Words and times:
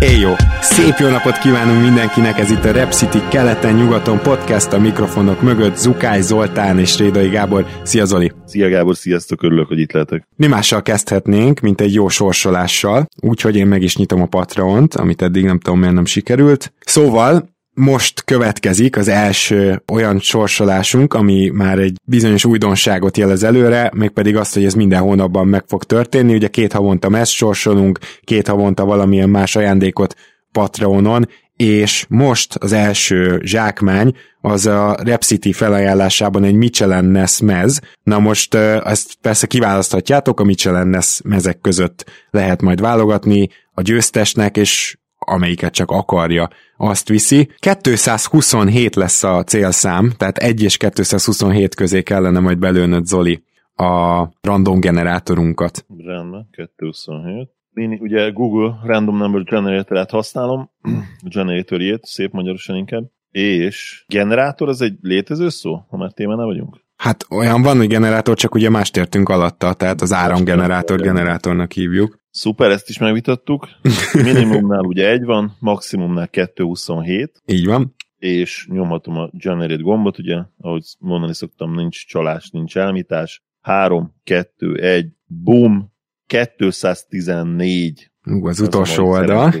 Éjjó! 0.00 0.32
Szép 0.60 0.94
jó 0.98 1.08
napot 1.08 1.38
kívánunk 1.38 1.82
mindenkinek, 1.82 2.38
ez 2.38 2.50
itt 2.50 2.64
a 2.64 2.72
Rep 2.72 2.92
City 2.92 3.18
keleten-nyugaton 3.30 4.18
podcast 4.18 4.72
a 4.72 4.78
mikrofonok 4.78 5.42
mögött 5.42 5.76
Zukály 5.76 6.20
Zoltán 6.20 6.78
és 6.78 6.98
Rédai 6.98 7.28
Gábor. 7.28 7.66
Szia 7.82 8.04
Zoli! 8.04 8.32
Szia 8.44 8.68
Gábor, 8.68 8.96
sziasztok, 8.96 9.42
örülök, 9.42 9.68
hogy 9.68 9.78
itt 9.78 9.92
lehetek. 9.92 10.28
Mi 10.36 10.46
mással 10.46 10.82
kezdhetnénk, 10.82 11.60
mint 11.60 11.80
egy 11.80 11.94
jó 11.94 12.08
sorsolással, 12.08 13.06
úgyhogy 13.20 13.56
én 13.56 13.66
meg 13.66 13.82
is 13.82 13.96
nyitom 13.96 14.22
a 14.22 14.26
Patreont, 14.26 14.94
amit 14.94 15.22
eddig 15.22 15.44
nem 15.44 15.58
tudom 15.58 15.78
miért 15.78 15.94
nem 15.94 16.04
sikerült. 16.04 16.72
Szóval 16.84 17.48
most 17.74 18.24
következik 18.24 18.96
az 18.96 19.08
első 19.08 19.82
olyan 19.92 20.18
sorsolásunk, 20.18 21.14
ami 21.14 21.48
már 21.48 21.78
egy 21.78 21.96
bizonyos 22.04 22.44
újdonságot 22.44 23.16
jelez 23.16 23.42
előre, 23.42 23.90
mégpedig 23.94 24.36
azt, 24.36 24.54
hogy 24.54 24.64
ez 24.64 24.74
minden 24.74 25.00
hónapban 25.00 25.48
meg 25.48 25.64
fog 25.66 25.84
történni. 25.84 26.34
Ugye 26.34 26.48
két 26.48 26.72
havonta 26.72 27.18
ezt 27.18 27.32
sorsolunk, 27.32 27.98
két 28.24 28.48
havonta 28.48 28.84
valamilyen 28.84 29.28
más 29.28 29.56
ajándékot 29.56 30.14
Patreonon, 30.52 31.28
és 31.56 32.04
most 32.08 32.54
az 32.54 32.72
első 32.72 33.40
zsákmány 33.44 34.14
az 34.40 34.66
a 34.66 34.96
Rep 35.02 35.22
City 35.22 35.52
felajánlásában 35.52 36.44
egy 36.44 36.54
Michelin 36.54 37.04
Ness 37.04 37.40
mez. 37.40 37.80
Na 38.02 38.18
most 38.18 38.54
ezt 38.54 39.14
persze 39.20 39.46
kiválaszthatjátok, 39.46 40.40
a 40.40 40.44
Michelin 40.44 40.86
Ness 40.86 41.20
mezek 41.24 41.60
között 41.60 42.10
lehet 42.30 42.62
majd 42.62 42.80
válogatni 42.80 43.48
a 43.72 43.82
győztesnek, 43.82 44.56
és 44.56 44.98
amelyiket 45.26 45.72
csak 45.72 45.90
akarja, 45.90 46.48
azt 46.76 47.08
viszi. 47.08 47.50
227 47.82 48.96
lesz 48.96 49.22
a 49.22 49.42
célszám, 49.44 50.12
tehát 50.16 50.38
1 50.38 50.62
és 50.62 50.76
227 50.76 51.74
közé 51.74 52.02
kellene 52.02 52.40
majd 52.40 52.58
belőnöd, 52.58 53.06
Zoli, 53.06 53.42
a 53.74 54.28
random 54.40 54.80
generátorunkat. 54.80 55.84
Rendben, 55.96 56.48
227. 56.50 57.48
Én 57.74 57.98
ugye 58.00 58.30
Google 58.30 58.80
Random 58.84 59.16
Number 59.16 59.42
Generator-et 59.42 60.10
használom, 60.10 60.70
generatorjét, 61.34 62.04
szép 62.04 62.32
magyarosan 62.32 62.76
inkább, 62.76 63.04
és 63.30 64.04
generátor 64.08 64.68
az 64.68 64.80
egy 64.80 64.94
létező 65.00 65.48
szó, 65.48 65.84
ha 65.88 65.96
már 65.96 66.12
témánál 66.12 66.46
vagyunk? 66.46 66.80
Hát 66.96 67.26
olyan 67.30 67.62
van, 67.62 67.76
hogy 67.76 67.86
generátor, 67.86 68.36
csak 68.36 68.54
ugye 68.54 68.70
más 68.70 68.90
értünk 68.94 69.28
alatta, 69.28 69.72
tehát 69.72 70.00
az 70.00 70.12
áramgenerátor 70.12 71.00
generátornak 71.00 71.72
hívjuk. 71.72 72.19
Szuper, 72.30 72.70
ezt 72.70 72.88
is 72.88 72.98
megvitattuk. 72.98 73.68
Minimumnál 74.12 74.84
ugye 74.84 75.10
egy 75.10 75.24
van, 75.24 75.56
maximumnál 75.60 76.28
227. 76.28 77.42
Így 77.46 77.66
van. 77.66 77.94
És 78.18 78.66
nyomhatom 78.70 79.16
a 79.16 79.30
generate 79.32 79.82
gombot, 79.82 80.18
ugye, 80.18 80.42
ahogy 80.60 80.84
mondani 80.98 81.34
szoktam, 81.34 81.74
nincs 81.74 82.06
csalás, 82.06 82.50
nincs 82.50 82.76
elmítás. 82.76 83.42
3, 83.60 84.14
2, 84.24 84.74
1, 84.74 85.08
boom, 85.26 85.92
214. 86.26 88.10
Ú, 88.24 88.46
az, 88.46 88.60
az 88.60 88.66
utolsó 88.66 89.06
oldal. 89.06 89.52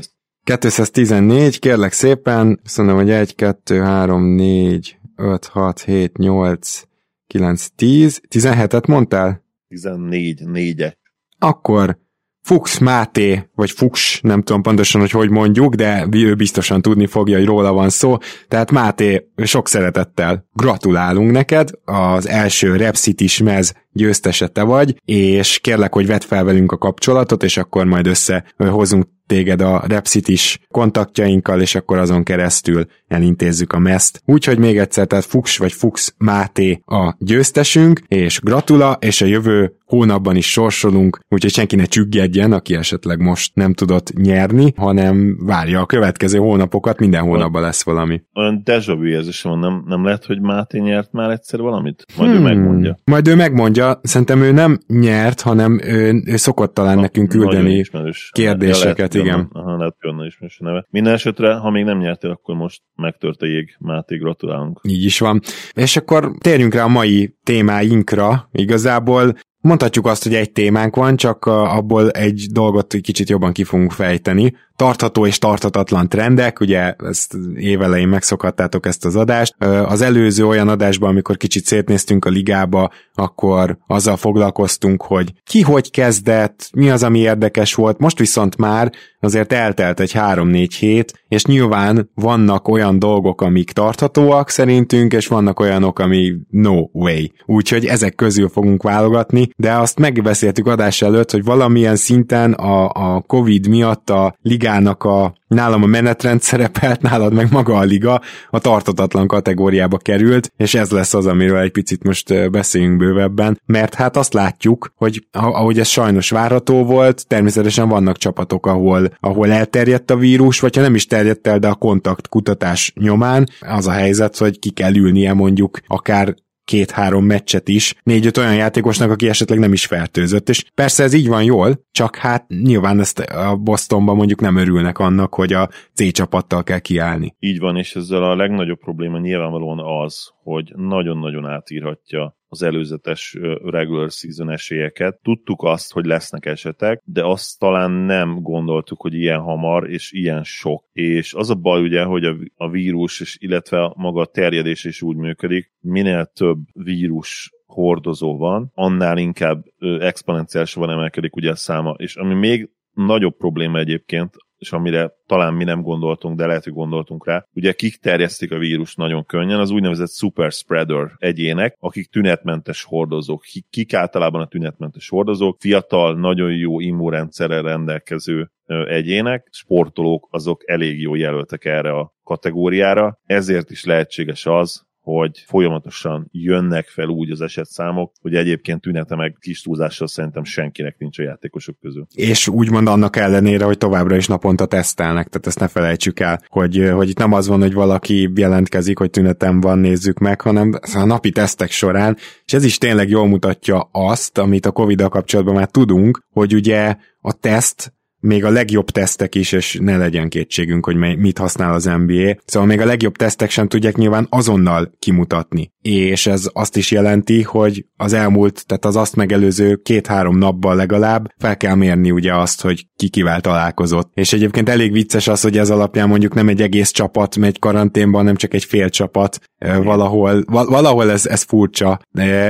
214, 0.44 1.58
kérlek 1.58 1.92
szépen, 1.92 2.60
mondom, 2.76 2.96
hogy 2.96 3.10
1, 3.10 3.34
2, 3.34 3.80
3, 3.80 4.22
4, 4.22 4.98
5, 5.16 5.46
6, 5.46 5.80
7, 5.80 6.16
8, 6.18 6.82
9, 7.26 7.66
10, 7.68 8.20
17-et 8.28 8.88
mondtál? 8.88 9.44
14, 9.68 10.44
4 10.46 10.96
Akkor 11.38 11.98
Fuchs 12.42 12.78
Máté, 12.78 13.50
vagy 13.54 13.70
Fuchs, 13.70 14.20
nem 14.22 14.42
tudom 14.42 14.62
pontosan, 14.62 15.00
hogy 15.00 15.10
hogy 15.10 15.30
mondjuk, 15.30 15.74
de 15.74 16.06
ő 16.10 16.34
biztosan 16.34 16.82
tudni 16.82 17.06
fogja, 17.06 17.36
hogy 17.36 17.46
róla 17.46 17.72
van 17.72 17.88
szó. 17.88 18.16
Tehát 18.48 18.70
Máté, 18.70 19.26
sok 19.36 19.68
szeretettel 19.68 20.46
gratulálunk 20.52 21.30
neked, 21.30 21.70
az 21.84 22.28
első 22.28 22.76
Rep 22.76 22.94
City 22.94 23.42
mez 23.42 23.74
győztese 23.92 24.46
te 24.46 24.62
vagy, 24.62 25.00
és 25.04 25.58
kérlek, 25.58 25.92
hogy 25.92 26.06
vedd 26.06 26.20
fel 26.20 26.44
velünk 26.44 26.72
a 26.72 26.78
kapcsolatot, 26.78 27.42
és 27.42 27.56
akkor 27.56 27.84
majd 27.84 28.06
összehozunk 28.06 29.06
téged 29.30 29.60
a 29.60 29.82
Repsit 29.88 30.28
kontaktjainkkal, 30.68 31.60
és 31.60 31.74
akkor 31.74 31.98
azon 31.98 32.22
keresztül 32.22 32.86
elintézzük 33.08 33.72
a 33.72 33.78
meszt. 33.78 34.22
Úgyhogy 34.26 34.58
még 34.58 34.78
egyszer, 34.78 35.06
tehát 35.06 35.24
Fuchs 35.24 35.58
vagy 35.58 35.72
Fuchs 35.72 36.14
Máté 36.18 36.82
a 36.84 37.14
győztesünk, 37.18 38.00
és 38.08 38.40
gratula, 38.40 38.96
és 39.00 39.20
a 39.20 39.26
jövő 39.26 39.74
hónapban 39.90 40.36
is 40.36 40.50
sorsolunk, 40.50 41.20
úgyhogy 41.28 41.50
senki 41.50 41.76
ne 41.76 41.84
csüggedjen, 41.84 42.52
aki 42.52 42.74
esetleg 42.74 43.20
most 43.20 43.54
nem 43.54 43.72
tudott 43.72 44.12
nyerni, 44.12 44.72
hanem 44.76 45.36
várja 45.46 45.80
a 45.80 45.86
következő 45.86 46.38
hónapokat, 46.38 46.98
minden 46.98 47.22
hónapban 47.22 47.62
lesz 47.62 47.84
valami. 47.84 48.22
Olyan 48.34 48.60
deja 48.64 48.94
vu 48.94 49.06
érzés 49.06 49.42
van, 49.42 49.58
nem, 49.58 49.84
nem 49.86 50.04
lehet, 50.04 50.24
hogy 50.24 50.40
Máté 50.40 50.78
nyert 50.78 51.12
már 51.12 51.30
egyszer 51.30 51.60
valamit? 51.60 52.04
Majd 52.16 52.30
hmm. 52.30 52.40
ő 52.40 52.42
megmondja. 52.42 52.98
Majd 53.04 53.28
ő 53.28 53.34
megmondja, 53.34 54.00
szerintem 54.02 54.42
ő 54.42 54.52
nem 54.52 54.78
nyert, 54.86 55.40
hanem 55.40 55.80
ő, 55.84 56.22
ő 56.24 56.36
szokott 56.36 56.74
talán 56.74 56.94
Na, 56.94 57.00
nekünk 57.00 57.28
küldeni 57.28 57.84
kérdéseket, 58.30 59.14
ja, 59.14 59.19
igen. 59.20 59.48
Aha, 59.52 59.76
lehet, 59.76 59.96
hogy 59.98 60.26
ismerős 60.26 60.58
neve. 60.58 60.86
Minden 60.90 61.12
esetre, 61.12 61.54
ha 61.54 61.70
még 61.70 61.84
nem 61.84 61.98
nyertél, 61.98 62.30
akkor 62.30 62.54
most 62.54 62.82
megtört 62.94 63.42
a 63.42 63.46
jég. 63.46 63.76
Máté, 63.78 64.16
gratulálunk. 64.16 64.80
Így 64.82 65.04
is 65.04 65.18
van. 65.18 65.40
És 65.72 65.96
akkor 65.96 66.32
térjünk 66.38 66.74
rá 66.74 66.84
a 66.84 66.88
mai 66.88 67.36
témáinkra. 67.42 68.48
Igazából 68.52 69.34
Mondhatjuk 69.60 70.06
azt, 70.06 70.22
hogy 70.22 70.34
egy 70.34 70.52
témánk 70.52 70.96
van, 70.96 71.16
csak 71.16 71.46
abból 71.46 72.10
egy 72.10 72.46
dolgot 72.52 72.94
kicsit 73.00 73.28
jobban 73.28 73.52
ki 73.52 73.64
fogunk 73.64 73.92
fejteni 73.92 74.54
tartható 74.80 75.26
és 75.26 75.38
tartatatlan 75.38 76.08
trendek, 76.08 76.60
ugye 76.60 76.94
ezt 76.98 77.36
évelején 77.56 78.08
megszokhattátok 78.08 78.86
ezt 78.86 79.04
az 79.04 79.16
adást. 79.16 79.54
Az 79.64 80.00
előző 80.00 80.46
olyan 80.46 80.68
adásban, 80.68 81.08
amikor 81.08 81.36
kicsit 81.36 81.64
szétnéztünk 81.64 82.24
a 82.24 82.30
ligába, 82.30 82.90
akkor 83.14 83.78
azzal 83.86 84.16
foglalkoztunk, 84.16 85.02
hogy 85.02 85.32
ki 85.44 85.62
hogy 85.62 85.90
kezdett, 85.90 86.70
mi 86.72 86.90
az, 86.90 87.02
ami 87.02 87.18
érdekes 87.18 87.74
volt, 87.74 87.98
most 87.98 88.18
viszont 88.18 88.56
már 88.56 88.92
azért 89.20 89.52
eltelt 89.52 90.00
egy 90.00 90.12
3-4 90.14 90.68
hét, 90.78 91.24
és 91.28 91.44
nyilván 91.44 92.10
vannak 92.14 92.68
olyan 92.68 92.98
dolgok, 92.98 93.40
amik 93.40 93.72
tarthatóak 93.72 94.48
szerintünk, 94.48 95.12
és 95.12 95.26
vannak 95.26 95.60
olyanok, 95.60 95.98
ami 95.98 96.32
no 96.50 96.76
way. 96.92 97.24
Úgyhogy 97.46 97.84
ezek 97.86 98.14
közül 98.14 98.48
fogunk 98.48 98.82
válogatni, 98.82 99.49
de 99.56 99.72
azt 99.72 99.98
megbeszéltük 99.98 100.66
adás 100.66 101.02
előtt, 101.02 101.30
hogy 101.30 101.44
valamilyen 101.44 101.96
szinten 101.96 102.52
a, 102.52 102.88
a 102.88 103.20
Covid 103.20 103.68
miatt 103.68 104.10
a 104.10 104.34
ligá 104.42 104.68
ligának 104.70 105.04
a 105.04 105.34
nálam 105.48 105.82
a 105.82 105.86
menetrend 105.86 106.42
szerepelt, 106.42 107.02
nálad 107.10 107.32
meg 107.32 107.46
maga 107.50 107.74
a 107.74 107.82
liga 107.82 108.20
a 108.50 108.58
tartatatlan 108.58 109.26
kategóriába 109.26 109.96
került, 109.96 110.52
és 110.56 110.74
ez 110.74 110.90
lesz 110.90 111.14
az, 111.14 111.26
amiről 111.26 111.58
egy 111.58 111.70
picit 111.70 112.04
most 112.04 112.50
beszéljünk 112.50 112.96
bővebben, 112.96 113.60
mert 113.66 113.94
hát 113.94 114.16
azt 114.16 114.32
látjuk, 114.32 114.92
hogy 114.96 115.26
ahogy 115.32 115.78
ez 115.78 115.88
sajnos 115.88 116.30
várható 116.30 116.84
volt, 116.84 117.26
természetesen 117.26 117.88
vannak 117.88 118.16
csapatok, 118.16 118.66
ahol, 118.66 119.10
ahol 119.20 119.50
elterjedt 119.50 120.10
a 120.10 120.16
vírus, 120.16 120.60
vagy 120.60 120.76
ha 120.76 120.82
nem 120.82 120.94
is 120.94 121.06
terjedt 121.06 121.46
el, 121.46 121.58
de 121.58 121.68
a 121.68 121.74
kontakt 121.74 122.28
kutatás 122.28 122.92
nyomán 123.00 123.48
az 123.60 123.86
a 123.86 123.92
helyzet, 123.92 124.36
hogy 124.36 124.58
ki 124.58 124.70
kell 124.70 124.94
ülnie 124.94 125.32
mondjuk 125.32 125.78
akár 125.86 126.34
két-három 126.70 127.24
meccset 127.24 127.68
is 127.68 127.94
négy-öt 128.02 128.36
olyan 128.36 128.54
játékosnak, 128.54 129.10
aki 129.10 129.28
esetleg 129.28 129.58
nem 129.58 129.72
is 129.72 129.86
fertőzött. 129.86 130.48
És 130.48 130.64
persze 130.74 131.02
ez 131.02 131.12
így 131.12 131.28
van 131.28 131.42
jól, 131.42 131.84
csak 131.90 132.16
hát 132.16 132.48
nyilván 132.48 133.00
ezt 133.00 133.18
a 133.18 133.56
Bostonban 133.56 134.16
mondjuk 134.16 134.40
nem 134.40 134.56
örülnek 134.56 134.98
annak, 134.98 135.34
hogy 135.34 135.52
a 135.52 135.68
C 135.94 136.12
csapattal 136.12 136.62
kell 136.62 136.78
kiállni. 136.78 137.34
Így 137.38 137.58
van, 137.58 137.76
és 137.76 137.96
ezzel 137.96 138.22
a 138.22 138.36
legnagyobb 138.36 138.78
probléma 138.78 139.18
nyilvánvalóan 139.18 140.04
az, 140.04 140.32
hogy 140.42 140.72
nagyon-nagyon 140.76 141.46
átírhatja 141.46 142.38
az 142.52 142.62
előzetes 142.62 143.36
regular 143.64 144.10
season 144.10 144.50
esélyeket. 144.50 145.20
Tudtuk 145.22 145.62
azt, 145.62 145.92
hogy 145.92 146.04
lesznek 146.04 146.46
esetek, 146.46 147.02
de 147.04 147.24
azt 147.24 147.58
talán 147.58 147.90
nem 147.90 148.40
gondoltuk, 148.42 149.00
hogy 149.00 149.14
ilyen 149.14 149.40
hamar 149.40 149.90
és 149.90 150.12
ilyen 150.12 150.44
sok. 150.44 150.84
És 150.92 151.34
az 151.34 151.50
a 151.50 151.54
baj 151.54 151.82
ugye, 151.82 152.02
hogy 152.02 152.24
a, 152.54 152.68
vírus, 152.70 153.20
és 153.20 153.36
illetve 153.40 153.92
maga 153.96 154.20
a 154.20 154.26
terjedés 154.26 154.84
is 154.84 155.02
úgy 155.02 155.16
működik, 155.16 155.72
minél 155.80 156.30
több 156.34 156.58
vírus 156.72 157.50
hordozó 157.66 158.36
van, 158.36 158.70
annál 158.74 159.18
inkább 159.18 159.64
exponenciálisan 160.00 160.90
emelkedik 160.90 161.36
ugye 161.36 161.50
a 161.50 161.56
száma. 161.56 161.94
És 161.98 162.16
ami 162.16 162.34
még 162.34 162.70
nagyobb 162.92 163.36
probléma 163.36 163.78
egyébként, 163.78 164.34
és 164.60 164.72
amire 164.72 165.12
talán 165.26 165.54
mi 165.54 165.64
nem 165.64 165.82
gondoltunk, 165.82 166.36
de 166.36 166.46
lehet, 166.46 166.64
hogy 166.64 166.72
gondoltunk 166.72 167.26
rá. 167.26 167.46
Ugye 167.54 167.72
kik 167.72 167.96
terjesztik 167.96 168.52
a 168.52 168.58
vírus 168.58 168.94
nagyon 168.94 169.24
könnyen, 169.24 169.58
az 169.58 169.70
úgynevezett 169.70 170.10
super 170.10 170.52
spreader 170.52 171.12
egyének, 171.16 171.76
akik 171.78 172.10
tünetmentes 172.10 172.82
hordozók. 172.84 173.44
Kik 173.70 173.94
általában 173.94 174.40
a 174.40 174.46
tünetmentes 174.46 175.08
hordozók? 175.08 175.56
Fiatal, 175.60 176.14
nagyon 176.14 176.52
jó 176.52 176.80
immunrendszerrel 176.80 177.62
rendelkező 177.62 178.50
egyének, 178.86 179.48
sportolók 179.50 180.28
azok 180.30 180.70
elég 180.70 181.00
jó 181.00 181.14
jelöltek 181.14 181.64
erre 181.64 181.90
a 181.92 182.14
kategóriára, 182.22 183.18
ezért 183.26 183.70
is 183.70 183.84
lehetséges 183.84 184.46
az, 184.46 184.88
hogy 185.00 185.44
folyamatosan 185.46 186.28
jönnek 186.32 186.86
fel 186.86 187.08
úgy 187.08 187.30
az 187.30 187.40
esetszámok, 187.40 188.12
hogy 188.20 188.34
egyébként 188.34 188.80
tünete 188.80 189.16
meg 189.16 189.36
kis 189.40 189.62
túlzással 189.62 190.06
szerintem 190.06 190.44
senkinek 190.44 190.98
nincs 190.98 191.18
a 191.18 191.22
játékosok 191.22 191.78
közül. 191.80 192.06
És 192.14 192.48
úgymond 192.48 192.88
annak 192.88 193.16
ellenére, 193.16 193.64
hogy 193.64 193.78
továbbra 193.78 194.16
is 194.16 194.26
naponta 194.26 194.66
tesztelnek, 194.66 195.28
tehát 195.28 195.46
ezt 195.46 195.58
ne 195.58 195.68
felejtsük 195.68 196.20
el, 196.20 196.42
hogy, 196.46 196.90
hogy 196.94 197.08
itt 197.08 197.18
nem 197.18 197.32
az 197.32 197.48
van, 197.48 197.60
hogy 197.60 197.72
valaki 197.72 198.30
jelentkezik, 198.34 198.98
hogy 198.98 199.10
tünetem 199.10 199.60
van, 199.60 199.78
nézzük 199.78 200.18
meg, 200.18 200.40
hanem 200.40 200.72
a 200.94 201.04
napi 201.04 201.30
tesztek 201.30 201.70
során, 201.70 202.16
és 202.44 202.52
ez 202.52 202.64
is 202.64 202.78
tényleg 202.78 203.08
jól 203.08 203.26
mutatja 203.26 203.88
azt, 203.92 204.38
amit 204.38 204.66
a 204.66 204.72
Covid-dal 204.72 205.08
kapcsolatban 205.08 205.54
már 205.54 205.70
tudunk, 205.70 206.22
hogy 206.32 206.54
ugye 206.54 206.96
a 207.20 207.32
teszt 207.32 207.92
még 208.20 208.44
a 208.44 208.50
legjobb 208.50 208.90
tesztek 208.90 209.34
is, 209.34 209.52
és 209.52 209.78
ne 209.80 209.96
legyen 209.96 210.28
kétségünk, 210.28 210.84
hogy 210.84 210.96
mit 210.96 211.38
használ 211.38 211.72
az 211.72 211.84
NBA. 211.84 212.36
Szóval 212.44 212.68
még 212.68 212.80
a 212.80 212.84
legjobb 212.84 213.16
tesztek 213.16 213.50
sem 213.50 213.68
tudják 213.68 213.96
nyilván 213.96 214.26
azonnal 214.30 214.92
kimutatni. 214.98 215.72
És 215.82 216.26
ez 216.26 216.48
azt 216.52 216.76
is 216.76 216.90
jelenti, 216.90 217.42
hogy 217.42 217.86
az 217.96 218.12
elmúlt, 218.12 218.66
tehát 218.66 218.84
az 218.84 218.96
azt 218.96 219.16
megelőző 219.16 219.76
két-három 219.76 220.38
napban 220.38 220.76
legalább 220.76 221.32
fel 221.38 221.56
kell 221.56 221.74
mérni 221.74 222.10
ugye 222.10 222.34
azt, 222.34 222.60
hogy 222.60 222.86
ki 222.96 223.08
kivel 223.08 223.40
találkozott. 223.40 224.10
És 224.14 224.32
egyébként 224.32 224.68
elég 224.68 224.92
vicces 224.92 225.28
az, 225.28 225.40
hogy 225.40 225.58
ez 225.58 225.70
alapján 225.70 226.08
mondjuk 226.08 226.34
nem 226.34 226.48
egy 226.48 226.62
egész 226.62 226.90
csapat 226.90 227.36
megy 227.36 227.58
karanténban, 227.58 228.24
nem 228.24 228.36
csak 228.36 228.54
egy 228.54 228.64
fél 228.64 228.88
csapat. 228.88 229.38
Valahol, 229.66 230.42
valahol 230.46 231.10
ez, 231.10 231.26
ez 231.26 231.42
furcsa. 231.42 232.00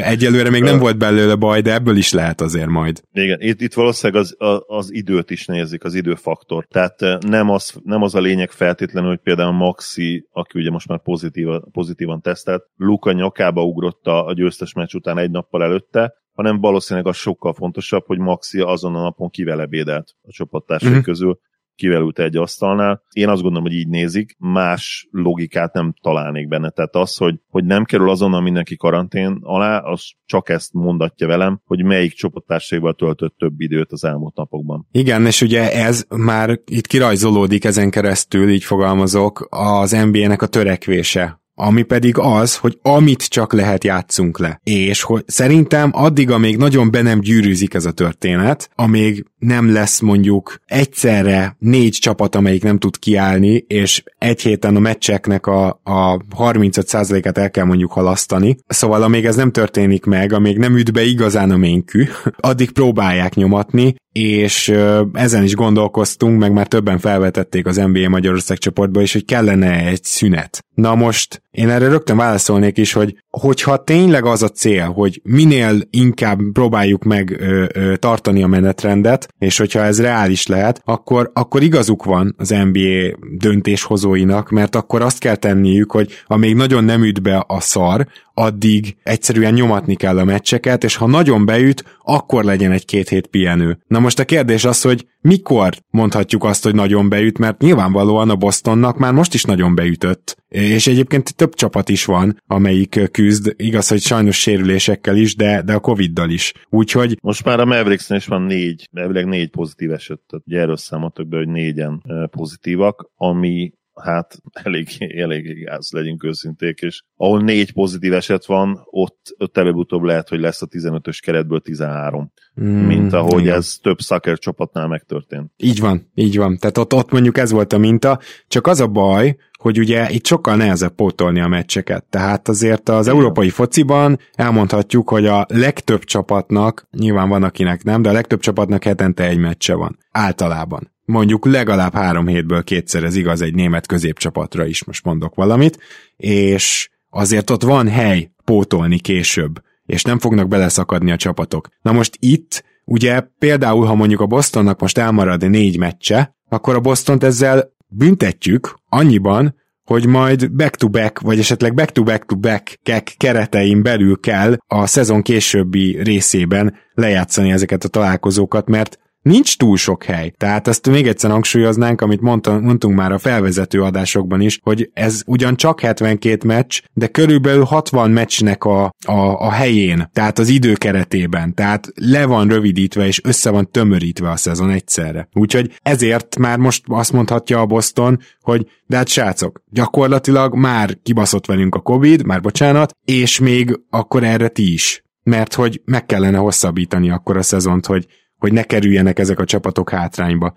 Egyelőre 0.03 0.51
még 0.51 0.63
nem 0.63 0.79
volt 0.79 0.99
belőle 0.99 1.35
baj, 1.35 1.61
de 1.61 1.73
ebből 1.73 1.97
is 1.97 2.13
lehet 2.13 2.41
azért 2.41 2.69
majd. 2.69 3.03
Igen, 3.13 3.41
itt, 3.41 3.61
itt 3.61 3.75
valószínűleg 3.75 4.23
az, 4.23 4.37
az 4.67 4.95
időt 4.95 5.31
is 5.31 5.47
nézik, 5.47 5.85
az 5.85 5.95
időfaktor. 5.95 6.67
Tehát 6.67 7.01
nem 7.21 7.51
az, 7.51 7.75
nem 7.85 8.03
az 8.03 8.15
a 8.15 8.21
lényeg 8.21 8.51
feltétlenül, 8.51 9.09
hogy 9.09 9.21
például 9.23 9.53
Maxi, 9.53 10.29
aki 10.33 10.59
ugye 10.59 10.71
most 10.71 10.89
már 10.89 11.03
pozitív, 11.03 11.47
pozitívan 11.73 12.21
tesztelt, 12.21 12.63
Luka 12.77 13.13
nyakába 13.13 13.65
ugrott 13.65 14.07
a 14.07 14.33
győztes 14.37 14.73
meccs 14.73 14.95
után 14.95 15.19
egy 15.19 15.31
nappal 15.31 15.63
előtte, 15.63 16.15
hanem 16.33 16.61
valószínűleg 16.61 17.09
az 17.09 17.17
sokkal 17.17 17.53
fontosabb, 17.53 18.05
hogy 18.07 18.19
Maxi 18.19 18.61
azon 18.61 18.95
a 18.95 19.03
napon 19.03 19.31
kivel 19.31 19.61
ebédelt 19.61 20.15
a 20.23 20.31
csapattársai 20.31 20.89
uh-huh. 20.89 21.05
közül, 21.05 21.39
kivel 21.81 22.01
ült 22.01 22.19
egy 22.19 22.37
asztalnál. 22.37 23.03
Én 23.13 23.29
azt 23.29 23.43
gondolom, 23.43 23.67
hogy 23.67 23.77
így 23.77 23.89
nézik, 23.89 24.37
más 24.39 25.09
logikát 25.11 25.73
nem 25.73 25.95
találnék 26.03 26.49
benne. 26.49 26.71
Tehát 26.71 26.95
az, 26.95 27.17
hogy, 27.17 27.41
hogy 27.49 27.65
nem 27.65 27.85
kerül 27.85 28.11
azonnal 28.11 28.41
mindenki 28.41 28.77
karantén 28.77 29.39
alá, 29.43 29.79
az 29.79 30.03
csak 30.27 30.49
ezt 30.49 30.73
mondatja 30.73 31.27
velem, 31.27 31.61
hogy 31.65 31.85
melyik 31.85 32.13
csapattársaival 32.13 32.95
töltött 32.95 33.35
több 33.39 33.61
időt 33.61 33.93
az 33.93 34.05
elmúlt 34.05 34.37
napokban. 34.37 34.87
Igen, 34.93 35.27
és 35.27 35.41
ugye 35.41 35.73
ez 35.73 36.05
már 36.09 36.61
itt 36.65 36.87
kirajzolódik 36.87 37.65
ezen 37.65 37.91
keresztül, 37.91 38.51
így 38.51 38.65
fogalmazok, 38.65 39.47
az 39.51 39.91
NBA-nek 39.91 40.43
a 40.43 40.47
törekvése 40.47 41.40
ami 41.61 41.83
pedig 41.83 42.19
az, 42.19 42.57
hogy 42.57 42.79
amit 42.83 43.29
csak 43.29 43.53
lehet 43.53 43.85
játszunk 43.85 44.39
le. 44.39 44.61
És 44.65 45.03
hogy 45.03 45.23
szerintem 45.27 45.91
addig, 45.93 46.31
amíg 46.31 46.57
nagyon 46.57 46.91
be 46.91 47.03
nem 47.03 47.21
gyűrűzik 47.21 47.75
ez 47.75 47.85
a 47.85 47.91
történet, 47.91 48.71
amíg 48.75 49.25
nem 49.39 49.73
lesz 49.73 50.01
mondjuk 50.01 50.61
egyszerre 50.67 51.57
négy 51.59 51.97
csapat, 52.01 52.35
amelyik 52.35 52.63
nem 52.63 52.79
tud 52.79 52.99
kiállni, 52.99 53.65
és 53.67 54.03
egy 54.19 54.41
héten 54.41 54.77
a 54.77 54.81
meccseknek 54.81 55.47
a, 55.47 55.81
a 55.83 56.17
35%-át 56.39 57.39
el 57.39 57.51
kell 57.51 57.65
mondjuk 57.65 57.93
halasztani. 57.93 58.57
Szóval 58.67 59.03
amíg 59.03 59.25
ez 59.25 59.37
nem 59.37 59.53
történik 59.53 60.05
meg, 60.05 60.33
amíg 60.33 60.59
nem 60.59 60.77
üt 60.77 60.93
be 60.93 61.03
igazán 61.03 61.51
a 61.51 61.57
ménkű, 61.57 62.05
addig 62.51 62.71
próbálják 62.71 63.35
nyomatni, 63.35 63.95
és 64.13 64.69
ezen 65.13 65.43
is 65.43 65.55
gondolkoztunk, 65.55 66.39
meg 66.39 66.53
már 66.53 66.67
többen 66.67 66.99
felvetették 66.99 67.67
az 67.67 67.77
NBA 67.77 68.09
Magyarország 68.09 68.59
csoportba 68.59 69.01
is, 69.01 69.13
hogy 69.13 69.25
kellene 69.25 69.87
egy 69.87 70.05
szünet. 70.05 70.65
Na 70.75 70.95
most 70.95 71.43
én 71.51 71.69
erre 71.69 71.89
rögtön 71.89 72.17
válaszolnék 72.17 72.79
is, 72.79 72.93
hogy 72.93 73.23
hogyha 73.31 73.85
tényleg 73.85 74.25
az 74.25 74.43
a 74.43 74.49
cél, 74.49 74.87
hogy 74.87 75.21
minél 75.25 75.81
inkább 75.91 76.41
próbáljuk 76.53 77.05
meg 77.05 77.37
ö, 77.41 77.65
ö, 77.75 77.97
tartani 77.97 78.43
a 78.43 78.47
menetrendet, 78.47 79.29
és 79.39 79.59
hogyha 79.59 79.81
ez 79.81 80.01
reális 80.01 80.47
lehet, 80.47 80.83
akkor, 80.85 81.31
akkor 81.35 81.63
igazuk 81.63 82.05
van 82.05 82.35
az 82.39 82.49
NBA 82.49 83.17
döntéshozóinak, 83.39 84.51
mert 84.51 84.77
akkor 84.77 85.03
azt 85.03 85.19
kell 85.19 85.37
tenniük, 85.37 85.93
hogy 85.93 86.13
amíg 86.27 86.55
nagyon 86.55 86.85
nem 86.85 87.03
üt 87.03 87.23
be 87.23 87.45
a 87.47 87.61
szar, 87.61 88.07
addig 88.35 88.97
egyszerűen 89.03 89.53
nyomatni 89.53 89.95
kell 89.95 90.19
a 90.19 90.25
meccseket, 90.25 90.85
és 90.85 90.97
ha 90.97 91.07
nagyon 91.07 91.47
beüt, 91.47 91.85
akkor 92.05 92.45
legyen 92.45 92.73
egy-két 92.73 93.09
hét 93.09 93.27
pihenő. 93.27 93.79
Na 93.87 93.99
most 93.99 94.19
a 94.19 94.25
kérdés 94.25 94.65
az, 94.65 94.83
hogy 94.83 95.07
mikor 95.21 95.73
mondhatjuk 95.91 96.45
azt, 96.45 96.65
hogy 96.65 96.75
nagyon 96.75 97.09
beüt, 97.09 97.39
mert 97.39 97.61
nyilvánvalóan 97.61 98.31
a 98.31 98.37
Bostonnak 98.37 98.99
már 98.99 99.13
most 99.13 99.35
is 99.35 99.45
nagyon 99.45 99.75
beütött. 99.75 100.37
És 100.49 100.87
egyébként 100.87 101.37
több 101.37 101.55
csapat 101.55 101.89
is 101.89 102.05
van, 102.05 102.43
amelyik 102.47 103.09
küzd, 103.11 103.55
igaz, 103.57 103.89
hogy 103.89 104.01
sajnos 104.01 104.41
sérülésekkel 104.41 105.17
is, 105.17 105.37
de, 105.37 105.63
de 105.63 105.73
a 105.73 105.81
Covid-dal 105.81 106.31
is. 106.31 106.53
Úgyhogy... 106.71 107.19
Most 107.23 107.45
már 107.45 107.61
a 107.61 107.65
Mavericksnél 107.65 108.19
is 108.19 108.27
van 108.27 108.43
négy, 108.43 108.89
elvileg 108.93 109.27
négy 109.27 109.51
pozitív 109.51 109.93
eset, 109.93 110.21
tehát 110.29 110.47
ugye 110.47 110.61
erről 110.61 110.77
számoltak 110.77 111.29
be, 111.29 111.37
hogy 111.37 111.49
négyen 111.49 112.03
pozitívak, 112.31 113.11
ami 113.17 113.73
hát 113.95 114.37
elég, 114.53 114.89
elég 114.99 115.65
gáz, 115.65 115.91
legyünk 115.91 116.25
őszinték, 116.25 116.79
és 116.81 117.03
ahol 117.17 117.41
négy 117.41 117.73
pozitív 117.73 118.13
eset 118.13 118.47
van, 118.47 118.81
ott, 118.85 119.35
ott 119.39 119.57
előbb-utóbb 119.57 120.03
lehet, 120.03 120.29
hogy 120.29 120.41
lesz 120.41 120.63
a 120.63 120.67
15-ös 120.67 121.19
keretből 121.23 121.61
13. 121.61 122.33
Mm, 122.61 122.67
mint 122.67 123.13
ahogy 123.13 123.43
igen. 123.43 123.57
ez 123.57 123.77
több 123.83 124.01
szaker 124.01 124.39
csapatnál 124.39 124.87
megtörtént. 124.87 125.53
Így 125.57 125.81
van, 125.81 126.11
így 126.15 126.37
van. 126.37 126.57
Tehát 126.59 126.79
ott, 126.79 126.95
ott 126.95 127.11
mondjuk 127.11 127.39
ez 127.39 127.51
volt 127.51 127.73
a 127.73 127.79
minta, 127.79 128.19
csak 128.49 128.67
az 128.67 128.81
a 128.81 128.87
baj, 128.87 129.37
hogy 129.59 129.79
ugye 129.79 130.11
itt 130.11 130.27
sokkal 130.27 130.57
nehezebb 130.57 130.95
pótolni 130.95 131.41
a 131.41 131.49
meccseket. 131.49 132.05
Tehát 132.05 132.49
azért 132.49 132.89
az 132.89 133.07
Igen. 133.07 133.19
európai 133.19 133.51
fociban 133.51 134.19
elmondhatjuk, 134.35 135.09
hogy 135.09 135.27
a 135.27 135.47
legtöbb 135.49 136.05
csapatnak, 136.05 136.89
nyilván 136.91 137.29
van 137.29 137.43
akinek 137.43 137.83
nem, 137.83 138.03
de 138.03 138.09
a 138.09 138.13
legtöbb 138.13 138.41
csapatnak 138.41 138.85
hetente 138.85 139.25
egy 139.25 139.39
meccse 139.39 139.75
van. 139.75 139.99
Általában 140.11 140.90
mondjuk 141.11 141.47
legalább 141.47 141.95
három 141.95 142.27
hétből 142.27 142.65
kétszer, 142.65 143.05
ez 143.05 143.17
igaz 143.17 143.41
egy 143.41 143.55
német 143.55 143.87
középcsapatra 143.87 144.67
is, 144.67 144.85
most 144.85 145.05
mondok 145.05 145.35
valamit, 145.35 145.79
és 146.17 146.91
azért 147.11 147.51
ott 147.51 147.63
van 147.63 147.89
hely 147.89 148.31
pótolni 148.45 148.99
később, 148.99 149.63
és 149.87 150.03
nem 150.03 150.19
fognak 150.19 150.49
beleszakadni 150.49 151.11
a 151.11 151.17
csapatok. 151.17 151.69
Na 151.83 151.93
most 151.93 152.17
itt, 152.19 152.65
ugye 152.85 153.21
például, 153.39 153.87
ha 153.87 153.95
mondjuk 153.95 154.21
a 154.21 154.27
Bostonnak 154.27 154.81
most 154.81 154.99
elmarad 154.99 155.51
négy 155.51 155.79
meccse, 155.79 156.37
akkor 156.49 156.75
a 156.75 156.81
Bostont 156.81 157.25
ezzel 157.25 157.73
büntetjük 157.89 158.75
annyiban, 158.89 159.59
hogy 159.85 160.07
majd 160.07 160.53
back-to-back, 160.53 161.21
vagy 161.21 161.39
esetleg 161.39 161.75
back-to-back-to-back 161.75 162.79
keretein 163.17 163.83
belül 163.83 164.21
kell 164.21 164.57
a 164.67 164.87
szezon 164.87 165.23
későbbi 165.23 166.03
részében 166.03 166.75
lejátszani 166.95 167.51
ezeket 167.51 167.85
a 167.85 167.89
találkozókat, 167.89 168.69
mert 168.69 168.99
nincs 169.23 169.57
túl 169.57 169.77
sok 169.77 170.05
hely. 170.05 170.33
Tehát 170.37 170.69
ezt 170.69 170.89
még 170.89 171.07
egyszer 171.07 171.31
hangsúlyoznánk, 171.31 172.01
amit 172.01 172.21
mondtam, 172.21 172.63
mondtunk 172.63 172.97
már 172.97 173.13
a 173.13 173.19
felvezető 173.19 173.83
adásokban 173.83 174.41
is, 174.41 174.59
hogy 174.63 174.91
ez 174.93 175.23
ugyan 175.27 175.57
csak 175.57 175.81
72 175.81 176.47
meccs, 176.47 176.81
de 176.93 177.07
körülbelül 177.07 177.65
60 177.65 178.11
meccsnek 178.11 178.65
a, 178.65 178.85
a, 179.07 179.21
a 179.39 179.51
helyén, 179.51 180.11
tehát 180.13 180.39
az 180.39 180.49
időkeretében. 180.49 181.55
Tehát 181.55 181.89
le 181.95 182.27
van 182.27 182.49
rövidítve 182.49 183.07
és 183.07 183.21
össze 183.25 183.51
van 183.51 183.71
tömörítve 183.71 184.31
a 184.31 184.37
szezon 184.37 184.71
egyszerre. 184.71 185.29
Úgyhogy 185.33 185.79
ezért 185.83 186.39
már 186.39 186.59
most 186.59 186.85
azt 186.87 187.13
mondhatja 187.13 187.61
a 187.61 187.67
Boston, 187.67 188.19
hogy 188.41 188.67
de 188.87 188.97
hát 188.97 189.09
srácok, 189.09 189.63
gyakorlatilag 189.71 190.55
már 190.55 190.99
kibaszott 191.03 191.47
velünk 191.47 191.75
a 191.75 191.81
Covid, 191.81 192.27
már 192.27 192.41
bocsánat, 192.41 192.97
és 193.05 193.39
még 193.39 193.81
akkor 193.91 194.25
erre 194.25 194.49
ti 194.49 194.73
is 194.73 195.03
mert 195.23 195.55
hogy 195.55 195.81
meg 195.85 196.07
kellene 196.07 196.39
hosszabbítani 196.39 197.11
akkor 197.11 197.37
a 197.37 197.43
szezont, 197.43 197.87
hogy 197.87 198.07
hogy 198.41 198.53
ne 198.53 198.63
kerüljenek 198.63 199.19
ezek 199.19 199.39
a 199.39 199.45
csapatok 199.45 199.91
hátrányba. 199.91 200.55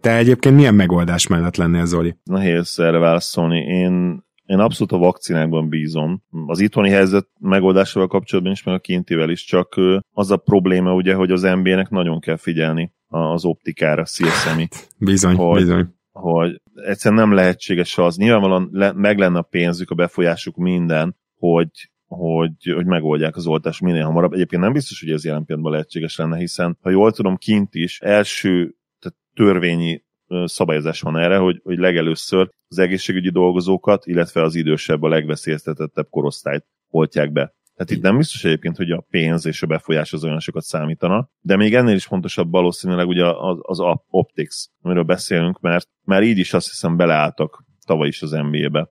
Te 0.00 0.16
egyébként 0.16 0.56
milyen 0.56 0.74
megoldás 0.74 1.26
mellett 1.26 1.56
lennél, 1.56 1.86
Zoli? 1.86 2.16
Nehéz 2.24 2.78
erre 2.78 2.98
válaszolni. 2.98 3.58
Én, 3.58 4.24
én 4.44 4.58
abszolút 4.58 4.92
a 4.92 4.98
vakcinákban 4.98 5.68
bízom. 5.68 6.22
Az 6.46 6.60
itthoni 6.60 6.90
helyzet 6.90 7.28
megoldásával 7.40 8.08
kapcsolatban 8.08 8.52
is, 8.52 8.62
meg 8.62 8.74
a 8.74 8.78
kintivel 8.78 9.30
is, 9.30 9.44
csak 9.44 9.74
az 10.12 10.30
a 10.30 10.36
probléma 10.36 10.94
ugye, 10.94 11.14
hogy 11.14 11.30
az 11.30 11.42
NBA-nek 11.42 11.88
nagyon 11.88 12.20
kell 12.20 12.36
figyelni 12.36 12.94
az 13.08 13.44
optikára, 13.44 14.04
szélszemi. 14.04 14.68
bizony, 14.98 15.36
hogy, 15.36 15.60
bizony. 15.60 15.94
Hogy 16.12 16.60
egyszerűen 16.74 17.20
nem 17.20 17.32
lehetséges 17.32 17.98
az. 17.98 18.16
Nyilvánvalóan 18.16 18.68
le, 18.72 18.92
meg 18.92 19.18
lenne 19.18 19.38
a 19.38 19.42
pénzük, 19.42 19.90
a 19.90 19.94
befolyásuk 19.94 20.56
minden, 20.56 21.16
hogy 21.38 21.70
hogy, 22.06 22.72
hogy 22.74 22.86
megoldják 22.86 23.36
az 23.36 23.46
oltást 23.46 23.80
minél 23.80 24.04
hamarabb. 24.04 24.32
Egyébként 24.32 24.62
nem 24.62 24.72
biztos, 24.72 25.00
hogy 25.00 25.10
ez 25.10 25.24
jelen 25.24 25.44
pillanatban 25.44 25.76
lehetséges 25.76 26.16
lenne, 26.16 26.36
hiszen 26.36 26.78
ha 26.80 26.90
jól 26.90 27.12
tudom, 27.12 27.36
kint 27.36 27.74
is 27.74 28.00
első 28.00 28.74
tehát 28.98 29.18
törvényi 29.34 30.04
szabályozás 30.44 31.00
van 31.00 31.16
erre, 31.16 31.36
hogy, 31.36 31.60
hogy 31.62 31.78
legelőször 31.78 32.50
az 32.68 32.78
egészségügyi 32.78 33.30
dolgozókat, 33.30 34.06
illetve 34.06 34.42
az 34.42 34.54
idősebb, 34.54 35.02
a 35.02 35.08
legveszélyeztetettebb 35.08 36.06
korosztályt 36.10 36.66
oltják 36.88 37.32
be. 37.32 37.54
Tehát 37.74 37.90
itt 37.90 38.02
nem 38.02 38.16
biztos 38.16 38.44
egyébként, 38.44 38.76
hogy 38.76 38.90
a 38.90 39.06
pénz 39.10 39.46
és 39.46 39.62
a 39.62 39.66
befolyás 39.66 40.12
az 40.12 40.24
olyan 40.24 40.40
sokat 40.40 40.62
számítana, 40.62 41.30
de 41.40 41.56
még 41.56 41.74
ennél 41.74 41.94
is 41.94 42.04
fontosabb 42.04 42.50
valószínűleg 42.50 43.08
ugye 43.08 43.24
az, 43.24 43.58
az 43.60 43.80
optics, 44.08 44.56
amiről 44.82 45.02
beszélünk, 45.02 45.60
mert 45.60 45.88
már 46.04 46.22
így 46.22 46.38
is 46.38 46.52
azt 46.52 46.68
hiszem 46.68 46.96
beleálltak 46.96 47.64
tavaly 47.86 48.08
is 48.08 48.22
az 48.22 48.30
NBA-be. 48.30 48.90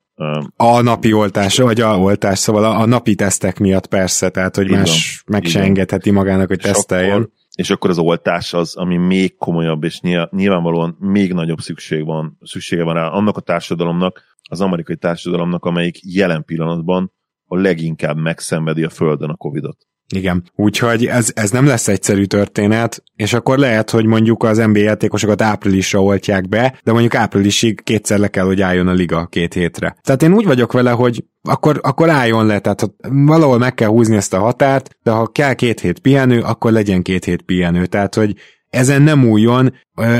A 0.55 0.81
napi 0.81 1.13
oltás, 1.13 1.57
vagy 1.57 1.81
a 1.81 1.99
oltás, 1.99 2.39
szóval 2.39 2.63
a, 2.63 2.79
a 2.79 2.85
napi 2.85 3.15
tesztek 3.15 3.59
miatt 3.59 3.87
persze, 3.87 4.29
tehát 4.29 4.55
hogy 4.55 4.69
más 4.69 5.23
van, 5.25 5.39
meg 5.39 5.49
se 5.49 5.61
engedheti 5.61 6.11
magának, 6.11 6.47
hogy 6.47 6.57
és 6.57 6.63
teszteljen. 6.63 7.11
Akkor, 7.11 7.29
és 7.55 7.69
akkor 7.69 7.89
az 7.89 7.97
oltás 7.97 8.53
az, 8.53 8.75
ami 8.75 8.97
még 8.97 9.35
komolyabb, 9.37 9.83
és 9.83 9.99
nyilvánvalóan 10.29 10.97
még 10.99 11.33
nagyobb 11.33 11.59
szükség 11.59 12.05
van, 12.05 12.37
szüksége 12.41 12.83
van 12.83 12.93
rá 12.93 13.07
annak 13.07 13.37
a 13.37 13.41
társadalomnak, 13.41 14.23
az 14.49 14.61
amerikai 14.61 14.97
társadalomnak, 14.97 15.65
amelyik 15.65 15.97
jelen 16.01 16.43
pillanatban 16.45 17.11
a 17.45 17.57
leginkább 17.57 18.17
megszenvedi 18.17 18.83
a 18.83 18.89
Földön 18.89 19.29
a 19.29 19.35
Covid-ot. 19.35 19.77
Igen, 20.13 20.43
úgyhogy 20.55 21.05
ez, 21.05 21.31
ez 21.33 21.51
nem 21.51 21.65
lesz 21.65 21.87
egyszerű 21.87 22.23
történet, 22.23 23.03
és 23.15 23.33
akkor 23.33 23.57
lehet, 23.57 23.89
hogy 23.89 24.05
mondjuk 24.05 24.43
az 24.43 24.57
NBA 24.57 24.79
játékosokat 24.79 25.41
áprilisra 25.41 26.03
oltják 26.03 26.49
be, 26.49 26.79
de 26.83 26.91
mondjuk 26.91 27.15
áprilisig 27.15 27.81
kétszer 27.83 28.19
le 28.19 28.27
kell, 28.27 28.45
hogy 28.45 28.61
álljon 28.61 28.87
a 28.87 28.93
liga 28.93 29.25
két 29.25 29.53
hétre. 29.53 29.95
Tehát 30.01 30.23
én 30.23 30.33
úgy 30.33 30.45
vagyok 30.45 30.71
vele, 30.71 30.91
hogy 30.91 31.23
akkor, 31.41 31.79
akkor 31.83 32.09
álljon 32.09 32.45
le, 32.45 32.59
tehát 32.59 32.91
valahol 33.09 33.57
meg 33.57 33.73
kell 33.73 33.89
húzni 33.89 34.15
ezt 34.15 34.33
a 34.33 34.39
határt, 34.39 34.97
de 35.03 35.11
ha 35.11 35.27
kell 35.27 35.53
két 35.53 35.79
hét 35.79 35.99
pihenő, 35.99 36.41
akkor 36.41 36.71
legyen 36.71 37.01
két 37.01 37.25
hét 37.25 37.41
pihenő. 37.41 37.85
Tehát, 37.85 38.15
hogy 38.15 38.35
ezen 38.75 39.01
nem 39.01 39.27
újon, 39.27 39.73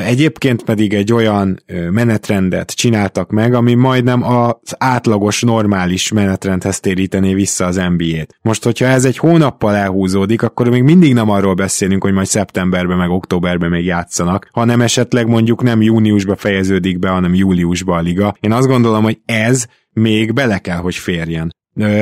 egyébként 0.05 0.63
pedig 0.63 0.93
egy 0.93 1.13
olyan 1.13 1.63
menetrendet 1.89 2.71
csináltak 2.71 3.29
meg, 3.31 3.53
ami 3.53 3.73
majdnem 3.73 4.23
az 4.23 4.75
átlagos, 4.77 5.41
normális 5.41 6.11
menetrendhez 6.11 6.79
térítené 6.79 7.33
vissza 7.33 7.65
az 7.65 7.75
NBA-t. 7.75 8.35
Most, 8.41 8.63
hogyha 8.63 8.85
ez 8.85 9.05
egy 9.05 9.17
hónappal 9.17 9.75
elhúzódik, 9.75 10.41
akkor 10.43 10.69
még 10.69 10.83
mindig 10.83 11.13
nem 11.13 11.29
arról 11.29 11.53
beszélünk, 11.53 12.03
hogy 12.03 12.13
majd 12.13 12.27
szeptemberben 12.27 12.97
meg 12.97 13.09
októberben 13.09 13.69
még 13.69 13.85
játszanak, 13.85 14.47
hanem 14.51 14.81
esetleg 14.81 15.27
mondjuk 15.27 15.63
nem 15.63 15.81
júniusba 15.81 16.35
fejeződik 16.35 16.99
be, 16.99 17.09
hanem 17.09 17.35
júliusba 17.35 17.95
a 17.95 18.01
liga. 18.01 18.35
Én 18.39 18.51
azt 18.51 18.67
gondolom, 18.67 19.03
hogy 19.03 19.19
ez 19.25 19.65
még 19.93 20.33
bele 20.33 20.57
kell, 20.57 20.77
hogy 20.77 20.95
férjen 20.95 21.55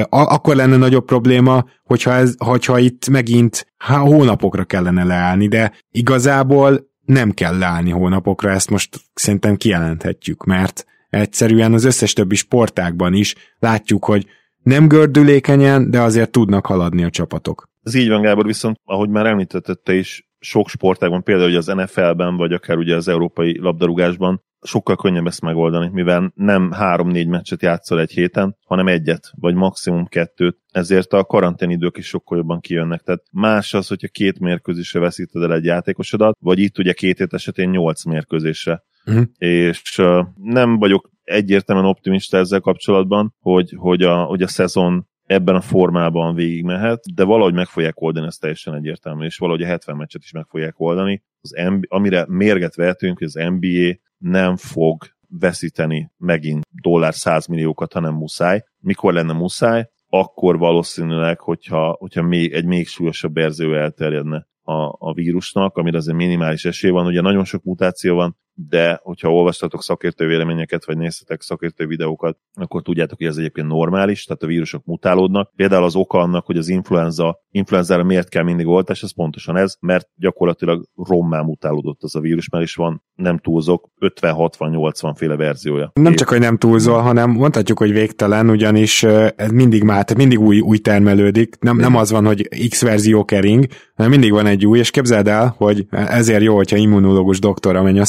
akkor 0.10 0.56
lenne 0.56 0.78
nagyobb 0.78 1.06
probléma, 1.06 1.66
hogyha, 1.84 2.14
ez, 2.14 2.36
hogyha 2.38 2.80
itt 2.80 3.10
megint 3.10 3.68
há, 3.78 3.98
hónapokra 3.98 4.64
kellene 4.64 5.04
leállni, 5.04 5.48
de 5.48 5.72
igazából 5.92 6.92
nem 7.06 7.32
kell 7.32 7.58
leállni 7.58 7.90
hónapokra, 7.90 8.50
ezt 8.50 8.70
most 8.70 9.00
szerintem 9.14 9.56
kijelenthetjük, 9.56 10.44
mert 10.44 10.86
egyszerűen 11.10 11.74
az 11.74 11.84
összes 11.84 12.14
többi 12.14 12.36
sportákban 12.36 13.14
is 13.14 13.36
látjuk, 13.60 14.06
hogy 14.06 14.26
nem 14.64 14.88
gördülékenyen, 14.88 15.90
de 15.90 16.02
azért 16.02 16.32
tudnak 16.32 16.66
haladni 16.66 17.04
a 17.04 17.10
csapatok. 17.10 17.70
Ez 17.84 17.94
így 17.94 18.10
van, 18.10 18.22
Gábor, 18.22 18.46
viszont 18.46 18.80
ahogy 18.86 19.10
már 19.10 19.26
említette 19.26 19.94
is, 19.94 20.32
sok 20.40 20.70
sportágban, 20.70 21.24
például 21.24 21.56
az 21.56 21.66
NFL-ben, 21.66 22.38
vagy 22.38 22.54
akár 22.54 22.78
ugye 22.78 22.96
az 22.96 23.08
európai 23.08 23.60
labdarúgásban 23.60 24.44
sokkal 24.64 24.96
könnyebb 24.96 25.26
ezt 25.26 25.42
megoldani, 25.42 25.90
mivel 25.92 26.32
nem 26.36 26.72
három-négy 26.72 27.28
meccset 27.28 27.62
játszol 27.62 28.00
egy 28.00 28.12
héten, 28.12 28.58
hanem 28.66 28.88
egyet, 28.88 29.32
vagy 29.36 29.54
maximum 29.56 30.06
kettőt, 30.06 30.58
ezért 30.72 31.14
a 31.14 31.24
karanténidők 31.24 31.98
is 31.98 32.08
sokkal 32.08 32.38
jobban 32.38 32.60
kijönnek. 32.60 33.02
Tehát 33.02 33.24
más 33.32 33.74
az, 33.74 33.88
hogyha 33.88 34.08
két 34.08 34.40
mérkőzésre 34.40 35.00
veszíted 35.00 35.44
el 35.44 35.54
egy 35.54 35.66
játékosodat, 35.66 36.38
vagy 36.40 36.60
itt 36.60 36.78
ugye 36.78 36.94
két 36.94 37.18
hét 37.18 37.34
esetén 37.34 37.70
nyolc 37.70 38.06
mérkőzésre. 38.06 38.84
Uh-huh. 39.06 39.24
És 39.38 39.98
uh, 39.98 40.26
nem 40.36 40.78
vagyok 40.78 41.10
egyértelműen 41.24 41.88
optimista 41.88 42.38
ezzel 42.38 42.60
kapcsolatban, 42.60 43.36
hogy, 43.40 43.74
hogy, 43.78 44.02
a, 44.02 44.24
hogy 44.24 44.42
a 44.42 44.48
szezon 44.48 45.08
ebben 45.34 45.56
a 45.56 45.62
formában 45.62 46.36
végigmehet, 46.36 47.14
de 47.14 47.24
valahogy 47.24 47.54
meg 47.54 47.68
fogják 47.68 48.02
oldani, 48.02 48.26
ez 48.26 48.36
teljesen 48.36 48.74
egyértelmű, 48.74 49.26
és 49.26 49.38
valahogy 49.38 49.62
a 49.62 49.66
70 49.66 49.96
meccset 49.96 50.24
is 50.24 50.32
meg 50.32 50.46
fogják 50.48 50.80
oldani. 50.80 51.24
Az 51.42 51.52
NBA, 51.70 51.96
amire 51.96 52.26
mérget 52.28 52.76
vehetünk, 52.76 53.18
hogy 53.18 53.28
az 53.28 53.34
NBA 53.34 53.94
nem 54.18 54.56
fog 54.56 55.04
veszíteni 55.40 56.12
megint 56.18 56.66
dollár 56.82 57.14
100 57.14 57.48
milliókat, 57.48 57.94
hanem 57.94 58.14
muszáj. 58.14 58.64
Mikor 58.80 59.14
lenne 59.14 59.34
muszáj? 59.34 59.90
Akkor 60.08 60.58
valószínűleg, 60.58 61.40
hogyha, 61.40 61.96
hogyha 62.00 62.22
még, 62.22 62.54
egy 62.54 62.66
még 62.66 62.88
súlyosabb 62.88 63.34
verzió 63.34 63.74
elterjedne 63.74 64.48
a, 64.62 64.96
a 64.98 65.14
vírusnak, 65.14 65.78
amire 65.78 65.98
azért 65.98 66.18
minimális 66.18 66.66
esély 66.66 66.92
van. 66.92 67.06
Ugye 67.06 67.22
nagyon 67.22 67.44
sok 67.44 67.64
mutáció 67.64 68.16
van, 68.16 68.38
de 68.56 69.00
hogyha 69.04 69.34
olvastatok 69.34 69.84
szakértő 69.84 70.28
véleményeket, 70.28 70.86
vagy 70.86 70.98
néztetek 70.98 71.42
szakértő 71.42 71.88
videókat, 71.88 72.38
akkor 72.54 72.82
tudjátok, 72.82 73.18
hogy 73.18 73.28
ez 73.28 73.38
egyébként 73.38 73.68
normális, 73.68 74.24
tehát 74.24 74.44
a 74.44 74.48
vírusok 74.48 74.86
mutálódnak. 74.86 75.52
Például 75.56 75.84
az 75.84 75.96
oka 75.96 76.18
annak, 76.18 76.46
hogy 76.46 76.58
az 76.58 76.68
influenza, 76.68 77.42
influenzára 77.50 78.04
miért 78.04 78.30
kell 78.30 78.44
mindig 78.44 78.68
oltás, 78.68 79.04
ez 79.04 79.14
pontosan 79.14 79.58
ez, 79.58 79.76
mert 79.80 80.10
gyakorlatilag 80.16 80.86
rommá 80.96 81.42
mutálódott 81.42 82.04
az 82.04 82.16
a 82.16 82.20
vírus, 82.20 82.50
mert 82.50 82.64
is 82.64 82.76
van, 82.76 83.04
nem 83.16 83.38
túlzok, 83.38 83.90
50-60-80 84.00 85.14
féle 85.16 85.36
verziója. 85.36 85.92
Nem 85.94 86.14
csak, 86.14 86.30
hogy 86.30 86.40
nem 86.40 86.58
túlzol, 86.58 87.00
hanem 87.00 87.30
mondhatjuk, 87.30 87.78
hogy 87.78 87.92
végtelen, 87.92 88.50
ugyanis 88.50 89.06
mindig 89.52 89.84
már, 89.84 90.04
tehát 90.04 90.18
mindig 90.18 90.40
új, 90.40 90.60
új 90.60 90.78
termelődik. 90.78 91.56
Nem, 91.60 91.78
nem 91.78 91.96
az 91.96 92.12
van, 92.12 92.26
hogy 92.26 92.68
X 92.70 92.82
verzió 92.82 93.26
kering, 93.26 93.66
hanem 93.96 94.12
mindig 94.12 94.32
van 94.32 94.46
egy 94.46 94.66
új, 94.66 94.80
és 94.80 94.92
képzeld 94.92 95.28
el, 95.28 95.54
hogy 95.58 95.86
ezért 95.90 96.44
jó, 96.44 96.56
hogyha 96.56 96.78
immunológus 96.78 97.40
doktor, 97.40 97.76
amennyi 97.76 98.00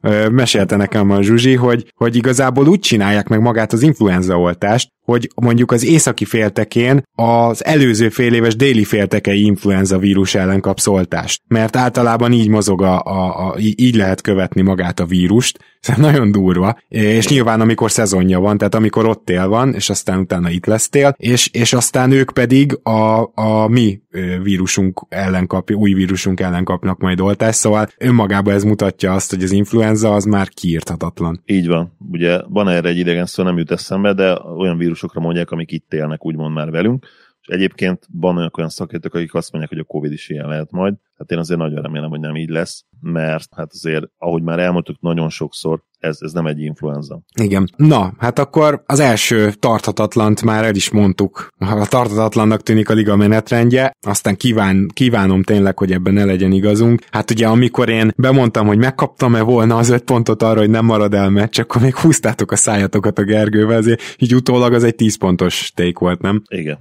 tudod, 0.00 0.32
mesélte 0.32 0.76
nekem 0.76 1.10
a 1.10 1.22
Zsuzsi, 1.22 1.54
hogy, 1.54 1.92
hogy 1.94 2.16
igazából 2.16 2.68
úgy 2.68 2.80
csinálják 2.80 3.28
meg 3.28 3.40
magát 3.40 3.72
az 3.72 3.82
influenzaoltást, 3.82 4.90
hogy 5.06 5.30
mondjuk 5.34 5.72
az 5.72 5.84
északi 5.84 6.24
féltekén 6.24 7.02
az 7.14 7.64
előző 7.64 8.08
fél 8.08 8.34
éves 8.34 8.56
déli 8.56 8.84
féltekei 8.84 9.44
influenza 9.44 9.98
vírus 9.98 10.34
ellen 10.34 10.60
kap 10.60 10.78
szoltást. 10.78 11.42
Mert 11.48 11.76
általában 11.76 12.32
így 12.32 12.48
mozog, 12.48 12.82
a, 12.82 13.02
a, 13.02 13.46
a, 13.46 13.54
így 13.58 13.94
lehet 13.94 14.20
követni 14.20 14.62
magát 14.62 15.00
a 15.00 15.06
vírust. 15.06 15.58
Ez 15.80 15.96
nagyon 15.96 16.32
durva. 16.32 16.78
És 16.88 17.28
nyilván 17.28 17.60
amikor 17.60 17.90
szezonja 17.90 18.40
van, 18.40 18.58
tehát 18.58 18.74
amikor 18.74 19.06
ott 19.06 19.30
él 19.30 19.48
van, 19.48 19.74
és 19.74 19.90
aztán 19.90 20.18
utána 20.18 20.50
itt 20.50 20.66
lesztél, 20.66 21.14
és, 21.16 21.48
és 21.52 21.72
aztán 21.72 22.10
ők 22.10 22.30
pedig 22.32 22.78
a, 22.82 23.30
a 23.34 23.68
mi 23.68 24.00
vírusunk 24.42 25.06
ellen 25.08 25.46
kap, 25.46 25.70
új 25.70 25.92
vírusunk 25.92 26.40
ellen 26.40 26.64
kapnak 26.64 26.98
majd 26.98 27.20
oltást, 27.20 27.58
szóval 27.58 27.88
önmagában 27.98 28.54
ez 28.54 28.62
mutatja 28.62 29.12
azt, 29.12 29.30
hogy 29.30 29.42
az 29.42 29.52
influenza 29.52 30.14
az 30.14 30.24
már 30.24 30.48
kiírthatatlan. 30.48 31.42
Így 31.46 31.66
van. 31.66 31.96
Ugye 32.10 32.40
van 32.48 32.68
erre 32.68 32.88
egy 32.88 32.98
idegen 32.98 33.26
szó, 33.26 33.42
nem 33.42 33.58
jut 33.58 33.70
eszembe, 33.70 34.12
de 34.12 34.38
olyan 34.58 34.78
vírus 34.78 34.95
vírusokra 34.96 35.20
mondják, 35.20 35.50
amik 35.50 35.72
itt 35.72 35.92
élnek 35.92 36.24
úgymond 36.24 36.54
már 36.54 36.70
velünk, 36.70 37.06
és 37.40 37.48
egyébként 37.48 38.06
van 38.12 38.36
olyan 38.36 38.68
szakértők, 38.68 39.14
akik 39.14 39.34
azt 39.34 39.52
mondják, 39.52 39.72
hogy 39.72 39.82
a 39.82 39.92
Covid 39.92 40.12
is 40.12 40.28
ilyen 40.28 40.48
lehet 40.48 40.70
majd. 40.70 40.94
Hát 41.18 41.30
én 41.30 41.38
azért 41.38 41.60
nagyon 41.60 41.82
remélem, 41.82 42.10
hogy 42.10 42.20
nem 42.20 42.36
így 42.36 42.48
lesz, 42.48 42.84
mert 43.00 43.48
hát 43.56 43.68
azért, 43.72 44.04
ahogy 44.18 44.42
már 44.42 44.58
elmondtuk 44.58 45.00
nagyon 45.00 45.28
sokszor, 45.28 45.82
ez, 45.98 46.18
ez 46.20 46.32
nem 46.32 46.46
egy 46.46 46.60
influenza. 46.60 47.20
Igen. 47.40 47.70
Na, 47.76 48.12
hát 48.18 48.38
akkor 48.38 48.82
az 48.86 49.00
első 49.00 49.52
tarthatatlant 49.52 50.42
már 50.42 50.64
el 50.64 50.74
is 50.74 50.90
mondtuk. 50.90 51.48
A 51.58 51.86
tarthatatlannak 51.88 52.62
tűnik 52.62 52.90
a 52.90 52.94
liga 52.94 53.16
menetrendje, 53.16 53.92
aztán 54.06 54.36
kíván, 54.36 54.90
kívánom 54.94 55.42
tényleg, 55.42 55.78
hogy 55.78 55.92
ebben 55.92 56.14
ne 56.14 56.24
legyen 56.24 56.52
igazunk. 56.52 57.02
Hát 57.10 57.30
ugye 57.30 57.46
amikor 57.46 57.88
én 57.88 58.12
bemondtam, 58.16 58.66
hogy 58.66 58.78
megkaptam-e 58.78 59.42
volna 59.42 59.76
az 59.76 59.88
öt 59.88 60.04
pontot 60.04 60.42
arra, 60.42 60.58
hogy 60.58 60.70
nem 60.70 60.84
marad 60.84 61.14
el 61.14 61.30
meccs, 61.30 61.60
akkor 61.60 61.82
még 61.82 61.96
húztátok 61.96 62.50
a 62.50 62.56
szájatokat 62.56 63.18
a 63.18 63.24
Gergővel, 63.24 63.76
azért 63.76 64.02
így 64.18 64.34
utólag 64.34 64.72
az 64.72 64.84
egy 64.84 64.94
10 64.94 65.18
pontos 65.18 65.72
take 65.74 65.98
volt, 65.98 66.20
nem? 66.20 66.42
Igen. 66.48 66.78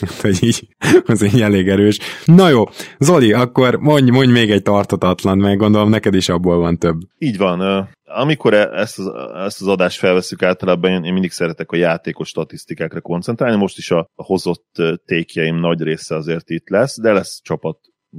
hogy 0.22 0.44
így, 0.44 0.68
az 1.06 1.22
így 1.22 1.42
elég 1.42 1.68
erős. 1.68 1.98
Na 2.24 2.48
jó, 2.48 2.64
Zoli, 2.98 3.32
akkor 3.32 3.65
mondj, 3.74 4.10
mondj 4.10 4.32
még 4.32 4.50
egy 4.50 4.62
tartatatlan, 4.62 5.38
meg 5.38 5.56
gondolom 5.56 5.88
neked 5.88 6.14
is 6.14 6.28
abból 6.28 6.58
van 6.58 6.78
több. 6.78 7.00
Így 7.18 7.36
van. 7.36 7.88
Amikor 8.04 8.54
e- 8.54 8.70
ezt 8.72 8.98
az, 8.98 9.10
ezt 9.34 9.60
az 9.60 9.66
adást 9.66 9.98
felveszük 9.98 10.42
általában, 10.42 11.04
én, 11.04 11.12
mindig 11.12 11.30
szeretek 11.30 11.70
a 11.70 11.76
játékos 11.76 12.28
statisztikákra 12.28 13.00
koncentrálni, 13.00 13.56
most 13.56 13.78
is 13.78 13.90
a, 13.90 13.98
a 14.14 14.24
hozott 14.24 14.82
tékjeim 15.04 15.56
nagy 15.56 15.80
része 15.82 16.14
azért 16.14 16.50
itt 16.50 16.68
lesz, 16.68 17.00
de 17.00 17.12
lesz 17.12 17.40
csapat 17.42 17.78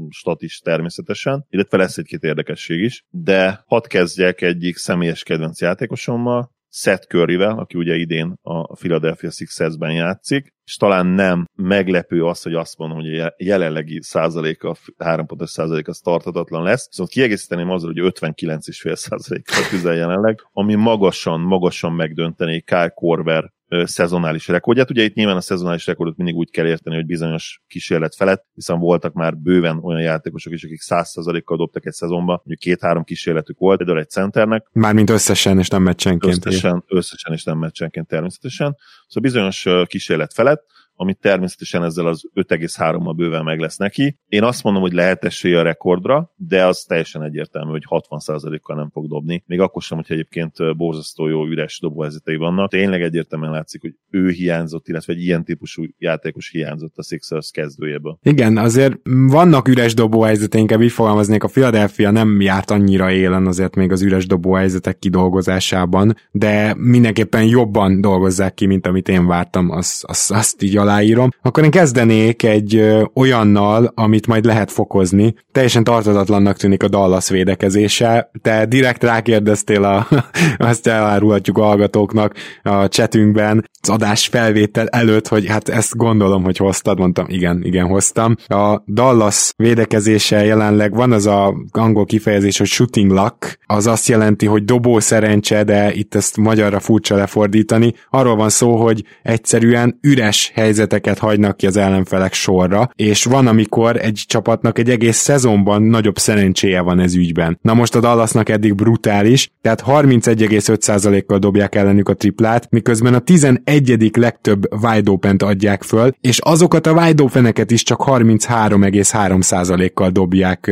stat 0.09 0.41
természetesen, 0.63 1.45
illetve 1.49 1.77
lesz 1.77 1.97
egy-két 1.97 2.23
érdekesség 2.23 2.79
is, 2.79 3.05
de 3.09 3.63
hadd 3.65 3.87
kezdjek 3.87 4.41
egyik 4.41 4.77
személyes 4.77 5.23
kedvenc 5.23 5.61
játékosommal, 5.61 6.51
Seth 6.79 7.07
Curryvel, 7.07 7.57
aki 7.59 7.77
ugye 7.77 7.95
idén 7.95 8.39
a 8.41 8.75
Philadelphia 8.75 9.31
Sixers-ben 9.31 9.91
játszik, 9.91 10.53
és 10.65 10.75
talán 10.75 11.05
nem 11.05 11.45
meglepő 11.55 12.25
az, 12.25 12.41
hogy 12.41 12.53
azt 12.53 12.77
mondom, 12.77 12.97
hogy 12.97 13.19
a 13.19 13.33
jelenlegi 13.37 13.99
százaléka, 14.01 14.75
három 14.97 15.25
pontos 15.25 15.49
százalék 15.49 15.87
az 15.87 15.99
tartatatlan 15.99 16.63
lesz, 16.63 16.87
viszont 16.87 17.09
kiegészíteném 17.09 17.69
azzal, 17.69 17.93
hogy 17.93 18.11
59,5 18.19 18.95
százalékkal 18.95 19.63
küzd 19.69 19.85
jelenleg, 19.85 20.39
ami 20.53 20.75
magasan, 20.75 21.39
magasan 21.39 21.93
megdöntené 21.93 22.59
Kyle 22.59 22.89
Korver 22.89 23.51
szezonális 23.83 24.47
rekordját. 24.47 24.89
Ugye 24.89 25.03
itt 25.03 25.13
nyilván 25.13 25.35
a 25.35 25.41
szezonális 25.41 25.85
rekordot 25.85 26.17
mindig 26.17 26.35
úgy 26.35 26.49
kell 26.49 26.65
érteni, 26.65 26.95
hogy 26.95 27.05
bizonyos 27.05 27.61
kísérlet 27.67 28.15
felett, 28.15 28.45
hiszen 28.53 28.79
voltak 28.79 29.13
már 29.13 29.37
bőven 29.37 29.79
olyan 29.83 30.01
játékosok 30.01 30.53
is, 30.53 30.63
akik 30.63 30.81
100%-kal 30.89 31.57
dobtak 31.57 31.85
egy 31.85 31.93
szezonba, 31.93 32.31
mondjuk 32.31 32.59
két-három 32.59 33.03
kísérletük 33.03 33.57
volt, 33.57 33.77
például 33.77 33.99
egy 33.99 34.09
centernek. 34.09 34.67
Mármint 34.71 35.09
összesen, 35.09 35.59
és 35.59 35.67
nem 35.67 35.83
meccsenként. 35.83 36.45
Összesen, 36.45 36.83
összesen 36.87 37.33
és 37.33 37.43
nem 37.43 37.57
meccsenként 37.57 38.07
természetesen. 38.07 38.77
Szóval 39.07 39.31
bizonyos 39.31 39.67
kísérlet 39.85 40.33
felett, 40.33 40.65
ami 40.99 41.13
természetesen 41.13 41.83
ezzel 41.83 42.07
az 42.07 42.21
5,3-mal 42.35 43.13
bőven 43.15 43.43
meg 43.43 43.59
lesz 43.59 43.77
neki. 43.77 44.17
Én 44.27 44.43
azt 44.43 44.63
mondom, 44.63 44.81
hogy 44.81 44.93
lehet 44.93 45.23
esélye 45.23 45.59
a 45.59 45.63
rekordra, 45.63 46.33
de 46.35 46.65
az 46.65 46.83
teljesen 46.87 47.23
egyértelmű, 47.23 47.71
hogy 47.71 47.85
60%-kal 47.89 48.75
nem 48.75 48.89
fog 48.89 49.07
dobni. 49.07 49.43
Még 49.45 49.59
akkor 49.59 49.81
sem, 49.81 49.97
hogy 49.97 50.05
egyébként 50.09 50.77
borzasztó 50.77 51.27
jó 51.27 51.45
üres 51.45 51.79
dobóhelyzetei 51.79 52.35
vannak. 52.35 52.69
Tényleg 52.69 53.01
egyértelműen 53.01 53.51
látszik, 53.51 53.81
hogy 53.81 53.95
ő 54.09 54.29
hiányzott, 54.29 54.87
illetve 54.87 55.13
egy 55.13 55.21
ilyen 55.21 55.43
típusú 55.43 55.83
játékos 55.97 56.49
hiányzott 56.49 56.97
a 56.97 57.03
Sixers 57.03 57.51
kezdőjéből. 57.51 58.19
Igen, 58.21 58.57
azért 58.57 58.95
vannak 59.27 59.67
üres 59.67 59.93
dobóhelyzetek, 59.93 60.61
inkább 60.61 60.81
így 60.81 60.91
fogalmaznék, 60.91 61.43
a 61.43 61.47
Philadelphia 61.47 62.11
nem 62.11 62.41
járt 62.41 62.71
annyira 62.71 63.11
élen 63.11 63.47
azért 63.47 63.75
még 63.75 63.91
az 63.91 64.01
üres 64.01 64.25
dobóhelyzetek 64.25 64.99
kidolgozásában, 64.99 66.15
de 66.31 66.75
mindenképpen 66.77 67.43
jobban 67.43 68.01
dolgozzák 68.01 68.53
ki, 68.53 68.65
mint 68.65 68.87
amit 68.87 69.09
én 69.09 69.25
vártam, 69.25 69.69
azt, 69.69 70.03
azt, 70.03 70.31
azt 70.31 70.61
így 70.61 70.77
aláírom, 70.87 71.29
akkor 71.41 71.63
én 71.63 71.71
kezdenék 71.71 72.43
egy 72.43 72.97
olyannal, 73.13 73.91
amit 73.95 74.27
majd 74.27 74.45
lehet 74.45 74.71
fokozni. 74.71 75.33
Teljesen 75.51 75.83
tartatatlannak 75.83 76.57
tűnik 76.57 76.83
a 76.83 76.87
Dallas 76.87 77.29
védekezése. 77.29 78.31
Te 78.41 78.65
direkt 78.65 79.03
rákérdeztél, 79.03 79.83
a, 79.83 80.07
azt 80.57 80.87
elárulhatjuk 80.87 81.57
a 81.57 81.63
hallgatóknak 81.63 82.33
a 82.63 82.87
chatünkben, 82.87 83.65
az 83.81 83.89
adás 83.89 84.27
felvétel 84.27 84.87
előtt, 84.87 85.27
hogy 85.27 85.47
hát 85.47 85.69
ezt 85.69 85.95
gondolom, 85.95 86.43
hogy 86.43 86.57
hoztad, 86.57 86.99
mondtam, 86.99 87.25
igen, 87.29 87.61
igen, 87.63 87.85
hoztam. 87.85 88.35
A 88.47 88.81
Dallas 88.87 89.51
védekezése 89.55 90.45
jelenleg 90.45 90.93
van 90.93 91.11
az 91.11 91.25
a 91.25 91.53
angol 91.71 92.05
kifejezés, 92.05 92.57
hogy 92.57 92.67
shooting 92.67 93.11
luck, 93.11 93.59
az 93.65 93.87
azt 93.87 94.07
jelenti, 94.07 94.45
hogy 94.45 94.65
dobó 94.65 94.99
szerencse, 94.99 95.63
de 95.63 95.93
itt 95.93 96.15
ezt 96.15 96.37
magyarra 96.37 96.79
furcsa 96.79 97.15
lefordítani. 97.15 97.93
Arról 98.09 98.35
van 98.35 98.49
szó, 98.49 98.75
hogy 98.75 99.03
egyszerűen 99.23 99.99
üres 100.01 100.51
helyzet 100.55 100.76
helyzeteket 100.77 101.17
hagynak 101.17 101.57
ki 101.57 101.67
az 101.67 101.77
ellenfelek 101.77 102.33
sorra, 102.33 102.89
és 102.95 103.23
van, 103.23 103.47
amikor 103.47 103.97
egy 103.97 104.23
csapatnak 104.27 104.79
egy 104.79 104.89
egész 104.89 105.17
szezonban 105.17 105.81
nagyobb 105.81 106.17
szerencséje 106.17 106.81
van 106.81 106.99
ez 106.99 107.15
ügyben. 107.15 107.59
Na 107.61 107.73
most 107.73 107.95
a 107.95 107.99
Dallasnak 107.99 108.49
eddig 108.49 108.75
brutális, 108.75 109.51
tehát 109.61 109.83
31,5%-kal 109.87 111.37
dobják 111.37 111.75
ellenük 111.75 112.09
a 112.09 112.13
triplát, 112.13 112.67
miközben 112.69 113.13
a 113.13 113.19
11. 113.19 114.11
legtöbb 114.17 114.83
wide 114.83 115.11
open 115.11 115.35
adják 115.35 115.83
föl, 115.83 116.11
és 116.21 116.39
azokat 116.39 116.87
a 116.87 116.91
wide 116.91 117.23
open 117.23 117.53
is 117.67 117.83
csak 117.83 118.03
33,3%-kal 118.05 120.09
dobják 120.09 120.71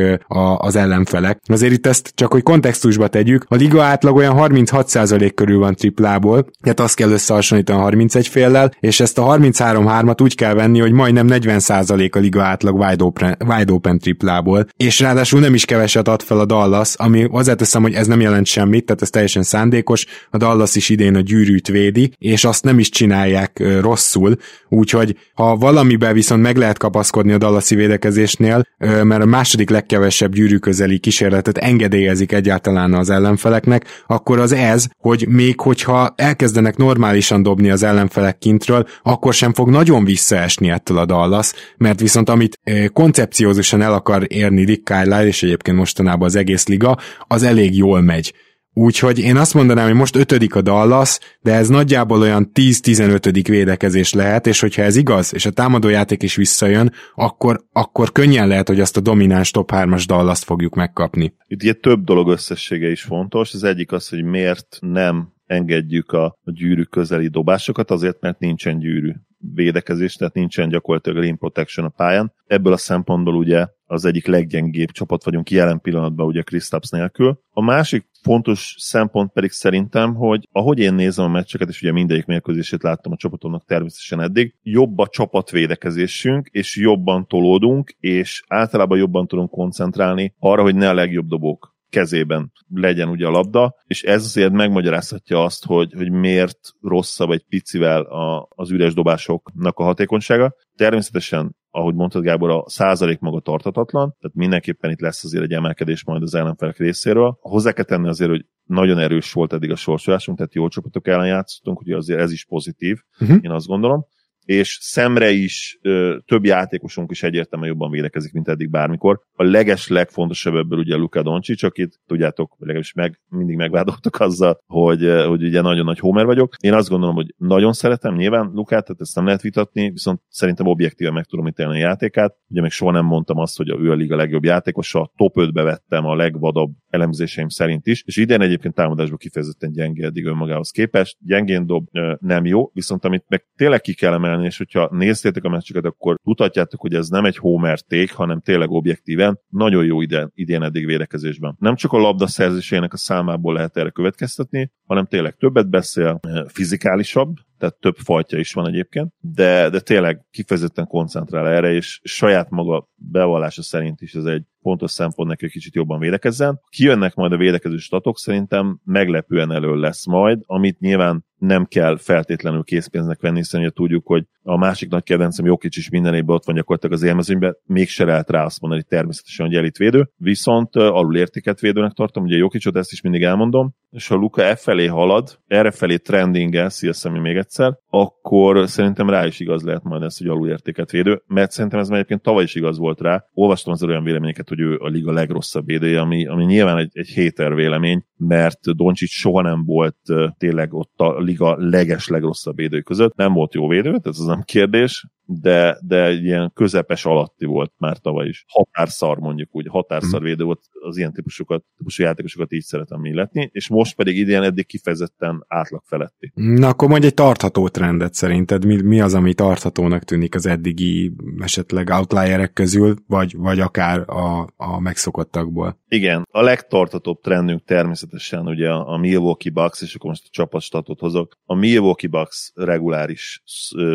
az 0.57 0.75
ellenfelek. 0.75 1.39
Azért 1.45 1.73
itt 1.73 1.87
ezt 1.87 2.11
csak, 2.15 2.31
hogy 2.31 2.43
kontextusba 2.43 3.07
tegyük, 3.07 3.45
a 3.47 3.55
liga 3.55 3.83
átlag 3.83 4.15
olyan 4.15 4.35
36% 4.37 5.31
körül 5.35 5.59
van 5.59 5.75
triplából, 5.75 6.49
tehát 6.61 6.79
azt 6.79 6.95
kell 6.95 7.09
összehasonlítani 7.09 7.79
a 7.79 7.81
31 7.81 8.27
féllel, 8.27 8.71
és 8.79 8.99
ezt 8.99 9.17
a 9.17 9.21
33 9.21 9.87
3-at 10.01 10.21
úgy 10.21 10.35
kell 10.35 10.53
venni, 10.53 10.79
hogy 10.79 10.91
majdnem 10.91 11.27
40% 11.29 12.11
a 12.11 12.19
liga 12.19 12.43
átlag 12.43 12.75
wide 12.75 13.03
open, 13.03 13.37
wide 13.47 13.73
open 13.73 13.99
triplából, 13.99 14.67
és 14.77 14.99
ráadásul 14.99 15.39
nem 15.39 15.53
is 15.53 15.65
keveset 15.65 16.07
ad 16.07 16.21
fel 16.21 16.39
a 16.39 16.45
Dallas, 16.45 16.93
ami 16.95 17.27
hozzáteszem, 17.27 17.81
hogy 17.81 17.93
ez 17.93 18.07
nem 18.07 18.21
jelent 18.21 18.45
semmit, 18.45 18.85
tehát 18.85 19.01
ez 19.01 19.09
teljesen 19.09 19.43
szándékos, 19.43 20.05
a 20.29 20.37
Dallas 20.37 20.75
is 20.75 20.89
idén 20.89 21.15
a 21.15 21.19
gyűrűt 21.19 21.67
védi, 21.67 22.13
és 22.17 22.43
azt 22.45 22.63
nem 22.63 22.79
is 22.79 22.89
csinálják 22.89 23.63
rosszul, 23.81 24.35
úgyhogy 24.69 25.17
ha 25.33 25.55
valamiben 25.55 26.13
viszont 26.13 26.41
meg 26.41 26.57
lehet 26.57 26.77
kapaszkodni 26.77 27.31
a 27.31 27.37
Dallasi 27.37 27.75
védekezésnél, 27.75 28.63
mert 28.77 29.21
a 29.21 29.25
második 29.25 29.69
legkevesebb 29.69 30.33
gyűrű 30.33 30.57
közeli 30.57 30.99
kísérletet 30.99 31.57
engedélyezik 31.57 32.31
egyáltalán 32.31 32.93
az 32.93 33.09
ellenfeleknek, 33.09 34.03
akkor 34.07 34.39
az 34.39 34.51
ez, 34.51 34.87
hogy 34.97 35.27
még 35.29 35.59
hogyha 35.59 36.13
elkezdenek 36.15 36.77
normálisan 36.77 37.43
dobni 37.43 37.69
az 37.69 37.83
ellenfelek 37.83 38.37
kintről, 38.37 38.87
akkor 39.03 39.33
sem 39.33 39.53
fog 39.53 39.69
nagyon 39.85 40.05
visszaesni 40.05 40.69
ettől 40.69 40.97
a 40.97 41.05
Dallas, 41.05 41.51
mert 41.77 41.99
viszont 41.99 42.29
amit 42.29 42.59
koncepciózusan 42.93 43.81
el 43.81 43.93
akar 43.93 44.25
érni 44.27 44.65
Rick 44.65 44.85
Carlisle, 44.85 45.25
és 45.25 45.43
egyébként 45.43 45.77
mostanában 45.77 46.27
az 46.27 46.35
egész 46.35 46.67
liga, 46.67 46.97
az 47.27 47.43
elég 47.43 47.77
jól 47.77 48.01
megy. 48.01 48.33
Úgyhogy 48.77 49.19
én 49.19 49.37
azt 49.37 49.53
mondanám, 49.53 49.85
hogy 49.85 49.95
most 49.95 50.15
ötödik 50.15 50.55
a 50.55 50.61
Dallas, 50.61 51.19
de 51.41 51.53
ez 51.53 51.67
nagyjából 51.67 52.21
olyan 52.21 52.51
10-15. 52.53 53.45
védekezés 53.47 54.13
lehet, 54.13 54.47
és 54.47 54.59
hogyha 54.59 54.81
ez 54.81 54.95
igaz, 54.95 55.33
és 55.33 55.45
a 55.45 55.51
támadójáték 55.51 56.23
is 56.23 56.35
visszajön, 56.35 56.91
akkor, 57.15 57.63
akkor 57.71 58.11
könnyen 58.11 58.47
lehet, 58.47 58.67
hogy 58.67 58.79
azt 58.79 58.97
a 58.97 59.01
domináns 59.01 59.51
top 59.51 59.71
3-as 59.73 60.03
dallas 60.07 60.39
fogjuk 60.39 60.75
megkapni. 60.75 61.33
Itt 61.47 61.63
ugye 61.63 61.73
több 61.73 62.03
dolog 62.03 62.29
összessége 62.29 62.89
is 62.89 63.01
fontos. 63.01 63.53
Az 63.53 63.63
egyik 63.63 63.91
az, 63.91 64.09
hogy 64.09 64.23
miért 64.23 64.77
nem 64.79 65.33
engedjük 65.45 66.11
a, 66.11 66.25
a 66.25 66.51
gyűrű 66.51 66.83
közeli 66.83 67.27
dobásokat, 67.27 67.91
azért, 67.91 68.21
mert 68.21 68.39
nincsen 68.39 68.79
gyűrű 68.79 69.11
védekezés, 69.53 70.13
tehát 70.13 70.33
nincsen 70.33 70.69
gyakorlatilag 70.69 71.23
rim 71.23 71.37
protection 71.37 71.85
a 71.85 71.89
pályán. 71.89 72.33
Ebből 72.45 72.73
a 72.73 72.77
szempontból 72.77 73.35
ugye 73.35 73.67
az 73.85 74.05
egyik 74.05 74.27
leggyengébb 74.27 74.91
csapat 74.91 75.23
vagyunk 75.23 75.49
jelen 75.49 75.81
pillanatban 75.81 76.27
ugye 76.27 76.41
Kristaps 76.41 76.89
nélkül. 76.89 77.39
A 77.49 77.61
másik 77.61 78.05
fontos 78.21 78.75
szempont 78.77 79.31
pedig 79.31 79.51
szerintem, 79.51 80.15
hogy 80.15 80.47
ahogy 80.51 80.79
én 80.79 80.93
nézem 80.93 81.25
a 81.25 81.29
meccseket, 81.29 81.69
és 81.69 81.81
ugye 81.81 81.91
mindegyik 81.91 82.25
mérkőzését 82.25 82.83
láttam 82.83 83.11
a 83.11 83.17
csapatomnak 83.17 83.65
természetesen 83.65 84.21
eddig, 84.21 84.55
jobb 84.61 84.97
a 84.97 85.07
csapatvédekezésünk, 85.07 86.47
és 86.51 86.77
jobban 86.77 87.27
tolódunk, 87.27 87.95
és 87.99 88.43
általában 88.47 88.97
jobban 88.97 89.27
tudunk 89.27 89.49
koncentrálni 89.49 90.33
arra, 90.39 90.61
hogy 90.61 90.75
ne 90.75 90.89
a 90.89 90.93
legjobb 90.93 91.27
dobók 91.27 91.74
kezében 91.89 92.51
legyen 92.73 93.09
ugye 93.09 93.27
a 93.27 93.31
labda, 93.31 93.75
és 93.85 94.03
ez 94.03 94.23
azért 94.23 94.51
megmagyarázhatja 94.51 95.43
azt, 95.43 95.65
hogy, 95.65 95.93
hogy 95.93 96.11
miért 96.11 96.59
rosszabb 96.81 97.31
egy 97.31 97.45
picivel 97.49 98.01
a, 98.01 98.47
az 98.49 98.71
üres 98.71 98.93
dobásoknak 98.93 99.77
a 99.77 99.83
hatékonysága. 99.83 100.55
Természetesen 100.75 101.55
ahogy 101.75 101.95
mondtad 101.95 102.23
Gábor, 102.23 102.49
a 102.49 102.63
százalék 102.67 103.19
maga 103.19 103.39
tartatatlan, 103.39 104.15
tehát 104.19 104.35
mindenképpen 104.35 104.91
itt 104.91 104.99
lesz 104.99 105.23
azért 105.23 105.43
egy 105.43 105.51
emelkedés 105.51 106.03
majd 106.03 106.21
az 106.21 106.35
ellenfelek 106.35 106.77
részéről. 106.77 107.37
Hozzá 107.41 107.71
kell 107.71 107.83
tenni 107.83 108.07
azért, 108.07 108.29
hogy 108.29 108.45
nagyon 108.63 108.99
erős 108.99 109.31
volt 109.31 109.53
eddig 109.53 109.71
a 109.71 109.75
sorsolásunk, 109.75 110.37
tehát 110.37 110.53
jó 110.53 110.67
csapatok 110.67 111.07
ellen 111.07 111.27
játszottunk, 111.27 111.77
hogy 111.77 111.91
azért 111.91 112.19
ez 112.19 112.31
is 112.31 112.45
pozitív, 112.45 112.97
uh-huh. 113.19 113.37
én 113.41 113.51
azt 113.51 113.67
gondolom 113.67 114.05
és 114.45 114.77
szemre 114.81 115.31
is 115.31 115.79
ö, 115.81 116.17
több 116.25 116.45
játékosunk 116.45 117.11
is 117.11 117.23
egyértelműen 117.23 117.71
jobban 117.71 117.91
védekezik, 117.91 118.33
mint 118.33 118.47
eddig 118.47 118.69
bármikor. 118.69 119.21
A 119.33 119.43
leges 119.43 119.87
legfontosabb 119.87 120.55
ebből 120.55 120.79
ugye 120.79 120.95
Luka 120.95 121.21
Doncic, 121.21 121.63
akit 121.63 121.99
tudjátok, 122.07 122.55
legalábbis 122.59 122.93
meg, 122.93 123.21
mindig 123.29 123.55
megvádoltak 123.55 124.19
azzal, 124.19 124.59
hogy, 124.65 125.23
hogy 125.27 125.43
ugye 125.43 125.61
nagyon 125.61 125.85
nagy 125.85 125.99
homer 125.99 126.25
vagyok. 126.25 126.53
Én 126.59 126.73
azt 126.73 126.89
gondolom, 126.89 127.15
hogy 127.15 127.33
nagyon 127.37 127.73
szeretem 127.73 128.15
nyilván 128.15 128.51
Lukát, 128.53 128.85
tehát 128.85 129.01
ezt 129.01 129.15
nem 129.15 129.25
lehet 129.25 129.41
vitatni, 129.41 129.89
viszont 129.89 130.21
szerintem 130.29 130.65
objektíven 130.65 131.13
meg 131.13 131.25
tudom 131.25 131.47
ítélni 131.47 131.75
a 131.75 131.87
játékát. 131.87 132.35
Ugye 132.49 132.61
még 132.61 132.71
soha 132.71 132.91
nem 132.91 133.05
mondtam 133.05 133.37
azt, 133.37 133.57
hogy 133.57 133.69
ő 133.69 133.91
a 133.91 133.95
liga 133.95 134.15
legjobb 134.15 134.43
játékosa, 134.43 135.11
top 135.15 135.35
5-be 135.37 135.63
vettem 135.63 136.05
a 136.05 136.15
legvadabb 136.15 136.71
elemzéseim 136.95 137.49
szerint 137.49 137.87
is, 137.87 138.03
és 138.05 138.17
idén 138.17 138.41
egyébként 138.41 138.73
támadásban 138.73 139.17
kifejezetten 139.17 139.71
gyenge 139.71 140.05
eddig 140.05 140.25
önmagához 140.25 140.69
képest. 140.69 141.17
Gyengén 141.19 141.65
dob 141.65 141.87
nem 142.19 142.45
jó, 142.45 142.69
viszont 142.73 143.05
amit 143.05 143.23
meg 143.27 143.45
tényleg 143.55 143.81
ki 143.81 143.93
kell 143.93 144.13
emelni, 144.13 144.45
és 144.45 144.57
hogyha 144.57 144.89
néztétek 144.91 145.43
a 145.43 145.49
meccseket, 145.49 145.85
akkor 145.85 146.15
tudhatjátok, 146.23 146.81
hogy 146.81 146.93
ez 146.93 147.07
nem 147.07 147.25
egy 147.25 147.37
homer 147.37 147.79
ték, 147.79 148.11
hanem 148.11 148.39
tényleg 148.39 148.69
objektíven 148.69 149.39
nagyon 149.49 149.85
jó 149.85 150.01
idén, 150.01 150.31
idén 150.33 150.61
eddig 150.61 150.85
védekezésben. 150.85 151.55
Nem 151.59 151.75
csak 151.75 151.91
a 151.91 151.97
labda 151.97 152.27
szerzésének 152.27 152.93
a 152.93 152.97
számából 152.97 153.53
lehet 153.53 153.77
erre 153.77 153.89
következtetni, 153.89 154.71
hanem 154.85 155.05
tényleg 155.05 155.35
többet 155.35 155.69
beszél, 155.69 156.19
fizikálisabb, 156.47 157.35
tehát 157.57 157.75
több 157.79 157.95
fajta 157.95 158.37
is 158.37 158.53
van 158.53 158.67
egyébként, 158.67 159.13
de, 159.19 159.69
de 159.69 159.79
tényleg 159.79 160.25
kifejezetten 160.31 160.87
koncentrál 160.87 161.47
erre, 161.47 161.73
és 161.73 161.99
saját 162.03 162.49
maga 162.49 162.87
bevallása 162.95 163.61
szerint 163.61 164.01
is 164.01 164.13
ez 164.13 164.25
egy 164.25 164.43
fontos 164.61 164.91
szempont 164.91 165.29
neki, 165.29 165.43
hogy 165.43 165.53
kicsit 165.53 165.75
jobban 165.75 165.99
védekezzen. 165.99 166.59
Kijönnek 166.69 167.15
majd 167.15 167.31
a 167.31 167.37
védekező 167.37 167.77
statok, 167.77 168.17
szerintem 168.17 168.79
meglepően 168.83 169.51
elő 169.51 169.75
lesz 169.75 170.05
majd, 170.05 170.39
amit 170.45 170.79
nyilván 170.79 171.25
nem 171.37 171.65
kell 171.65 171.97
feltétlenül 171.97 172.63
készpénznek 172.63 173.21
venni, 173.21 173.37
hiszen 173.37 173.61
ugye 173.61 173.69
tudjuk, 173.69 174.07
hogy 174.07 174.25
a 174.41 174.57
másik 174.57 174.89
nagy 174.89 175.03
kedvencem 175.03 175.45
Jokic 175.45 175.77
is 175.77 175.89
minden 175.89 176.13
évben 176.13 176.35
ott 176.35 176.45
van 176.45 176.55
gyakorlatilag 176.55 176.95
az 176.95 177.03
élmezőnyben, 177.03 177.57
mégse 177.65 178.05
lehet 178.05 178.29
rá 178.29 178.43
azt 178.43 178.61
mondani 178.61 178.83
természetesen, 178.83 179.45
hogy 179.45 179.55
elitvédő, 179.55 180.09
viszont 180.17 180.75
alul 180.75 181.17
értéket 181.17 181.59
védőnek 181.59 181.91
tartom, 181.91 182.23
ugye 182.23 182.35
Jokicot 182.35 182.75
ezt 182.75 182.91
is 182.91 183.01
mindig 183.01 183.23
elmondom, 183.23 183.75
és 183.95 184.07
ha 184.07 184.15
Luka 184.15 184.43
e 184.43 184.55
felé 184.55 184.85
halad, 184.85 185.39
erre 185.47 185.71
felé 185.71 185.97
trendingel, 185.97 186.69
szia 186.69 187.11
még 187.11 187.35
egyszer, 187.35 187.77
akkor 187.89 188.69
szerintem 188.69 189.09
rá 189.09 189.25
is 189.25 189.39
igaz 189.39 189.63
lehet 189.63 189.83
majd 189.83 190.01
ez, 190.01 190.17
hogy 190.17 190.27
alulértéket 190.27 190.91
védő, 190.91 191.21
mert 191.27 191.51
szerintem 191.51 191.79
ez 191.79 191.87
már 191.87 191.97
egyébként 191.97 192.21
tavaly 192.21 192.43
is 192.43 192.55
igaz 192.55 192.77
volt 192.77 193.01
rá. 193.01 193.25
Olvastam 193.33 193.73
az 193.73 193.83
olyan 193.83 194.03
véleményeket, 194.03 194.49
hogy 194.49 194.59
ő 194.59 194.77
a 194.77 194.87
liga 194.87 195.11
legrosszabb 195.11 195.65
védője, 195.65 195.99
ami, 195.99 196.27
ami 196.27 196.45
nyilván 196.45 196.77
egy, 196.77 196.91
egy 196.93 197.07
héter 197.07 197.55
vélemény, 197.55 198.05
mert 198.17 198.75
Doncsics 198.75 199.11
soha 199.11 199.41
nem 199.41 199.65
volt 199.65 199.97
tényleg 200.37 200.73
ott 200.73 200.93
a 200.99 201.19
liga 201.25 201.55
leges 201.57 202.07
legrosszabb 202.07 202.55
védői 202.55 202.83
között. 202.83 203.15
Nem 203.15 203.33
volt 203.33 203.53
jó 203.53 203.67
védő, 203.67 203.99
ez 204.03 204.19
az 204.19 204.25
nem 204.25 204.41
kérdés, 204.41 205.05
de, 205.25 205.77
de 205.81 206.11
ilyen 206.11 206.51
közepes 206.53 207.05
alatti 207.05 207.45
volt 207.45 207.73
már 207.77 207.97
tavaly 207.97 208.27
is. 208.27 208.45
Határszar 208.47 209.17
mondjuk 209.17 209.49
úgy, 209.51 209.67
határszar 209.67 210.21
mhm. 210.21 210.43
volt, 210.43 210.61
az 210.71 210.97
ilyen 210.97 211.13
típusokat, 211.13 211.63
típusú 211.77 212.03
játékosokat 212.03 212.51
így 212.51 212.61
szeretem 212.61 213.05
illetni, 213.05 213.49
és 213.53 213.69
most 213.69 213.95
pedig 213.95 214.17
idén 214.17 214.41
eddig 214.41 214.65
kifejezetten 214.65 215.45
átlag 215.47 215.81
feletti. 215.85 216.31
Na 216.33 216.67
akkor 216.67 216.89
mondj 216.89 217.05
egy 217.05 217.13
tartható 217.13 217.67
trendet 217.67 218.13
szerinted, 218.13 218.65
mi, 218.65 218.81
mi 218.81 219.01
az, 219.01 219.13
ami 219.13 219.33
tarthatónak 219.33 220.03
tűnik 220.03 220.35
az 220.35 220.45
eddigi 220.45 221.15
esetleg 221.39 221.89
outlierek 221.89 222.53
közül, 222.53 222.95
vagy, 223.07 223.35
vagy 223.37 223.59
akár 223.59 224.09
a, 224.09 224.47
a 224.55 224.79
megszokottakból? 224.79 225.79
Igen, 225.87 226.27
a 226.31 226.41
legtartatóbb 226.41 227.21
trendünk 227.21 227.63
természetesen 227.63 228.47
ugye 228.47 228.69
a 228.69 228.97
Milwaukee 228.97 229.51
Bucks, 229.51 229.81
és 229.81 229.95
akkor 229.95 230.09
most 230.09 230.23
a 230.25 230.29
csapatstatot 230.31 230.99
hozok. 230.99 231.37
A 231.45 231.55
Milwaukee 231.55 232.09
Bucks 232.09 232.51
reguláris 232.55 233.41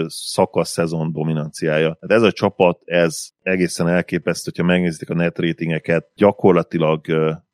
szakasz 0.07 0.71
szezon 0.71 1.13
dominanciája. 1.21 1.99
Hát 2.01 2.11
ez 2.11 2.23
a 2.23 2.33
csapat, 2.33 2.81
ez 2.85 3.29
egészen 3.43 3.89
elképesztő, 3.89 4.51
hogyha 4.55 4.73
megnézitek 4.73 5.11
a 5.11 5.15
net 5.15 5.39
ratingeket, 5.39 6.09
gyakorlatilag 6.15 7.01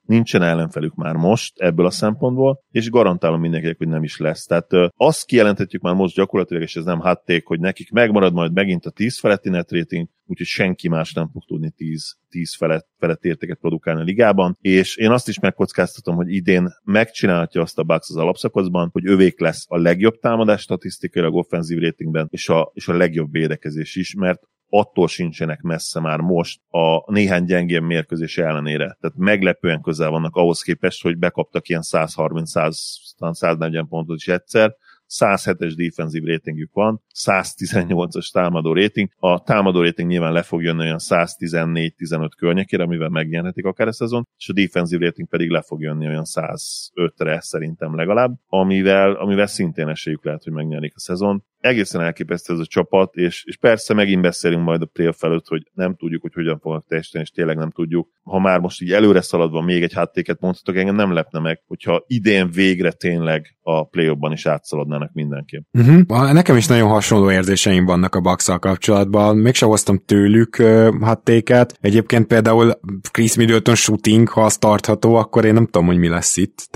nincsen 0.06 0.42
ellenfelük 0.42 0.94
már 0.94 1.14
most 1.14 1.58
ebből 1.58 1.86
a 1.86 1.90
szempontból, 1.90 2.62
és 2.70 2.90
garantálom 2.90 3.40
mindenkinek, 3.40 3.78
hogy 3.78 3.88
nem 3.88 4.02
is 4.02 4.18
lesz. 4.18 4.44
Tehát 4.44 4.70
azt 4.96 5.26
kijelenthetjük 5.26 5.82
már 5.82 5.94
most 5.94 6.14
gyakorlatilag, 6.14 6.62
és 6.62 6.76
ez 6.76 6.84
nem 6.84 7.00
hatték, 7.00 7.46
hogy 7.46 7.60
nekik 7.60 7.90
megmarad 7.90 8.32
majd 8.32 8.52
megint 8.52 8.86
a 8.86 8.90
10 8.90 9.18
feletti 9.18 9.48
net 9.48 9.72
rating, 9.72 10.08
úgyhogy 10.26 10.46
senki 10.46 10.88
más 10.88 11.12
nem 11.12 11.28
fog 11.32 11.44
tudni 11.44 11.70
10, 11.70 12.16
10 12.30 12.56
felett, 12.56 12.88
felett 12.98 13.24
értéket 13.24 13.58
produkálni 13.58 14.00
a 14.00 14.04
ligában, 14.04 14.58
és 14.60 14.96
én 14.96 15.10
azt 15.10 15.28
is 15.28 15.38
megkockáztatom, 15.38 16.14
hogy 16.14 16.32
idén 16.32 16.68
megcsinálhatja 16.84 17.60
azt 17.60 17.78
a 17.78 17.82
Bucks 17.82 18.10
az 18.10 18.16
alapszakaszban, 18.16 18.88
hogy 18.92 19.06
övék 19.06 19.40
lesz 19.40 19.64
a 19.68 19.78
legjobb 19.78 20.18
támadás 20.18 20.60
statisztikailag 20.60 21.34
offenzív 21.34 21.78
ratingben, 21.78 22.28
és 22.30 22.48
a, 22.48 22.70
és 22.74 22.88
a 22.88 22.96
legjobb 22.96 23.30
védekezés 23.30 23.96
is, 23.96 24.14
mert 24.14 24.40
attól 24.78 25.08
sincsenek 25.08 25.60
messze 25.60 26.00
már 26.00 26.20
most 26.20 26.60
a 26.68 27.12
néhány 27.12 27.44
gyengén 27.44 27.82
mérkőzés 27.82 28.38
ellenére. 28.38 28.96
Tehát 29.00 29.16
meglepően 29.16 29.80
közel 29.80 30.10
vannak 30.10 30.36
ahhoz 30.36 30.62
képest, 30.62 31.02
hogy 31.02 31.18
bekaptak 31.18 31.68
ilyen 31.68 31.82
130-140 31.84 33.84
pontot 33.88 34.16
is 34.16 34.28
egyszer, 34.28 34.76
107-es 35.08 35.72
defensív 35.76 36.24
ratingjük 36.24 36.72
van, 36.72 37.02
118-as 37.14 38.30
támadó 38.32 38.72
rating. 38.72 39.08
A 39.18 39.42
támadó 39.42 39.82
rating 39.82 40.08
nyilván 40.08 40.32
le 40.32 40.42
fog 40.42 40.62
jönni 40.62 40.80
olyan 40.80 40.98
114-15 40.98 42.30
környékére, 42.36 42.82
amivel 42.82 43.08
megnyerhetik 43.08 43.64
akár 43.64 43.86
a 43.86 43.92
szezon, 43.92 44.28
és 44.38 44.48
a 44.48 44.52
defensív 44.52 45.00
rating 45.00 45.28
pedig 45.28 45.50
le 45.50 45.62
fog 45.62 45.80
jönni 45.80 46.06
olyan 46.06 46.24
105-re 46.26 47.40
szerintem 47.40 47.96
legalább, 47.96 48.34
amivel, 48.46 49.12
amivel 49.12 49.46
szintén 49.46 49.88
esélyük 49.88 50.24
lehet, 50.24 50.44
hogy 50.44 50.52
megnyerik 50.52 50.92
a 50.94 51.00
szezon 51.00 51.44
egészen 51.66 52.00
elképesztő 52.00 52.52
ez 52.52 52.58
a 52.58 52.66
csapat, 52.66 53.14
és, 53.14 53.44
és 53.44 53.56
persze 53.56 53.94
megint 53.94 54.22
beszélünk 54.22 54.64
majd 54.64 54.82
a 54.82 54.86
playoff 54.86 55.22
előtt, 55.22 55.46
hogy 55.46 55.70
nem 55.74 55.94
tudjuk, 55.94 56.22
hogy 56.22 56.34
hogyan 56.34 56.58
fognak 56.58 56.86
teljesíteni, 56.86 57.24
és 57.24 57.30
tényleg 57.30 57.56
nem 57.56 57.70
tudjuk. 57.70 58.08
Ha 58.22 58.38
már 58.38 58.60
most 58.60 58.82
így 58.82 58.92
előre 58.92 59.20
szaladva 59.20 59.60
még 59.60 59.82
egy 59.82 59.92
háttéket 59.92 60.40
mondhatok, 60.40 60.76
engem 60.76 60.94
nem 60.94 61.12
lepne 61.12 61.38
meg, 61.38 61.62
hogyha 61.66 62.04
idén 62.06 62.50
végre 62.50 62.92
tényleg 62.92 63.56
a 63.62 63.84
playoffban 63.84 64.32
is 64.32 64.46
átszaladnának 64.46 65.10
mindenki. 65.12 65.62
Uh-huh. 65.72 66.32
Nekem 66.32 66.56
is 66.56 66.66
nagyon 66.66 66.88
hasonló 66.88 67.30
érzéseim 67.30 67.84
vannak 67.84 68.14
a 68.14 68.20
bucks 68.20 68.48
kapcsolatban. 68.60 69.36
Mégsem 69.36 69.68
hoztam 69.68 70.02
tőlük 70.06 70.56
uh, 70.58 70.88
háttéket. 71.00 71.78
Egyébként 71.80 72.26
például 72.26 72.80
Chris 73.10 73.36
Middleton 73.36 73.74
shooting, 73.74 74.28
ha 74.28 74.44
az 74.44 74.56
tartható, 74.56 75.14
akkor 75.14 75.44
én 75.44 75.54
nem 75.54 75.64
tudom, 75.64 75.86
hogy 75.86 75.98
mi 75.98 76.08
lesz 76.08 76.36
itt. 76.36 76.64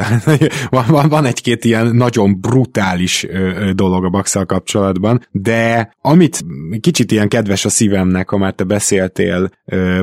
Van, 0.71 0.85
van, 0.89 1.09
van 1.09 1.25
egy-két 1.25 1.65
ilyen 1.65 1.97
nagyon 1.97 2.41
brutális 2.41 3.25
uh, 3.25 3.71
dolog 3.71 4.05
a 4.05 4.09
bucks 4.09 4.33
kapcsolatban, 4.47 4.80
kapcsolatban, 4.81 5.27
de 5.31 5.95
amit 6.01 6.45
kicsit 6.81 7.13
ilyen 7.13 7.29
kedves 7.29 7.65
a 7.65 7.69
szívemnek, 7.69 8.31
ha 8.31 8.37
már 8.37 8.53
te 8.53 8.65
beszéltél, 8.65 9.51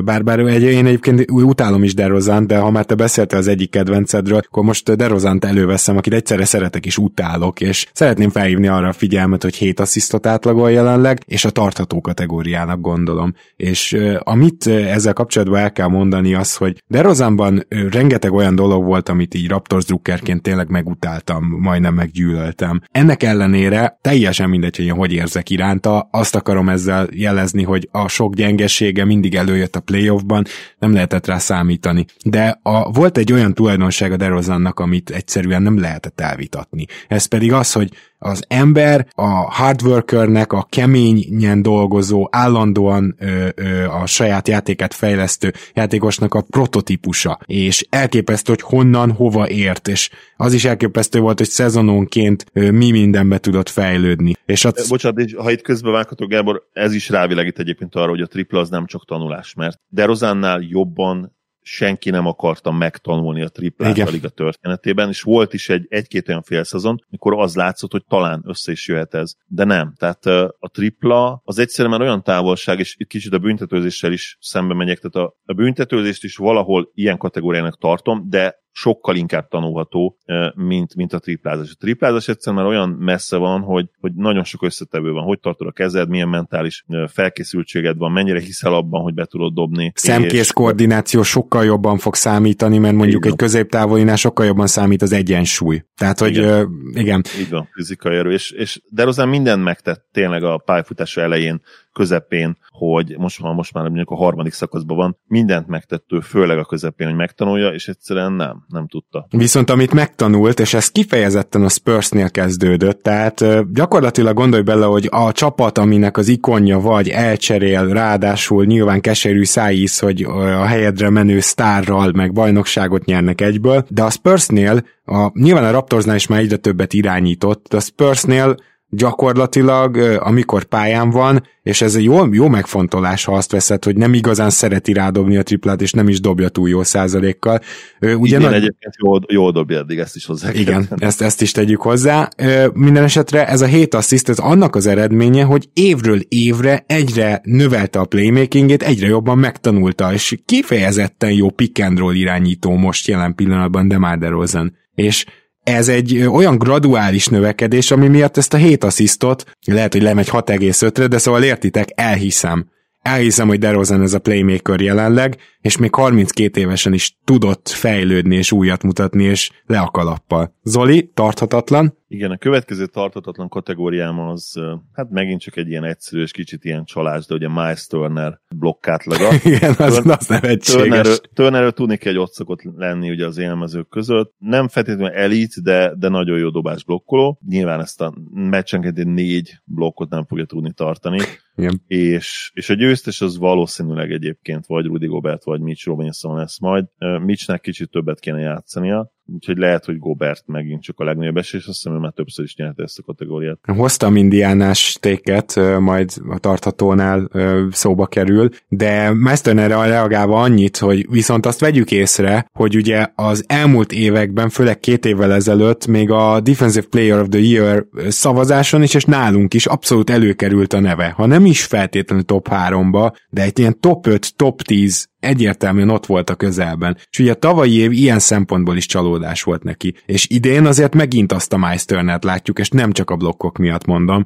bár, 0.04 0.24
bár 0.24 0.38
egy, 0.38 0.62
én 0.62 0.86
egyébként 0.86 1.30
utálom 1.30 1.82
is 1.82 1.94
Derozant, 1.94 2.46
de 2.46 2.58
ha 2.58 2.70
már 2.70 2.84
te 2.84 2.94
beszéltél 2.94 3.38
az 3.38 3.48
egyik 3.48 3.70
kedvencedről, 3.70 4.38
akkor 4.38 4.64
most 4.64 4.96
Derozant 4.96 5.44
előveszem, 5.44 5.96
akit 5.96 6.14
egyszerre 6.14 6.44
szeretek 6.44 6.86
és 6.86 6.98
utálok, 6.98 7.60
és 7.60 7.86
szeretném 7.92 8.30
felhívni 8.30 8.66
arra 8.66 8.88
a 8.88 8.92
figyelmet, 8.92 9.42
hogy 9.42 9.54
7 9.54 9.80
asszisztot 9.80 10.26
átlagol 10.26 10.70
jelenleg, 10.70 11.22
és 11.26 11.44
a 11.44 11.50
tartható 11.50 12.00
kategóriának 12.00 12.80
gondolom. 12.80 13.34
És 13.56 13.96
amit 14.18 14.66
ezzel 14.66 15.12
kapcsolatban 15.12 15.58
el 15.58 15.72
kell 15.72 15.88
mondani 15.88 16.34
az, 16.34 16.56
hogy 16.56 16.82
Derozanban 16.86 17.66
rengeteg 17.90 18.32
olyan 18.32 18.54
dolog 18.54 18.84
volt, 18.84 19.08
amit 19.08 19.34
így 19.34 19.48
Raptors 19.48 19.84
drukkerként 19.84 20.42
tényleg 20.42 20.68
megutáltam, 20.68 21.44
majdnem 21.60 21.94
meggyűlöltem. 21.94 22.80
Ennek 22.90 23.22
ellenére 23.22 23.98
teljesen 24.00 24.48
mindegy, 24.48 24.67
hogy 24.76 24.84
én 24.84 24.94
hogy 24.94 25.12
érzek 25.12 25.50
iránta. 25.50 26.08
Azt 26.10 26.34
akarom 26.34 26.68
ezzel 26.68 27.08
jelezni, 27.10 27.62
hogy 27.62 27.88
a 27.92 28.08
sok 28.08 28.34
gyengesége 28.34 29.04
mindig 29.04 29.34
előjött 29.34 29.76
a 29.76 29.80
playoffban, 29.80 30.44
nem 30.78 30.92
lehetett 30.92 31.26
rá 31.26 31.38
számítani. 31.38 32.04
De 32.24 32.60
a, 32.62 32.90
volt 32.90 33.18
egy 33.18 33.32
olyan 33.32 33.54
tulajdonság 33.54 34.12
a 34.12 34.16
DeRozannak, 34.16 34.80
amit 34.80 35.10
egyszerűen 35.10 35.62
nem 35.62 35.80
lehetett 35.80 36.20
elvitatni. 36.20 36.86
Ez 37.08 37.24
pedig 37.26 37.52
az, 37.52 37.72
hogy 37.72 37.90
az 38.18 38.44
ember 38.48 39.06
a 39.14 39.28
hardworkernek, 39.54 40.52
a 40.52 40.66
keményen 40.70 41.62
dolgozó, 41.62 42.28
állandóan 42.30 43.14
ö, 43.18 43.48
ö, 43.54 43.84
a 43.84 44.06
saját 44.06 44.48
játékát 44.48 44.94
fejlesztő 44.94 45.52
játékosnak 45.74 46.34
a 46.34 46.44
prototípusa, 46.50 47.38
és 47.44 47.86
elképesztő, 47.90 48.52
hogy 48.52 48.62
honnan, 48.62 49.12
hova 49.12 49.48
ért, 49.48 49.88
és 49.88 50.10
az 50.36 50.52
is 50.52 50.64
elképesztő 50.64 51.20
volt, 51.20 51.38
hogy 51.38 51.48
szezononként 51.48 52.44
ö, 52.52 52.70
mi 52.70 52.90
mindenbe 52.90 53.38
tudott 53.38 53.68
fejlődni. 53.68 54.32
És 54.46 54.64
az... 54.64 54.88
Bocsánat, 54.88 55.18
és 55.18 55.34
ha 55.34 55.50
itt 55.50 55.62
közben 55.62 55.92
vághatok, 55.92 56.28
Gábor, 56.28 56.62
ez 56.72 56.94
is 56.94 57.08
rávilágít 57.08 57.58
egyébként 57.58 57.94
arra, 57.94 58.10
hogy 58.10 58.20
a 58.20 58.26
tripla 58.26 58.60
az 58.60 58.68
nem 58.68 58.86
csak 58.86 59.06
tanulás, 59.06 59.54
mert 59.54 59.80
Derozánnál 59.88 60.60
jobban 60.60 61.36
senki 61.70 62.10
nem 62.10 62.26
akarta 62.26 62.72
megtanulni 62.72 63.42
a 63.42 63.48
triplát 63.48 63.98
a 63.98 64.10
liga 64.10 64.28
történetében, 64.28 65.08
és 65.08 65.22
volt 65.22 65.54
is 65.54 65.68
egy, 65.68 65.86
egy-két 65.88 66.28
olyan 66.28 66.42
félszezon, 66.42 67.04
mikor 67.08 67.34
az 67.38 67.54
látszott, 67.54 67.92
hogy 67.92 68.04
talán 68.08 68.42
össze 68.46 68.72
is 68.72 68.88
jöhet 68.88 69.14
ez. 69.14 69.34
De 69.46 69.64
nem. 69.64 69.94
Tehát 69.96 70.26
a 70.58 70.68
tripla 70.72 71.40
az 71.44 71.58
egyszerűen 71.58 71.98
már 71.98 72.08
olyan 72.08 72.22
távolság, 72.22 72.78
és 72.78 72.94
itt 72.98 73.08
kicsit 73.08 73.32
a 73.32 73.38
büntetőzéssel 73.38 74.12
is 74.12 74.36
szembe 74.40 74.74
megyek, 74.74 74.98
tehát 74.98 75.28
a, 75.28 75.36
a 75.44 75.52
büntetőzést 75.52 76.24
is 76.24 76.36
valahol 76.36 76.90
ilyen 76.94 77.16
kategóriának 77.16 77.78
tartom, 77.78 78.28
de 78.28 78.66
sokkal 78.78 79.16
inkább 79.16 79.48
tanulható, 79.48 80.16
mint, 80.54 80.94
mint 80.94 81.12
a 81.12 81.18
triplázás. 81.18 81.70
A 81.70 81.76
triplázás 81.78 82.28
egyszerűen 82.28 82.62
már 82.62 82.72
olyan 82.72 82.88
messze 82.88 83.36
van, 83.36 83.60
hogy, 83.60 83.88
hogy 84.00 84.12
nagyon 84.14 84.44
sok 84.44 84.62
összetevő 84.62 85.10
van. 85.10 85.24
Hogy 85.24 85.40
tartod 85.40 85.66
a 85.66 85.72
kezed, 85.72 86.08
milyen 86.08 86.28
mentális 86.28 86.84
felkészültséged 87.12 87.96
van, 87.96 88.12
mennyire 88.12 88.40
hiszel 88.40 88.74
abban, 88.74 89.02
hogy 89.02 89.14
be 89.14 89.24
tudod 89.24 89.54
dobni. 89.54 89.92
Szemkész 89.94 90.40
és... 90.40 90.52
koordináció 90.52 91.22
sokkal 91.22 91.64
jobban 91.64 91.98
fog 91.98 92.14
számítani, 92.14 92.78
mert 92.78 92.94
mondjuk 92.94 93.20
igen. 93.20 93.32
egy 93.32 93.38
középtávolinál 93.38 94.16
sokkal 94.16 94.46
jobban 94.46 94.66
számít 94.66 95.02
az 95.02 95.12
egyensúly. 95.12 95.82
Tehát, 95.96 96.18
hogy 96.18 96.36
igen. 96.36 96.64
Uh, 96.64 97.00
igen. 97.00 97.22
Így 97.40 97.50
van, 97.50 97.68
fizikai 97.72 98.16
erő. 98.16 98.32
És, 98.32 98.50
és 98.50 98.80
Derozán 98.90 99.28
mindent 99.28 99.62
megtett 99.62 100.06
tényleg 100.12 100.42
a 100.42 100.58
pályafutása 100.58 101.20
elején 101.20 101.60
közepén, 101.98 102.56
hogy 102.68 103.14
most, 103.18 103.40
ha 103.40 103.52
most 103.52 103.72
már 103.72 103.84
mondjuk 103.84 104.10
a 104.10 104.16
harmadik 104.16 104.52
szakaszban 104.52 104.96
van, 104.96 105.18
mindent 105.26 105.66
megtettő, 105.66 106.20
főleg 106.20 106.58
a 106.58 106.64
közepén, 106.64 107.06
hogy 107.06 107.16
megtanulja, 107.16 107.68
és 107.68 107.88
egyszerűen 107.88 108.32
nem, 108.32 108.64
nem 108.68 108.86
tudta. 108.86 109.26
Viszont 109.30 109.70
amit 109.70 109.92
megtanult, 109.92 110.60
és 110.60 110.74
ez 110.74 110.88
kifejezetten 110.88 111.64
a 111.64 111.68
Spursnél 111.68 112.30
kezdődött, 112.30 113.02
tehát 113.02 113.44
gyakorlatilag 113.72 114.34
gondolj 114.34 114.62
bele, 114.62 114.84
hogy 114.84 115.08
a 115.10 115.32
csapat, 115.32 115.78
aminek 115.78 116.16
az 116.16 116.28
ikonja 116.28 116.80
vagy 116.80 117.08
elcserél, 117.08 117.88
ráadásul 117.88 118.64
nyilván 118.64 119.00
keserű 119.00 119.44
szájíz, 119.44 119.98
hogy 119.98 120.22
a 120.22 120.64
helyedre 120.64 121.10
menő 121.10 121.40
sztárral 121.40 122.12
meg 122.14 122.32
bajnokságot 122.32 123.04
nyernek 123.04 123.40
egyből, 123.40 123.84
de 123.88 124.02
a 124.02 124.10
Spursnél, 124.10 124.84
a, 125.04 125.30
nyilván 125.40 125.64
a 125.64 125.70
Raptorsnál 125.70 126.16
is 126.16 126.26
már 126.26 126.40
egyre 126.40 126.56
többet 126.56 126.92
irányított, 126.92 127.66
de 127.68 127.76
a 127.76 127.80
Spursnél 127.80 128.56
gyakorlatilag, 128.90 129.96
amikor 130.18 130.64
pályán 130.64 131.10
van, 131.10 131.42
és 131.62 131.80
ez 131.80 131.94
egy 131.94 132.04
jó, 132.04 132.32
jó 132.32 132.48
megfontolás, 132.48 133.24
ha 133.24 133.34
azt 133.34 133.52
veszed, 133.52 133.84
hogy 133.84 133.96
nem 133.96 134.14
igazán 134.14 134.50
szereti 134.50 134.92
rádobni 134.92 135.36
a 135.36 135.42
triplát, 135.42 135.82
és 135.82 135.92
nem 135.92 136.08
is 136.08 136.20
dobja 136.20 136.48
túl 136.48 136.68
jó 136.68 136.82
százalékkal. 136.82 137.60
Ugyan 138.00 138.40
Igen, 138.40 138.52
egyébként 138.52 138.94
jól, 139.02 139.20
jól 139.28 139.52
dobja 139.52 139.78
eddig, 139.78 139.98
ezt 139.98 140.16
is 140.16 140.26
hozzá 140.26 140.52
Igen, 140.52 140.88
ezt, 140.96 141.22
ezt 141.22 141.42
is 141.42 141.52
tegyük 141.52 141.80
hozzá. 141.80 142.28
Minden 142.72 143.04
esetre 143.04 143.46
ez 143.46 143.60
a 143.60 143.66
hét 143.66 143.94
assziszt, 143.94 144.28
ez 144.28 144.38
annak 144.38 144.76
az 144.76 144.86
eredménye, 144.86 145.42
hogy 145.44 145.68
évről 145.72 146.20
évre 146.28 146.84
egyre 146.86 147.40
növelte 147.44 147.98
a 147.98 148.04
playmakingét, 148.04 148.82
egyre 148.82 149.06
jobban 149.06 149.38
megtanulta, 149.38 150.12
és 150.12 150.38
kifejezetten 150.44 151.32
jó 151.32 151.50
pick 151.50 151.84
and 151.84 151.98
roll 151.98 152.14
irányító 152.14 152.76
most 152.76 153.08
jelen 153.08 153.34
pillanatban 153.34 153.88
DeMar 153.88 154.18
DeRozan. 154.18 154.76
És 154.94 155.24
ez 155.68 155.88
egy 155.88 156.18
olyan 156.18 156.58
graduális 156.58 157.26
növekedés, 157.26 157.90
ami 157.90 158.08
miatt 158.08 158.36
ezt 158.36 158.54
a 158.54 158.56
7 158.56 158.84
asszisztot, 158.84 159.44
lehet, 159.66 159.92
hogy 159.92 160.02
lemegy 160.02 160.28
6,5-re, 160.28 161.06
de 161.06 161.18
szóval 161.18 161.42
értitek, 161.42 161.88
elhiszem. 161.94 162.66
elhiszem, 163.02 163.48
hogy 163.48 163.58
DeRozan 163.58 164.02
ez 164.02 164.14
a 164.14 164.18
playmaker 164.18 164.80
jelenleg, 164.80 165.36
és 165.60 165.76
még 165.76 165.94
32 165.94 166.60
évesen 166.60 166.92
is 166.92 167.18
tudott 167.24 167.68
fejlődni 167.68 168.36
és 168.36 168.52
újat 168.52 168.82
mutatni, 168.82 169.24
és 169.24 169.50
le 169.66 169.78
a 169.78 169.90
kalappal. 169.90 170.54
Zoli, 170.62 171.10
tarthatatlan? 171.14 171.96
Igen, 172.10 172.30
a 172.30 172.36
következő 172.36 172.86
tartatatlan 172.86 173.48
kategóriám 173.48 174.18
az, 174.18 174.60
hát 174.92 175.10
megint 175.10 175.40
csak 175.40 175.56
egy 175.56 175.68
ilyen 175.68 175.84
egyszerű 175.84 176.22
és 176.22 176.30
kicsit 176.30 176.64
ilyen 176.64 176.84
csalás, 176.84 177.26
de 177.26 177.34
ugye 177.34 177.48
Miles 177.48 177.86
Turner 177.86 178.40
blokkátlaga. 178.56 179.28
Igen, 179.44 179.74
az, 179.78 179.94
Turn, 179.94 180.10
az 180.10 180.26
nevetséges. 180.26 180.82
Turnerről, 180.82 181.16
Turnerről 181.34 181.72
tudni 181.72 181.96
kell, 181.96 182.12
hogy 182.12 182.22
ott 182.22 182.32
szokott 182.32 182.62
lenni 182.76 183.10
ugye 183.10 183.26
az 183.26 183.38
élmezők 183.38 183.88
között. 183.88 184.34
Nem 184.38 184.68
feltétlenül 184.68 185.16
elit, 185.16 185.62
de, 185.62 185.94
de 185.98 186.08
nagyon 186.08 186.38
jó 186.38 186.50
dobás 186.50 186.84
blokkoló. 186.84 187.40
Nyilván 187.48 187.80
ezt 187.80 188.00
a 188.00 188.14
meccsenként 188.32 189.04
négy 189.04 189.58
blokkot 189.64 190.10
nem 190.10 190.24
fogja 190.24 190.44
tudni 190.44 190.72
tartani. 190.72 191.20
Igen. 191.56 191.82
És, 191.86 192.50
és 192.54 192.70
a 192.70 192.74
győztes 192.74 193.20
az 193.20 193.38
valószínűleg 193.38 194.12
egyébként 194.12 194.66
vagy 194.66 194.86
Rudy 194.86 195.06
Gobert, 195.06 195.44
vagy 195.44 195.60
Mitch 195.60 195.86
Robinson 195.86 196.36
lesz 196.36 196.58
majd. 196.58 196.84
Mitchnek 197.24 197.60
kicsit 197.60 197.90
többet 197.90 198.20
kéne 198.20 198.40
játszania, 198.40 199.12
úgyhogy 199.34 199.56
lehet, 199.56 199.84
hogy 199.84 199.98
Gobert 199.98 200.42
megint 200.46 200.82
csak 200.82 201.00
a 201.00 201.04
legnagyobb 201.04 201.36
esély, 201.36 201.60
és 201.60 201.66
azt 201.66 201.76
hiszem, 201.76 201.92
hogy 201.92 202.02
már 202.02 202.12
többször 202.12 202.44
is 202.44 202.56
nyerte 202.56 202.82
ezt 202.82 202.98
a 202.98 203.02
kategóriát. 203.02 203.58
Hoztam 203.76 204.16
indiánás 204.16 204.96
téket, 205.00 205.60
majd 205.78 206.10
a 206.28 206.38
tarthatónál 206.38 207.30
szóba 207.70 208.06
kerül, 208.06 208.48
de 208.68 209.12
Mestern 209.12 209.58
erre 209.58 209.86
reagálva 209.86 210.40
annyit, 210.40 210.76
hogy 210.76 211.10
viszont 211.10 211.46
azt 211.46 211.60
vegyük 211.60 211.90
észre, 211.90 212.50
hogy 212.52 212.76
ugye 212.76 213.06
az 213.14 213.44
elmúlt 213.46 213.92
években, 213.92 214.48
főleg 214.48 214.78
két 214.78 215.04
évvel 215.04 215.32
ezelőtt 215.32 215.86
még 215.86 216.10
a 216.10 216.40
Defensive 216.40 216.86
Player 216.90 217.20
of 217.20 217.28
the 217.28 217.40
Year 217.40 217.86
szavazáson 218.08 218.82
is, 218.82 218.94
és 218.94 219.04
nálunk 219.04 219.54
is 219.54 219.66
abszolút 219.66 220.10
előkerült 220.10 220.72
a 220.72 220.80
neve. 220.80 221.08
Ha 221.08 221.26
nem 221.26 221.44
is 221.44 221.64
feltétlenül 221.64 222.24
top 222.24 222.48
3-ba, 222.50 223.12
de 223.30 223.42
egy 223.42 223.58
ilyen 223.58 223.80
top 223.80 224.06
5, 224.06 224.36
top 224.36 224.62
10 224.62 225.08
egyértelműen 225.20 225.90
ott 225.90 226.06
volt 226.06 226.30
a 226.30 226.34
közelben. 226.34 226.96
És 227.10 227.18
ugye 227.18 227.30
a 227.30 227.34
tavalyi 227.34 227.78
év 227.78 227.92
ilyen 227.92 228.18
szempontból 228.18 228.76
is 228.76 228.86
csalódás 228.86 229.42
volt 229.42 229.62
neki. 229.62 229.94
És 230.06 230.26
idén 230.28 230.66
azért 230.66 230.94
megint 230.94 231.32
azt 231.32 231.52
a 231.52 231.56
Miles 231.56 231.84
látjuk, 232.20 232.58
és 232.58 232.68
nem 232.68 232.92
csak 232.92 233.10
a 233.10 233.16
blokkok 233.16 233.58
miatt 233.58 233.84
mondom, 233.84 234.24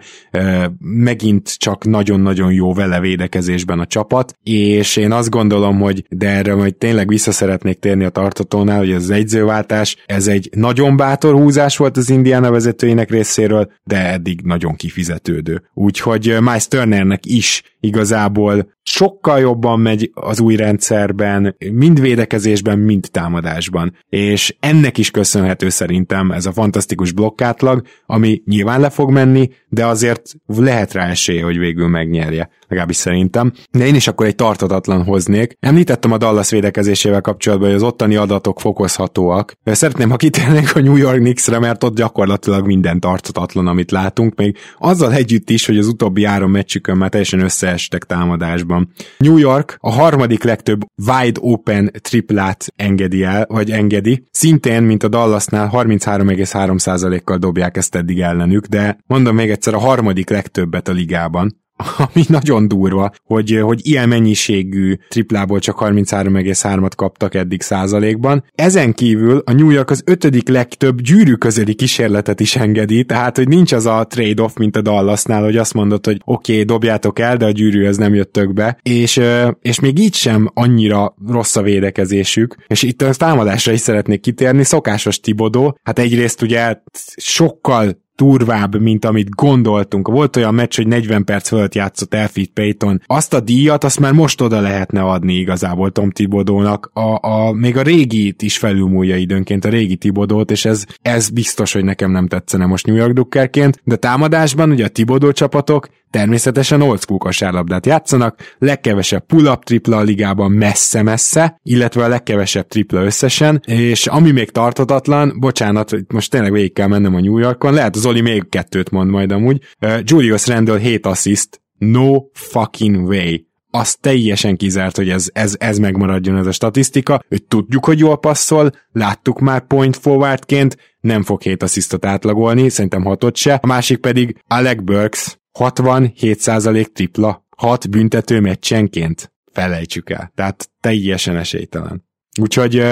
megint 0.79 1.59
csak 1.59 1.85
nagyon-nagyon 1.85 2.53
jó 2.53 2.75
vele 2.75 3.01
védekezésben 3.01 3.79
a 3.79 3.87
csapat, 3.87 4.37
és 4.43 4.97
én 4.97 5.13
azt 5.13 5.31
gondolom, 5.31 5.81
hogy 5.81 6.05
de 6.09 6.29
erre 6.29 6.55
majd 6.55 6.75
tényleg 6.75 7.09
vissza 7.09 7.33
szeretnék 7.33 7.79
térni 7.79 8.05
a 8.05 8.09
tartatónál, 8.09 8.79
hogy 8.79 8.93
az 8.93 9.11
egyzőváltás, 9.11 9.97
ez 10.07 10.27
egy 10.27 10.49
nagyon 10.57 10.97
bátor 10.97 11.35
húzás 11.35 11.77
volt 11.77 11.97
az 11.97 12.11
Indiana 12.11 12.51
vezetőinek 12.51 13.11
részéről, 13.11 13.73
de 13.85 14.13
eddig 14.13 14.41
nagyon 14.45 14.75
kifizetődő. 14.75 15.63
Úgyhogy 15.75 16.37
Miles 16.41 16.69
Turnernek 16.69 17.27
is 17.27 17.63
igazából 17.81 18.73
sokkal 18.83 19.41
jobban 19.41 19.81
megy 19.81 20.11
az 20.15 20.41
új 20.41 20.57
rendszerben, 20.83 21.57
mind 21.73 22.01
védekezésben, 22.01 22.79
mind 22.79 23.09
támadásban. 23.11 23.97
És 24.09 24.57
ennek 24.61 24.99
is 24.99 25.11
köszönhető 25.11 25.69
szerintem 25.69 26.31
ez 26.31 26.47
a 26.47 26.53
fantasztikus 26.53 27.13
blokkátlag, 27.13 27.87
ami 28.07 28.43
nyilván 28.45 28.81
le 28.81 28.91
fog 28.91 29.11
menni, 29.11 29.51
de 29.69 29.87
azért 29.87 30.23
lehet 30.47 30.93
rá 30.93 31.09
esély, 31.09 31.39
hogy 31.39 31.59
végül 31.59 31.89
megnyerje, 31.89 32.51
legalábbis 32.73 32.97
szerintem. 32.97 33.53
De 33.71 33.87
én 33.87 33.95
is 33.95 34.09
akkor 34.09 34.27
egy 34.27 34.35
tartatatlan 34.35 35.05
hoznék. 35.05 35.57
Említettem 35.61 36.13
a 36.13 36.19
Dallas 36.19 36.51
védekezésével 36.51 37.21
kapcsolatban, 37.21 37.69
hogy 37.69 37.77
az 37.77 37.83
ottani 37.83 38.17
adatok 38.17 38.61
fokozhatóak. 38.61 39.53
Szeretném, 39.65 40.11
ha 40.11 40.17
kitérnénk 40.17 40.71
a 40.75 40.81
New 40.81 40.97
York 40.97 41.19
Knicksre, 41.19 41.59
mert 41.59 41.85
ott 41.85 41.97
gyakorlatilag 41.97 42.67
minden 42.67 43.01
tartatatlan, 43.01 43.67
amit 43.67 43.91
látunk, 43.91 44.35
még 44.35 44.57
azzal 44.79 45.13
együtt 45.13 45.51
is, 45.51 45.67
hogy 45.67 45.79
az 45.79 45.87
utóbbi 45.87 46.25
három 46.25 46.51
meccsükön 46.51 46.97
már 46.97 47.11
teljesen 47.11 47.41
összeestek 47.41 48.05
támadásban. 48.05 48.93
New 49.19 49.37
York 49.37 49.77
a 49.79 49.91
harmadik 49.91 50.43
legtöbb 50.43 50.81
wide 51.07 51.41
open 51.43 51.93
triplát 52.01 52.73
engedi 52.77 53.23
el, 53.23 53.47
vagy 53.49 53.71
engedi. 53.71 54.27
Szintén, 54.31 54.83
mint 54.83 55.03
a 55.03 55.09
Dallasnál 55.09 55.71
33,3%-kal 55.73 57.37
dobják 57.37 57.77
ezt 57.77 57.95
eddig 57.95 58.21
ellenük, 58.21 58.67
de 58.67 58.99
mondom 59.07 59.35
még 59.35 59.51
egyszer 59.51 59.75
a 59.75 59.79
harmadik 59.79 60.31
legtöbbet 60.31 60.89
a 60.89 60.93
ligában 60.93 61.61
ami 62.13 62.25
nagyon 62.29 62.69
durva, 62.69 63.13
hogy, 63.25 63.59
hogy 63.63 63.87
ilyen 63.87 64.09
mennyiségű 64.09 64.95
triplából 65.09 65.59
csak 65.59 65.79
33,3-at 65.81 66.93
kaptak 66.97 67.35
eddig 67.35 67.61
százalékban. 67.61 68.45
Ezen 68.55 68.93
kívül 68.93 69.43
a 69.45 69.53
New 69.53 69.71
York 69.71 69.91
az 69.91 70.03
ötödik 70.05 70.49
legtöbb 70.49 71.01
gyűrű 71.01 71.33
közeli 71.33 71.75
kísérletet 71.75 72.41
is 72.41 72.57
engedi, 72.57 73.05
tehát 73.05 73.37
hogy 73.37 73.49
nincs 73.49 73.73
az 73.73 73.87
a 73.87 74.07
trade-off, 74.07 74.55
mint 74.57 74.77
a 74.77 74.81
Dallasnál, 74.81 75.43
hogy 75.43 75.57
azt 75.57 75.75
mondod, 75.75 76.07
hogy 76.07 76.21
oké, 76.25 76.53
okay, 76.53 76.65
dobjátok 76.65 77.19
el, 77.19 77.37
de 77.37 77.45
a 77.45 77.51
gyűrűhöz 77.51 77.97
nem 77.97 78.15
jöttök 78.15 78.53
be, 78.53 78.79
és, 78.83 79.21
és 79.61 79.81
még 79.81 79.99
így 79.99 80.15
sem 80.15 80.51
annyira 80.55 81.15
rossz 81.29 81.57
a 81.57 81.63
védekezésük, 81.63 82.57
és 82.67 82.83
itt 82.83 83.03
a 83.03 83.15
támadásra 83.15 83.73
is 83.73 83.81
szeretnék 83.81 84.21
kitérni, 84.21 84.65
szokásos 84.65 85.21
Tibodó, 85.21 85.79
hát 85.83 85.99
egyrészt 85.99 86.43
ugye 86.43 86.77
sokkal 87.17 88.01
durvább, 88.23 88.81
mint 88.81 89.05
amit 89.05 89.29
gondoltunk. 89.31 90.09
Volt 90.09 90.37
olyan 90.37 90.55
meccs, 90.55 90.77
hogy 90.77 90.87
40 90.87 91.25
perc 91.25 91.49
fölött 91.49 91.75
játszott 91.75 92.15
Elfit 92.15 92.51
Payton. 92.55 93.03
Azt 93.07 93.35
a 93.35 93.41
díjat, 93.41 93.85
azt 93.85 94.01
már 94.01 94.13
most 94.13 94.41
oda 94.41 94.61
lehetne 94.61 95.03
adni 95.03 95.35
igazából 95.35 95.91
Tom 95.91 96.11
Tibodónak. 96.11 96.91
A, 96.93 97.29
a, 97.29 97.53
még 97.53 97.77
a 97.77 97.83
régit 97.83 98.43
is 98.43 98.59
felülmúlja 98.59 99.17
időnként, 99.17 99.65
a 99.65 99.69
régi 99.69 99.97
Tibodót, 99.97 100.51
és 100.51 100.65
ez, 100.65 100.85
ez 101.03 101.29
biztos, 101.29 101.73
hogy 101.73 101.85
nekem 101.85 102.11
nem 102.11 102.29
tetszene 102.29 102.67
most 102.67 102.87
New 102.87 102.97
York 102.97 103.13
Duckerként. 103.13 103.81
De 103.85 103.97
támadásban 103.97 104.71
ugye 104.71 104.85
a 104.85 104.89
Tibodó 104.89 105.33
csapatok 105.33 105.89
Természetesen 106.13 106.83
old 106.83 107.01
school 107.01 107.19
kosárlabdát 107.19 107.87
játszanak, 107.87 108.55
legkevesebb 108.59 109.27
pull-up 109.27 109.65
tripla 109.65 109.97
a 109.97 110.03
ligában 110.03 110.51
messze-messze, 110.51 111.61
illetve 111.63 112.05
a 112.05 112.09
legkevesebb 112.09 112.67
tripla 112.67 113.05
összesen, 113.05 113.63
és 113.67 114.07
ami 114.07 114.31
még 114.31 114.51
tartatatlan, 114.51 115.37
bocsánat, 115.41 115.97
most 116.09 116.31
tényleg 116.31 116.53
végig 116.53 116.73
kell 116.73 116.87
mennem 116.87 117.15
a 117.15 117.21
New 117.21 117.39
Yorkon, 117.39 117.73
lehet 117.73 117.97
az 117.97 118.07
Oli 118.13 118.21
még 118.21 118.49
kettőt 118.49 118.91
mond 118.91 119.11
majd 119.11 119.33
amúgy, 119.33 119.61
uh, 119.81 120.01
Julius 120.05 120.47
Randle 120.47 120.79
7 120.79 121.07
assist, 121.07 121.61
no 121.79 122.23
fucking 122.33 123.07
way 123.07 123.37
az 123.71 123.95
teljesen 123.95 124.57
kizárt, 124.57 124.97
hogy 124.97 125.09
ez, 125.09 125.29
ez, 125.33 125.55
ez 125.59 125.79
megmaradjon 125.79 126.37
ez 126.37 126.47
a 126.47 126.53
statisztika. 126.53 127.25
Őt 127.29 127.45
tudjuk, 127.49 127.85
hogy 127.85 127.99
jól 127.99 128.19
passzol, 128.19 128.71
láttuk 128.93 129.41
már 129.41 129.67
point 129.67 129.97
forwardként, 129.97 130.77
nem 131.01 131.23
fog 131.23 131.43
7 131.43 131.63
asszisztot 131.63 132.05
átlagolni, 132.05 132.69
szerintem 132.69 133.05
hatot 133.05 133.37
se. 133.37 133.59
A 133.63 133.67
másik 133.67 133.99
pedig 133.99 134.43
Alec 134.47 134.83
Burks, 134.83 135.39
67% 135.59 136.87
tripla, 136.93 137.47
6 137.57 137.91
büntető 137.91 138.41
meccsenként. 138.41 139.33
Felejtsük 139.53 140.11
el. 140.11 140.33
Tehát 140.35 140.71
teljesen 140.81 141.37
esélytelen. 141.37 142.05
Úgyhogy 142.41 142.83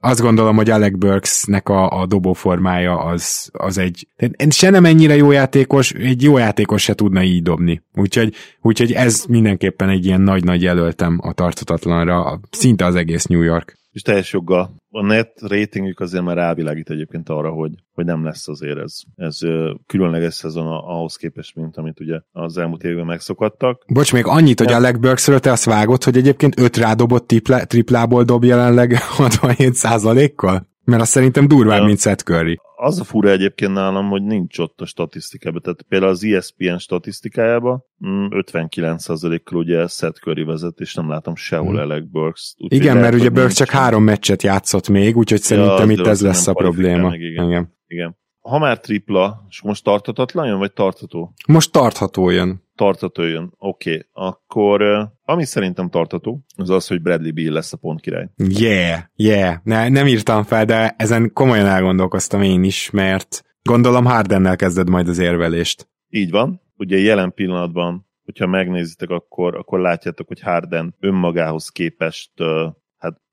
azt 0.00 0.20
gondolom, 0.20 0.56
hogy 0.56 0.70
Alec 0.70 0.98
Burksnek 0.98 1.68
a, 1.68 2.00
a 2.00 2.06
dobóformája 2.06 2.98
az, 2.98 3.50
az 3.52 3.78
egy 3.78 4.08
se 4.48 4.70
nem 4.70 4.84
ennyire 4.84 5.16
jó 5.16 5.30
játékos, 5.30 5.92
egy 5.92 6.22
jó 6.22 6.38
játékos 6.38 6.82
se 6.82 6.94
tudna 6.94 7.22
így 7.22 7.42
dobni. 7.42 7.82
Úgyhogy, 7.94 8.34
úgyhogy 8.60 8.92
ez 8.92 9.24
mindenképpen 9.28 9.88
egy 9.88 10.06
ilyen 10.06 10.20
nagy-nagy 10.20 10.62
jelöltem 10.62 11.18
a 11.22 11.32
tartatatlanra, 11.32 12.40
szinte 12.50 12.84
az 12.84 12.94
egész 12.94 13.24
New 13.24 13.42
York 13.42 13.79
és 13.92 14.02
teljes 14.02 14.32
joggal 14.32 14.70
a 14.90 15.02
net 15.02 15.32
ratingük 15.40 16.00
azért 16.00 16.24
már 16.24 16.36
rávilágít 16.36 16.90
egyébként 16.90 17.28
arra, 17.28 17.50
hogy, 17.50 17.72
hogy 17.92 18.04
nem 18.04 18.24
lesz 18.24 18.48
azért 18.48 18.78
ez, 18.78 19.00
ez 19.16 19.38
különleges 19.86 20.34
szezon 20.34 20.66
ahhoz 20.66 21.16
képest, 21.16 21.54
mint 21.54 21.76
amit 21.76 22.00
ugye 22.00 22.20
az 22.32 22.58
elmúlt 22.58 22.84
évben 22.84 23.06
megszokattak. 23.06 23.84
Bocs, 23.88 24.12
még 24.12 24.26
annyit, 24.26 24.58
hogy 24.58 24.72
Alec 24.72 24.98
Burksről 24.98 25.40
te 25.40 25.50
azt 25.50 25.64
vágod, 25.64 26.04
hogy 26.04 26.16
egyébként 26.16 26.58
öt 26.60 26.76
rádobott 26.76 27.26
tripla, 27.26 27.64
triplából 27.64 28.24
dob 28.24 28.44
jelenleg 28.44 28.98
67 29.16 30.34
kal 30.34 30.68
Mert 30.84 31.02
azt 31.02 31.10
szerintem 31.10 31.48
durvább, 31.48 31.80
ja. 31.80 31.84
mint 31.84 32.00
Seth 32.00 32.24
Curry 32.24 32.60
az 32.80 33.00
a 33.00 33.04
fura 33.04 33.30
egyébként 33.30 33.72
nálam, 33.72 34.08
hogy 34.08 34.22
nincs 34.22 34.58
ott 34.58 34.80
a 34.80 34.86
statisztikában. 34.86 35.62
Tehát 35.62 35.82
például 35.82 36.10
az 36.12 36.24
ESPN 36.24 36.76
statisztikájában 36.76 37.84
59%-kal 38.00 39.58
mm, 39.58 39.62
ugye 39.62 39.86
Seth 39.86 40.20
Curry 40.20 40.42
vezet, 40.42 40.80
és 40.80 40.94
nem 40.94 41.08
látom 41.08 41.34
sehol 41.34 41.70
hmm. 41.70 41.78
Alec 41.78 42.04
Burks. 42.10 42.54
Úgy, 42.58 42.72
igen, 42.72 42.96
mert 42.96 43.14
ugye 43.14 43.28
Burks 43.28 43.54
csak 43.54 43.70
három 43.70 44.02
meccset 44.02 44.42
játszott 44.42 44.88
még, 44.88 45.16
úgyhogy 45.16 45.40
szerintem 45.40 45.90
ja, 45.90 45.96
itt 46.00 46.06
ez 46.06 46.20
lesz 46.20 46.46
a 46.46 46.52
probléma. 46.52 47.14
igen. 47.14 47.48
igen. 47.48 47.76
igen. 47.86 48.18
Ha 48.40 48.58
már 48.58 48.80
tripla, 48.80 49.46
és 49.48 49.62
most 49.62 49.84
tartatatlan 49.84 50.46
jön, 50.46 50.58
vagy 50.58 50.72
tartató? 50.72 51.34
Most 51.46 51.72
tartható 51.72 52.30
jön 52.30 52.62
tartató 52.80 53.22
jön. 53.22 53.52
Oké, 53.58 53.90
okay. 53.90 54.06
akkor 54.12 54.82
ami 55.22 55.44
szerintem 55.44 55.90
tartató, 55.90 56.44
az 56.56 56.70
az, 56.70 56.86
hogy 56.86 57.02
Bradley 57.02 57.32
Beal 57.32 57.52
lesz 57.52 57.72
a 57.72 57.76
pont 57.76 58.00
király. 58.00 58.28
Yeah, 58.36 59.00
yeah. 59.16 59.56
Ne, 59.62 59.88
nem 59.88 60.06
írtam 60.06 60.42
fel, 60.42 60.64
de 60.64 60.94
ezen 60.98 61.30
komolyan 61.32 61.66
elgondolkoztam 61.66 62.42
én 62.42 62.64
is, 62.64 62.90
mert 62.90 63.44
gondolom 63.62 64.04
Hardennel 64.04 64.56
kezded 64.56 64.88
majd 64.88 65.08
az 65.08 65.18
érvelést. 65.18 65.88
Így 66.08 66.30
van. 66.30 66.60
Ugye 66.76 66.98
jelen 66.98 67.32
pillanatban, 67.34 68.06
hogyha 68.24 68.46
megnézitek, 68.46 69.10
akkor, 69.10 69.56
akkor 69.56 69.80
látjátok, 69.80 70.28
hogy 70.28 70.40
Harden 70.40 70.94
önmagához 71.00 71.68
képest 71.68 72.32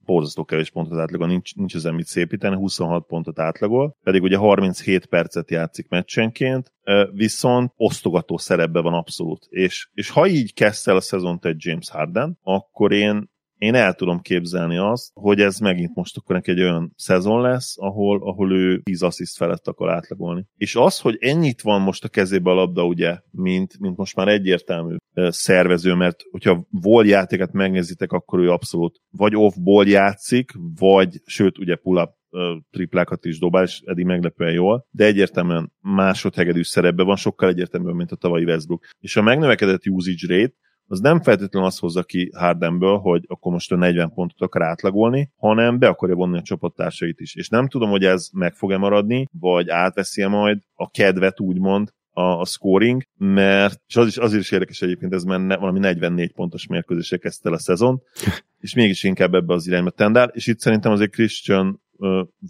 borzasztó 0.08 0.46
kevés 0.46 0.70
pontot 0.70 1.00
átlagol, 1.00 1.28
nincs, 1.28 1.56
nincs 1.56 1.76
ezen 1.76 1.94
mit 1.94 2.06
szépíteni, 2.06 2.56
26 2.56 3.06
pontot 3.06 3.40
átlagol, 3.40 3.96
pedig 4.04 4.22
ugye 4.22 4.38
37 4.38 5.06
percet 5.06 5.52
játszik 5.52 5.90
meccsenként, 5.90 6.74
viszont 7.12 7.72
osztogató 7.76 8.38
szerepben 8.38 8.84
van 8.84 8.94
abszolút. 8.94 9.46
És, 9.50 9.90
és 9.94 10.10
ha 10.10 10.28
így 10.28 10.54
kezd 10.54 10.88
el 10.88 10.96
a 10.96 11.02
szezont 11.02 11.46
egy 11.46 11.56
James 11.58 11.90
Harden, 11.90 12.38
akkor 12.42 12.92
én 12.92 13.30
én 13.58 13.76
el 13.76 13.94
tudom 13.94 14.20
képzelni 14.20 14.78
azt, 14.78 15.12
hogy 15.14 15.42
ez 15.42 15.58
megint 15.58 15.96
most 15.96 16.18
akkor 16.18 16.36
neki 16.36 16.52
egy 16.52 16.62
olyan 16.62 16.94
szezon 16.96 17.42
lesz, 17.42 17.78
ahol, 17.80 18.22
ahol 18.24 18.52
ő 18.52 18.82
10 18.82 19.02
assziszt 19.02 19.38
felett 19.38 19.68
akar 19.68 19.90
átlagolni. 19.90 20.46
És 20.56 20.76
az, 20.76 21.00
hogy 21.00 21.18
ennyit 21.20 21.62
van 21.62 21.82
most 21.82 22.04
a 22.04 22.10
kezébe 22.10 22.50
a 22.50 22.54
labda, 22.54 22.86
ugye, 22.86 23.20
mint, 23.32 23.80
mint 23.80 23.98
most 23.98 24.16
már 24.16 24.28
egyértelmű 24.28 24.96
szervező, 25.28 25.94
mert 25.94 26.24
hogyha 26.32 26.66
vol 26.70 27.06
játéket 27.06 27.52
megnézitek, 27.52 28.12
akkor 28.12 28.40
ő 28.40 28.52
abszolút 28.52 29.02
vagy 29.12 29.36
off-ból 29.36 29.88
játszik, 29.88 30.52
vagy, 30.80 31.22
sőt, 31.26 31.58
ugye 31.58 31.76
pull-up 31.76 32.16
triplákat 32.72 33.26
is 33.26 33.40
dobál, 33.40 33.64
és 33.64 33.82
eddig 33.86 34.06
meglepően 34.06 34.54
jól, 34.54 34.88
de 34.92 35.06
egyértelműen 35.06 35.74
másodhegedű 35.80 36.64
szerepben 36.64 37.06
van, 37.06 37.16
sokkal 37.16 37.50
egyértelműen, 37.50 37.96
mint 37.96 38.12
a 38.12 38.16
tavalyi 38.16 38.44
Westbrook. 38.44 38.86
És 39.00 39.16
a 39.16 39.22
megnövekedett 39.22 39.88
usage 39.88 40.36
rate, 40.36 40.54
az 40.90 41.00
nem 41.00 41.22
feltétlenül 41.22 41.68
azt 41.68 41.80
hozza 41.80 42.04
ki 42.04 42.32
Hardenből, 42.36 42.98
hogy 42.98 43.24
akkor 43.28 43.52
most 43.52 43.72
a 43.72 43.76
40 43.76 44.14
pontot 44.14 44.42
akar 44.42 44.62
átlagolni, 44.62 45.32
hanem 45.36 45.80
be 45.80 45.88
akarja 45.88 46.16
vonni 46.16 46.38
a 46.38 46.42
csapattársait 46.42 47.20
is. 47.20 47.36
És 47.36 47.50
nem 47.50 47.68
tudom, 47.68 47.90
hogy 47.90 48.04
ez 48.04 48.30
meg 48.34 48.54
fog-e 48.54 48.78
maradni, 48.78 49.26
vagy 49.40 49.70
átveszi 49.70 50.22
-e 50.22 50.28
majd 50.28 50.60
a 50.74 50.90
kedvet, 50.90 51.40
úgymond, 51.40 51.90
a, 52.18 52.40
a 52.40 52.46
scoring, 52.46 53.04
mert, 53.18 53.82
és 53.88 53.96
az 53.96 54.08
is, 54.08 54.18
azért 54.18 54.42
is 54.42 54.52
érdekes 54.52 54.82
egyébként, 54.82 55.14
ez 55.14 55.24
menne, 55.24 55.58
valami 55.58 55.80
44 55.80 56.32
pontos 56.32 56.68
mérkőzésre 56.68 57.18
kezdte 57.18 57.50
el 57.50 57.56
a 57.56 57.60
szezon, 57.60 58.02
és 58.66 58.74
mégis 58.74 59.04
inkább 59.04 59.34
ebbe 59.34 59.54
az 59.54 59.68
irányba 59.68 59.90
tendál, 59.90 60.28
és 60.34 60.48
itt 60.48 60.60
szerintem 60.60 60.92
azért 60.92 61.12
Christian 61.12 61.82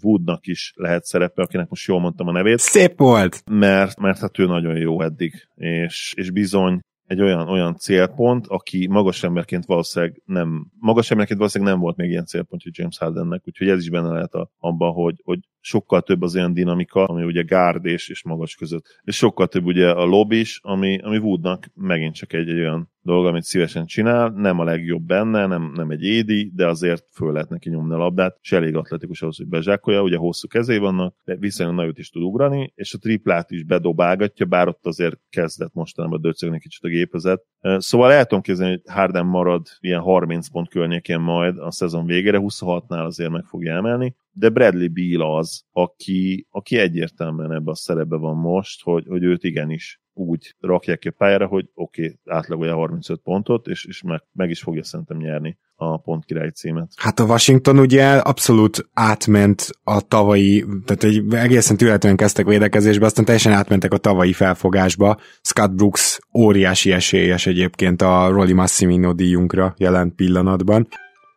Woodnak 0.02 0.46
is 0.46 0.72
lehet 0.76 1.04
szerepe, 1.04 1.42
akinek 1.42 1.68
most 1.68 1.86
jól 1.86 2.00
mondtam 2.00 2.28
a 2.28 2.32
nevét. 2.32 2.58
Szép 2.58 2.98
volt! 2.98 3.42
Mert, 3.50 4.00
mert 4.00 4.18
hát 4.18 4.38
ő 4.38 4.46
nagyon 4.46 4.76
jó 4.76 5.02
eddig, 5.02 5.48
és, 5.54 6.12
és 6.16 6.30
bizony 6.30 6.80
egy 7.06 7.20
olyan, 7.20 7.48
olyan 7.48 7.76
célpont, 7.76 8.46
aki 8.46 8.86
magas 8.86 9.22
emberként 9.22 9.64
valószínűleg 9.64 10.22
nem, 10.24 10.70
magas 10.78 11.10
emberként 11.10 11.38
valószínűleg 11.38 11.72
nem 11.72 11.82
volt 11.82 11.96
még 11.96 12.10
ilyen 12.10 12.26
célpont, 12.26 12.62
hogy 12.62 12.72
James 12.74 12.98
Hardennek, 12.98 13.42
úgyhogy 13.44 13.68
ez 13.68 13.80
is 13.80 13.90
benne 13.90 14.12
lehet 14.12 14.34
a, 14.34 14.50
abban, 14.58 14.92
hogy, 14.92 15.20
hogy 15.24 15.38
sokkal 15.60 16.00
több 16.00 16.22
az 16.22 16.34
olyan 16.36 16.52
dinamika, 16.52 17.04
ami 17.04 17.24
ugye 17.24 17.42
gárd 17.42 17.84
és, 17.84 18.08
és 18.08 18.22
magas 18.22 18.54
között. 18.54 19.00
És 19.02 19.16
sokkal 19.16 19.46
több 19.46 19.64
ugye 19.64 19.90
a 19.90 20.04
lob 20.04 20.32
is, 20.32 20.60
ami, 20.62 20.98
ami 20.98 21.16
Woodnak 21.16 21.66
megint 21.74 22.14
csak 22.14 22.32
egy, 22.32 22.48
egy 22.48 22.58
olyan 22.58 22.90
dolog, 23.08 23.26
amit 23.26 23.42
szívesen 23.42 23.86
csinál, 23.86 24.28
nem 24.28 24.58
a 24.58 24.64
legjobb 24.64 25.02
benne, 25.02 25.46
nem, 25.46 25.72
nem 25.74 25.90
egy 25.90 26.02
édi, 26.02 26.52
de 26.54 26.66
azért 26.66 27.04
föl 27.12 27.32
lehet 27.32 27.48
neki 27.48 27.68
nyomni 27.68 27.94
a 27.94 27.96
labdát, 27.96 28.38
és 28.42 28.52
elég 28.52 28.76
atletikus 28.76 29.22
ahhoz, 29.22 29.36
hogy 29.36 29.46
bezsákolja, 29.46 30.02
ugye 30.02 30.16
hosszú 30.16 30.48
kezé 30.48 30.76
vannak, 30.76 31.14
de 31.24 31.36
viszonylag 31.36 31.76
nagyot 31.76 31.98
is 31.98 32.10
tud 32.10 32.22
ugrani, 32.22 32.72
és 32.74 32.94
a 32.94 32.98
triplát 32.98 33.50
is 33.50 33.64
bedobálgatja, 33.64 34.46
bár 34.46 34.68
ott 34.68 34.86
azért 34.86 35.20
kezdett 35.30 35.74
mostanában 35.74 36.20
döcögni 36.20 36.58
kicsit 36.60 36.84
a 36.84 36.88
gépezet. 36.88 37.42
Szóval 37.60 38.12
el 38.12 38.24
tudom 38.24 38.42
képzelni, 38.42 38.72
hogy 38.72 38.94
Harden 38.94 39.26
marad 39.26 39.66
ilyen 39.80 40.00
30 40.00 40.48
pont 40.48 40.68
környékén 40.68 41.20
majd 41.20 41.58
a 41.58 41.70
szezon 41.70 42.06
végére, 42.06 42.38
26-nál 42.40 43.04
azért 43.04 43.30
meg 43.30 43.44
fogja 43.44 43.74
emelni, 43.74 44.16
de 44.38 44.48
Bradley 44.48 44.88
Beal 44.88 45.36
az, 45.36 45.64
aki, 45.70 46.46
aki 46.50 46.78
egyértelműen 46.78 47.52
ebben 47.52 47.72
a 47.72 47.74
szerepben 47.74 48.20
van 48.20 48.36
most, 48.36 48.82
hogy, 48.82 49.04
hogy 49.08 49.22
őt 49.22 49.44
igenis 49.44 50.00
úgy 50.12 50.54
rakják 50.60 50.98
ki 50.98 51.08
a 51.08 51.14
pályára, 51.16 51.46
hogy 51.46 51.70
oké, 51.74 52.02
okay, 52.02 52.36
átlagolja 52.36 52.74
35 52.74 53.20
pontot, 53.20 53.66
és, 53.66 53.84
és 53.84 54.02
meg, 54.02 54.22
meg 54.32 54.50
is 54.50 54.60
fogja 54.60 54.84
szerintem 54.84 55.16
nyerni 55.16 55.58
a 55.74 55.96
pont 55.96 56.24
király 56.24 56.50
címet. 56.50 56.92
Hát 56.96 57.18
a 57.18 57.24
Washington 57.24 57.78
ugye 57.78 58.16
abszolút 58.16 58.88
átment 58.92 59.68
a 59.84 60.00
tavalyi, 60.00 60.64
tehát 60.84 61.04
egy 61.04 61.34
egészen 61.34 61.76
tűretően 61.76 62.16
kezdtek 62.16 62.46
védekezésbe, 62.46 63.06
aztán 63.06 63.24
teljesen 63.24 63.52
átmentek 63.52 63.92
a 63.92 63.98
tavalyi 63.98 64.32
felfogásba. 64.32 65.16
Scott 65.40 65.72
Brooks 65.72 66.18
óriási 66.34 66.92
esélyes 66.92 67.46
egyébként 67.46 68.02
a 68.02 68.28
Rolly 68.28 68.52
Massimino 68.52 69.12
díjunkra 69.12 69.74
jelent 69.76 70.14
pillanatban. 70.14 70.88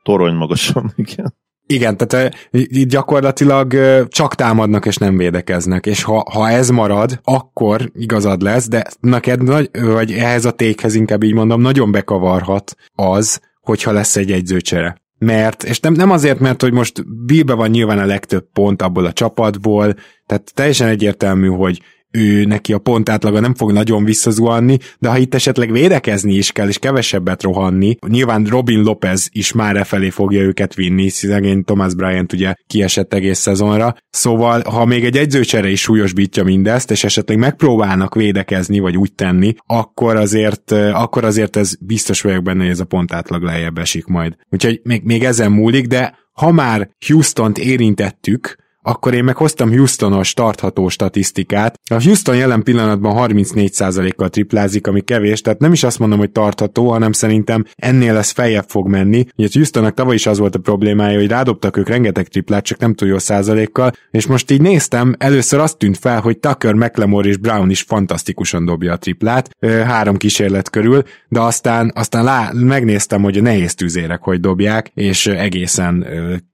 Torony 0.04 0.36
magasan, 0.36 0.94
igen. 0.96 1.40
Igen, 1.72 1.98
tehát 1.98 2.36
itt 2.52 2.90
gyakorlatilag 2.90 3.76
csak 4.08 4.36
támadnak 4.36 4.86
és 4.86 4.96
nem 4.96 5.18
védekeznek, 5.18 5.86
és 5.86 6.04
ha, 6.04 6.24
ha 6.32 6.50
ez 6.50 6.70
marad, 6.70 7.20
akkor 7.24 7.92
igazad 7.94 8.42
lesz, 8.42 8.68
de 8.68 8.86
neked, 9.00 9.44
nagy, 9.44 9.70
vagy 9.82 10.12
ehhez 10.12 10.46
a 10.46 10.52
tékhez 10.52 10.96
inkább 10.96 11.24
így 11.24 11.34
mondom, 11.34 11.62
nagyon 11.62 11.92
bekavarhat 11.92 12.76
az, 12.96 13.40
hogyha 13.62 13.92
lesz 13.92 14.16
egy 14.16 14.32
egyzőcsere. 14.32 15.02
Mert, 15.18 15.64
és 15.64 15.80
nem, 15.80 15.94
nem 15.94 16.12
azért, 16.12 16.40
mert 16.40 16.62
hogy 16.62 16.74
most 16.74 17.26
Billbe 17.26 17.54
van 17.54 17.70
nyilván 17.70 18.00
a 18.00 18.06
legtöbb 18.06 18.46
pont 18.54 18.82
abból 18.82 19.06
a 19.06 19.14
csapatból, 19.14 19.96
tehát 20.26 20.52
teljesen 20.54 20.88
egyértelmű, 20.88 21.48
hogy 21.48 21.82
ő 22.12 22.46
neki 22.46 22.74
a 22.74 22.78
pont 22.78 23.10
átlaga 23.10 23.40
nem 23.40 23.56
fog 23.56 23.72
nagyon 23.72 24.04
visszazuhanni, 24.04 24.78
de 25.00 25.10
ha 25.10 25.18
itt 25.18 25.34
esetleg 25.34 25.72
védekezni 25.72 26.34
is 26.34 26.52
kell, 26.52 26.68
és 26.68 26.80
kevesebbet 26.80 27.44
rohanni, 27.44 27.98
nyilván 28.08 28.44
Robin 28.44 28.82
Lopez 28.82 29.30
is 29.32 29.52
már 29.52 29.76
e 29.76 29.84
felé 29.84 30.10
fogja 30.10 30.42
őket 30.42 30.74
vinni, 30.74 31.10
szegény 31.10 31.64
Thomas 31.64 31.94
Bryant 31.94 32.34
ugye 32.34 32.54
kiesett 32.68 33.14
egész 33.14 33.40
szezonra, 33.40 33.96
szóval 34.10 34.62
ha 34.62 34.86
még 34.86 35.06
egy 35.06 35.18
egyzőcsere 35.18 35.70
is 35.70 35.82
súlyosbítja 35.82 36.44
mindezt, 36.44 36.92
és 36.92 37.04
esetleg 37.04 37.38
megpróbálnak 37.38 38.16
védekezni, 38.16 38.80
vagy 38.80 38.98
úgy 38.98 39.14
tenni, 39.14 39.54
akkor 39.66 40.16
azért, 40.16 40.72
akkor 40.72 41.24
azért 41.26 41.56
ez 41.56 41.76
biztos 41.80 42.22
vagyok 42.22 42.44
benne, 42.44 42.62
hogy 42.62 42.72
ez 42.72 42.80
a 42.80 42.86
pont 42.86 43.14
átlag 43.14 43.44
lejjebb 43.44 43.78
esik 43.78 44.06
majd. 44.06 44.36
Úgyhogy 44.50 44.82
még, 44.84 45.04
még 45.04 45.24
ezen 45.24 45.52
múlik, 45.52 45.88
de 45.88 46.20
ha 46.34 46.52
már 46.52 46.90
Houston-t 47.08 47.58
érintettük, 47.58 48.56
akkor 48.82 49.14
én 49.14 49.24
meg 49.24 49.36
hoztam 49.36 49.70
Houstonos 49.70 50.34
tartható 50.34 50.90
statisztikát. 50.90 51.80
A 51.92 52.04
Houston 52.04 52.36
jelen 52.36 52.64
pillanatban 52.64 53.30
34%-kal 53.32 54.30
triplázik, 54.30 54.88
ami 54.88 55.02
kevés, 55.02 55.42
tehát 55.42 55.60
nem 55.60 55.72
is 55.72 55.84
azt 55.84 56.00
mondom, 56.00 56.20
hogy 56.20 56.32
tartható, 56.32 56.90
hanem 56.90 57.12
szerintem 57.12 57.66
ennél 57.76 58.18
ez 58.18 58.30
feljebb 58.30 58.66
fog 58.68 58.88
menni. 58.88 59.26
Ugye 59.36 59.48
Houstonnak 59.54 59.94
tavaly 59.94 60.16
is 60.16 60.26
az 60.26 60.38
volt 60.38 60.56
a 60.56 60.60
problémája, 60.60 61.20
hogy 61.20 61.28
rádobtak 61.28 61.78
ők 61.78 61.88
rengeteg 61.88 62.28
triplát, 62.28 62.64
csak 62.64 62.80
nem 62.80 62.94
túl 62.94 63.08
jó 63.10 63.18
százalékkal, 63.18 63.92
és 64.12 64.26
most 64.26 64.52
így 64.52 64.62
néztem, 64.62 65.16
először 65.18 65.60
azt 65.60 65.78
tűnt 65.78 65.98
fel, 65.98 66.20
hogy 66.20 66.38
Tucker, 66.38 66.74
McLemore 66.74 67.30
és 67.30 67.38
Brown 67.38 67.70
is 67.70 67.82
fantasztikusan 67.82 68.66
dobja 68.66 68.94
a 68.94 68.98
triplát, 68.98 69.50
három 69.86 70.18
kísérlet 70.18 70.70
körül, 70.70 71.04
de 71.28 71.40
aztán, 71.40 71.92
aztán 71.96 72.24
lá, 72.24 72.52
megnéztem, 72.54 73.22
hogy 73.22 73.38
a 73.38 73.42
nehéz 73.42 73.76
tűzérek 73.76 74.22
hogy 74.22 74.40
dobják, 74.40 74.92
és 74.94 75.28
egészen 75.28 76.06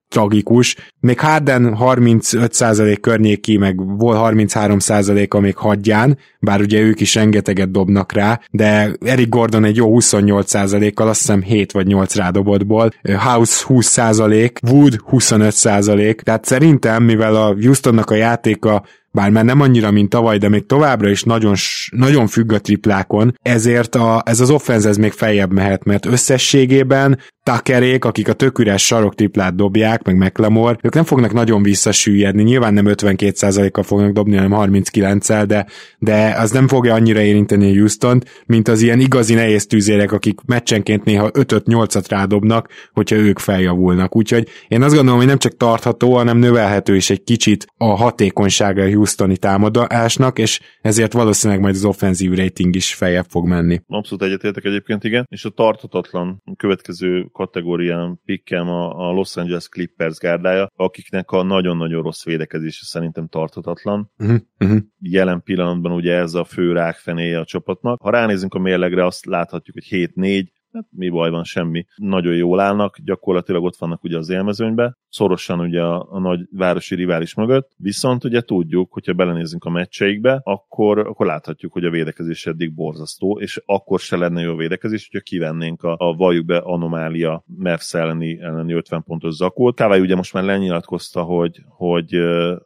tragikus. 0.10 0.76
Még 1.00 1.20
Harden 1.20 1.78
35% 1.80 2.98
környéki, 3.02 3.58
meg 3.58 3.98
volt 3.98 4.36
33%-a 4.36 5.39
még 5.39 5.56
hadján, 5.56 6.17
bár 6.39 6.62
ugye 6.62 6.80
ők 6.80 7.00
is 7.00 7.15
rengeteget 7.15 7.72
dobnak 7.72 8.12
rá, 8.12 8.39
de 8.52 8.96
Eric 9.06 9.30
Gordon 9.30 9.63
egy 9.63 9.76
jó 9.76 9.98
28%-kal, 10.00 11.08
azt 11.08 11.20
hiszem 11.20 11.41
7 11.41 11.72
vagy 11.72 11.88
8 11.88 12.15
rádobottból, 12.15 12.91
House 13.17 13.65
20%, 13.67 14.52
Wood 14.72 15.00
25%, 15.12 16.20
tehát 16.22 16.46
szerintem, 16.46 17.04
mivel 17.04 17.36
a 17.36 17.54
Houstonnak 17.54 18.10
a 18.10 18.15
játéka 18.15 18.84
bár 19.17 19.30
már 19.30 19.45
nem 19.45 19.62
annyira, 19.62 19.91
mint 19.91 20.10
tavaly, 20.10 20.38
de 20.38 20.49
még 20.49 20.65
továbbra 20.65 21.10
is 21.10 21.23
nagyon, 21.23 21.53
nagyon 21.91 22.27
függ 22.27 22.51
a 22.51 22.60
triplákon, 22.60 23.38
ezért 23.41 23.95
a, 23.95 24.21
ez 24.25 24.39
az 24.39 24.49
offenz 24.49 24.86
ez 24.86 24.97
még 24.97 25.12
feljebb 25.12 25.53
mehet, 25.53 25.84
mert 25.84 26.06
összességében 26.06 27.19
Takerék, 27.47 28.06
akik 28.06 28.27
a 28.27 28.34
tök 28.34 28.60
üres 28.60 28.86
saroktriplát 28.86 29.56
dobják, 29.56 30.03
meg 30.03 30.17
McLemore, 30.17 30.77
ők 30.82 30.93
nem 30.93 31.03
fognak 31.03 31.34
nagyon 31.34 31.63
visszasüllyedni, 31.63 32.43
nyilván 32.43 32.73
nem 32.73 32.86
52%-kal 32.88 33.84
fognak 33.84 34.12
dobni, 34.12 34.36
hanem 34.36 34.69
39-el, 34.71 35.43
de, 35.47 35.65
de 35.97 36.36
az 36.39 36.51
nem 36.51 36.67
fogja 36.67 36.93
annyira 36.93 37.19
érinteni 37.19 37.69
a 37.69 37.80
houston 37.80 38.23
mint 38.45 38.67
az 38.67 38.82
ilyen 38.82 38.99
igazi 38.99 39.34
nehéz 39.34 39.65
tűzérek, 39.65 40.12
akik 40.12 40.39
meccsenként 40.45 41.03
néha 41.03 41.30
5-8-at 41.34 42.06
rádobnak, 42.08 42.69
hogyha 42.93 43.15
ők 43.15 43.39
feljavulnak. 43.39 44.15
Úgyhogy 44.15 44.47
én 44.67 44.82
azt 44.82 44.93
gondolom, 44.93 45.19
hogy 45.19 45.27
nem 45.27 45.38
csak 45.38 45.58
tartható, 45.58 46.15
hanem 46.15 46.38
növelhető 46.38 46.95
is 46.95 47.10
egy 47.10 47.23
kicsit 47.23 47.67
a 47.77 47.95
hatékonysága 47.95 48.82
a 48.82 48.86
Houstoni 49.08 49.38
támadásnak, 49.38 50.39
és 50.39 50.60
ezért 50.82 51.13
valószínűleg 51.13 51.62
majd 51.62 51.76
az 51.76 51.86
offenzív 51.86 52.34
rating 52.34 52.76
is 52.76 52.93
feljebb 52.93 53.26
fog 53.30 53.48
menni. 53.48 53.82
Abszolút 53.88 54.24
egyetértek 54.24 54.65
egyébként, 54.65 55.04
igen, 55.04 55.26
és 55.30 55.46
a 55.46 55.50
tarthatatlan 55.50 56.43
következő 56.58 57.24
kategórián 57.32 58.20
pikkem 58.26 58.70
a, 58.70 59.08
a 59.10 59.12
Los 59.12 59.36
Angeles 59.36 59.70
Clippers 59.70 60.17
gárdája, 60.17 60.72
akiknek 60.76 61.32
a 61.32 61.43
nagyon-nagyon 61.43 62.02
rossz 62.02 62.24
védekezése 62.24 62.86
szerintem 62.86 63.28
tarthatatlan. 63.28 64.12
Uh-huh, 64.17 64.38
uh-huh. 64.60 64.80
Jelen 65.00 65.43
pillanatban 65.43 65.91
ugye 65.91 66.13
ez 66.13 66.34
a 66.34 66.43
fő 66.43 66.72
rákfenéje 66.74 67.39
a 67.39 67.46
csapatnak. 67.46 68.02
Ha 68.02 68.10
ránézünk 68.10 68.54
a 68.54 68.60
mérlegre, 68.60 69.06
azt 69.06 69.26
láthatjuk, 69.26 69.76
hogy 69.76 70.10
7-4, 70.15 70.48
hát 70.78 70.88
mi 70.92 71.10
baj 71.10 71.30
van, 71.30 71.44
semmi. 71.44 71.86
Nagyon 71.96 72.36
jól 72.36 72.60
állnak, 72.60 72.98
gyakorlatilag 73.04 73.63
ott 73.63 73.78
vannak 73.78 74.04
ugye 74.04 74.18
az 74.18 74.30
élmezőnybe, 74.30 74.98
szorosan 75.10 75.60
ugye 75.60 75.82
a, 75.82 76.08
a 76.10 76.20
nagy 76.20 76.40
városi 76.52 76.96
rivális 76.96 77.34
mögött, 77.34 77.72
viszont 77.78 78.24
ugye 78.24 78.42
tudjuk, 78.42 78.94
hogyha 78.94 79.13
belenézünk 79.13 79.63
a 79.63 79.70
meccseikbe, 79.70 80.42
akkor, 80.44 81.00
akkor 81.00 81.26
láthatjuk, 81.26 81.74
hogy 81.74 81.86
a 81.86 81.90
védekezés 81.90 82.46
eddig 82.46 82.74
borzasztó, 82.74 83.40
és 83.40 83.62
akkor 83.66 84.00
se 84.00 84.18
lenne 84.18 84.42
jó 84.42 84.56
védekezés, 84.56 85.10
hogyha 85.12 85.30
kivennénk 85.30 85.84
a, 85.84 85.96
a 85.98 86.15
valljuk 86.15 86.46
be 86.46 86.58
anomália 86.58 87.44
Mavs 87.46 87.94
elleni, 87.94 88.42
elleni 88.42 88.73
50 88.73 89.04
pontos 89.04 89.34
zakót. 89.34 89.75
Kávály 89.75 90.00
ugye 90.00 90.15
most 90.15 90.34
már 90.34 90.44
lenyilatkozta, 90.44 91.21
hogy, 91.21 91.62
hogy, 91.67 92.17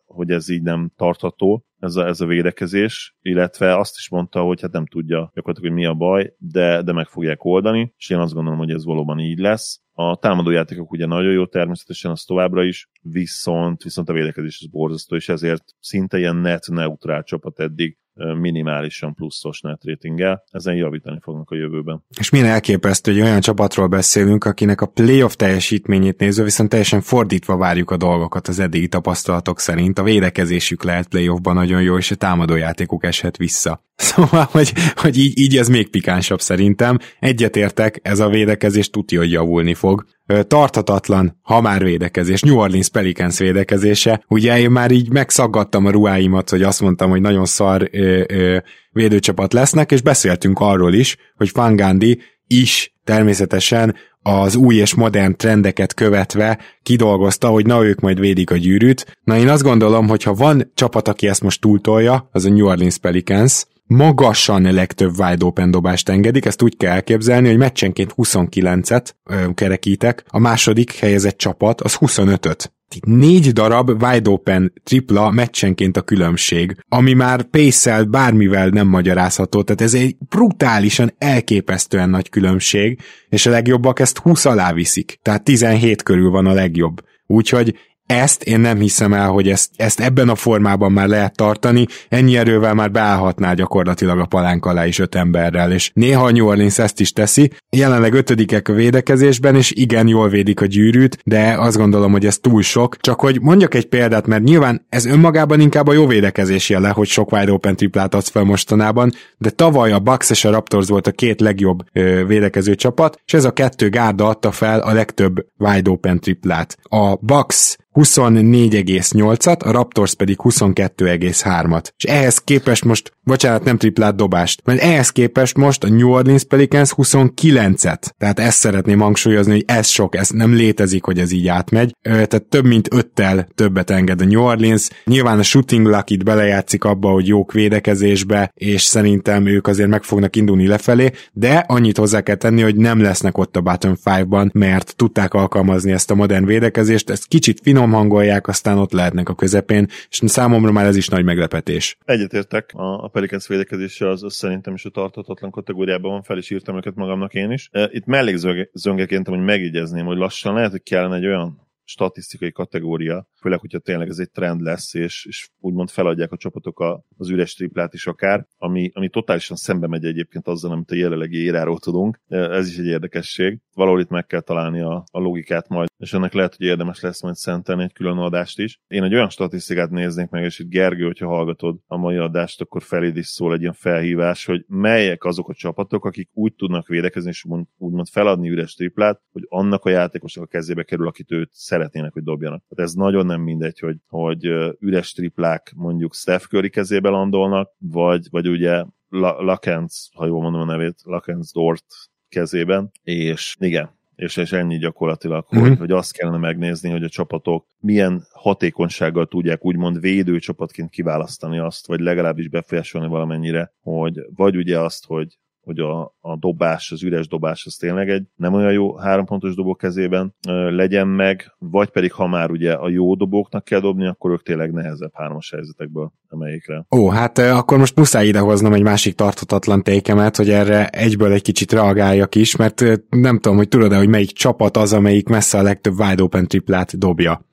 hogy 0.05 0.29
ez 0.29 0.49
így 0.49 0.61
nem 0.61 0.91
tartható, 0.95 1.65
ez 1.81 1.95
a, 1.95 2.07
ez 2.07 2.21
a 2.21 2.25
védekezés, 2.25 3.15
illetve 3.21 3.77
azt 3.77 3.95
is 3.97 4.09
mondta, 4.09 4.41
hogy 4.41 4.61
hát 4.61 4.71
nem 4.71 4.85
tudja 4.85 5.31
gyakorlatilag, 5.33 5.71
hogy 5.71 5.81
mi 5.81 5.85
a 5.85 5.93
baj, 5.93 6.33
de, 6.37 6.81
de 6.81 6.91
meg 6.91 7.07
fogják 7.07 7.43
oldani, 7.43 7.93
és 7.97 8.09
én 8.09 8.17
azt 8.17 8.33
gondolom, 8.33 8.59
hogy 8.59 8.71
ez 8.71 8.85
valóban 8.85 9.19
így 9.19 9.39
lesz. 9.39 9.81
A 9.93 10.15
támadójátékok 10.15 10.91
ugye 10.91 11.05
nagyon 11.05 11.31
jó 11.31 11.45
természetesen, 11.45 12.11
az 12.11 12.23
továbbra 12.23 12.63
is, 12.63 12.89
viszont, 13.01 13.83
viszont 13.83 14.09
a 14.09 14.13
védekezés 14.13 14.59
az 14.61 14.69
borzasztó, 14.69 15.15
és 15.15 15.29
ezért 15.29 15.63
szinte 15.79 16.17
ilyen 16.17 16.35
net 16.35 16.67
neutrál 16.67 17.23
csapat 17.23 17.59
eddig 17.59 17.97
minimálisan 18.39 19.13
pluszos 19.13 19.61
net 19.61 19.81
ratinggel. 19.83 20.43
Ezen 20.51 20.75
javítani 20.75 21.19
fognak 21.21 21.49
a 21.49 21.55
jövőben. 21.55 22.03
És 22.19 22.29
milyen 22.29 22.47
elképesztő, 22.47 23.11
hogy 23.11 23.21
olyan 23.21 23.41
csapatról 23.41 23.87
beszélünk, 23.87 24.43
akinek 24.43 24.81
a 24.81 24.85
playoff 24.85 25.33
teljesítményét 25.33 26.19
nézve 26.19 26.43
viszont 26.43 26.69
teljesen 26.69 27.01
fordítva 27.01 27.57
várjuk 27.57 27.91
a 27.91 27.97
dolgokat 27.97 28.47
az 28.47 28.59
eddigi 28.59 28.87
tapasztalatok 28.87 29.59
szerint. 29.59 29.99
A 29.99 30.03
védekezésük 30.03 30.83
lehet 30.83 31.07
playoffban 31.07 31.55
nagyon 31.55 31.81
jó, 31.81 31.97
és 31.97 32.11
a 32.11 32.15
támadójátékuk 32.15 33.05
eshet 33.05 33.37
vissza. 33.37 33.83
Szóval, 34.11 34.47
hogy, 34.51 34.73
hogy 34.95 35.17
így, 35.17 35.39
így 35.39 35.57
ez 35.57 35.67
még 35.67 35.89
pikánsabb 35.89 36.41
szerintem. 36.41 36.97
Egyetértek, 37.19 37.99
ez 38.01 38.19
a 38.19 38.29
védekezés 38.29 38.89
tudja, 38.89 39.19
hogy 39.19 39.31
javulni 39.31 39.73
fog 39.73 40.05
tartatatlan, 40.47 41.39
ha 41.41 41.61
már 41.61 41.83
védekezés, 41.83 42.41
New 42.41 42.57
Orleans 42.57 42.89
Pelicans 42.89 43.37
védekezése. 43.37 44.23
Ugye 44.27 44.59
én 44.59 44.71
már 44.71 44.91
így 44.91 45.11
megszaggattam 45.11 45.85
a 45.85 45.91
ruháimat, 45.91 46.49
hogy 46.49 46.61
azt 46.63 46.81
mondtam, 46.81 47.09
hogy 47.09 47.21
nagyon 47.21 47.45
szar 47.45 47.89
ö, 47.91 48.23
ö, 48.27 48.57
védőcsapat 48.91 49.53
lesznek, 49.53 49.91
és 49.91 50.01
beszéltünk 50.01 50.59
arról 50.59 50.93
is, 50.93 51.17
hogy 51.35 51.49
Fangandi 51.49 52.21
is 52.47 52.93
természetesen 53.03 53.95
az 54.21 54.55
új 54.55 54.75
és 54.75 54.95
modern 54.95 55.35
trendeket 55.37 55.93
követve 55.93 56.59
kidolgozta, 56.83 57.47
hogy 57.47 57.65
na 57.65 57.85
ők 57.85 57.99
majd 57.99 58.19
védik 58.19 58.51
a 58.51 58.57
gyűrűt. 58.57 59.17
Na 59.23 59.37
én 59.37 59.49
azt 59.49 59.63
gondolom, 59.63 60.07
hogy 60.07 60.23
ha 60.23 60.33
van 60.33 60.71
csapat, 60.73 61.07
aki 61.07 61.27
ezt 61.27 61.41
most 61.41 61.61
túltolja, 61.61 62.29
az 62.31 62.45
a 62.45 62.49
New 62.49 62.65
Orleans 62.65 62.97
Pelicans, 62.97 63.65
magasan 63.91 64.73
legtöbb 64.73 65.19
wide 65.19 65.45
open 65.45 65.71
dobást 65.71 66.09
engedik, 66.09 66.45
ezt 66.45 66.61
úgy 66.61 66.77
kell 66.77 66.91
elképzelni, 66.91 67.47
hogy 67.47 67.57
meccsenként 67.57 68.13
29-et 68.17 69.09
ö, 69.23 69.53
kerekítek, 69.53 70.23
a 70.27 70.39
második 70.39 70.93
helyezett 70.95 71.37
csapat 71.37 71.81
az 71.81 71.97
25-öt. 71.99 72.73
Négy 73.05 73.51
darab 73.51 74.03
wide 74.03 74.29
open 74.29 74.73
tripla 74.83 75.31
meccsenként 75.31 75.97
a 75.97 76.01
különbség, 76.01 76.77
ami 76.89 77.13
már 77.13 77.43
pace 77.43 78.03
bármivel 78.03 78.67
nem 78.67 78.87
magyarázható, 78.87 79.61
tehát 79.61 79.81
ez 79.81 79.93
egy 79.93 80.15
brutálisan 80.29 81.13
elképesztően 81.17 82.09
nagy 82.09 82.29
különbség, 82.29 82.99
és 83.29 83.45
a 83.45 83.49
legjobbak 83.49 83.99
ezt 83.99 84.17
20 84.17 84.45
alá 84.45 84.73
viszik, 84.73 85.19
tehát 85.21 85.43
17 85.43 86.03
körül 86.03 86.29
van 86.29 86.45
a 86.45 86.53
legjobb. 86.53 87.01
Úgyhogy 87.27 87.75
ezt 88.11 88.43
én 88.43 88.59
nem 88.59 88.77
hiszem 88.77 89.13
el, 89.13 89.27
hogy 89.27 89.49
ezt, 89.49 89.69
ezt 89.75 89.99
ebben 89.99 90.29
a 90.29 90.35
formában 90.35 90.91
már 90.91 91.07
lehet 91.07 91.35
tartani, 91.35 91.85
ennyi 92.09 92.37
erővel 92.37 92.73
már 92.73 92.91
beállhatná 92.91 93.53
gyakorlatilag 93.53 94.19
a 94.19 94.25
palánk 94.25 94.65
alá 94.65 94.85
is 94.85 94.99
öt 94.99 95.15
emberrel, 95.15 95.71
és 95.71 95.91
néha 95.93 96.25
a 96.25 96.31
New 96.31 96.45
Orleans 96.45 96.77
ezt 96.77 96.99
is 96.99 97.13
teszi, 97.13 97.51
jelenleg 97.69 98.13
ötödikek 98.13 98.67
a 98.67 98.73
védekezésben, 98.73 99.55
és 99.55 99.71
igen, 99.71 100.07
jól 100.07 100.29
védik 100.29 100.61
a 100.61 100.65
gyűrűt, 100.65 101.17
de 101.25 101.55
azt 101.57 101.77
gondolom, 101.77 102.11
hogy 102.11 102.25
ez 102.25 102.37
túl 102.37 102.61
sok, 102.61 102.97
csak 102.99 103.19
hogy 103.19 103.41
mondjak 103.41 103.73
egy 103.73 103.85
példát, 103.85 104.27
mert 104.27 104.43
nyilván 104.43 104.85
ez 104.89 105.05
önmagában 105.05 105.59
inkább 105.59 105.87
a 105.87 105.93
jó 105.93 106.07
védekezés 106.07 106.69
jele, 106.69 106.89
hogy 106.89 107.07
sok 107.07 107.31
wide 107.31 107.51
open 107.51 107.75
triplát 107.75 108.15
adsz 108.15 108.29
fel 108.29 108.43
mostanában, 108.43 109.11
de 109.37 109.49
tavaly 109.49 109.91
a 109.91 109.99
Bucks 109.99 110.29
és 110.29 110.45
a 110.45 110.51
Raptors 110.51 110.87
volt 110.87 111.07
a 111.07 111.11
két 111.11 111.41
legjobb 111.41 111.83
ö, 111.93 112.25
védekező 112.25 112.75
csapat, 112.75 113.21
és 113.25 113.33
ez 113.33 113.45
a 113.45 113.51
kettő 113.51 113.89
gárda 113.89 114.27
adta 114.27 114.51
fel 114.51 114.79
a 114.79 114.93
legtöbb 114.93 115.45
wide 115.57 115.89
open 115.89 116.19
triplát. 116.19 116.77
A 116.81 117.15
Bucks 117.15 117.77
24,8-at, 117.93 119.61
a 119.61 119.71
Raptors 119.71 120.13
pedig 120.13 120.37
22,3-at. 120.43 121.93
És 121.97 122.03
ehhez 122.03 122.37
képest 122.37 122.83
most, 122.83 123.13
bocsánat, 123.23 123.63
nem 123.63 123.77
triplát 123.77 124.15
dobást, 124.15 124.61
mert 124.65 124.81
ehhez 124.81 125.09
képest 125.09 125.57
most 125.57 125.83
a 125.83 125.89
New 125.89 126.09
Orleans 126.09 126.43
Pelicans 126.43 126.93
29-et. 126.97 128.01
Tehát 128.17 128.39
ezt 128.39 128.57
szeretném 128.57 128.99
hangsúlyozni, 128.99 129.51
hogy 129.51 129.63
ez 129.67 129.87
sok, 129.87 130.15
ez 130.15 130.29
nem 130.29 130.53
létezik, 130.53 131.03
hogy 131.03 131.19
ez 131.19 131.31
így 131.31 131.47
átmegy. 131.47 131.95
Tehát 132.01 132.43
több 132.43 132.65
mint 132.65 132.93
öttel 132.93 133.47
többet 133.55 133.89
enged 133.89 134.21
a 134.21 134.25
New 134.25 134.41
Orleans. 134.41 134.89
Nyilván 135.05 135.39
a 135.39 135.43
shooting 135.43 135.85
luck 135.85 136.09
itt 136.09 136.23
belejátszik 136.23 136.83
abba, 136.83 137.09
hogy 137.09 137.27
jók 137.27 137.51
védekezésbe, 137.51 138.51
és 138.53 138.81
szerintem 138.81 139.45
ők 139.45 139.67
azért 139.67 139.89
meg 139.89 140.03
fognak 140.03 140.35
indulni 140.35 140.67
lefelé, 140.67 141.11
de 141.33 141.65
annyit 141.67 141.97
hozzá 141.97 142.21
kell 142.21 142.35
tenni, 142.35 142.61
hogy 142.61 142.75
nem 142.75 143.01
lesznek 143.01 143.37
ott 143.37 143.55
a 143.55 143.61
bottom 143.61 143.95
5-ban, 144.05 144.51
mert 144.51 144.93
tudták 144.95 145.33
alkalmazni 145.33 145.91
ezt 145.91 146.11
a 146.11 146.15
modern 146.15 146.45
védekezést, 146.45 147.09
ezt 147.09 147.27
kicsit 147.27 147.59
finom 147.63 147.91
hangolják, 147.91 148.47
aztán 148.47 148.77
ott 148.77 148.91
lehetnek 148.91 149.29
a 149.29 149.35
közepén, 149.35 149.87
és 150.09 150.21
számomra 150.25 150.71
már 150.71 150.85
ez 150.85 150.95
is 150.95 151.07
nagy 151.07 151.23
meglepetés. 151.23 151.97
Egyetértek, 152.05 152.71
a 152.73 153.10
Pelicans 153.11 153.47
védekezése 153.47 154.07
az, 154.07 154.25
szerintem 154.27 154.73
is 154.73 154.85
a 154.85 154.89
tartatatlan 154.89 155.51
kategóriában 155.51 156.11
van, 156.11 156.21
fel 156.21 156.37
is 156.37 156.49
írtam 156.49 156.77
őket 156.77 156.95
magamnak 156.95 157.33
én 157.33 157.51
is. 157.51 157.67
E, 157.71 157.89
itt 157.91 158.05
mellékzöngeként, 158.05 159.27
hogy 159.27 159.39
megjegyezném, 159.39 160.05
hogy 160.05 160.17
lassan 160.17 160.53
lehet, 160.53 160.71
hogy 160.71 160.83
kellene 160.83 161.15
egy 161.15 161.25
olyan 161.25 161.69
statisztikai 161.83 162.51
kategória, 162.51 163.27
főleg, 163.41 163.59
hogyha 163.59 163.79
tényleg 163.79 164.09
ez 164.09 164.17
egy 164.17 164.31
trend 164.31 164.61
lesz, 164.61 164.93
és, 164.93 165.25
és 165.25 165.49
úgymond 165.59 165.89
feladják 165.89 166.31
a 166.31 166.37
csapatok 166.37 166.79
a, 166.79 167.03
az 167.21 167.29
üres 167.29 167.53
triplát 167.53 167.93
is 167.93 168.07
akár, 168.07 168.47
ami, 168.57 168.91
ami 168.93 169.09
totálisan 169.09 169.57
szembe 169.57 169.87
megy 169.87 170.05
egyébként 170.05 170.47
azzal, 170.47 170.71
amit 170.71 170.91
a 170.91 170.95
jelenlegi 170.95 171.37
éráról 171.37 171.79
tudunk. 171.79 172.19
Ez 172.27 172.67
is 172.67 172.77
egy 172.77 172.85
érdekesség. 172.85 173.59
Valahol 173.73 173.99
itt 173.99 174.09
meg 174.09 174.25
kell 174.25 174.39
találni 174.39 174.81
a, 174.81 175.03
a 175.11 175.19
logikát 175.19 175.67
majd, 175.67 175.89
és 175.97 176.13
ennek 176.13 176.33
lehet, 176.33 176.55
hogy 176.55 176.65
érdemes 176.65 177.01
lesz 177.01 177.21
majd 177.21 177.35
szentelni 177.35 177.83
egy 177.83 177.93
külön 177.93 178.17
adást 178.17 178.59
is. 178.59 178.79
Én 178.87 179.03
egy 179.03 179.13
olyan 179.13 179.29
statisztikát 179.29 179.89
néznék 179.89 180.29
meg, 180.29 180.43
és 180.43 180.59
itt 180.59 180.69
Gergő, 180.69 181.05
hogyha 181.05 181.27
hallgatod 181.27 181.77
a 181.87 181.97
mai 181.97 182.17
adást, 182.17 182.61
akkor 182.61 182.81
feléd 182.81 183.17
is 183.17 183.27
szól 183.27 183.53
egy 183.53 183.61
ilyen 183.61 183.73
felhívás, 183.73 184.45
hogy 184.45 184.65
melyek 184.67 185.23
azok 185.23 185.49
a 185.49 185.53
csapatok, 185.53 186.05
akik 186.05 186.29
úgy 186.33 186.53
tudnak 186.53 186.87
védekezni, 186.87 187.29
és 187.29 187.45
úgymond 187.77 188.07
feladni 188.07 188.49
üres 188.49 188.73
triplát, 188.73 189.21
hogy 189.31 189.45
annak 189.47 189.85
a 189.85 189.89
játékosnak 189.89 190.43
a 190.43 190.47
kezébe 190.47 190.83
kerül, 190.83 191.07
akit 191.07 191.31
őt 191.31 191.49
szeretnének, 191.53 192.13
hogy 192.13 192.23
dobjanak. 192.23 192.63
Tehát 192.69 192.89
ez 192.89 192.95
nagyon 192.95 193.25
nem 193.25 193.41
mindegy, 193.41 193.79
hogy, 193.79 193.97
hogy 194.07 194.45
üres 194.79 195.11
triplák 195.11 195.73
mondjuk 195.75 196.13
Steph 196.13 196.45
Curry 196.45 196.69
kezébe 196.69 197.09
landolnak, 197.11 197.71
vagy, 197.77 198.27
vagy 198.29 198.47
ugye 198.47 198.83
Lakens, 199.09 200.09
ha 200.13 200.25
jól 200.25 200.41
mondom 200.41 200.61
a 200.61 200.65
nevét, 200.65 201.01
Lakens 201.03 201.51
Dort 201.51 201.85
kezében, 202.29 202.91
és 203.03 203.55
igen, 203.59 203.89
és, 204.15 204.37
és 204.37 204.51
ennyi 204.51 204.77
gyakorlatilag, 204.77 205.45
mm-hmm. 205.55 205.67
hogy, 205.67 205.77
hogy 205.77 205.91
azt 205.91 206.13
kellene 206.13 206.37
megnézni, 206.37 206.89
hogy 206.89 207.03
a 207.03 207.09
csapatok 207.09 207.65
milyen 207.79 208.23
hatékonysággal 208.31 209.25
tudják 209.25 209.65
úgymond 209.65 209.99
védőcsapatként 209.99 210.89
kiválasztani 210.89 211.57
azt, 211.57 211.87
vagy 211.87 211.99
legalábbis 211.99 212.47
befolyásolni 212.47 213.07
valamennyire, 213.07 213.73
hogy 213.81 214.19
vagy 214.35 214.55
ugye 214.55 214.79
azt, 214.79 215.05
hogy 215.05 215.37
hogy 215.61 215.79
a, 215.79 216.01
a 216.19 216.37
dobás, 216.39 216.91
az 216.91 217.03
üres 217.03 217.27
dobás 217.27 217.65
az 217.65 217.75
tényleg 217.75 218.09
egy 218.09 218.23
nem 218.35 218.53
olyan 218.53 218.71
jó 218.71 218.95
három 218.95 219.25
pontos 219.25 219.55
dobó 219.55 219.75
kezében 219.75 220.35
ö, 220.47 220.75
legyen 220.75 221.07
meg, 221.07 221.55
vagy 221.57 221.89
pedig 221.89 222.11
ha 222.11 222.27
már 222.27 222.51
ugye 222.51 222.73
a 222.73 222.89
jó 222.89 223.15
dobóknak 223.15 223.63
kell 223.63 223.79
dobni, 223.79 224.07
akkor 224.07 224.31
ők 224.31 224.43
tényleg 224.43 224.71
nehezebb 224.71 225.11
hármas 225.13 225.51
helyzetekből 225.51 226.11
emeljékre. 226.29 226.85
Ó, 226.95 227.09
hát 227.09 227.37
akkor 227.37 227.77
most 227.77 227.95
muszáj 227.95 228.27
idehoznom 228.27 228.73
egy 228.73 228.83
másik 228.83 229.15
tarthatatlan 229.15 229.83
tékemet, 229.83 230.35
hogy 230.35 230.49
erre 230.49 230.87
egyből 230.87 231.31
egy 231.31 231.41
kicsit 231.41 231.71
reagáljak 231.71 232.35
is, 232.35 232.55
mert 232.55 232.83
nem 233.09 233.39
tudom, 233.39 233.57
hogy 233.57 233.67
tudod-e, 233.67 233.97
hogy 233.97 234.09
melyik 234.09 234.31
csapat 234.31 234.77
az, 234.77 234.93
amelyik 234.93 235.29
messze 235.29 235.57
a 235.57 235.61
legtöbb 235.61 235.99
wide 235.99 236.23
open 236.23 236.47
triplát 236.47 236.97
dobja. 236.97 237.45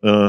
Ö, 0.00 0.28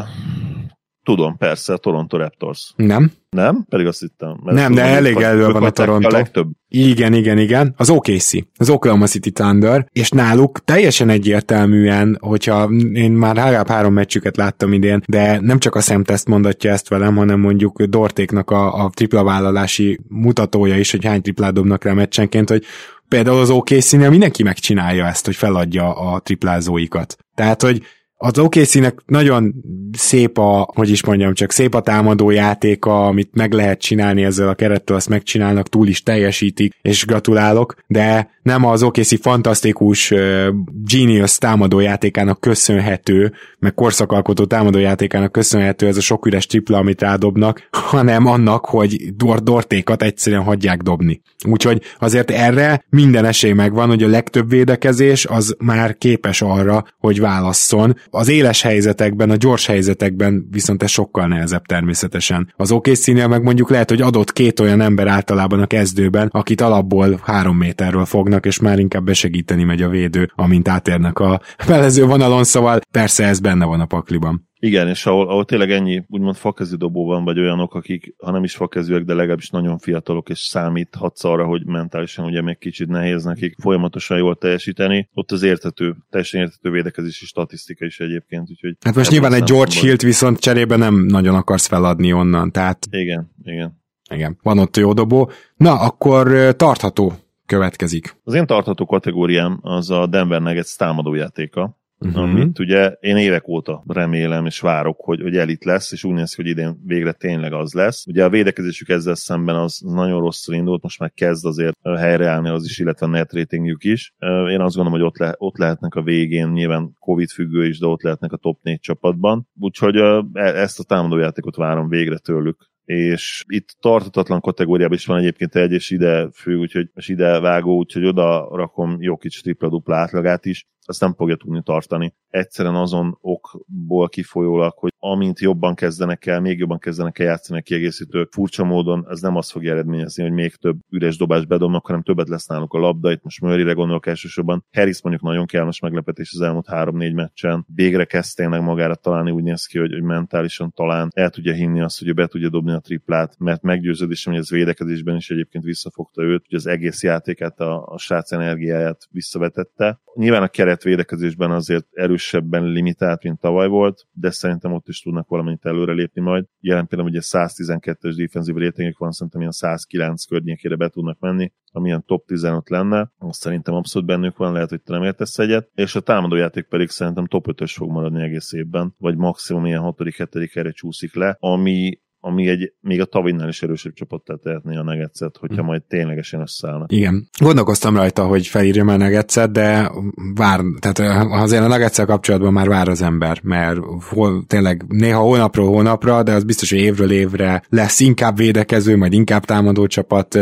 Tudom, 1.04 1.38
persze, 1.38 1.74
a 1.74 1.78
Toronto 1.78 2.18
Raptors. 2.18 2.74
Nem. 2.76 3.12
Nem? 3.30 3.66
Pedig 3.70 3.86
azt 3.88 4.00
hittem. 4.00 4.40
Mert 4.44 4.58
nem, 4.58 4.74
de 4.74 4.84
elég 4.84 5.16
elő 5.16 5.48
van 5.48 5.64
a 5.64 5.70
Toronto. 5.70 6.08
A 6.08 6.12
legtöbb. 6.12 6.48
Igen, 6.68 7.14
igen, 7.14 7.38
igen. 7.38 7.74
Az 7.78 7.90
OKC, 7.90 8.32
az 8.58 8.70
Oklahoma 8.70 9.06
City 9.06 9.32
Thunder, 9.32 9.88
és 9.92 10.10
náluk 10.10 10.64
teljesen 10.64 11.10
egyértelműen, 11.10 12.18
hogyha 12.20 12.70
én 12.94 13.12
már 13.12 13.36
legalább 13.36 13.68
három 13.68 13.94
meccsüket 13.94 14.38
láttam 14.38 14.74
idén, 14.74 15.02
de 15.08 15.40
nem 15.40 15.60
csak 15.60 15.76
a 15.76 15.82
szemteszt 15.82 16.28
mondatja 16.28 16.72
ezt 16.72 16.90
velem, 16.90 17.16
hanem 17.16 17.40
mondjuk 17.40 17.84
Dortéknak 17.84 18.50
a, 18.50 18.84
a 18.84 18.90
tripla 18.90 19.24
vállalási 19.24 20.00
mutatója 20.08 20.78
is, 20.78 20.92
hogy 20.92 21.06
hány 21.06 21.22
triplát 21.22 21.54
dobnak 21.54 21.84
rá 21.84 21.94
meccsenként, 21.94 22.50
hogy 22.50 22.64
például 23.08 23.40
az 23.40 23.50
OKC-nél 23.50 24.10
mindenki 24.10 24.44
megcsinálja 24.44 25.06
ezt, 25.06 25.26
hogy 25.26 25.36
feladja 25.36 25.94
a 25.94 26.20
triplázóikat. 26.20 27.18
Tehát, 27.36 27.62
hogy 27.62 27.82
az 28.24 28.40
OKC-nek 28.40 29.00
nagyon 29.06 29.54
szép 29.92 30.38
a, 30.38 30.72
hogy 30.76 30.90
is 30.90 31.06
mondjam, 31.06 31.34
csak 31.34 31.52
szép 31.52 31.76
a 31.76 31.82
támadó 31.82 32.30
játéka, 32.30 33.06
amit 33.06 33.30
meg 33.34 33.54
lehet 33.54 33.82
csinálni 33.82 34.24
ezzel 34.24 34.48
a 34.48 34.54
kerettel, 34.54 34.96
azt 34.96 35.10
megcsinálnak, 35.10 35.70
túl 35.70 35.88
is 35.88 36.04
teljesítik, 36.04 36.74
és 36.82 37.06
gratulálok, 37.06 37.76
de 37.88 38.30
nem 38.44 38.66
az 38.66 38.84
OKC 38.84 39.22
fantasztikus 39.22 40.12
uh, 40.12 40.48
genius 40.86 41.38
támadójátékának 41.38 42.40
köszönhető, 42.40 43.34
meg 43.60 43.74
korszakalkotó 43.74 44.46
támadójátékának 44.46 45.32
köszönhető 45.32 45.88
ez 45.88 45.98
a 45.98 46.02
sok 46.02 46.26
üres 46.26 46.46
tripla, 46.46 46.78
amit 46.78 47.02
rádobnak, 47.02 47.68
hanem 47.72 48.26
annak, 48.26 48.66
hogy 48.66 49.16
Dort 49.16 49.44
Dortékat 49.44 50.04
egyszerűen 50.04 50.44
hagyják 50.44 50.82
dobni. 50.82 51.22
Úgyhogy 51.48 51.82
azért 52.00 52.32
erre 52.32 52.86
minden 52.90 53.26
esély 53.26 53.52
megvan, 53.52 53.88
hogy 53.88 54.04
a 54.04 54.08
legtöbb 54.08 54.50
védekezés 54.50 55.26
az 55.26 55.56
már 55.60 55.98
képes 55.98 56.42
arra, 56.42 56.86
hogy 56.98 57.20
válasszon. 57.20 57.96
Az 58.14 58.28
éles 58.28 58.62
helyzetekben, 58.62 59.30
a 59.30 59.36
gyors 59.36 59.66
helyzetekben 59.66 60.48
viszont 60.52 60.84
ez 60.84 60.90
sokkal 60.90 61.28
nehezebb 61.28 61.66
természetesen. 61.66 62.54
Az 62.58 62.72
okc 62.72 63.08
meg 63.08 63.44
mondjuk 63.44 63.70
lehet, 63.70 63.90
hogy 63.90 64.02
adott 64.02 64.34
két 64.34 64.60
olyan 64.60 64.82
ember 64.82 65.08
általában 65.08 65.60
a 65.60 65.68
kezdőben, 65.68 66.28
akit 66.28 66.62
alapból 66.62 67.20
három 67.24 67.58
méterről 67.58 68.06
fognak, 68.06 68.46
és 68.46 68.60
már 68.60 68.80
inkább 68.80 69.04
besegíteni 69.04 69.64
megy 69.64 69.82
a 69.82 69.90
védő, 69.90 70.32
amint 70.36 70.68
átérnek 70.68 71.20
a 71.20 71.42
felező 71.58 72.06
vonalon, 72.06 72.44
szóval 72.44 72.80
persze 72.92 73.26
ez 73.26 73.40
benne 73.40 73.66
van 73.66 73.80
a 73.80 73.86
pakliban. 73.86 74.51
Igen, 74.64 74.88
és 74.88 75.06
ahol, 75.06 75.28
ahol 75.28 75.46
tényleg 75.46 75.72
ennyi 75.72 76.04
úgymond 76.08 76.36
fakezű 76.36 76.76
dobó 76.76 77.06
van, 77.06 77.24
vagy 77.24 77.40
olyanok, 77.40 77.76
akik, 77.76 78.16
ha 78.18 78.32
nem 78.32 78.44
is 78.44 78.56
fakezűek, 78.56 79.04
de 79.04 79.14
legalábbis 79.14 79.50
nagyon 79.50 79.78
fiatalok, 79.78 80.30
és 80.30 80.40
számíthatsz 80.40 81.24
arra, 81.24 81.46
hogy 81.46 81.66
mentálisan 81.66 82.26
ugye 82.26 82.42
még 82.42 82.58
kicsit 82.58 82.88
nehéz 82.88 83.24
nekik 83.24 83.56
folyamatosan 83.62 84.18
jól 84.18 84.36
teljesíteni, 84.36 85.10
ott 85.14 85.32
az 85.32 85.44
értető, 85.44 85.96
teljesen 86.10 86.42
értető 86.42 86.70
védekezési 86.70 87.26
statisztika 87.26 87.86
is 87.86 88.00
egyébként. 88.00 88.50
Úgyhogy 88.50 88.76
hát 88.86 88.96
most 88.96 89.12
nyilván 89.12 89.34
egy 89.34 89.44
George 89.44 89.80
Hill-t 89.80 90.02
viszont 90.02 90.40
cserébe 90.40 90.76
nem 90.76 91.06
nagyon 91.06 91.36
akarsz 91.36 91.68
feladni 91.68 92.14
onnan, 92.14 92.52
tehát... 92.52 92.88
Igen, 92.92 93.32
igen. 93.44 93.80
Igen, 94.14 94.38
van 94.42 94.60
ott 94.60 94.78
jó 94.78 94.94
dobó. 94.94 95.32
Na, 95.56 95.80
akkor 95.80 96.56
tartható 96.56 97.14
következik. 97.46 98.16
Az 98.24 98.34
én 98.34 98.46
tartható 98.46 98.86
kategóriám 98.86 99.60
az 99.62 99.90
a 99.90 100.08
Denver 100.08 100.42
Nuggets 100.42 100.76
támadójátéka 100.76 101.81
uh-huh. 102.06 102.24
amit 102.24 102.60
ugye 102.60 102.96
én 103.00 103.18
évek 103.18 103.48
óta 103.48 103.84
remélem 103.88 104.46
és 104.46 104.60
várok, 104.60 104.98
hogy, 105.00 105.22
hogy 105.22 105.38
elit 105.38 105.64
lesz, 105.64 105.92
és 105.92 106.04
úgy 106.04 106.14
néz 106.14 106.34
ki, 106.34 106.42
hogy 106.42 106.52
idén 106.52 106.82
végre 106.86 107.12
tényleg 107.12 107.54
az 107.54 107.74
lesz. 107.74 108.06
Ugye 108.08 108.24
a 108.24 108.30
védekezésük 108.30 108.90
ezzel 108.90 109.16
szemben 109.16 109.56
az 109.56 109.82
nagyon 109.86 110.20
rosszul 110.20 110.56
indult, 110.56 110.84
most 110.84 111.00
már 111.00 111.12
kezd 111.16 111.46
azért 111.46 111.78
helyreállni 111.98 112.50
az 112.50 112.66
is, 112.66 112.80
illetve 112.80 113.06
a 113.06 113.10
net 113.10 113.34
ratingjük 113.34 113.84
is. 113.84 114.14
Én 114.50 114.62
azt 114.62 114.76
gondolom, 114.76 114.92
hogy 114.92 115.02
ott, 115.02 115.18
le, 115.18 115.36
ott 115.38 115.58
lehetnek 115.58 115.96
a 115.96 116.02
végén, 116.02 116.48
nyilván 116.48 116.96
Covid 117.00 117.30
függő 117.30 117.66
is, 117.66 117.80
de 117.80 117.86
ott 117.86 118.02
lehetnek 118.02 118.32
a 118.32 118.38
top 118.38 118.60
4 118.62 118.80
csapatban. 118.80 119.48
Úgyhogy 119.60 119.96
e, 119.96 120.24
ezt 120.34 120.80
a 120.80 120.84
támadójátékot 120.84 121.56
várom 121.56 121.88
végre 121.88 122.18
tőlük 122.18 122.70
és 122.86 123.44
itt 123.48 123.76
tartatatlan 123.80 124.42
kategóriában 124.42 124.98
is 124.98 125.06
van 125.06 125.18
egyébként 125.18 125.56
egy, 125.56 125.72
és 125.72 125.90
ide 125.90 126.30
fő, 126.34 126.56
úgyhogy, 126.56 126.90
és 126.94 127.08
ide 127.08 127.40
vágó, 127.40 127.78
úgyhogy 127.78 128.06
oda 128.06 128.50
rakom 128.52 128.98
jó 129.00 129.18
kicsi 129.18 129.42
tripla-dupla 129.42 129.96
átlagát 129.96 130.46
is, 130.46 130.68
azt 130.92 131.02
nem 131.02 131.14
fogja 131.14 131.36
tudni 131.36 131.62
tartani. 131.64 132.14
Egyszerűen 132.30 132.76
azon 132.76 133.18
okból 133.22 134.10
kifolyólag, 134.10 134.74
hogy 134.76 134.92
amint 135.00 135.40
jobban 135.40 135.76
kezdenek 135.76 136.26
el, 136.26 136.40
még 136.40 136.60
jobban 136.60 136.80
kezdenek 136.80 137.20
el 137.20 137.26
játszani 137.26 137.60
a 137.60 137.62
kiegészítők, 137.62 138.32
furcsa 138.32 138.64
módon 138.64 139.06
ez 139.10 139.20
nem 139.20 139.36
azt 139.36 139.52
fogja 139.52 139.72
eredményezni, 139.72 140.24
hogy 140.24 140.32
még 140.32 140.56
több 140.56 140.80
üres 140.90 141.18
dobás 141.18 141.46
bedobnak, 141.46 141.86
hanem 141.86 142.02
többet 142.02 142.30
lesz 142.30 142.48
náluk 142.48 142.74
a 142.74 142.80
labda. 142.80 143.12
Itt 143.12 143.24
most 143.24 143.42
Murrayre 143.42 143.74
gondolok 143.74 144.06
elsősorban. 144.06 144.66
Harris 144.72 145.02
mondjuk 145.02 145.26
nagyon 145.26 145.46
kellemes 145.46 145.80
meglepetés 145.80 146.32
az 146.34 146.42
elmúlt 146.42 146.68
három-négy 146.68 147.14
meccsen. 147.14 147.66
Végre 147.76 148.06
kezd 148.06 148.36
tényleg 148.36 148.62
magára 148.62 148.96
találni, 148.96 149.32
úgy 149.32 149.44
néz 149.44 149.66
ki, 149.66 149.78
hogy, 149.78 149.92
hogy 149.92 150.04
mentálisan 150.04 150.72
talán 150.76 151.10
el 151.14 151.30
tudja 151.30 151.54
hinni 151.54 151.82
azt, 151.82 152.00
hogy 152.00 152.08
ő 152.08 152.14
be 152.14 152.28
tudja 152.28 152.50
dobni 152.50 152.72
a 152.72 152.80
triplát, 152.80 153.36
mert 153.40 153.62
meggyőződésem, 153.62 154.34
hogy 154.34 154.42
ez 154.42 154.50
védekezésben 154.50 155.16
is 155.16 155.30
egyébként 155.30 155.64
visszafogta 155.64 156.22
őt, 156.22 156.46
hogy 156.50 156.58
az 156.58 156.68
egész 156.68 157.04
játékát, 157.04 157.60
a, 157.60 157.86
a 157.86 157.98
srác 157.98 158.32
energiáját 158.32 159.08
visszavetette. 159.10 160.00
Nyilván 160.14 160.44
a 160.44 160.48
keret 160.48 160.84
védekezésben 160.84 161.52
azért 161.52 161.88
erősebben 161.92 162.64
limitált, 162.64 163.24
mint 163.24 163.40
tavaly 163.40 163.68
volt, 163.68 164.08
de 164.12 164.32
szerintem 164.32 164.74
ott 164.74 164.88
is 164.88 165.02
tudnak 165.02 165.28
valamit 165.28 165.66
előrelépni 165.66 166.22
majd. 166.22 166.46
Jelen 166.60 166.88
pillanatban 166.88 167.22
ugye 167.22 167.48
112-es 167.48 168.14
defensív 168.18 168.56
rétingük 168.56 168.98
van, 168.98 169.12
szerintem 169.12 169.42
ilyen 169.42 169.52
109 169.52 170.26
környékére 170.26 170.76
be 170.76 170.90
tudnak 170.90 171.20
menni, 171.20 171.52
ami 171.72 171.88
ilyen 171.88 172.06
top 172.06 172.26
15 172.26 172.70
lenne, 172.70 173.12
azt 173.18 173.40
szerintem 173.40 173.74
abszolút 173.74 174.08
bennük 174.08 174.38
van, 174.38 174.54
lehet, 174.54 174.70
hogy 174.70 174.82
te 174.82 174.94
nem 174.94 175.04
értesz 175.04 175.38
egyet, 175.38 175.70
és 175.76 175.96
a 175.96 176.00
támadójáték 176.00 176.66
pedig 176.66 176.90
szerintem 176.90 177.26
top 177.26 177.46
5-ös 177.48 177.74
fog 177.76 177.92
maradni 177.92 178.24
egész 178.24 178.54
évben, 178.54 178.96
vagy 178.98 179.16
maximum 179.16 179.66
ilyen 179.66 179.82
6.-7. 179.84 180.56
erre 180.56 180.72
csúszik 180.72 181.16
le, 181.16 181.36
ami 181.40 182.00
ami 182.24 182.48
egy 182.48 182.74
még 182.82 183.02
a 183.02 183.06
Tavinnál 183.06 183.48
is 183.48 183.62
erősebb 183.62 183.94
csapattá 183.94 184.36
tehetné 184.36 184.76
a 184.76 184.84
negetszet, 184.84 185.38
hogyha 185.38 185.64
mm. 185.64 185.66
majd 185.66 185.84
ténylegesen 185.84 186.42
összeállnak. 186.42 186.92
Igen. 186.92 187.28
Gondolkoztam 187.40 187.96
rajta, 187.96 188.26
hogy 188.26 188.48
felírjam 188.48 188.88
a 188.88 188.98
negetszet, 188.98 189.52
de 189.52 189.92
vár, 190.36 190.60
tehát 190.80 191.28
azért 191.32 191.64
a 191.64 191.68
negetszel 191.68 192.06
kapcsolatban 192.06 192.54
már 192.54 192.68
vár 192.68 192.88
az 192.88 193.02
ember, 193.02 193.40
mert 193.44 193.80
hol, 194.10 194.44
tényleg 194.48 194.86
néha 194.88 195.22
hónapról 195.22 195.68
hónapra, 195.68 196.24
de 196.24 196.34
az 196.34 196.44
biztos, 196.44 196.70
hogy 196.70 196.80
évről 196.80 197.12
évre 197.12 197.64
lesz 197.70 198.00
inkább 198.00 198.38
védekező, 198.38 198.98
majd 198.98 199.14
inkább 199.14 199.46
támadó 199.46 199.88
csapat, 199.88 200.38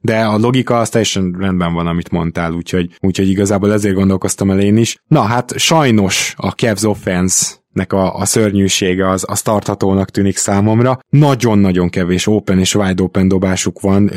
de 0.00 0.24
a 0.24 0.38
logika 0.38 0.78
az 0.78 0.88
teljesen 0.88 1.36
rendben 1.38 1.72
van, 1.72 1.86
amit 1.86 2.10
mondtál, 2.10 2.52
úgyhogy, 2.52 2.90
úgyhogy 3.00 3.28
igazából 3.28 3.72
ezért 3.72 3.94
gondolkoztam 3.94 4.50
el 4.50 4.60
én 4.60 4.76
is. 4.76 4.98
Na 5.06 5.20
hát 5.20 5.58
sajnos 5.58 6.34
a 6.36 6.50
Cavs 6.50 6.84
offense 6.84 7.62
nek 7.74 7.92
a, 7.92 8.16
a 8.16 8.24
szörnyűsége 8.24 9.10
az, 9.10 9.24
az 9.26 9.42
tarthatónak 9.42 10.10
tűnik 10.10 10.36
számomra. 10.36 10.98
Nagyon-nagyon 11.08 11.88
kevés 11.88 12.26
open 12.26 12.58
és 12.58 12.74
wide 12.74 13.02
open 13.02 13.28
dobásuk 13.28 13.80
van, 13.80 14.10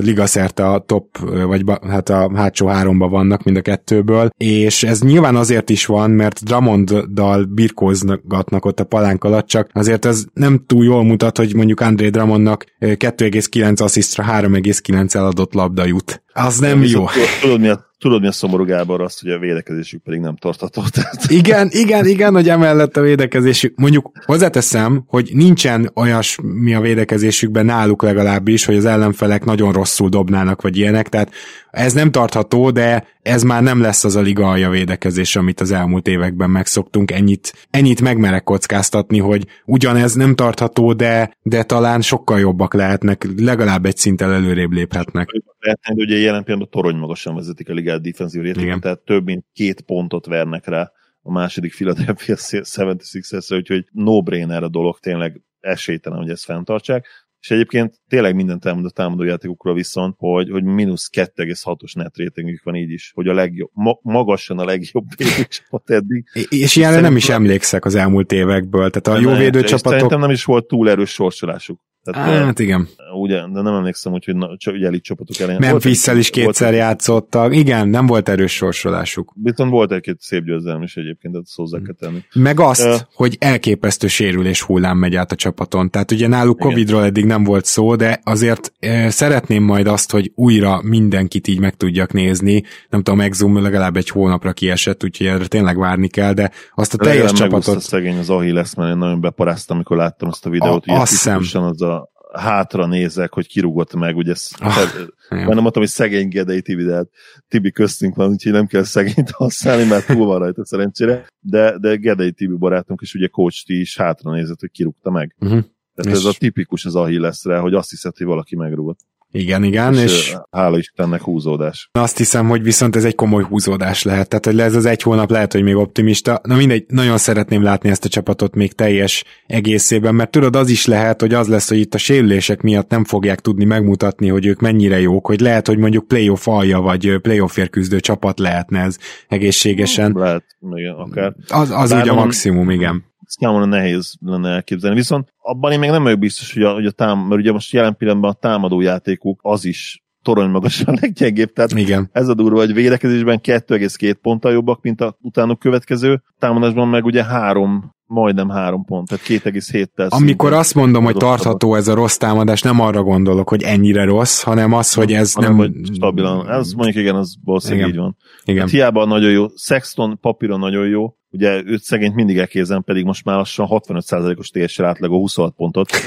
ligaszerte 0.00 0.66
a 0.66 0.78
top, 0.78 1.18
vagy 1.46 1.62
hát 1.88 2.08
a 2.08 2.30
hátsó 2.34 2.66
háromba 2.66 3.08
vannak 3.08 3.42
mind 3.42 3.56
a 3.56 3.60
kettőből, 3.60 4.30
és 4.36 4.82
ez 4.82 5.00
nyilván 5.00 5.36
azért 5.36 5.70
is 5.70 5.86
van, 5.86 6.10
mert 6.10 6.44
Dramond-dal 6.44 7.44
birkózgatnak 7.44 8.64
ott 8.64 8.80
a 8.80 8.84
palánk 8.84 9.24
alatt, 9.24 9.46
csak 9.46 9.70
azért 9.72 10.04
ez 10.04 10.24
nem 10.32 10.64
túl 10.66 10.84
jól 10.84 11.04
mutat, 11.04 11.36
hogy 11.36 11.54
mondjuk 11.54 11.80
André 11.80 12.08
Dramondnak 12.08 12.64
2,9 12.80 13.82
asszisztra 13.82 14.24
3,9 14.28 15.14
eladott 15.14 15.54
labda 15.54 15.84
jut. 15.84 16.23
Az 16.34 16.58
nem 16.58 16.82
jó. 16.82 17.06
Tudod, 17.40 17.60
mi 17.60 17.68
a 17.68 17.92
Tudod, 18.04 18.20
mi 18.20 18.26
a 18.26 18.32
szomorú 18.32 18.64
Gábor 18.64 19.00
azt, 19.00 19.20
hogy 19.20 19.30
a 19.30 19.38
védekezésük 19.38 20.02
pedig 20.02 20.20
nem 20.20 20.36
tartató. 20.36 20.82
Tehát... 20.92 21.24
Igen, 21.28 21.68
igen, 21.70 22.06
igen, 22.06 22.32
hogy 22.32 22.48
emellett 22.48 22.96
a 22.96 23.00
védekezésük. 23.00 23.76
Mondjuk 23.76 24.10
hozzáteszem, 24.24 25.04
hogy 25.06 25.30
nincsen 25.34 25.90
olyas 25.94 26.38
mi 26.42 26.74
a 26.74 26.80
védekezésükben 26.80 27.64
náluk 27.64 28.02
legalábbis, 28.02 28.64
hogy 28.64 28.76
az 28.76 28.84
ellenfelek 28.84 29.44
nagyon 29.44 29.72
rosszul 29.72 30.08
dobnának, 30.08 30.62
vagy 30.62 30.76
ilyenek, 30.76 31.08
tehát 31.08 31.32
ez 31.70 31.92
nem 31.92 32.10
tartható, 32.10 32.70
de 32.70 33.06
ez 33.22 33.42
már 33.42 33.62
nem 33.62 33.80
lesz 33.80 34.04
az 34.04 34.16
a 34.16 34.20
liga 34.20 34.48
alja 34.48 34.70
védekezés, 34.70 35.36
amit 35.36 35.60
az 35.60 35.70
elmúlt 35.70 36.08
években 36.08 36.50
megszoktunk. 36.50 37.10
Ennyit, 37.10 37.52
ennyit 37.70 38.00
megmerek 38.00 38.44
kockáztatni, 38.44 39.18
hogy 39.18 39.46
ugyanez 39.64 40.14
nem 40.14 40.34
tartható, 40.34 40.92
de, 40.92 41.36
de 41.42 41.62
talán 41.62 42.00
sokkal 42.00 42.38
jobbak 42.38 42.74
lehetnek, 42.74 43.26
legalább 43.36 43.86
egy 43.86 43.96
szinttel 43.96 44.32
előrébb 44.32 44.72
léphetnek. 44.72 45.28
Lehetne, 45.64 45.94
ugye 45.94 46.16
jelen 46.16 46.44
pillanatban 46.44 46.82
torony 46.82 47.00
magasan 47.00 47.34
vezetik 47.34 47.68
a 47.68 47.72
ligát 47.72 48.02
defensív 48.02 48.42
rétegben, 48.42 48.80
tehát 48.80 48.98
több 48.98 49.24
mint 49.24 49.44
két 49.52 49.80
pontot 49.80 50.26
vernek 50.26 50.66
rá 50.66 50.92
a 51.22 51.32
második 51.32 51.74
Philadelphia 51.74 52.34
76ers-re, 52.38 53.56
úgyhogy 53.56 53.84
no-brainer 53.92 54.62
a 54.62 54.68
dolog, 54.68 54.98
tényleg 54.98 55.40
esélytelen, 55.60 56.18
hogy 56.18 56.30
ezt 56.30 56.44
fenntartsák. 56.44 57.06
És 57.40 57.50
egyébként 57.50 57.94
tényleg 58.08 58.34
mindent 58.34 58.64
elmond 58.64 58.86
a 58.86 58.90
támadójátékokról 58.90 59.74
viszont, 59.74 60.14
hogy, 60.18 60.50
hogy 60.50 60.64
mínusz 60.64 61.10
2,6-os 61.12 61.94
net 61.94 62.16
ratingük 62.16 62.62
van 62.62 62.74
így 62.74 62.90
is, 62.90 63.10
hogy 63.14 63.28
a 63.28 63.34
legjobb, 63.34 63.70
ma, 63.72 63.98
magasan 64.02 64.58
a 64.58 64.64
legjobb 64.64 65.04
védőcsapat 65.16 65.90
eddig. 65.90 66.24
És 66.48 66.76
ilyenre 66.76 67.00
nem 67.00 67.16
is 67.16 67.28
emlékszek 67.28 67.84
az 67.84 67.94
elmúlt 67.94 68.32
évekből, 68.32 68.90
tehát 68.90 69.20
a 69.20 69.22
jó 69.22 69.36
védőcsapatok... 69.36 69.92
Szerintem 69.92 70.20
nem 70.20 70.30
is 70.30 70.44
volt 70.44 70.66
túl 70.66 70.90
erős 70.90 71.10
sorsolásuk. 71.10 71.80
Tehát, 72.04 72.44
hát 72.44 72.58
igen. 72.58 72.88
Ugye, 73.20 73.36
de 73.36 73.60
nem 73.60 73.74
emlékszem, 73.74 74.12
hogy, 74.12 74.24
hogy 74.24 74.36
na, 74.36 74.56
csak 74.56 74.74
ugye 74.74 74.86
elit 74.86 75.02
csapatok 75.02 75.38
ellen. 75.38 75.56
Memphis-szel 75.60 76.16
is 76.16 76.30
kétszer 76.30 76.68
volt, 76.68 76.80
játszottak. 76.80 77.54
Igen, 77.56 77.88
nem 77.88 78.06
volt 78.06 78.28
erős 78.28 78.52
sorsolásuk. 78.52 79.32
Viszont 79.42 79.70
volt 79.70 79.92
egy-két 79.92 80.20
szép 80.20 80.44
győzelem 80.44 80.82
is 80.82 80.96
egyébként, 80.96 81.36
ezt 81.36 81.54
hozzá 81.54 81.78
kell 81.84 81.94
tenni. 81.94 82.18
Meg 82.34 82.60
azt, 82.60 82.86
uh, 82.86 82.94
hogy 83.14 83.36
elképesztő 83.40 84.06
sérülés 84.06 84.62
hullám 84.62 84.98
megy 84.98 85.14
át 85.14 85.32
a 85.32 85.34
csapaton. 85.34 85.90
Tehát 85.90 86.10
ugye 86.10 86.28
náluk 86.28 86.58
igen. 86.58 86.70
Covidról 86.70 87.04
eddig 87.04 87.24
nem 87.24 87.44
volt 87.44 87.64
szó, 87.64 87.96
de 87.96 88.20
azért 88.24 88.72
e, 88.78 89.10
szeretném 89.10 89.62
majd 89.62 89.86
azt, 89.86 90.10
hogy 90.10 90.32
újra 90.34 90.80
mindenkit 90.82 91.48
így 91.48 91.60
meg 91.60 91.76
tudjak 91.76 92.12
nézni. 92.12 92.62
Nem 92.90 93.02
tudom, 93.02 93.20
Exum 93.20 93.62
legalább 93.62 93.96
egy 93.96 94.08
hónapra 94.08 94.52
kiesett, 94.52 95.04
úgyhogy 95.04 95.26
erre 95.26 95.46
tényleg 95.46 95.78
várni 95.78 96.08
kell, 96.08 96.32
de 96.32 96.50
azt 96.74 96.94
a 96.94 96.96
teljes 96.96 97.30
Legalább 97.32 97.62
csapatot... 97.62 97.82
szegény 97.82 98.18
az 98.18 98.30
Ahi 98.30 98.52
lesz, 98.52 98.74
mert 98.74 98.90
én 98.90 98.98
nagyon 98.98 99.20
beparáztam, 99.20 99.76
amikor 99.76 99.96
láttam 99.96 100.28
azt 100.28 100.46
a 100.46 100.50
videót. 100.50 100.86
A, 100.86 101.00
azt 101.00 101.10
hiszem. 101.10 101.42
Az 101.52 101.82
a 101.82 101.93
hátra 102.36 102.86
nézek, 102.86 103.32
hogy 103.32 103.46
kirúgott 103.46 103.94
meg, 103.94 104.16
ugye 104.16 104.34
Ah, 104.58 104.76
ah, 104.78 104.86
nem 105.28 105.44
mondtam, 105.46 105.82
hogy 105.82 105.88
szegény 105.90 106.28
Gedei 106.28 106.62
Tibi, 106.62 106.84
de 106.84 106.94
hát 106.94 107.08
Tibi 107.48 107.70
köztünk 107.72 108.14
van, 108.14 108.30
úgyhogy 108.30 108.52
nem 108.52 108.66
kell 108.66 108.82
szegényt 108.82 109.30
használni, 109.30 109.84
mert 109.84 110.06
túl 110.06 110.26
van 110.26 110.38
rajta 110.38 110.64
szerencsére, 110.64 111.26
de, 111.40 111.78
de 111.78 111.96
Gedei 111.96 112.32
Tibi 112.32 112.54
barátunk 112.56 113.00
is 113.00 113.14
ugye 113.14 113.26
coach 113.26 113.70
is 113.70 113.96
hátra 113.96 114.32
nézett, 114.32 114.60
hogy 114.60 114.70
kirúgta 114.70 115.10
meg. 115.10 115.36
Uh-huh. 115.40 115.64
Tehát 115.94 116.18
És- 116.18 116.24
ez 116.26 116.34
a 116.34 116.38
tipikus 116.38 116.84
az 116.84 116.94
Achillesre, 116.94 117.58
hogy 117.58 117.74
azt 117.74 117.90
hiszed, 117.90 118.16
hogy 118.16 118.26
valaki 118.26 118.56
megrúgott. 118.56 118.98
Igen, 119.36 119.64
igen, 119.64 119.94
és, 119.94 120.02
és 120.02 120.36
hála 120.50 120.78
Istennek 120.78 121.20
húzódás. 121.20 121.88
azt 121.92 122.18
hiszem, 122.18 122.48
hogy 122.48 122.62
viszont 122.62 122.96
ez 122.96 123.04
egy 123.04 123.14
komoly 123.14 123.42
húzódás 123.42 124.02
lehet. 124.02 124.28
Tehát, 124.28 124.46
hogy 124.46 124.60
ez 124.60 124.74
az 124.74 124.86
egy 124.86 125.02
hónap 125.02 125.30
lehet, 125.30 125.52
hogy 125.52 125.62
még 125.62 125.76
optimista. 125.76 126.40
Na 126.42 126.56
mindegy, 126.56 126.84
nagyon 126.88 127.18
szeretném 127.18 127.62
látni 127.62 127.88
ezt 127.88 128.04
a 128.04 128.08
csapatot 128.08 128.54
még 128.54 128.72
teljes 128.72 129.24
egészében, 129.46 130.14
mert 130.14 130.30
tudod, 130.30 130.56
az 130.56 130.68
is 130.68 130.86
lehet, 130.86 131.20
hogy 131.20 131.34
az 131.34 131.48
lesz, 131.48 131.68
hogy 131.68 131.78
itt 131.78 131.94
a 131.94 131.98
sérülések 131.98 132.60
miatt 132.60 132.90
nem 132.90 133.04
fogják 133.04 133.40
tudni 133.40 133.64
megmutatni, 133.64 134.28
hogy 134.28 134.46
ők 134.46 134.60
mennyire 134.60 135.00
jók, 135.00 135.26
hogy 135.26 135.40
lehet, 135.40 135.66
hogy 135.66 135.78
mondjuk 135.78 136.08
playoff 136.08 136.48
alja, 136.48 136.80
vagy 136.80 137.18
playoffért 137.22 137.70
küzdő 137.70 138.00
csapat 138.00 138.38
lehetne 138.38 138.80
ez 138.80 138.98
egészségesen. 139.28 140.12
Lehet, 140.14 140.44
igen, 140.74 140.94
akár. 140.94 141.34
Az, 141.48 141.70
az 141.70 141.90
Bár 141.90 142.02
úgy 142.02 142.08
a 142.08 142.14
maximum, 142.14 142.70
igen. 142.70 143.04
Számomra 143.40 143.64
nehéz 143.64 144.16
lenne 144.20 144.48
elképzelni. 144.50 144.96
Viszont 144.96 145.32
abban 145.38 145.72
én 145.72 145.78
még 145.78 145.90
nem 145.90 146.02
vagyok 146.02 146.18
biztos, 146.18 146.52
hogy 146.52 146.62
a, 146.62 146.72
hogy 146.72 146.86
a 146.86 146.90
tám, 146.90 147.18
mert 147.18 147.40
ugye 147.40 147.52
most 147.52 147.72
jelen 147.72 147.96
pillanatban 147.96 148.30
a 148.30 148.34
támadó 148.34 148.80
játékuk 148.80 149.40
az 149.42 149.64
is 149.64 150.02
torony 150.22 150.50
magasan 150.50 150.98
leggyengébb, 151.00 151.52
tehát 151.52 151.72
Igen. 151.72 152.08
ez 152.12 152.28
a 152.28 152.34
durva, 152.34 152.58
hogy 152.58 152.74
védekezésben 152.74 153.40
2,2 153.42 154.16
ponttal 154.22 154.52
jobbak, 154.52 154.82
mint 154.82 155.00
a 155.00 155.16
utánuk 155.20 155.58
következő, 155.58 156.22
támadásban 156.38 156.88
meg 156.88 157.04
ugye 157.04 157.24
három, 157.24 157.93
majdnem 158.06 158.48
három 158.48 158.84
pont, 158.84 159.08
tehát 159.08 159.24
2,7-tel. 159.26 160.08
Amikor 160.08 160.52
azt 160.52 160.74
mondom, 160.74 161.04
hogy 161.04 161.16
tartható 161.16 161.74
ez 161.74 161.88
a 161.88 161.94
rossz 161.94 162.16
támadás, 162.16 162.62
nem 162.62 162.80
arra 162.80 163.02
gondolok, 163.02 163.48
hogy 163.48 163.62
ennyire 163.62 164.04
rossz, 164.04 164.42
hanem 164.42 164.72
az, 164.72 164.94
hogy 164.94 165.12
ez 165.12 165.32
hanem, 165.32 165.56
nem... 165.56 165.58
hogy 165.58 165.94
stabilan. 165.94 166.50
Ez 166.50 166.72
mondjuk 166.72 166.96
igen, 166.96 167.14
az 167.14 167.36
valószínűleg 167.44 167.88
Igen. 167.88 167.94
így 167.94 168.00
van. 168.00 168.16
Igen. 168.44 168.60
Hát 168.60 168.70
hiába 168.70 169.04
nagyon 169.04 169.30
jó. 169.30 169.46
Sexton 169.56 170.18
papíron 170.20 170.58
nagyon 170.58 170.86
jó, 170.86 171.16
ugye 171.30 171.62
őt 171.64 171.82
szegényt 171.82 172.14
mindig 172.14 172.38
elkézem, 172.38 172.82
pedig 172.82 173.04
most 173.04 173.24
már 173.24 173.36
lassan 173.36 173.66
65%-os 173.70 174.48
TSR 174.48 174.84
átlagó 174.84 175.18
26 175.18 175.54
pontot. 175.56 175.90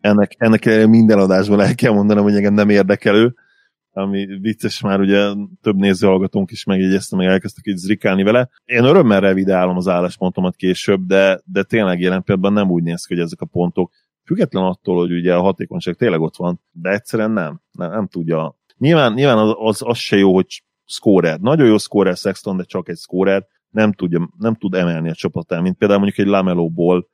Ennek, 0.00 0.34
ennek 0.38 0.86
minden 0.86 1.18
adásban 1.18 1.60
el 1.60 1.74
kell 1.74 1.92
mondanom, 1.92 2.24
hogy 2.24 2.34
engem 2.34 2.54
nem 2.54 2.68
érdekel 2.68 3.14
ő, 3.14 3.34
ami 3.92 4.26
vicces 4.40 4.80
már 4.80 5.00
ugye 5.00 5.32
több 5.60 5.76
nézőhallgatónk 5.76 6.50
is 6.50 6.64
megjegyezte, 6.64 7.16
meg 7.16 7.26
elkezdtek 7.26 7.66
így 7.66 7.76
zrikálni 7.76 8.22
vele. 8.22 8.48
Én 8.64 8.84
örömmel 8.84 9.20
revidálom 9.20 9.76
az 9.76 9.88
álláspontomat 9.88 10.56
később, 10.56 11.06
de, 11.06 11.40
de 11.44 11.62
tényleg 11.62 12.00
jelen 12.00 12.22
pillanatban 12.22 12.52
nem 12.52 12.70
úgy 12.70 12.82
néz 12.82 13.04
ki, 13.04 13.14
hogy 13.14 13.22
ezek 13.22 13.40
a 13.40 13.46
pontok, 13.46 13.92
független 14.24 14.64
attól, 14.64 14.96
hogy 14.96 15.12
ugye 15.12 15.34
a 15.34 15.40
hatékonyság 15.40 15.94
tényleg 15.94 16.20
ott 16.20 16.36
van, 16.36 16.60
de 16.70 16.90
egyszerűen 16.90 17.30
nem, 17.30 17.60
nem, 17.72 17.90
nem 17.90 18.06
tudja. 18.06 18.56
Nyilván, 18.78 19.12
nyilván 19.12 19.38
az, 19.38 19.54
az, 19.58 19.82
az 19.84 19.98
se 19.98 20.16
jó, 20.16 20.34
hogy 20.34 20.62
scorer. 20.84 21.40
Nagyon 21.40 21.66
jó 21.66 21.78
scorer 21.78 22.16
Sexton, 22.16 22.56
de 22.56 22.64
csak 22.64 22.88
egy 22.88 22.98
scorer 22.98 23.46
nem, 23.70 23.92
tudja, 23.92 24.28
nem 24.38 24.54
tud 24.54 24.74
emelni 24.74 25.10
a 25.10 25.14
csapatán, 25.14 25.62
mint 25.62 25.76
például 25.76 26.00
mondjuk 26.00 26.26
egy 26.26 26.32
Lamelóból, 26.32 27.10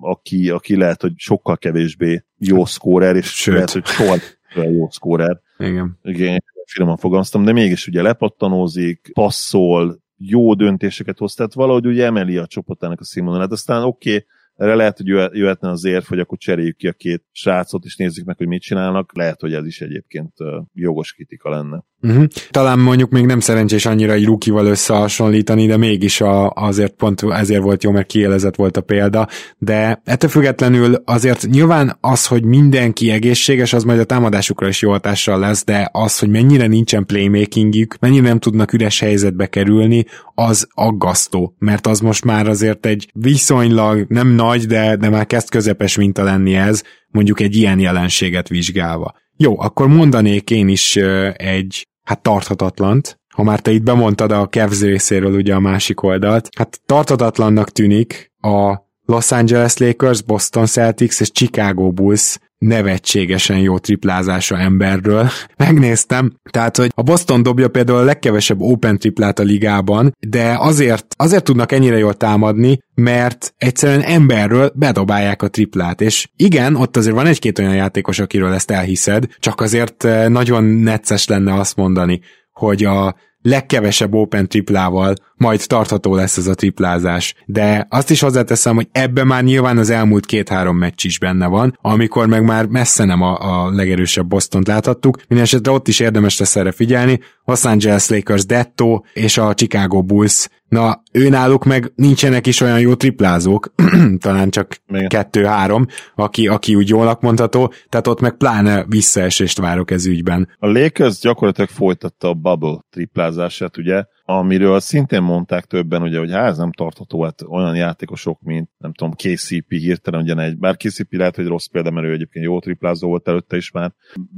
aki, 0.00 0.50
aki 0.50 0.76
lehet, 0.76 1.00
hogy 1.00 1.12
sokkal 1.16 1.56
kevésbé 1.56 2.24
jó 2.36 2.64
scorer, 2.64 3.16
és 3.16 3.26
Sőt. 3.26 3.54
lehet, 3.54 3.70
hogy 3.70 3.86
soha 3.86 4.16
jó 4.54 4.88
scorer. 4.90 5.40
Igen. 5.58 5.98
Igen, 6.02 6.42
finoman 6.64 6.96
fogalmaztam, 6.96 7.44
de 7.44 7.52
mégis 7.52 7.86
ugye 7.86 8.02
lepattanózik, 8.02 9.10
passzol, 9.12 9.98
jó 10.16 10.54
döntéseket 10.54 11.18
hoz, 11.18 11.34
tehát 11.34 11.54
valahogy 11.54 11.86
ugye 11.86 12.04
emeli 12.04 12.36
a 12.36 12.46
csapatának 12.46 13.00
a 13.00 13.04
színvonalát. 13.04 13.52
Aztán 13.52 13.82
oké, 13.82 14.14
okay, 14.14 14.26
erre 14.58 14.74
lehet, 14.74 14.96
hogy 14.96 15.06
jöhet- 15.06 15.34
jöhetne 15.34 15.70
az 15.70 15.84
érv, 15.84 16.04
hogy 16.04 16.18
akkor 16.18 16.38
cseréljük 16.38 16.76
ki 16.76 16.88
a 16.88 16.92
két 16.92 17.24
srácot, 17.32 17.84
és 17.84 17.96
nézzük 17.96 18.24
meg, 18.24 18.36
hogy 18.36 18.46
mit 18.46 18.62
csinálnak. 18.62 19.16
Lehet, 19.16 19.40
hogy 19.40 19.52
ez 19.52 19.66
is 19.66 19.80
egyébként 19.80 20.32
jogos 20.74 21.12
kritika 21.12 21.50
lenne. 21.50 21.84
Uh-huh. 22.02 22.24
Talán 22.50 22.78
mondjuk 22.78 23.10
még 23.10 23.26
nem 23.26 23.40
szerencsés 23.40 23.86
annyira 23.86 24.12
egy 24.12 24.24
rukival 24.24 24.66
összehasonlítani, 24.66 25.66
de 25.66 25.76
mégis 25.76 26.20
a, 26.20 26.50
azért 26.50 26.92
pont 26.92 27.22
ezért 27.22 27.62
volt 27.62 27.82
jó, 27.82 27.90
mert 27.90 28.06
kielezett 28.06 28.56
volt 28.56 28.76
a 28.76 28.80
példa, 28.80 29.28
de 29.58 30.00
ettől 30.04 30.30
függetlenül 30.30 30.94
azért 31.04 31.46
nyilván 31.46 31.96
az, 32.00 32.26
hogy 32.26 32.44
mindenki 32.44 33.10
egészséges, 33.10 33.72
az 33.72 33.84
majd 33.84 33.98
a 33.98 34.04
támadásukra 34.04 34.68
is 34.68 34.82
jó 34.82 34.90
hatással 34.90 35.38
lesz, 35.38 35.64
de 35.64 35.88
az, 35.92 36.18
hogy 36.18 36.28
mennyire 36.28 36.66
nincsen 36.66 37.06
playmakingük, 37.06 37.98
mennyire 38.00 38.28
nem 38.28 38.38
tudnak 38.38 38.72
üres 38.72 39.00
helyzetbe 39.00 39.46
kerülni, 39.46 40.04
az 40.34 40.68
aggasztó, 40.70 41.54
mert 41.58 41.86
az 41.86 42.00
most 42.00 42.24
már 42.24 42.48
azért 42.48 42.86
egy 42.86 43.10
viszonylag 43.14 44.04
nem 44.08 44.28
nagy, 44.28 44.47
de, 44.56 44.96
de 44.96 45.08
már 45.08 45.26
kezd 45.26 45.48
közepes 45.48 45.96
minta 45.96 46.22
lenni 46.22 46.54
ez, 46.54 46.82
mondjuk 47.08 47.40
egy 47.40 47.56
ilyen 47.56 47.78
jelenséget 47.78 48.48
vizsgálva. 48.48 49.14
Jó, 49.36 49.60
akkor 49.60 49.88
mondanék 49.88 50.50
én 50.50 50.68
is 50.68 50.96
egy, 51.36 51.86
hát 52.02 52.22
tarthatatlant, 52.22 53.18
ha 53.34 53.42
már 53.42 53.60
te 53.60 53.70
itt 53.70 53.82
bemondtad 53.82 54.30
a 54.30 54.48
Cavs 54.48 54.80
részéről 54.80 55.34
ugye 55.34 55.54
a 55.54 55.60
másik 55.60 56.02
oldalt, 56.02 56.48
hát 56.56 56.80
tarthatatlannak 56.86 57.70
tűnik 57.70 58.32
a 58.40 58.86
Los 59.04 59.30
Angeles 59.32 59.76
Lakers, 59.76 60.22
Boston 60.22 60.66
Celtics 60.66 61.20
és 61.20 61.30
Chicago 61.32 61.90
Bulls 61.90 62.38
nevetségesen 62.58 63.58
jó 63.58 63.78
triplázása 63.78 64.58
emberről. 64.58 65.28
Megnéztem, 65.56 66.32
tehát, 66.50 66.76
hogy 66.76 66.90
a 66.94 67.02
Boston 67.02 67.42
dobja 67.42 67.68
például 67.68 67.98
a 67.98 68.04
legkevesebb 68.04 68.60
open 68.60 68.98
triplát 68.98 69.38
a 69.38 69.42
ligában, 69.42 70.16
de 70.28 70.56
azért, 70.58 71.06
azért 71.16 71.44
tudnak 71.44 71.72
ennyire 71.72 71.98
jól 71.98 72.14
támadni, 72.14 72.78
mert 72.94 73.54
egyszerűen 73.56 74.02
emberről 74.02 74.72
bedobálják 74.74 75.42
a 75.42 75.48
triplát, 75.48 76.00
és 76.00 76.28
igen, 76.36 76.76
ott 76.76 76.96
azért 76.96 77.14
van 77.14 77.26
egy-két 77.26 77.58
olyan 77.58 77.74
játékos, 77.74 78.18
akiről 78.18 78.52
ezt 78.52 78.70
elhiszed, 78.70 79.24
csak 79.38 79.60
azért 79.60 80.04
eh, 80.04 80.28
nagyon 80.28 80.64
necces 80.64 81.26
lenne 81.26 81.54
azt 81.54 81.76
mondani, 81.76 82.20
hogy 82.52 82.84
a 82.84 83.14
legkevesebb 83.42 84.14
open 84.14 84.48
triplával 84.48 85.14
majd 85.36 85.66
tartható 85.66 86.14
lesz 86.14 86.36
ez 86.36 86.46
a 86.46 86.54
triplázás. 86.54 87.34
De 87.46 87.86
azt 87.90 88.10
is 88.10 88.20
hozzáteszem, 88.20 88.74
hogy 88.74 88.88
ebben 88.92 89.26
már 89.26 89.42
nyilván 89.42 89.78
az 89.78 89.90
elmúlt 89.90 90.26
két-három 90.26 90.76
meccs 90.76 91.04
is 91.04 91.18
benne 91.18 91.46
van, 91.46 91.78
amikor 91.82 92.26
meg 92.26 92.44
már 92.44 92.66
messze 92.66 93.04
nem 93.04 93.22
a, 93.22 93.64
a 93.64 93.70
legerősebb 93.70 94.26
Bostont 94.26 94.66
láthattuk. 94.66 95.16
Mindenesetre 95.28 95.72
ott 95.72 95.88
is 95.88 96.00
érdemes 96.00 96.38
lesz 96.38 96.56
erre 96.56 96.72
figyelni. 96.72 97.20
Los 97.44 97.64
Angeles 97.64 98.08
Lakers 98.08 98.46
Detto 98.46 99.02
és 99.12 99.38
a 99.38 99.54
Chicago 99.54 100.02
Bulls 100.02 100.48
Na, 100.68 101.02
őnáluk 101.12 101.64
meg 101.64 101.92
nincsenek 101.94 102.46
is 102.46 102.60
olyan 102.60 102.80
jó 102.80 102.94
triplázók, 102.94 103.74
talán 104.18 104.50
csak 104.50 104.76
kettő-három, 105.06 105.86
aki, 106.14 106.48
aki 106.48 106.74
úgy 106.74 106.88
jól 106.88 107.18
mondható, 107.20 107.72
tehát 107.88 108.06
ott 108.06 108.20
meg 108.20 108.36
pláne 108.36 108.84
visszaesést 108.88 109.58
várok 109.58 109.90
ez 109.90 110.06
ügyben. 110.06 110.48
A 110.58 110.66
Lakers 110.66 111.18
gyakorlatilag 111.18 111.70
folytatta 111.70 112.28
a 112.28 112.34
bubble 112.34 112.84
triplázását, 112.90 113.76
ugye, 113.76 114.04
amiről 114.30 114.80
szintén 114.80 115.22
mondták 115.22 115.64
többen, 115.64 116.02
ugye, 116.02 116.18
hogy 116.18 116.30
ez 116.30 116.56
nem 116.56 116.72
tartható, 116.72 117.22
hát 117.22 117.42
olyan 117.42 117.76
játékosok, 117.76 118.40
mint 118.40 118.70
nem 118.78 118.92
tudom, 118.92 119.12
KCP 119.12 119.68
hirtelen 119.68 120.20
ugyan 120.20 120.38
egy, 120.38 120.58
bár 120.58 120.76
KCP 120.76 121.12
lehet, 121.12 121.36
hogy 121.36 121.46
rossz 121.46 121.66
példa, 121.66 121.90
mert 121.90 122.06
ő 122.06 122.12
egyébként 122.12 122.44
jó 122.44 122.60
triplázó 122.60 123.08
volt 123.08 123.28
előtte 123.28 123.56
is 123.56 123.70
már. 123.70 123.92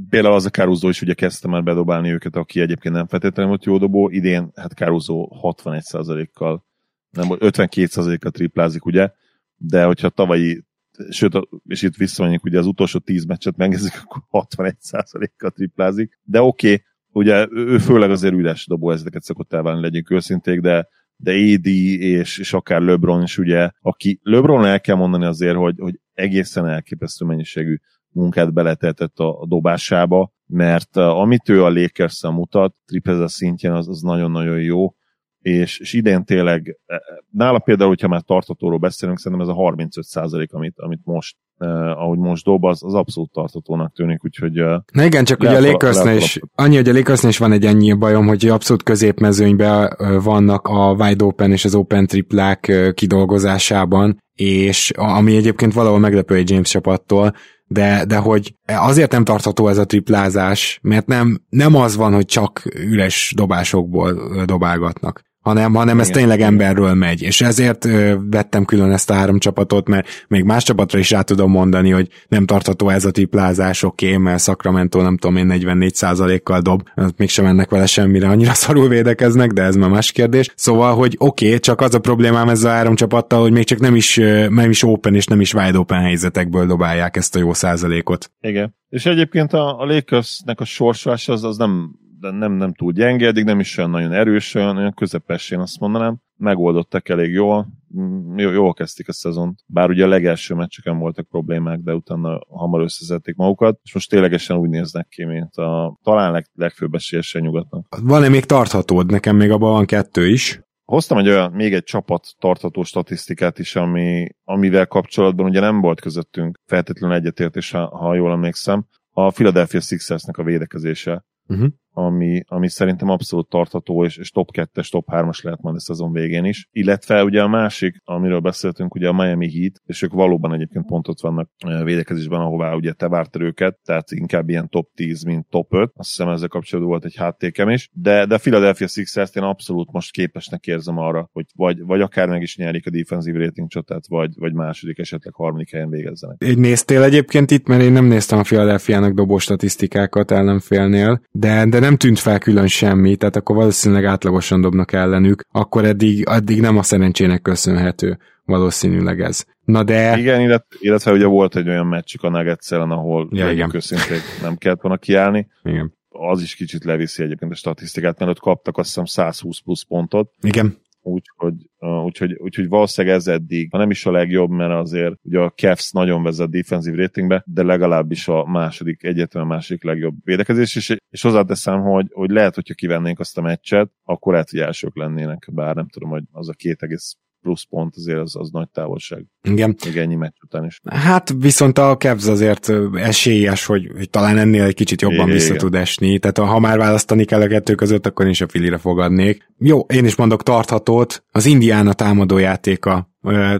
Például 0.09 0.33
az 0.33 0.45
a 0.45 0.49
Caruso 0.49 0.89
is 0.89 1.01
ugye 1.01 1.13
kezdte 1.13 1.47
már 1.47 1.63
bedobálni 1.63 2.11
őket, 2.11 2.35
aki 2.35 2.59
egyébként 2.59 2.95
nem 2.95 3.07
feltétlenül 3.07 3.51
volt 3.51 3.65
jó 3.65 3.77
dobó, 3.77 4.09
idén 4.09 4.51
hát 4.55 4.73
Caruso 4.73 5.27
61%-kal, 5.41 6.65
nem, 7.09 7.27
52%-kal 7.29 8.31
triplázik, 8.31 8.85
ugye, 8.85 9.11
de 9.55 9.83
hogyha 9.83 10.09
tavalyi 10.09 10.63
sőt, 11.09 11.39
és 11.67 11.81
itt 11.81 11.95
visszamegyünk, 11.95 12.43
ugye 12.43 12.59
az 12.59 12.65
utolsó 12.65 12.99
10 12.99 13.25
meccset 13.25 13.57
megnézzük, 13.57 13.93
akkor 14.03 14.45
61%-kal 14.57 15.51
triplázik, 15.51 16.19
de 16.23 16.41
oké, 16.41 16.71
okay, 16.71 16.85
ugye 17.11 17.47
ő 17.51 17.77
főleg 17.77 18.11
azért 18.11 18.33
üres 18.33 18.67
dobó 18.67 18.91
ezeket 18.91 19.23
szokott 19.23 19.53
elválni, 19.53 19.81
legyünk 19.81 20.11
őszinték, 20.11 20.59
de 20.59 20.87
de 21.21 21.31
AD 21.31 21.65
és, 21.65 22.37
és 22.37 22.53
akár 22.53 22.81
LeBron 22.81 23.21
is 23.21 23.37
ugye, 23.37 23.69
aki 23.81 24.19
LeBron 24.23 24.65
el 24.65 24.81
kell 24.81 24.95
mondani 24.95 25.25
azért, 25.25 25.55
hogy, 25.55 25.75
hogy 25.77 25.99
egészen 26.13 26.67
elképesztő 26.67 27.25
mennyiségű 27.25 27.75
munkát 28.09 28.53
beletetett 28.53 29.19
a, 29.19 29.39
a 29.41 29.45
dobásába, 29.45 30.31
mert 30.45 30.97
uh, 30.97 31.03
amit 31.03 31.49
ő 31.49 31.63
a 31.63 31.69
lakers 31.69 32.23
mutat, 32.23 32.75
triplezes 32.85 33.31
szintjén, 33.31 33.71
az, 33.71 33.87
az 33.87 34.01
nagyon-nagyon 34.01 34.61
jó, 34.61 34.95
és, 35.39 35.79
és 35.79 35.93
idén 35.93 36.23
tényleg, 36.23 36.79
eh, 36.85 36.97
nála 37.29 37.59
például, 37.59 37.89
hogyha 37.89 38.07
már 38.07 38.21
tartatóról 38.21 38.79
beszélünk, 38.79 39.19
szerintem 39.19 39.47
ez 39.47 39.53
a 39.53 39.57
35 39.57 40.05
amit, 40.53 40.79
amit 40.79 41.01
most, 41.03 41.37
eh, 41.61 42.01
ahogy 42.01 42.17
most 42.17 42.45
dob, 42.45 42.65
az, 42.65 42.83
az 42.83 42.93
abszolút 42.93 43.31
tartatónak 43.31 43.93
tűnik, 43.93 44.23
úgyhogy 44.23 44.57
eh, 44.57 44.77
Na 44.93 45.03
igen, 45.03 45.25
csak 45.25 45.39
ugye 45.39 45.57
a 45.57 45.61
Lakersnél 45.61 46.15
is, 46.15 46.39
annyi, 46.55 46.75
hogy 46.75 46.89
a 46.89 46.93
Lakersnél 46.93 47.29
is 47.31 47.37
van 47.37 47.51
egy 47.51 47.65
ennyi 47.65 47.93
bajom, 47.93 48.27
hogy 48.27 48.47
abszolút 48.47 48.83
középmezőnyben 48.83 49.97
vannak 50.23 50.67
a 50.67 50.91
wide 50.91 51.23
open 51.23 51.51
és 51.51 51.65
az 51.65 51.75
open 51.75 52.07
triplák 52.07 52.91
kidolgozásában, 52.93 54.17
és 54.35 54.91
ami 54.95 55.35
egyébként 55.35 55.73
valahol 55.73 55.99
meglepő 55.99 56.35
egy 56.35 56.49
James 56.49 56.69
csapattól, 56.69 57.33
de, 57.67 58.05
de 58.05 58.17
hogy 58.17 58.55
azért 58.65 59.11
nem 59.11 59.23
tartható 59.23 59.67
ez 59.67 59.77
a 59.77 59.85
triplázás, 59.85 60.79
mert 60.81 61.07
nem, 61.07 61.41
nem 61.49 61.75
az 61.75 61.95
van, 61.95 62.13
hogy 62.13 62.25
csak 62.25 62.61
üres 62.75 63.33
dobásokból 63.35 64.13
dobálgatnak 64.45 65.21
hanem, 65.41 65.73
hanem 65.73 65.99
ez 65.99 66.07
tényleg 66.07 66.41
emberről 66.41 66.93
megy, 66.93 67.21
és 67.21 67.41
ezért 67.41 67.85
ö, 67.85 68.15
vettem 68.29 68.65
külön 68.65 68.91
ezt 68.91 69.09
a 69.09 69.13
három 69.13 69.39
csapatot, 69.39 69.87
mert 69.87 70.07
még 70.27 70.43
más 70.43 70.63
csapatra 70.63 70.99
is 70.99 71.09
rá 71.09 71.21
tudom 71.21 71.51
mondani, 71.51 71.89
hogy 71.89 72.07
nem 72.27 72.45
tartható 72.45 72.89
ez 72.89 73.05
a 73.05 73.11
tiplázás, 73.11 73.83
oké, 73.83 74.05
okay, 74.05 74.17
mert 74.17 74.43
Sacramento 74.43 75.01
nem 75.01 75.17
tudom 75.17 75.37
én 75.37 75.47
44%-kal 75.49 76.59
dob, 76.59 76.83
mégsem 77.17 77.45
mennek 77.45 77.69
vele 77.69 77.85
semmire, 77.85 78.27
annyira 78.27 78.53
szarul 78.53 78.87
védekeznek, 78.87 79.51
de 79.51 79.61
ez 79.61 79.75
már 79.75 79.89
más 79.89 80.11
kérdés. 80.11 80.53
Szóval, 80.55 80.95
hogy 80.95 81.15
oké, 81.17 81.45
okay, 81.45 81.59
csak 81.59 81.81
az 81.81 81.93
a 81.93 81.99
problémám 81.99 82.49
ezzel 82.49 82.71
a 82.71 82.73
három 82.73 82.95
csapattal, 82.95 83.41
hogy 83.41 83.51
még 83.51 83.63
csak 83.63 83.79
nem 83.79 83.95
is, 83.95 84.15
nem 84.49 84.69
is 84.69 84.83
open 84.83 85.15
és 85.15 85.25
nem 85.25 85.41
is 85.41 85.53
wide 85.53 85.77
open 85.77 86.01
helyzetekből 86.01 86.65
dobálják 86.65 87.17
ezt 87.17 87.35
a 87.35 87.39
jó 87.39 87.53
százalékot. 87.53 88.31
Igen. 88.41 88.75
És 88.89 89.05
egyébként 89.05 89.53
a, 89.53 89.79
a 89.79 89.85
Lakersnek 89.85 90.59
a 90.59 90.65
sorsvás 90.65 91.27
az, 91.27 91.43
az 91.43 91.57
nem 91.57 91.99
de 92.21 92.31
nem, 92.31 92.53
nem 92.53 92.73
túl 92.73 92.91
gyenge, 92.91 93.27
eddig 93.27 93.43
nem 93.43 93.59
is 93.59 93.77
olyan 93.77 93.89
nagyon 93.89 94.11
erős, 94.11 94.53
olyan, 94.55 94.77
olyan 94.77 94.93
közepes, 94.93 95.51
én 95.51 95.59
azt 95.59 95.79
mondanám. 95.79 96.19
Megoldottak 96.37 97.09
elég 97.09 97.31
jól, 97.31 97.67
mm, 97.99 98.37
jól, 98.37 98.53
jól 98.53 98.73
kezdték 98.73 99.07
a 99.07 99.13
szezont. 99.13 99.59
Bár 99.65 99.89
ugye 99.89 100.03
a 100.03 100.07
legelső 100.07 100.53
meccseken 100.53 100.97
voltak 100.97 101.27
problémák, 101.27 101.79
de 101.79 101.93
utána 101.93 102.41
hamar 102.47 102.81
összezették 102.81 103.35
magukat, 103.35 103.79
és 103.83 103.93
most 103.93 104.09
ténylegesen 104.09 104.57
úgy 104.57 104.69
néznek 104.69 105.07
ki, 105.07 105.25
mint 105.25 105.55
a 105.55 105.97
talán 106.03 106.31
leg, 106.31 106.45
legfőbb 106.53 106.93
esélyesen 106.93 107.41
nyugatnak. 107.41 107.95
Van-e 108.03 108.29
még 108.29 108.45
tarthatód? 108.45 109.11
Nekem 109.11 109.35
még 109.35 109.51
abban 109.51 109.71
van 109.71 109.85
kettő 109.85 110.27
is. 110.27 110.61
Hoztam 110.83 111.17
egy 111.17 111.27
olyan, 111.27 111.51
még 111.51 111.73
egy 111.73 111.83
csapat 111.83 112.27
tartató 112.39 112.83
statisztikát 112.83 113.59
is, 113.59 113.75
ami, 113.75 114.27
amivel 114.43 114.87
kapcsolatban 114.87 115.45
ugye 115.45 115.59
nem 115.59 115.81
volt 115.81 116.01
közöttünk 116.01 116.59
feltétlenül 116.65 117.15
egyetértés, 117.15 117.71
ha, 117.71 117.97
ha 117.97 118.15
jól 118.15 118.31
emlékszem. 118.31 118.85
A 119.13 119.31
Philadelphia 119.31 119.79
Sixersnek 119.79 120.37
a 120.37 120.43
védekezése. 120.43 121.25
Uh-huh 121.47 121.67
ami, 121.93 122.43
ami 122.47 122.69
szerintem 122.69 123.09
abszolút 123.09 123.49
tartható, 123.49 124.05
és, 124.05 124.17
és 124.17 124.29
top 124.29 124.49
2-es, 124.53 124.89
top 124.89 125.07
3-as 125.11 125.43
lehet 125.43 125.61
majd 125.61 125.75
a 125.75 125.79
szezon 125.79 126.11
végén 126.11 126.45
is. 126.45 126.67
Illetve 126.71 127.23
ugye 127.23 127.41
a 127.41 127.47
másik, 127.47 128.01
amiről 128.03 128.39
beszéltünk, 128.39 128.95
ugye 128.95 129.07
a 129.07 129.13
Miami 129.13 129.51
Heat, 129.51 129.81
és 129.85 130.01
ők 130.01 130.13
valóban 130.13 130.53
egyébként 130.53 130.85
pontot 130.85 131.21
vannak 131.21 131.49
eh, 131.57 131.83
védekezésben, 131.83 132.39
ahová 132.39 132.73
ugye 132.73 132.93
te 132.93 133.07
vártad 133.07 133.41
őket, 133.41 133.79
tehát 133.83 134.11
inkább 134.11 134.49
ilyen 134.49 134.69
top 134.69 134.87
10, 134.95 135.23
mint 135.23 135.47
top 135.49 135.73
5. 135.73 135.91
Azt 135.95 136.09
hiszem 136.09 136.29
ezzel 136.29 136.47
kapcsolatban 136.47 136.93
volt 136.93 137.05
egy 137.05 137.15
háttékem 137.15 137.69
is. 137.69 137.89
De, 137.93 138.25
de 138.25 138.37
Philadelphia 138.37 138.87
Sixers-t 138.87 139.35
én 139.35 139.43
abszolút 139.43 139.91
most 139.91 140.11
képesnek 140.11 140.65
érzem 140.65 140.97
arra, 140.97 141.29
hogy 141.33 141.45
vagy, 141.55 141.81
vagy 141.81 142.01
akár 142.01 142.27
meg 142.27 142.41
is 142.41 142.57
nyerik 142.57 142.87
a 142.87 142.89
defensive 142.89 143.39
rating 143.39 143.69
csatát, 143.69 144.07
vagy, 144.07 144.31
vagy 144.35 144.53
második, 144.53 144.99
esetleg 144.99 145.33
harmadik 145.33 145.71
helyen 145.71 145.89
végezzenek. 145.89 146.43
Egy 146.43 146.57
néztél 146.57 147.03
egyébként 147.03 147.51
itt, 147.51 147.67
mert 147.67 147.81
én 147.81 147.91
nem 147.91 148.05
néztem 148.05 148.39
a 148.39 148.41
Philadelphia-nak 148.41 149.13
dobó 149.13 149.37
statisztikákat 149.37 150.31
ellenfélnél, 150.31 151.21
de, 151.31 151.65
de 151.65 151.79
nem 151.81 151.97
tűnt 151.97 152.19
fel 152.19 152.39
külön 152.39 152.67
semmi, 152.67 153.15
tehát 153.15 153.35
akkor 153.35 153.55
valószínűleg 153.55 154.05
átlagosan 154.05 154.61
dobnak 154.61 154.93
ellenük, 154.93 155.41
akkor 155.51 155.85
eddig, 155.85 156.23
eddig 156.29 156.61
nem 156.61 156.77
a 156.77 156.83
szerencsének 156.83 157.41
köszönhető 157.41 158.17
valószínűleg 158.45 159.21
ez. 159.21 159.45
Na 159.65 159.83
de... 159.83 160.17
Igen, 160.17 160.41
illetve, 160.41 160.77
illetve 160.79 161.11
ugye 161.11 161.25
volt 161.25 161.55
egy 161.55 161.69
olyan 161.69 161.87
meccsük 161.87 162.23
a 162.23 162.29
nuggets 162.29 162.71
ahol 162.71 163.29
ja, 163.31 163.69
őszintén 163.73 164.17
nem 164.41 164.55
kellett 164.55 164.81
volna 164.81 164.97
kiállni. 164.97 165.47
Igen. 165.63 165.93
Az 166.09 166.41
is 166.41 166.55
kicsit 166.55 166.83
leviszi 166.83 167.23
egyébként 167.23 167.51
a 167.51 167.55
statisztikát, 167.55 168.19
mert 168.19 168.31
ott 168.31 168.39
kaptak 168.39 168.77
azt 168.77 168.87
hiszem 168.87 169.05
120 169.05 169.59
plusz 169.59 169.83
pontot. 169.83 170.31
Igen 170.41 170.79
úgyhogy, 171.01 171.53
úgyhogy, 171.79 172.33
úgyhogy 172.33 172.67
valószínűleg 172.67 173.17
ez 173.17 173.27
eddig, 173.27 173.67
ha 173.71 173.77
nem 173.77 173.89
is 173.89 174.05
a 174.05 174.11
legjobb, 174.11 174.49
mert 174.49 174.71
azért 174.71 175.15
ugye 175.21 175.39
a 175.39 175.49
Cavs 175.49 175.91
nagyon 175.91 176.23
vezet 176.23 176.49
defensív 176.49 176.95
ratingbe, 176.95 177.43
de 177.45 177.63
legalábbis 177.63 178.27
a 178.27 178.45
második, 178.45 179.03
egyetlen 179.03 179.47
második 179.47 179.83
legjobb 179.83 180.15
védekezés, 180.23 180.75
és, 180.75 180.95
és 181.09 181.21
hozzáteszem, 181.21 181.81
hogy, 181.81 182.07
hogy 182.11 182.29
lehet, 182.29 182.55
hogyha 182.55 182.73
kivennénk 182.73 183.19
azt 183.19 183.37
a 183.37 183.41
meccset, 183.41 183.91
akkor 184.03 184.31
lehet, 184.33 184.49
hogy 184.49 184.59
elsők 184.59 184.97
lennének, 184.97 185.49
bár 185.51 185.75
nem 185.75 185.87
tudom, 185.87 186.09
hogy 186.09 186.23
az 186.31 186.49
a 186.49 186.53
két 186.53 186.83
egész 186.83 187.17
plusz 187.41 187.63
pont 187.63 187.95
azért 187.95 188.19
az, 188.19 188.35
az 188.35 188.49
nagy 188.49 188.69
távolság. 188.69 189.25
Igen. 189.41 189.75
Még 189.85 189.97
ennyi 189.97 190.15
meccs 190.15 190.35
után 190.43 190.65
is. 190.65 190.79
Hát 190.85 191.33
viszont 191.37 191.77
a 191.77 191.97
Cavs 191.97 192.25
azért 192.25 192.71
esélyes, 192.93 193.65
hogy, 193.65 193.91
hogy 193.95 194.09
talán 194.09 194.37
ennél 194.37 194.63
egy 194.63 194.73
kicsit 194.73 195.01
jobban 195.01 195.17
igen, 195.17 195.29
vissza 195.29 195.45
igen. 195.45 195.57
tud 195.57 195.75
esni. 195.75 196.19
Tehát 196.19 196.51
ha 196.51 196.59
már 196.59 196.77
választani 196.77 197.25
kell 197.25 197.41
a 197.41 197.47
kettő 197.47 197.75
között, 197.75 198.05
akkor 198.05 198.25
én 198.25 198.31
is 198.31 198.41
a 198.41 198.47
filire 198.47 198.77
fogadnék. 198.77 199.49
Jó, 199.57 199.79
én 199.79 200.05
is 200.05 200.15
mondok 200.15 200.43
tarthatót. 200.43 201.23
Az 201.31 201.45
Indiana 201.45 201.93
támadójátéka. 201.93 203.09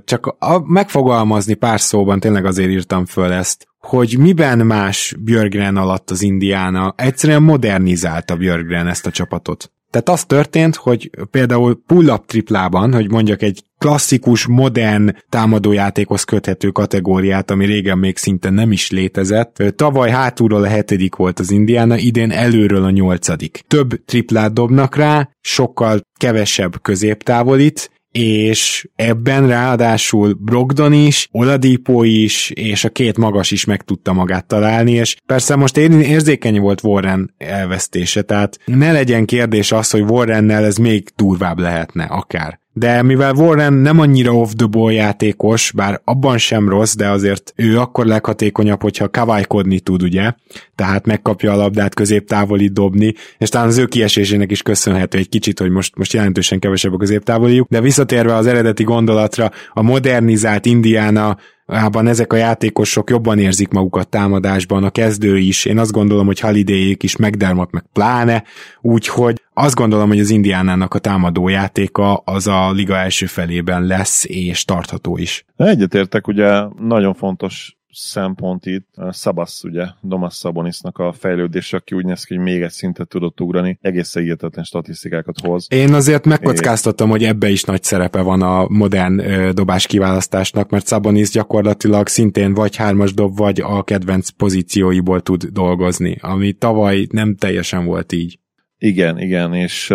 Csak 0.04 0.26
a, 0.26 0.60
megfogalmazni 0.66 1.54
pár 1.54 1.80
szóban 1.80 2.20
tényleg 2.20 2.46
azért 2.46 2.70
írtam 2.70 3.06
föl 3.06 3.32
ezt, 3.32 3.68
hogy 3.80 4.18
miben 4.18 4.66
más 4.66 5.16
Björgren 5.20 5.78
alatt 5.78 6.10
az 6.10 6.22
Indiana. 6.22 6.94
Egyszerűen 6.98 7.44
modernizálta 7.44 8.36
Björgren 8.36 8.88
ezt 8.88 9.06
a 9.06 9.12
csapatot. 9.12 9.72
Tehát 9.92 10.10
az 10.10 10.26
történt, 10.26 10.76
hogy 10.76 11.10
például 11.32 11.82
pull-up 11.88 12.26
triplában, 12.26 12.94
hogy 12.94 13.10
mondjak 13.10 13.42
egy 13.42 13.64
klasszikus, 13.78 14.46
modern 14.46 15.16
támadójátékhoz 15.30 16.24
köthető 16.24 16.70
kategóriát, 16.70 17.52
ami 17.52 17.66
régen 17.66 17.98
még 17.98 18.18
szinte 18.18 18.50
nem 18.50 18.72
is 18.72 18.90
létezett. 18.90 19.64
Tavaly 19.76 20.10
hátulról 20.10 20.64
a 20.64 20.68
hetedik 20.68 21.16
volt 21.16 21.40
az 21.40 21.52
Indiana, 21.52 21.98
idén 21.98 22.32
előről 22.32 22.84
a 22.84 22.90
nyolcadik. 22.90 23.64
Több 23.68 24.06
triplát 24.06 24.54
dobnak 24.54 24.96
rá, 24.96 25.30
sokkal 25.42 26.00
kevesebb 26.18 26.82
középtávolit, 26.82 27.92
és 28.12 28.90
ebben 28.96 29.48
ráadásul 29.48 30.34
Brogdon 30.40 30.94
is, 30.94 31.28
Oladipo 31.32 32.04
is, 32.04 32.50
és 32.50 32.84
a 32.84 32.90
két 32.90 33.18
magas 33.18 33.52
is 33.52 33.66
meg 33.66 33.82
tudta 33.82 34.14
magát 34.14 34.46
találni, 34.46 34.92
és 34.92 35.16
persze 35.26 35.56
most 35.56 35.78
érzékeny 35.78 36.60
volt 36.60 36.84
Warren 36.84 37.34
elvesztése, 37.38 38.22
tehát 38.22 38.60
ne 38.66 38.92
legyen 38.92 39.26
kérdés 39.26 39.72
az, 39.72 39.90
hogy 39.90 40.02
Warrennel 40.02 40.66
ez 40.66 40.78
még 40.78 41.10
durvább 41.16 41.60
lehetne, 41.60 42.04
akár 42.04 42.61
de 42.74 43.02
mivel 43.02 43.34
Warren 43.34 43.74
nem 43.74 44.00
annyira 44.00 44.36
off 44.36 44.52
the 44.56 44.66
ball 44.66 44.92
játékos, 44.92 45.72
bár 45.76 46.02
abban 46.04 46.38
sem 46.38 46.70
rossz, 46.70 46.96
de 46.96 47.10
azért 47.10 47.54
ő 47.56 47.80
akkor 47.80 48.06
leghatékonyabb, 48.06 48.82
hogyha 48.82 49.10
kaválykodni 49.10 49.80
tud, 49.80 50.04
ugye? 50.04 50.32
Tehát 50.76 51.06
megkapja 51.06 51.52
a 51.52 51.56
labdát 51.56 51.94
középtávoli 51.94 52.68
dobni, 52.68 53.14
és 53.38 53.50
talán 53.50 53.68
az 53.68 53.78
ő 53.78 53.86
kiesésének 53.86 54.52
is 54.52 54.62
köszönhető 54.62 55.18
egy 55.18 55.30
kicsit, 55.30 55.60
hogy 55.60 55.70
most, 55.70 55.98
most 55.98 56.14
jelentősen 56.14 56.60
kevesebb 56.60 56.94
a 56.94 56.98
középtávoliuk, 56.98 57.68
de 57.70 57.82
visszatérve 57.82 58.36
az 58.36 58.48
eredeti 58.48 58.84
gondolatra, 58.84 59.52
a 59.74 59.82
modernizált 59.82 60.66
Indiana 60.66 61.38
Ában 61.66 62.08
ezek 62.08 62.34
a 62.34 62.36
játékosok 62.36 63.10
jobban 63.10 63.40
érzik 63.40 63.70
magukat 63.70 64.08
támadásban, 64.08 64.84
a 64.84 64.90
kezdő 64.90 65.38
is, 65.38 65.66
én 65.66 65.78
azt 65.78 65.92
gondolom, 65.92 66.26
hogy 66.26 66.40
holiday 66.40 66.98
is, 67.00 67.16
megdermott 67.16 67.72
meg 67.72 67.84
pláne, 67.94 68.44
úgyhogy 68.82 69.42
azt 69.62 69.76
gondolom, 69.76 70.08
hogy 70.08 70.20
az 70.20 70.30
Indiánának 70.30 70.94
a 70.94 71.00
támadó 71.00 71.48
játéka 71.48 72.16
az 72.16 72.48
a 72.48 72.72
liga 72.72 72.98
első 72.98 73.26
felében 73.26 73.84
lesz, 73.84 74.26
és 74.26 74.66
tartható 74.66 75.18
is. 75.18 75.46
Egyetértek, 75.56 76.28
ugye 76.28 76.64
nagyon 76.80 77.14
fontos 77.14 77.76
szempont 77.94 78.66
itt 78.66 78.88
Szabasz, 79.10 79.64
ugye, 79.64 79.86
Domas 80.02 80.34
Szabonisnak 80.34 80.98
a 80.98 81.14
fejlődés, 81.14 81.74
aki 81.74 81.96
úgy 81.96 82.06
néz 82.06 82.24
ki, 82.24 82.36
hogy 82.36 82.44
még 82.44 82.62
egy 82.62 82.72
szintet 82.72 83.08
tudott 83.08 83.42
ugrani, 83.42 83.78
egészen 83.82 84.24
hihetetlen 84.24 84.64
statisztikákat 84.64 85.40
hoz. 85.40 85.68
Én 85.70 85.94
azért 85.94 86.26
megkockáztatom, 86.26 87.10
hogy 87.10 87.24
ebbe 87.24 87.50
is 87.50 87.64
nagy 87.64 87.84
szerepe 87.84 88.22
van 88.22 88.42
a 88.42 88.66
modern 88.68 89.20
ö, 89.20 89.52
dobás 89.52 89.88
kiválasztásnak, 89.88 90.70
mert 90.70 90.88
Szabonis 90.88 91.30
gyakorlatilag 91.30 92.08
szintén 92.08 92.54
vagy 92.54 92.76
hármas 92.76 93.14
dob, 93.14 93.38
vagy 93.38 93.62
a 93.62 93.84
kedvenc 93.84 94.30
pozícióiból 94.30 95.22
tud 95.22 95.44
dolgozni, 95.44 96.18
ami 96.22 96.52
tavaly 96.52 97.08
nem 97.12 97.36
teljesen 97.36 97.86
volt 97.86 98.12
így. 98.12 98.40
Igen, 98.84 99.20
igen, 99.20 99.54
és, 99.54 99.94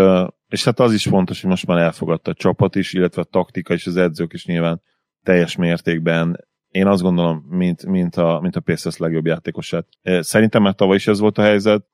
és 0.48 0.64
hát 0.64 0.80
az 0.80 0.92
is 0.92 1.04
fontos, 1.04 1.40
hogy 1.40 1.50
most 1.50 1.66
már 1.66 1.78
elfogadta 1.78 2.30
a 2.30 2.34
csapat 2.34 2.74
is, 2.74 2.92
illetve 2.92 3.22
a 3.22 3.24
taktika 3.24 3.74
és 3.74 3.86
az 3.86 3.96
edzők 3.96 4.32
is 4.32 4.46
nyilván 4.46 4.82
teljes 5.22 5.56
mértékben 5.56 6.46
én 6.68 6.86
azt 6.86 7.02
gondolom, 7.02 7.44
mint, 7.48 7.86
mint, 7.86 8.16
a, 8.16 8.38
mint 8.42 8.56
a 8.56 8.60
Pacers 8.60 8.96
legjobb 8.96 9.26
játékosát. 9.26 9.86
Szerintem 10.02 10.62
már 10.62 10.74
tavaly 10.74 10.96
is 10.96 11.06
ez 11.06 11.18
volt 11.18 11.38
a 11.38 11.42
helyzet, 11.42 11.84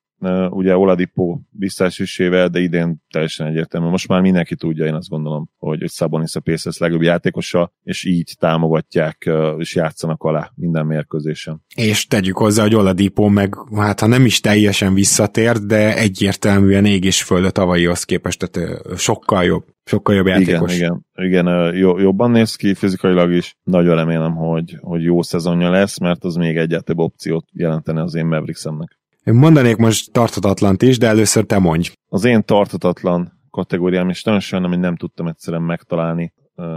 ugye 0.51 0.77
Oladipo 0.77 1.39
visszaesésével, 1.51 2.49
de 2.49 2.61
idén 2.61 3.03
teljesen 3.11 3.47
egyértelmű. 3.47 3.89
Most 3.89 4.09
már 4.09 4.21
mindenki 4.21 4.57
tudja, 4.57 4.85
én 4.85 4.95
azt 4.95 5.09
gondolom, 5.09 5.51
hogy, 5.59 5.81
hogy 5.81 5.91
Sabonis 5.91 6.35
a 6.35 6.41
Pacers 6.41 6.79
legjobb 6.79 7.03
játékosa, 7.03 7.73
és 7.83 8.05
így 8.05 8.35
támogatják, 8.39 9.31
és 9.59 9.75
játszanak 9.75 10.23
alá 10.23 10.51
minden 10.55 10.87
mérkőzésen. 10.87 11.63
És 11.75 12.07
tegyük 12.07 12.37
hozzá, 12.37 12.63
hogy 12.63 12.75
Oladipo 12.75 13.29
meg, 13.29 13.55
hát 13.75 14.01
ha 14.01 14.07
nem 14.07 14.25
is 14.25 14.41
teljesen 14.41 14.95
visszatért, 14.95 15.67
de 15.67 15.97
egyértelműen 15.97 16.85
ég 16.85 17.05
és 17.05 17.23
föld 17.23 17.45
a 17.45 17.51
tavalyihoz 17.51 18.05
képest, 18.05 18.49
tehát 18.51 18.99
sokkal 18.99 19.45
jobb. 19.45 19.65
Sokkal 19.85 20.15
jobb 20.15 20.27
játékos. 20.27 20.77
Igen, 20.77 21.07
igen, 21.13 21.47
igen 21.47 21.75
jobban 22.01 22.31
néz 22.31 22.57
ki 22.57 22.75
fizikailag 22.75 23.33
is. 23.33 23.57
Nagyon 23.63 23.97
remélem, 23.97 24.35
hogy, 24.35 24.77
hogy 24.81 25.03
jó 25.03 25.23
szezonja 25.23 25.71
lesz, 25.71 25.99
mert 25.99 26.25
az 26.25 26.35
még 26.35 26.57
egyáltalán 26.57 27.05
opciót 27.05 27.47
jelentene 27.53 28.03
az 28.03 28.15
én 28.15 28.27
Mavericks-emnek. 28.27 29.01
Mondanék 29.25 29.77
most 29.77 30.13
tartatatlant 30.13 30.83
is, 30.83 30.99
de 30.99 31.07
először 31.07 31.45
te 31.45 31.59
mondj. 31.59 31.91
Az 32.09 32.25
én 32.25 32.45
tartatatlan 32.45 33.41
kategóriám, 33.51 34.09
és 34.09 34.23
nagyon 34.23 34.41
sajnálom, 34.41 34.75
hogy 34.75 34.85
nem 34.85 34.97
tudtam 34.97 35.27
egyszerűen 35.27 35.63
megtalálni 35.63 36.33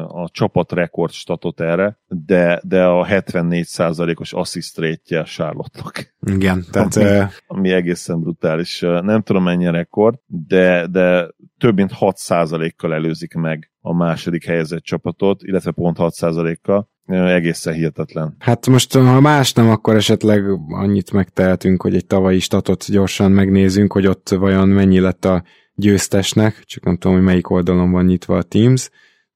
a 0.07 0.29
csapat 0.29 0.71
rekord 0.71 1.11
statot 1.11 1.61
erre, 1.61 1.99
de, 2.07 2.61
de 2.63 2.85
a 2.85 3.05
74%-os 3.05 4.33
assist 4.33 4.77
rate 4.77 5.23
Charlotte-nak. 5.23 6.15
Igen, 6.19 6.65
tehát... 6.71 6.95
Ami, 6.95 7.31
ami 7.47 7.71
egészen 7.71 8.19
brutális. 8.19 8.79
Nem 8.79 9.21
tudom 9.21 9.43
mennyi 9.43 9.67
a 9.67 9.71
rekord, 9.71 10.19
de, 10.25 10.87
de 10.87 11.27
több 11.57 11.75
mint 11.75 11.91
6%-kal 11.99 12.93
előzik 12.93 13.33
meg 13.33 13.71
a 13.81 13.93
második 13.93 14.45
helyezett 14.45 14.83
csapatot, 14.83 15.43
illetve 15.43 15.71
pont 15.71 15.97
6%-kal. 15.99 16.89
Egészen 17.07 17.73
hihetetlen. 17.73 18.35
Hát 18.39 18.67
most, 18.67 18.93
ha 18.93 19.19
más 19.19 19.53
nem, 19.53 19.69
akkor 19.69 19.95
esetleg 19.95 20.43
annyit 20.69 21.11
megtehetünk, 21.11 21.81
hogy 21.81 21.95
egy 21.95 22.05
tavalyi 22.05 22.39
statot 22.39 22.91
gyorsan 22.91 23.31
megnézünk, 23.31 23.91
hogy 23.93 24.07
ott 24.07 24.29
vajon 24.29 24.67
mennyi 24.67 24.99
lett 24.99 25.25
a 25.25 25.43
győztesnek, 25.75 26.63
csak 26.63 26.83
nem 26.83 26.97
tudom, 26.97 27.17
hogy 27.17 27.25
melyik 27.25 27.49
oldalon 27.49 27.91
van 27.91 28.05
nyitva 28.05 28.37
a 28.37 28.43
Teams, 28.43 28.89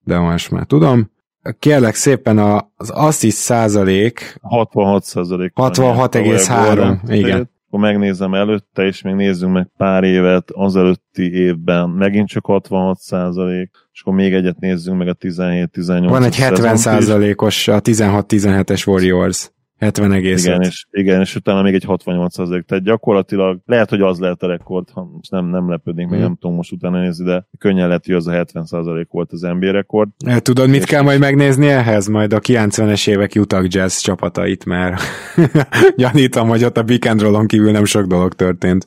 de 0.04 0.18
most 0.18 0.50
már 0.50 0.64
tudom. 0.64 1.10
Kérlek 1.58 1.94
szépen 1.94 2.38
az 2.76 2.90
assist 2.90 3.36
százalék 3.36 4.38
66 4.42 5.04
százalék. 5.04 5.52
66,3, 5.54 6.98
igen 7.08 7.50
akkor 7.70 7.80
megnézem 7.80 8.34
előtte, 8.34 8.84
és 8.84 9.02
még 9.02 9.14
nézzünk 9.14 9.52
meg 9.52 9.68
pár 9.76 10.04
évet 10.04 10.50
az 10.50 10.76
előtti 10.76 11.32
évben, 11.32 11.88
megint 11.88 12.28
csak 12.28 12.46
66 12.46 12.98
százalék, 12.98 13.70
és 13.92 14.00
akkor 14.00 14.14
még 14.14 14.32
egyet 14.32 14.58
nézzünk 14.58 14.98
meg 14.98 15.08
a 15.08 15.14
17-18 15.14 16.06
Van 16.08 16.22
egy 16.22 16.36
70 16.36 16.76
százalékos 16.76 17.68
a 17.68 17.80
16-17-es 17.80 18.86
Warriors. 18.86 19.50
70 19.80 20.12
egész. 20.12 20.44
Igen, 20.44 20.62
és, 20.62 20.86
igen, 20.90 21.20
és 21.20 21.34
utána 21.34 21.62
még 21.62 21.74
egy 21.74 21.84
68 21.84 22.34
százalék. 22.34 22.64
Tehát 22.64 22.84
gyakorlatilag 22.84 23.60
lehet, 23.66 23.90
hogy 23.90 24.00
az 24.00 24.18
lehet 24.18 24.42
a 24.42 24.46
rekord, 24.46 24.90
ha 24.90 25.04
most 25.04 25.30
nem, 25.30 25.46
nem 25.46 25.70
lepődnék, 25.70 26.04
hmm. 26.04 26.14
meg 26.14 26.24
nem 26.24 26.36
tudom 26.40 26.56
most 26.56 26.72
utána 26.72 27.00
nézni, 27.00 27.24
de 27.24 27.46
könnyen 27.58 27.86
lehet, 27.86 28.06
hogy 28.06 28.14
az 28.14 28.26
a 28.26 28.30
70 28.30 28.64
százalék 28.64 29.08
volt 29.10 29.32
az 29.32 29.40
NBA 29.40 29.70
rekord. 29.70 30.08
Tudod, 30.42 30.68
mit 30.68 30.80
és 30.80 30.84
kell 30.84 31.02
majd 31.02 31.20
megnézni 31.20 31.68
ehhez? 31.68 32.06
Majd 32.06 32.32
a 32.32 32.40
90-es 32.40 33.08
évek 33.08 33.32
Utah 33.34 33.64
Jazz 33.68 33.98
csapatait, 33.98 34.64
mert 34.64 35.00
gyanítom, 35.96 36.48
hogy 36.48 36.64
ott 36.64 36.76
a 36.76 36.82
Big 36.82 37.06
and 37.06 37.46
kívül 37.46 37.70
nem 37.70 37.84
sok 37.84 38.06
dolog 38.06 38.34
történt. 38.34 38.86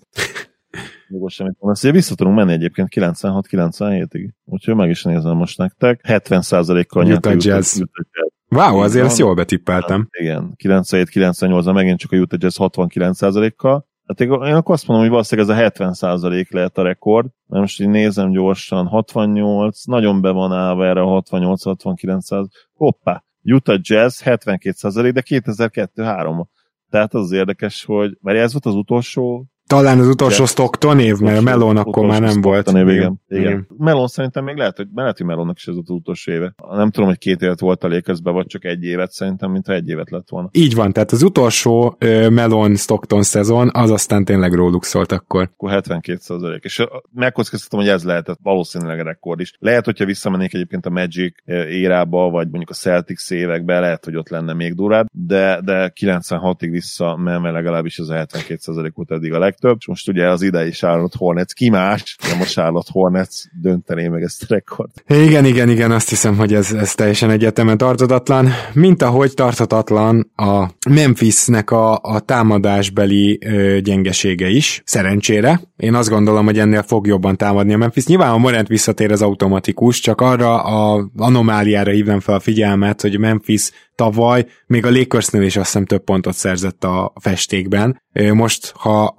Jogos 1.07 1.33
semmit 1.33 1.55
mondani. 1.59 1.87
Ezt 1.87 1.95
vissza 1.95 2.15
tudunk 2.15 2.35
menni 2.35 2.51
egyébként 2.51 2.87
96-97-ig. 2.95 4.29
Úgyhogy 4.45 4.75
meg 4.75 4.89
is 4.89 5.03
nézem 5.03 5.35
most 5.35 5.57
nektek. 5.57 6.01
70%-kal 6.07 7.03
nyert 7.03 7.25
Utah 7.25 7.37
Jazz. 7.39 7.79
Utah 7.79 8.32
Wow, 8.53 8.77
azért 8.77 9.05
ezt 9.05 9.17
jól 9.17 9.33
betippeltem. 9.33 10.07
Igen, 10.19 10.53
97-98-a 10.63 11.71
megint 11.71 11.99
csak 11.99 12.11
a 12.11 12.15
Utah 12.15 12.39
Jazz 12.41 12.55
69%-kal. 12.59 13.87
Hát 14.07 14.21
én 14.21 14.31
akkor 14.31 14.75
azt 14.75 14.87
mondom, 14.87 15.05
hogy 15.05 15.13
valószínűleg 15.13 15.49
ez 15.49 15.79
a 15.79 15.91
70% 15.93 16.49
lehet 16.49 16.77
a 16.77 16.81
rekord, 16.81 17.27
mert 17.47 17.61
most 17.61 17.81
így 17.81 17.89
nézem 17.89 18.31
gyorsan, 18.31 18.87
68, 18.87 19.83
nagyon 19.83 20.21
be 20.21 20.29
van 20.29 20.51
állva 20.51 20.85
erre 20.85 21.01
a 21.01 21.21
68-69 21.21 22.45
Hoppá, 22.73 23.23
Utah 23.43 23.79
Jazz 23.81 24.21
72%, 24.25 25.09
de 25.13 25.23
2002-3 25.25 26.45
Tehát 26.89 27.13
az, 27.13 27.21
az 27.21 27.31
érdekes, 27.31 27.83
hogy, 27.83 28.17
mert 28.21 28.37
ez 28.37 28.51
volt 28.51 28.65
az 28.65 28.75
utolsó 28.75 29.45
talán 29.67 29.99
az 29.99 30.07
utolsó 30.07 30.45
Stockton 30.45 30.99
év, 30.99 31.17
mert 31.17 31.41
Melon 31.41 31.77
akkor 31.77 32.05
már 32.05 32.21
nem 32.21 32.41
volt. 32.41 32.67
Év, 32.67 32.75
igen. 32.75 33.21
igen. 33.27 33.41
igen. 33.41 33.67
Melon 33.77 34.07
szerintem 34.07 34.43
még 34.43 34.55
lehet, 34.55 34.77
hogy, 34.77 34.87
lehet, 34.95 35.17
hogy 35.17 35.25
Melonnak 35.25 35.57
is 35.57 35.67
ez 35.67 35.75
az 35.75 35.89
utolsó 35.89 36.31
éve. 36.31 36.55
Nem 36.69 36.89
tudom, 36.89 37.09
hogy 37.09 37.17
két 37.17 37.41
évet 37.41 37.59
volt 37.59 37.83
a 37.83 37.87
Lakersbe, 37.87 38.31
vagy 38.31 38.45
csak 38.45 38.65
egy 38.65 38.83
évet, 38.83 39.11
szerintem, 39.11 39.51
mintha 39.51 39.73
egy 39.73 39.89
évet 39.89 40.09
lett 40.09 40.29
volna. 40.29 40.49
Így 40.51 40.75
van, 40.75 40.91
tehát 40.91 41.11
az 41.11 41.23
utolsó 41.23 41.97
uh, 42.01 42.29
Melon 42.29 42.75
Stockton 42.75 43.23
szezon, 43.23 43.69
az 43.73 43.91
aztán 43.91 44.25
tényleg 44.25 44.53
róluk 44.53 44.85
szólt 44.85 45.11
akkor. 45.11 45.49
Akkor 45.53 45.69
72 45.69 46.17
százalék. 46.21 46.63
És 46.63 46.85
megkockáztatom, 47.13 47.79
hogy 47.79 47.89
ez 47.89 48.03
lehetett 48.03 48.39
valószínűleg 48.43 48.99
a 48.99 49.03
rekord 49.03 49.39
is. 49.39 49.53
Lehet, 49.59 49.85
hogyha 49.85 50.05
visszamennék 50.05 50.53
egyébként 50.53 50.85
a 50.85 50.89
Magic 50.89 51.35
érába, 51.69 52.29
vagy 52.29 52.47
mondjuk 52.47 52.69
a 52.69 52.73
Celtics 52.73 53.31
évekbe, 53.31 53.79
lehet, 53.79 54.05
hogy 54.05 54.15
ott 54.15 54.29
lenne 54.29 54.53
még 54.53 54.75
durább, 54.75 55.07
de, 55.11 55.61
de 55.63 55.91
96-ig 56.01 56.67
vissza, 56.71 57.17
mert 57.17 57.53
legalábbis 57.53 57.99
az 57.99 58.09
a 58.09 58.13
72 58.13 58.55
százalék 58.59 58.93
volt 58.93 59.11
eddig 59.11 59.33
a 59.33 59.39
legtöbb 59.39 59.62
legtöbb, 59.63 59.77
és 59.79 59.87
most 59.87 60.09
ugye 60.09 60.29
az 60.29 60.41
idei 60.41 60.71
Charlotte 60.71 61.15
Hornets, 61.17 61.53
ki 61.53 61.69
más, 61.69 62.17
nem 62.29 62.41
a 62.41 62.45
Charlotte 62.45 62.89
Hornets 62.91 63.35
döntené 63.61 64.07
meg 64.07 64.23
ezt 64.23 64.43
a 64.43 64.45
rekord. 64.49 64.91
Igen, 65.07 65.45
igen, 65.45 65.69
igen, 65.69 65.91
azt 65.91 66.09
hiszem, 66.09 66.37
hogy 66.37 66.53
ez, 66.53 66.71
ez 66.71 66.95
teljesen 66.95 67.29
egyetemen 67.29 67.77
tartatatlan, 67.77 68.49
mint 68.73 69.01
ahogy 69.01 69.33
tartatatlan 69.33 70.31
a 70.35 70.65
Memphisnek 70.89 71.71
a, 71.71 71.99
a 72.01 72.19
támadásbeli 72.19 73.39
ö, 73.45 73.77
gyengesége 73.81 74.49
is, 74.49 74.81
szerencsére. 74.85 75.61
Én 75.77 75.93
azt 75.93 76.09
gondolom, 76.09 76.45
hogy 76.45 76.59
ennél 76.59 76.81
fog 76.81 77.07
jobban 77.07 77.37
támadni 77.37 77.73
a 77.73 77.77
Memphis. 77.77 78.05
Nyilván 78.05 78.31
a 78.31 78.37
Morant 78.37 78.67
visszatér 78.67 79.11
az 79.11 79.21
automatikus, 79.21 79.99
csak 79.99 80.21
arra 80.21 80.63
a 80.63 81.09
anomáliára 81.17 81.91
hívnám 81.91 82.19
fel 82.19 82.35
a 82.35 82.39
figyelmet, 82.39 83.01
hogy 83.01 83.19
Memphis 83.19 83.71
tavaly 83.95 84.45
még 84.67 84.85
a 84.85 84.91
Lakersnél 84.91 85.41
is 85.41 85.55
azt 85.55 85.65
hiszem 85.65 85.85
több 85.85 86.03
pontot 86.03 86.33
szerzett 86.33 86.83
a 86.83 87.13
festékben. 87.19 88.01
Most, 88.33 88.73
ha 88.75 89.13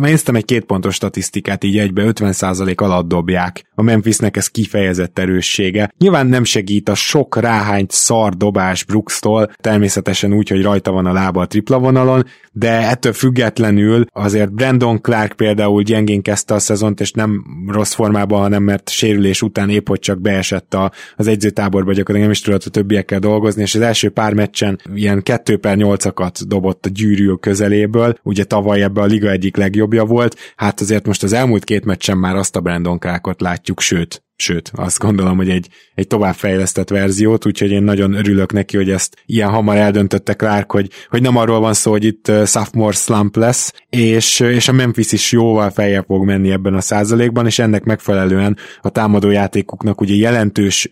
néztem 0.00 0.34
egy 0.34 0.44
két 0.44 0.64
pontos 0.64 0.94
statisztikát, 0.94 1.64
így 1.64 1.78
egybe 1.78 2.02
50% 2.06 2.76
alatt 2.76 3.08
dobják. 3.08 3.64
A 3.74 3.82
Memphisnek 3.82 4.36
ez 4.36 4.48
kifejezett 4.48 5.18
erőssége. 5.18 5.92
Nyilván 5.98 6.26
nem 6.26 6.44
segít 6.44 6.88
a 6.88 6.94
sok 6.94 7.36
ráhányt 7.36 7.90
szar 7.90 8.34
dobás 8.34 8.84
Brookstól, 8.84 9.52
természetesen 9.60 10.32
úgy, 10.32 10.48
hogy 10.48 10.62
rajta 10.62 10.92
van 10.92 11.06
a 11.06 11.12
lába 11.12 11.40
a 11.40 11.46
tripla 11.46 11.78
vonalon, 11.78 12.24
de 12.52 12.88
ettől 12.88 13.12
függetlenül 13.12 14.04
azért 14.12 14.52
Brandon 14.52 15.00
Clark 15.00 15.32
például 15.32 15.82
gyengén 15.82 16.22
kezdte 16.22 16.54
a 16.54 16.58
szezont, 16.58 17.00
és 17.00 17.12
nem 17.12 17.44
rossz 17.68 17.94
formában, 17.94 18.40
hanem 18.40 18.62
mert 18.62 18.90
sérülés 18.90 19.42
után 19.42 19.70
épp 19.70 19.88
hogy 19.88 19.98
csak 19.98 20.20
beesett 20.20 20.74
a, 20.74 20.92
az 21.16 21.26
egyzőtáborba, 21.26 21.92
gyakorlatilag 21.92 22.22
nem 22.22 22.30
is 22.30 22.40
tudott 22.40 22.64
a 22.64 22.70
többiekkel 22.70 23.18
dolgozni, 23.18 23.62
és 23.62 23.74
az 23.74 23.80
első 23.80 24.10
pár 24.10 24.34
meccsen 24.34 24.80
ilyen 24.94 25.22
2 25.22 25.56
per 25.56 25.76
8-akat 25.78 26.40
dobott 26.46 26.86
a 26.86 26.88
gyűrű 26.88 27.32
közeléből, 27.32 28.11
ugye 28.22 28.44
tavaly 28.44 28.82
ebbe 28.82 29.00
a 29.00 29.04
liga 29.04 29.30
egyik 29.30 29.56
legjobbja 29.56 30.04
volt, 30.04 30.36
hát 30.56 30.80
azért 30.80 31.06
most 31.06 31.22
az 31.22 31.32
elmúlt 31.32 31.64
két 31.64 31.84
meccsen 31.84 32.18
már 32.18 32.36
azt 32.36 32.56
a 32.56 32.60
Brandon 32.60 32.98
Clarkot 32.98 33.40
látjuk, 33.40 33.80
sőt, 33.80 34.22
sőt, 34.36 34.70
azt 34.74 34.98
gondolom, 34.98 35.36
hogy 35.36 35.50
egy, 35.50 35.68
egy 35.94 36.06
továbbfejlesztett 36.06 36.88
verziót, 36.88 37.46
úgyhogy 37.46 37.70
én 37.70 37.82
nagyon 37.82 38.12
örülök 38.12 38.52
neki, 38.52 38.76
hogy 38.76 38.90
ezt 38.90 39.16
ilyen 39.26 39.48
hamar 39.48 39.76
eldöntötte 39.76 40.34
Clark, 40.34 40.72
hogy, 40.72 40.90
hogy 41.08 41.22
nem 41.22 41.36
arról 41.36 41.60
van 41.60 41.74
szó, 41.74 41.90
hogy 41.90 42.04
itt 42.04 42.32
sophomore 42.46 42.96
slump 42.96 43.36
lesz, 43.36 43.72
és, 43.90 44.40
és 44.40 44.68
a 44.68 44.72
Memphis 44.72 45.12
is 45.12 45.32
jóval 45.32 45.70
feljebb 45.70 46.04
fog 46.06 46.24
menni 46.24 46.50
ebben 46.50 46.74
a 46.74 46.80
százalékban, 46.80 47.46
és 47.46 47.58
ennek 47.58 47.84
megfelelően 47.84 48.56
a 48.80 48.88
támadójátékuknak 48.88 50.00
ugye 50.00 50.14
jelentős 50.14 50.88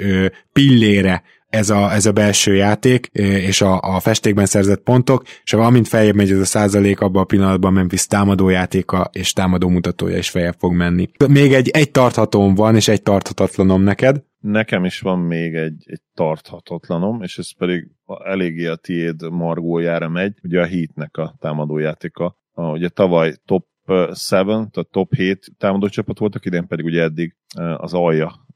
pillére 0.53 1.23
ez 1.51 1.71
a, 1.71 1.93
ez 1.93 2.07
a 2.07 2.13
belső 2.13 2.55
játék, 2.55 3.07
és 3.23 3.61
a, 3.61 3.81
a 3.81 4.01
festékben 4.01 4.47
szerzett 4.47 4.83
pontok, 4.83 5.23
és 5.45 5.53
amint 5.53 5.89
feljebb 5.89 6.15
megy 6.15 6.31
ez 6.31 6.39
a 6.39 6.45
százalék, 6.45 7.01
abban 7.01 7.23
a 7.23 7.25
pillanatban 7.27 7.73
Memphis 7.73 8.07
támadójátéka 8.07 9.11
és 9.13 9.33
támadó 9.33 9.69
mutatója 9.69 10.17
is 10.17 10.31
feljebb 10.31 10.57
fog 10.59 10.73
menni. 10.73 11.09
Még 11.29 11.53
egy, 11.53 11.69
egy 11.69 11.91
tarthatóm 11.91 12.55
van, 12.55 12.75
és 12.75 12.89
egy 12.89 13.03
tarthatatlanom 13.03 13.83
neked. 13.83 14.23
Nekem 14.41 14.85
is 14.85 15.01
van 15.01 15.19
még 15.19 15.55
egy, 15.55 15.83
egy 15.87 16.01
tarthatatlanom, 16.15 17.23
és 17.23 17.39
ez 17.39 17.57
pedig 17.57 17.89
eléggé 18.25 18.67
a 18.67 18.77
tiéd 18.77 19.31
margójára 19.31 20.09
megy, 20.09 20.39
ugye 20.43 20.61
a 20.61 20.67
Heatnek 20.67 21.17
a 21.17 21.35
támadójátéka. 21.39 22.37
Ugye 22.55 22.89
tavaly 22.89 23.35
top 23.45 23.67
7, 23.85 24.31
tehát 24.71 24.89
top 24.91 25.15
7 25.15 25.47
támadócsapat 25.59 26.19
voltak, 26.19 26.45
idén 26.45 26.67
pedig 26.67 26.85
ugye 26.85 27.03
eddig 27.03 27.37
az 27.77 27.95
alja 27.95 28.49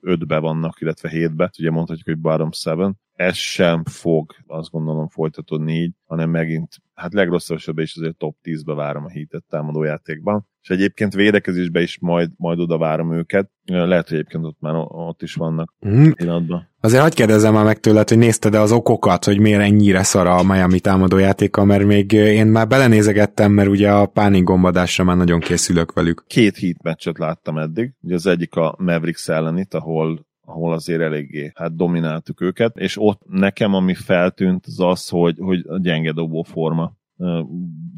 ötbe 0.00 0.38
vannak, 0.38 0.80
illetve 0.80 1.08
hétbe, 1.08 1.50
ugye 1.58 1.70
mondhatjuk, 1.70 2.06
hogy 2.06 2.18
bottom 2.18 2.52
seven, 2.52 2.98
ez 3.14 3.36
sem 3.36 3.84
fog 3.84 4.34
azt 4.46 4.70
gondolom 4.70 5.08
folytatódni 5.08 5.72
így, 5.72 5.92
hanem 6.06 6.30
megint, 6.30 6.76
hát 6.94 7.14
legrosszabb 7.14 7.56
esetben 7.56 7.84
is 7.84 7.96
azért 7.96 8.16
top 8.16 8.36
10-be 8.42 8.74
várom 8.74 9.04
a 9.04 9.08
hitet 9.08 9.44
támadójátékban. 9.48 10.46
És 10.62 10.68
egyébként 10.70 11.14
védekezésbe 11.14 11.80
is 11.80 11.98
majd, 11.98 12.30
majd 12.36 12.58
oda 12.58 12.78
várom 12.78 13.12
őket. 13.12 13.50
Lehet, 13.64 14.08
hogy 14.08 14.16
egyébként 14.18 14.44
ott 14.44 14.60
már 14.60 14.74
ott 14.88 15.22
is 15.22 15.34
vannak 15.34 15.74
mm. 15.88 16.10
pillanatban. 16.10 16.68
Azért 16.80 17.02
hagyd 17.02 17.14
kérdezzem 17.14 17.52
már 17.52 17.64
meg 17.64 17.80
tőled, 17.80 18.08
hogy 18.08 18.18
nézted-e 18.18 18.60
az 18.60 18.72
okokat, 18.72 19.24
hogy 19.24 19.38
miért 19.38 19.60
ennyire 19.60 20.02
szar 20.02 20.26
a 20.26 20.42
Miami 20.42 20.80
támadójátéka, 20.80 21.64
mert 21.64 21.84
még 21.84 22.12
én 22.12 22.46
már 22.46 22.68
belenézegettem, 22.68 23.52
mert 23.52 23.68
ugye 23.68 23.92
a 23.92 24.06
pánik 24.06 24.44
gombadásra 24.44 25.04
már 25.04 25.16
nagyon 25.16 25.40
készülök 25.40 25.92
velük. 25.92 26.24
Két 26.26 26.56
hit 26.56 26.82
meccset 26.82 27.18
láttam 27.18 27.58
eddig. 27.58 27.92
Ugye 28.00 28.14
az 28.14 28.26
egyik 28.26 28.54
a 28.54 28.74
Mavericks 28.78 29.28
ellenit, 29.28 29.74
ahol 29.74 30.26
ahol 30.44 30.72
azért 30.72 31.00
eléggé 31.00 31.52
hát 31.54 31.76
domináltuk 31.76 32.40
őket, 32.40 32.76
és 32.76 33.00
ott 33.00 33.20
nekem 33.28 33.74
ami 33.74 33.94
feltűnt 33.94 34.64
az 34.66 34.80
az, 34.80 35.08
hogy, 35.08 35.36
hogy 35.38 35.64
a 35.68 35.78
gyenge 35.78 36.12
dobó 36.12 36.42
forma 36.42 36.92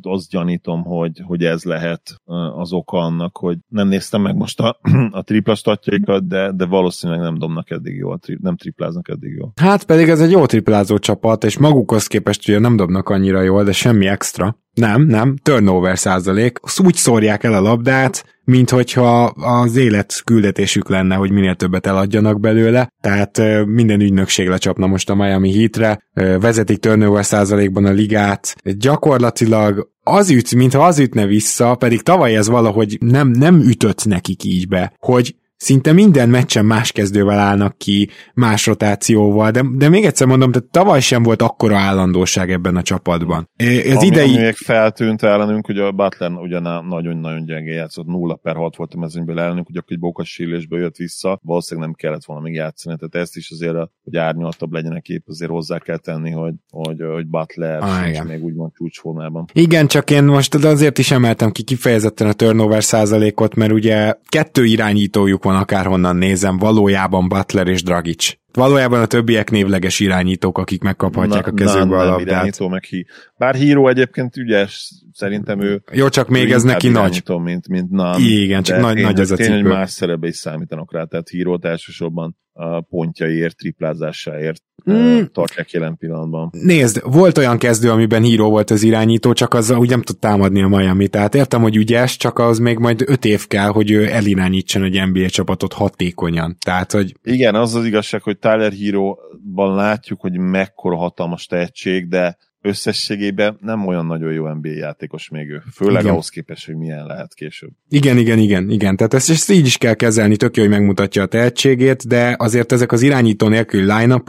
azt 0.02 0.30
gyanítom, 0.30 0.82
hogy, 0.82 1.22
hogy 1.24 1.44
ez 1.44 1.64
lehet 1.64 2.20
az 2.56 2.72
oka 2.72 2.98
annak, 2.98 3.36
hogy 3.36 3.58
nem 3.68 3.88
néztem 3.88 4.22
meg 4.22 4.36
most 4.36 4.60
a, 4.60 4.78
a 5.10 5.22
tripla 5.22 5.54
statjaikat, 5.54 6.26
de, 6.26 6.52
de 6.52 6.66
valószínűleg 6.66 7.22
nem 7.22 7.38
dobnak 7.38 7.70
eddig 7.70 7.96
jól, 7.96 8.18
nem 8.40 8.56
tripláznak 8.56 9.08
eddig 9.08 9.32
jól. 9.38 9.52
Hát 9.56 9.84
pedig 9.84 10.08
ez 10.08 10.20
egy 10.20 10.30
jó 10.30 10.46
triplázó 10.46 10.98
csapat, 10.98 11.44
és 11.44 11.58
magukhoz 11.58 12.06
képest 12.06 12.48
ugye 12.48 12.58
nem 12.58 12.76
dobnak 12.76 13.08
annyira 13.08 13.40
jól, 13.40 13.64
de 13.64 13.72
semmi 13.72 14.06
extra. 14.06 14.56
Nem, 14.74 15.02
nem, 15.02 15.36
turnover 15.42 15.98
százalék. 15.98 16.58
Úgy 16.84 16.94
szórják 16.94 17.44
el 17.44 17.54
a 17.54 17.60
labdát, 17.60 18.33
mint 18.44 18.70
hogyha 18.70 19.24
az 19.24 19.76
élet 19.76 20.22
küldetésük 20.24 20.88
lenne, 20.88 21.14
hogy 21.14 21.30
minél 21.30 21.54
többet 21.54 21.86
eladjanak 21.86 22.40
belőle, 22.40 22.92
tehát 23.00 23.40
minden 23.66 24.00
ügynökség 24.00 24.48
lecsapna 24.48 24.86
most 24.86 25.10
a 25.10 25.14
Miami 25.14 25.52
Heatre, 25.52 25.98
vezetik 26.40 26.78
turnover 26.78 27.24
százalékban 27.24 27.84
a 27.84 27.90
ligát, 27.90 28.56
gyakorlatilag 28.62 29.92
az 30.02 30.30
üt, 30.30 30.54
mintha 30.54 30.86
az 30.86 30.98
ütne 30.98 31.26
vissza, 31.26 31.74
pedig 31.74 32.02
tavaly 32.02 32.36
ez 32.36 32.48
valahogy 32.48 32.96
nem, 33.00 33.28
nem 33.28 33.60
ütött 33.60 34.04
nekik 34.04 34.44
így 34.44 34.68
be, 34.68 34.92
hogy 34.98 35.34
szinte 35.56 35.92
minden 35.92 36.28
meccsen 36.28 36.64
más 36.64 36.92
kezdővel 36.92 37.38
állnak 37.38 37.78
ki, 37.78 38.08
más 38.34 38.66
rotációval, 38.66 39.50
de, 39.50 39.62
de 39.74 39.88
még 39.88 40.04
egyszer 40.04 40.26
mondom, 40.26 40.52
tehát 40.52 40.68
tavaly 40.70 41.00
sem 41.00 41.22
volt 41.22 41.42
akkora 41.42 41.76
állandóság 41.76 42.50
ebben 42.50 42.76
a 42.76 42.82
csapatban. 42.82 43.48
Ez 43.56 43.96
ami, 43.96 44.06
idei... 44.06 44.34
ami 44.34 44.42
még 44.42 44.54
feltűnt 44.54 45.22
ellenünk, 45.22 45.66
hogy 45.66 45.78
a 45.78 45.92
Butler 45.92 46.30
ugyan 46.30 46.84
nagyon-nagyon 46.86 47.44
gyenge 47.44 47.72
játszott, 47.72 48.06
0 48.06 48.34
per 48.34 48.56
6 48.56 48.76
volt 48.76 48.94
a 48.94 48.98
mezőnyből 48.98 49.40
ellenünk, 49.40 49.66
hogy 49.66 49.76
akkor 49.76 49.92
egy 49.92 49.98
bokas 49.98 50.28
sírlésből 50.28 50.80
jött 50.80 50.96
vissza, 50.96 51.40
valószínűleg 51.42 51.88
nem 51.88 51.98
kellett 51.98 52.24
volna 52.24 52.42
még 52.42 52.54
játszani, 52.54 52.96
tehát 52.96 53.26
ezt 53.26 53.36
is 53.36 53.50
azért, 53.50 53.76
hogy 54.04 54.16
árnyaltabb 54.16 54.72
legyenek 54.72 55.02
kép, 55.02 55.22
azért 55.26 55.50
hozzá 55.50 55.78
kell 55.78 55.98
tenni, 55.98 56.30
hogy, 56.30 56.54
hogy, 56.70 57.02
hogy 57.12 57.26
Butler 57.26 57.82
ah, 57.82 58.10
és 58.10 58.22
még 58.22 58.44
úgymond 58.44 58.72
csúcsformában. 58.72 59.44
Igen, 59.52 59.86
csak 59.86 60.10
én 60.10 60.24
most 60.24 60.54
azért 60.54 60.98
is 60.98 61.10
emeltem 61.10 61.50
ki 61.50 61.62
kifejezetten 61.62 62.26
a 62.26 62.32
turnover 62.32 62.84
százalékot, 62.84 63.54
mert 63.54 63.72
ugye 63.72 64.14
kettő 64.28 64.64
irányítójuk 64.64 65.43
van 65.44 65.56
akárhonnan 65.56 66.16
nézem, 66.16 66.58
valójában 66.58 67.28
Butler 67.28 67.66
és 67.66 67.82
Dragic. 67.82 68.43
Valójában 68.54 69.00
a 69.00 69.06
többiek 69.06 69.50
névleges 69.50 70.00
irányítók, 70.00 70.58
akik 70.58 70.82
megkaphatják 70.82 71.44
na, 71.44 71.50
a 71.50 71.54
kezükbe 71.54 71.98
a 71.98 72.04
labdát. 72.04 72.26
Irányító, 72.26 72.68
meg 72.68 72.84
hi. 72.84 73.06
Bár 73.36 73.54
híró 73.54 73.88
egyébként 73.88 74.36
ügyes, 74.36 74.90
szerintem 75.12 75.60
ő... 75.60 75.82
Jó, 75.92 76.08
csak 76.08 76.28
még 76.28 76.50
ez 76.50 76.62
neki 76.62 76.88
nagy. 76.88 77.22
Mint, 77.42 77.68
mint 77.68 77.90
nem. 77.90 78.14
Igen, 78.18 78.62
csak 78.62 78.80
nagy, 78.80 79.00
nagy 79.00 79.20
ez 79.20 79.30
a 79.30 79.36
cipő. 79.36 79.48
Tényleg 79.48 79.72
más 79.72 79.90
szerepe 79.90 80.26
is 80.26 80.36
számítanak 80.36 80.92
rá, 80.92 81.04
tehát 81.04 81.28
hírót 81.28 81.64
elsősorban 81.64 82.36
a 82.52 82.80
pontjaiért, 82.80 83.56
triplázásáért 83.56 84.62
mm. 84.90 85.22
tartják 85.32 85.70
jelen 85.70 85.96
pillanatban. 85.96 86.50
Nézd, 86.52 87.00
volt 87.04 87.38
olyan 87.38 87.58
kezdő, 87.58 87.90
amiben 87.90 88.22
híró 88.22 88.50
volt 88.50 88.70
az 88.70 88.82
irányító, 88.82 89.32
csak 89.32 89.54
az 89.54 89.70
úgy 89.70 89.88
nem 89.88 90.02
tud 90.02 90.18
támadni 90.18 90.62
a 90.62 90.68
Miami. 90.68 91.08
Tehát 91.08 91.34
értem, 91.34 91.62
hogy 91.62 91.76
ügyes, 91.76 92.16
csak 92.16 92.38
az 92.38 92.58
még 92.58 92.78
majd 92.78 93.02
öt 93.06 93.24
év 93.24 93.46
kell, 93.46 93.68
hogy 93.68 93.90
ő 93.90 94.10
elirányítson 94.10 94.82
egy 94.82 95.08
NBA 95.12 95.28
csapatot 95.28 95.72
hatékonyan. 95.72 96.56
Tehát, 96.64 96.92
hogy... 96.92 97.14
Igen, 97.22 97.54
az 97.54 97.74
az 97.74 97.84
igazság, 97.84 98.22
hogy 98.22 98.38
Tyler 98.44 98.72
Hero-ban 98.72 99.74
látjuk, 99.74 100.20
hogy 100.20 100.38
mekkora 100.38 100.96
hatalmas 100.96 101.46
tehetség, 101.46 102.08
de 102.08 102.36
összességében 102.60 103.58
nem 103.60 103.86
olyan 103.86 104.06
nagyon 104.06 104.32
jó 104.32 104.48
NBA 104.48 104.68
játékos 104.68 105.28
még 105.28 105.48
ő. 105.48 105.62
Főleg 105.74 106.00
igen. 106.00 106.12
ahhoz 106.12 106.28
képest, 106.28 106.66
hogy 106.66 106.76
milyen 106.76 107.06
lehet 107.06 107.34
később. 107.34 107.70
Igen, 107.88 108.18
igen, 108.18 108.38
igen, 108.38 108.70
igen. 108.70 108.96
Tehát 108.96 109.14
ezt, 109.14 109.30
ezt 109.30 109.50
így 109.50 109.66
is 109.66 109.78
kell 109.78 109.94
kezelni, 109.94 110.36
tök 110.36 110.56
jó, 110.56 110.62
hogy 110.62 110.72
megmutatja 110.72 111.22
a 111.22 111.26
tehetségét, 111.26 112.06
de 112.06 112.34
azért 112.38 112.72
ezek 112.72 112.92
az 112.92 113.02
irányító 113.02 113.48
nélkül 113.48 113.80
line 113.80 114.22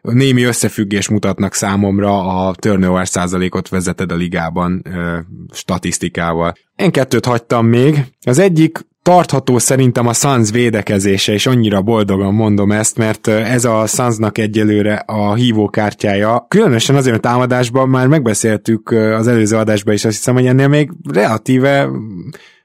némi 0.00 0.42
összefüggés 0.42 1.08
mutatnak 1.08 1.54
számomra 1.54 2.46
a 2.46 2.54
turnover 2.54 3.08
százalékot 3.08 3.68
vezeted 3.68 4.12
a 4.12 4.16
ligában 4.16 4.82
ö, 4.84 5.18
statisztikával. 5.52 6.52
Én 6.76 6.90
kettőt 6.90 7.26
hagytam 7.26 7.66
még. 7.66 8.04
Az 8.20 8.38
egyik 8.38 8.78
tartható 9.06 9.58
szerintem 9.58 10.06
a 10.06 10.12
Suns 10.12 10.50
védekezése, 10.50 11.32
és 11.32 11.46
annyira 11.46 11.82
boldogan 11.82 12.34
mondom 12.34 12.72
ezt, 12.72 12.96
mert 12.96 13.26
ez 13.26 13.64
a 13.64 13.86
Sunsnak 13.86 14.38
egyelőre 14.38 14.94
a 14.94 15.34
hívókártyája. 15.34 16.46
Különösen 16.48 16.96
azért 16.96 17.16
a 17.16 17.20
támadásban 17.20 17.88
már 17.88 18.06
megbeszéltük 18.06 18.90
az 18.90 19.26
előző 19.26 19.56
adásban 19.56 19.94
is, 19.94 20.04
azt 20.04 20.16
hiszem, 20.16 20.34
hogy 20.34 20.46
ennél 20.46 20.68
még 20.68 20.90
relatíve 21.12 21.88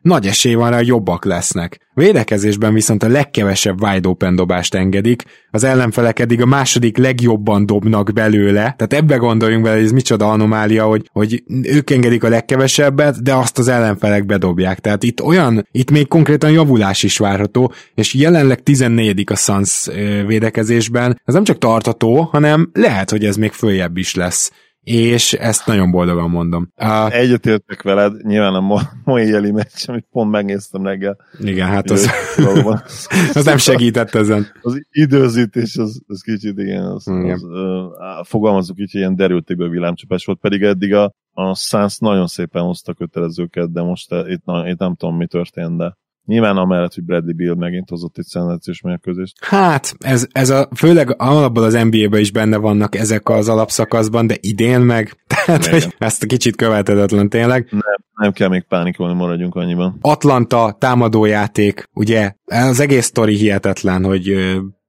nagy 0.01 0.27
esély 0.27 0.53
van 0.53 0.69
rá, 0.69 0.77
hogy 0.77 0.87
jobbak 0.87 1.25
lesznek. 1.25 1.79
Védekezésben 1.93 2.73
viszont 2.73 3.03
a 3.03 3.07
legkevesebb 3.07 3.81
wide 3.83 4.07
open 4.07 4.35
dobást 4.35 4.75
engedik, 4.75 5.23
az 5.51 5.63
ellenfelek 5.63 6.19
eddig 6.19 6.41
a 6.41 6.45
második 6.45 6.97
legjobban 6.97 7.65
dobnak 7.65 8.11
belőle, 8.13 8.61
tehát 8.61 8.93
ebbe 8.93 9.15
gondoljunk 9.15 9.63
bele, 9.63 9.75
hogy 9.75 9.85
ez 9.85 9.91
micsoda 9.91 10.31
anomália, 10.31 10.85
hogy, 10.85 11.09
hogy 11.11 11.43
ők 11.63 11.89
engedik 11.89 12.23
a 12.23 12.29
legkevesebbet, 12.29 13.23
de 13.23 13.33
azt 13.33 13.57
az 13.57 13.67
ellenfelek 13.67 14.25
bedobják. 14.25 14.79
Tehát 14.79 15.03
itt 15.03 15.21
olyan, 15.21 15.67
itt 15.71 15.91
még 15.91 16.07
konkrétan 16.07 16.51
javulás 16.51 17.03
is 17.03 17.17
várható, 17.17 17.73
és 17.95 18.13
jelenleg 18.13 18.63
14 18.63 19.23
a 19.31 19.35
Suns 19.35 19.89
védekezésben. 20.27 21.21
Ez 21.25 21.33
nem 21.33 21.43
csak 21.43 21.57
tartató, 21.57 22.21
hanem 22.21 22.69
lehet, 22.73 23.09
hogy 23.09 23.25
ez 23.25 23.35
még 23.35 23.51
följebb 23.51 23.97
is 23.97 24.15
lesz 24.15 24.51
és 24.83 25.33
ezt 25.33 25.65
nagyon 25.65 25.91
boldogan 25.91 26.29
mondom. 26.29 26.71
Uh, 26.77 27.15
Egyetértek 27.15 27.81
veled, 27.81 28.25
nyilván 28.25 28.53
a 28.53 28.81
mai 29.03 29.23
éli 29.23 29.51
meccs, 29.51 29.83
amit 29.85 30.07
pont 30.11 30.31
megnéztem 30.31 30.83
reggel. 30.83 31.17
Igen, 31.39 31.67
hát 31.67 31.89
az, 31.89 32.09
az 33.33 33.45
nem 33.45 33.57
segített 33.57 34.15
ezen. 34.15 34.47
Az 34.61 34.85
időzítés, 34.91 35.75
az, 35.75 36.01
az 36.07 36.21
kicsit 36.21 36.57
igen, 36.57 36.83
az, 36.83 37.07
igen. 37.07 37.31
az, 37.31 37.43
uh, 37.43 38.25
fogalmazunk 38.25 38.79
így, 38.79 38.91
hogy 38.91 38.99
ilyen 38.99 39.15
derültékből 39.15 39.69
villámcsapás 39.69 40.25
volt, 40.25 40.39
pedig 40.39 40.61
eddig 40.61 40.93
a, 40.93 41.13
a 41.31 41.55
Suns 41.55 41.97
nagyon 41.97 42.27
szépen 42.27 42.63
hozta 42.63 42.93
kötelezőket, 42.93 43.71
de 43.71 43.81
most 43.81 44.11
itt, 44.11 44.43
itt 44.65 44.79
nem 44.79 44.95
tudom, 44.95 45.17
mi 45.17 45.27
történt, 45.27 45.77
de 45.77 45.97
Nyilván 46.25 46.57
amellett, 46.57 46.93
hogy 46.93 47.03
Bradley 47.03 47.35
Bill 47.35 47.55
megint 47.55 47.89
hozott 47.89 48.17
egy 48.17 48.25
szenzációs 48.25 48.81
mérkőzést. 48.81 49.45
Hát, 49.45 49.95
ez, 49.99 50.27
ez 50.31 50.49
a, 50.49 50.67
főleg 50.75 51.15
alapból 51.17 51.63
az 51.63 51.73
NBA-ben 51.73 52.19
is 52.19 52.31
benne 52.31 52.57
vannak 52.57 52.95
ezek 52.95 53.29
az 53.29 53.49
alapszakaszban, 53.49 54.27
de 54.27 54.35
idén 54.39 54.79
meg, 54.79 55.17
tehát 55.45 55.65
hogy 55.65 55.95
ezt 55.97 56.25
kicsit 56.25 56.55
követhetetlen 56.55 57.29
tényleg. 57.29 57.67
Nem, 57.69 57.81
nem 58.15 58.31
kell 58.31 58.49
még 58.49 58.63
pánikolni, 58.63 59.13
maradjunk 59.13 59.55
annyiban. 59.55 59.97
Atlanta 60.01 60.75
támadójáték, 60.79 61.89
ugye, 61.93 62.33
az 62.45 62.79
egész 62.79 63.05
sztori 63.05 63.35
hihetetlen, 63.35 64.03
hogy 64.03 64.35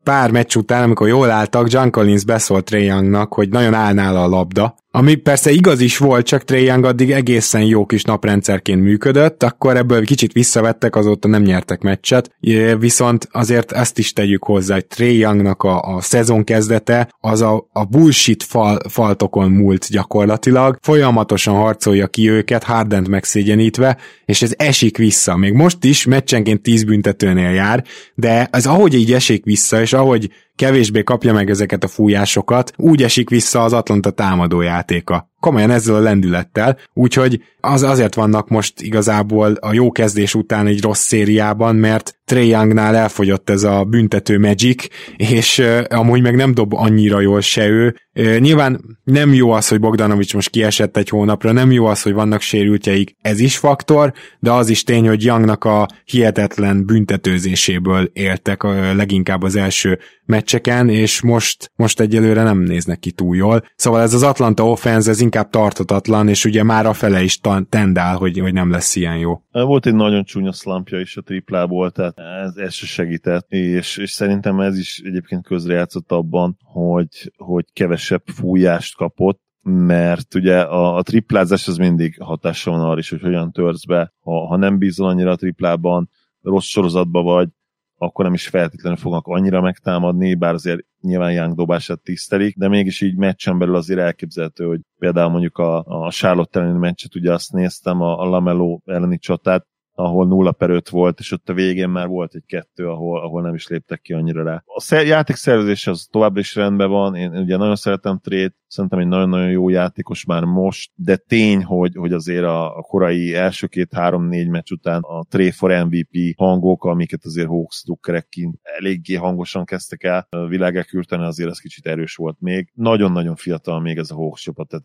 pár 0.03 0.31
meccs 0.31 0.57
után, 0.57 0.83
amikor 0.83 1.09
jól 1.09 1.31
álltak, 1.31 1.71
John 1.71 1.89
Collins 1.89 2.25
beszólt 2.25 2.65
Trae 2.65 2.83
Youngnak, 2.83 3.35
hogy 3.35 3.49
nagyon 3.49 3.75
állnál 3.75 4.17
a 4.17 4.29
labda, 4.29 4.75
ami 4.95 5.15
persze 5.15 5.51
igaz 5.51 5.81
is 5.81 5.99
volt, 5.99 6.27
csak 6.27 6.45
Trae 6.45 6.61
Young 6.61 6.85
addig 6.85 7.11
egészen 7.11 7.63
jó 7.63 7.87
kis 7.87 8.03
naprendszerként 8.03 8.83
működött, 8.83 9.43
akkor 9.43 9.77
ebből 9.77 10.05
kicsit 10.05 10.33
visszavettek, 10.33 10.97
azóta 10.97 11.29
nem 11.29 11.43
nyertek 11.43 11.81
meccset, 11.81 12.31
viszont 12.79 13.29
azért 13.31 13.73
ezt 13.73 13.99
is 13.99 14.13
tegyük 14.13 14.45
hozzá, 14.45 14.75
hogy 14.75 14.87
Trae 14.87 15.11
Youngnak 15.11 15.63
a, 15.63 15.81
a 15.81 16.01
szezon 16.01 16.45
kezdete 16.45 17.09
az 17.21 17.41
a, 17.41 17.69
a 17.73 17.85
bullshit 17.85 18.43
fal, 18.43 18.79
faltokon 18.89 19.51
múlt 19.51 19.87
gyakorlatilag, 19.91 20.79
folyamatosan 20.81 21.55
harcolja 21.55 22.07
ki 22.07 22.31
őket, 22.31 22.63
Hardent 22.63 23.09
megszégyenítve, 23.09 23.97
és 24.25 24.43
ez 24.43 24.55
esik 24.57 24.97
vissza. 24.97 25.37
Még 25.37 25.53
most 25.53 25.85
is 25.85 26.05
meccsenként 26.05 26.63
10 26.63 26.85
büntetőnél 26.85 27.51
jár, 27.51 27.85
de 28.15 28.49
az 28.51 28.67
ahogy 28.67 28.95
így 28.95 29.13
esik 29.13 29.45
vissza, 29.45 29.81
és 29.81 29.93
ahogy 29.93 30.31
kevésbé 30.63 31.03
kapja 31.03 31.33
meg 31.33 31.51
ezeket 31.51 31.85
a 31.85 31.89
fújásokat, 31.89 32.73
úgy 32.77 33.03
esik 33.03 33.31
vissza 33.31 33.63
az 33.63 33.73
Atlanta 33.73 34.11
támadójátéka. 34.11 35.32
Komolyan 35.43 35.71
ezzel 35.71 35.95
a 35.95 36.01
lendülettel, 36.01 36.79
úgyhogy 36.93 37.43
az 37.61 37.83
azért 37.83 38.15
vannak 38.15 38.49
most 38.49 38.81
igazából 38.81 39.53
a 39.53 39.73
jó 39.73 39.93
kezdés 39.93 40.35
után 40.35 40.67
egy 40.67 40.83
rossz 40.83 41.07
szériában, 41.07 41.77
mert 41.77 42.17
Trey 42.25 42.49
Youngnál 42.49 42.97
elfogyott 42.97 43.51
ez 43.51 43.63
a 43.63 43.85
büntető 43.85 44.39
magic, 44.39 44.87
és 45.17 45.59
uh, 45.59 45.81
amúgy 45.89 46.23
meg 46.23 46.37
nem 46.37 46.55
dob 46.55 46.75
annyira 46.75 47.21
jól 47.21 47.41
se 47.41 47.67
ő. 47.69 47.97
Uh, 48.15 48.39
nyilván 48.39 48.99
nem 49.05 49.35
jó 49.35 49.51
az, 49.51 49.69
hogy 49.69 49.81
Bogdanovics 49.81 50.35
most 50.35 50.51
kiesett 50.51 50.97
egy 50.97 51.09
hónapra, 51.09 51.53
nem 51.53 51.73
jó 51.73 51.87
az, 51.87 52.03
hogy 52.03 52.13
vannak 52.13 52.41
sérültjeik, 52.41 53.17
ez 53.21 53.41
is 53.41 53.57
faktor, 53.57 54.13
de 54.39 54.53
az 54.53 54.69
is 54.69 54.83
tény, 54.83 55.09
hogy 55.09 55.25
Youngnak 55.25 55.65
a 55.65 55.89
hihetetlen 56.05 56.87
büntetőzéséből 56.87 58.11
éltek 58.13 58.65
uh, 58.65 58.95
leginkább 58.95 59.43
az 59.43 59.57
első 59.57 59.99
meccseken, 60.25 60.89
és 60.89 61.21
most, 61.21 61.73
most 61.77 62.01
egyelőre 62.01 62.43
nem 62.43 62.59
néznek 62.59 62.99
ki 62.99 63.11
túl 63.11 63.37
jól. 63.37 63.65
Szóval 63.77 64.01
ez 64.01 64.15
az 64.15 64.23
Atlanta 64.23 64.67
offense, 64.67 65.11
ez 65.11 65.21
inkább 65.35 65.51
tartatatlan, 65.51 66.29
és 66.29 66.45
ugye 66.45 66.63
már 66.63 66.87
a 66.87 66.93
fele 66.93 67.23
is 67.23 67.41
tendál, 67.69 68.17
hogy, 68.17 68.39
hogy 68.39 68.53
nem 68.53 68.71
lesz 68.71 68.97
ilyen 68.97 69.19
jó. 69.19 69.43
Volt 69.51 69.87
egy 69.87 69.95
nagyon 69.95 70.25
csúnya 70.25 70.53
szlampja 70.53 71.01
is 71.01 71.17
a 71.17 71.23
triplából, 71.23 71.91
tehát 71.91 72.19
ez, 72.19 72.57
ez 72.57 72.75
se 72.75 72.87
segített, 72.87 73.47
és, 73.49 73.97
és 73.97 74.11
szerintem 74.11 74.61
ez 74.61 74.79
is 74.79 75.01
egyébként 75.05 75.47
közrejátszott 75.47 76.13
abban, 76.13 76.57
hogy, 76.63 77.33
hogy 77.37 77.65
kevesebb 77.73 78.23
fújást 78.25 78.97
kapott, 78.97 79.41
mert 79.63 80.35
ugye 80.35 80.61
a, 80.61 80.97
a 80.97 81.03
triplázás 81.03 81.69
az 81.69 81.77
mindig 81.77 82.17
hatással 82.21 82.77
van 82.77 82.89
arra 82.89 82.99
is, 82.99 83.11
hogy 83.11 83.21
hogyan 83.21 83.53
törsz 83.53 83.85
be, 83.85 84.13
ha, 84.21 84.47
ha 84.47 84.57
nem 84.57 84.79
bízol 84.79 85.09
annyira 85.09 85.31
a 85.31 85.37
triplában, 85.37 86.11
rossz 86.43 86.67
sorozatba 86.67 87.23
vagy, 87.23 87.49
akkor 87.97 88.25
nem 88.25 88.35
is 88.35 88.49
feltétlenül 88.49 88.99
fognak 88.99 89.27
annyira 89.27 89.61
megtámadni, 89.61 90.35
bár 90.35 90.55
azért 90.55 90.85
nyilván 91.03 91.33
Young 91.33 91.55
dobását 91.55 92.01
tisztelik, 92.01 92.57
de 92.57 92.69
mégis 92.69 93.01
így 93.01 93.17
meccsen 93.17 93.59
belül 93.59 93.75
azért 93.75 94.01
elképzelhető, 94.01 94.65
hogy 94.65 94.81
például 94.99 95.31
mondjuk 95.31 95.59
a, 95.59 95.85
a 95.85 96.11
Charlotte 96.11 96.61
elleni 96.61 96.79
meccset, 96.79 97.15
ugye 97.15 97.33
azt 97.33 97.53
néztem, 97.53 98.01
a, 98.01 98.19
a 98.19 98.25
Lamelo 98.25 98.81
elleni 98.85 99.19
csatát, 99.19 99.67
ahol 99.95 100.27
0 100.27 100.53
per 100.53 100.71
5 100.71 100.89
volt, 100.89 101.19
és 101.19 101.33
ott 101.33 101.49
a 101.49 101.55
végén 101.55 101.89
már 101.89 102.09
volt 102.09 102.35
egy 102.35 102.45
kettő, 102.47 102.89
ahol, 102.89 103.21
ahol 103.21 103.43
nem 103.43 103.55
is 103.55 103.67
léptek 103.67 104.01
ki 104.01 104.13
annyira 104.13 104.43
rá. 104.43 104.63
A 104.67 104.81
szer- 104.81 105.07
játék 105.07 105.37
szervezés 105.37 105.87
az 105.87 106.09
továbbra 106.11 106.41
is 106.41 106.55
rendben 106.55 106.91
van, 106.91 107.15
én 107.15 107.37
ugye 107.37 107.57
nagyon 107.57 107.77
szeretem 107.77 108.19
Trét, 108.19 108.55
szerintem 108.67 108.99
egy 108.99 109.07
nagyon-nagyon 109.07 109.51
jó 109.51 109.69
játékos 109.69 110.25
már 110.25 110.45
most, 110.45 110.91
de 110.95 111.17
tény, 111.17 111.65
hogy, 111.65 111.95
hogy 111.97 112.13
azért 112.13 112.45
a, 112.45 112.77
a 112.77 112.81
korai 112.81 113.35
első 113.35 113.67
két-három-négy 113.67 114.49
meccs 114.49 114.71
után 114.71 115.03
a 115.03 115.25
Tré 115.25 115.51
for 115.51 115.71
MVP 115.71 116.37
hangok, 116.37 116.85
amiket 116.85 117.25
azért 117.25 117.49
Hawks 117.49 117.83
drukkerek 117.85 118.29
kint 118.29 118.59
eléggé 118.63 119.15
hangosan 119.15 119.65
kezdtek 119.65 120.03
el 120.03 120.29
világek 120.49 120.93
ürteni, 120.93 121.25
azért 121.25 121.51
ez 121.51 121.59
kicsit 121.59 121.87
erős 121.87 122.15
volt 122.15 122.37
még. 122.41 122.71
Nagyon-nagyon 122.75 123.37
fiatal 123.37 123.81
még 123.81 123.99
ez 123.99 124.11
a 124.11 124.15
Hawks 124.15 124.43
csapat, 124.43 124.69
tehát 124.69 124.85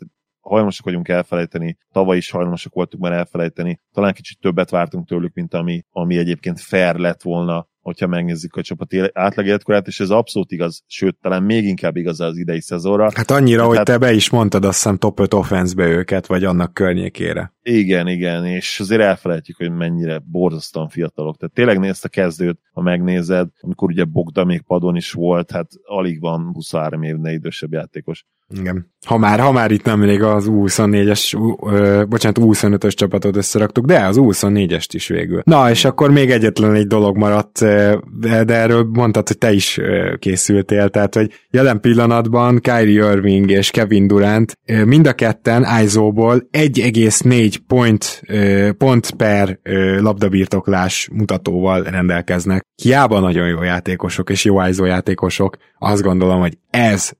hajlamosak 0.49 0.85
vagyunk 0.85 1.07
elfelejteni, 1.07 1.77
tavaly 1.91 2.17
is 2.17 2.29
hajlamosak 2.29 2.73
voltunk 2.73 3.03
már 3.03 3.11
elfelejteni, 3.11 3.79
talán 3.93 4.13
kicsit 4.13 4.39
többet 4.39 4.69
vártunk 4.69 5.07
tőlük, 5.07 5.33
mint 5.33 5.53
ami, 5.53 5.83
ami 5.89 6.17
egyébként 6.17 6.59
fair 6.59 6.95
lett 6.95 7.21
volna 7.21 7.67
hogyha 7.87 8.07
megnézzük 8.07 8.55
a 8.55 8.61
csapat 8.61 8.93
átlag 9.13 9.45
életkorát, 9.45 9.87
és 9.87 9.99
ez 9.99 10.09
abszolút 10.09 10.51
igaz, 10.51 10.83
sőt, 10.87 11.17
talán 11.21 11.43
még 11.43 11.63
inkább 11.63 11.95
igaz 11.95 12.19
az 12.19 12.37
idei 12.37 12.61
szezonra. 12.61 13.09
Hát 13.15 13.31
annyira, 13.31 13.61
hát, 13.61 13.75
hogy 13.75 13.83
te 13.83 13.97
be 13.97 14.13
is 14.13 14.29
mondtad 14.29 14.65
azt 14.65 14.75
hiszem 14.75 14.97
top 14.97 15.19
5 15.19 15.33
offenszbe 15.33 15.87
őket, 15.87 16.25
vagy 16.25 16.43
annak 16.43 16.73
környékére. 16.73 17.53
Igen, 17.61 18.07
igen, 18.07 18.45
és 18.45 18.79
azért 18.79 19.01
elfelejtjük, 19.01 19.57
hogy 19.57 19.71
mennyire 19.71 20.21
borzasztóan 20.25 20.89
fiatalok. 20.89 21.37
Tehát 21.37 21.53
tényleg 21.53 21.79
nézd 21.79 22.05
a 22.05 22.09
kezdőt, 22.09 22.59
ha 22.71 22.81
megnézed, 22.81 23.49
amikor 23.59 23.89
ugye 23.89 24.03
Bogda 24.03 24.45
még 24.45 24.61
padon 24.61 24.95
is 24.95 25.11
volt, 25.11 25.51
hát 25.51 25.67
alig 25.83 26.19
van 26.19 26.49
23 26.53 27.03
évnél 27.03 27.33
idősebb 27.33 27.71
játékos. 27.71 28.25
Igen. 28.49 28.91
Ha 29.05 29.17
már, 29.17 29.39
ha 29.39 29.51
már 29.51 29.71
itt 29.71 29.83
nem 29.83 29.99
még 29.99 30.23
az 30.23 30.47
U24-es, 30.49 31.37
ö, 31.71 32.03
bocsánat, 32.09 32.37
U25-ös 32.41 32.93
csapatot 32.93 33.35
összeraktuk, 33.35 33.85
de 33.85 34.05
az 34.05 34.17
U24-est 34.19 34.87
is 34.91 35.07
végül. 35.07 35.41
Na, 35.45 35.69
és 35.69 35.85
akkor 35.85 36.11
még 36.11 36.31
egyetlen 36.31 36.73
egy 36.73 36.87
dolog 36.87 37.17
maradt, 37.17 37.59
de, 38.19 38.45
erről 38.45 38.87
mondtad, 38.93 39.27
hogy 39.27 39.37
te 39.37 39.51
is 39.51 39.79
készültél, 40.19 40.89
tehát, 40.89 41.15
hogy 41.15 41.31
jelen 41.49 41.79
pillanatban 41.79 42.59
Kyrie 42.59 43.11
Irving 43.11 43.51
és 43.51 43.71
Kevin 43.71 44.07
Durant 44.07 44.53
mind 44.85 45.07
a 45.07 45.13
ketten 45.13 45.65
ISO-ból 45.83 46.47
1,4 46.51 47.55
point, 47.67 48.21
pont 48.77 49.11
per 49.11 49.59
labdabirtoklás 49.99 51.09
mutatóval 51.13 51.83
rendelkeznek. 51.83 52.65
Hiába 52.81 53.19
nagyon 53.19 53.47
jó 53.47 53.63
játékosok 53.63 54.29
és 54.29 54.45
jó 54.45 54.67
ISO 54.67 54.85
játékosok, 54.85 55.57
azt 55.79 56.01
gondolom, 56.01 56.39
hogy 56.39 56.57
ez 56.69 57.11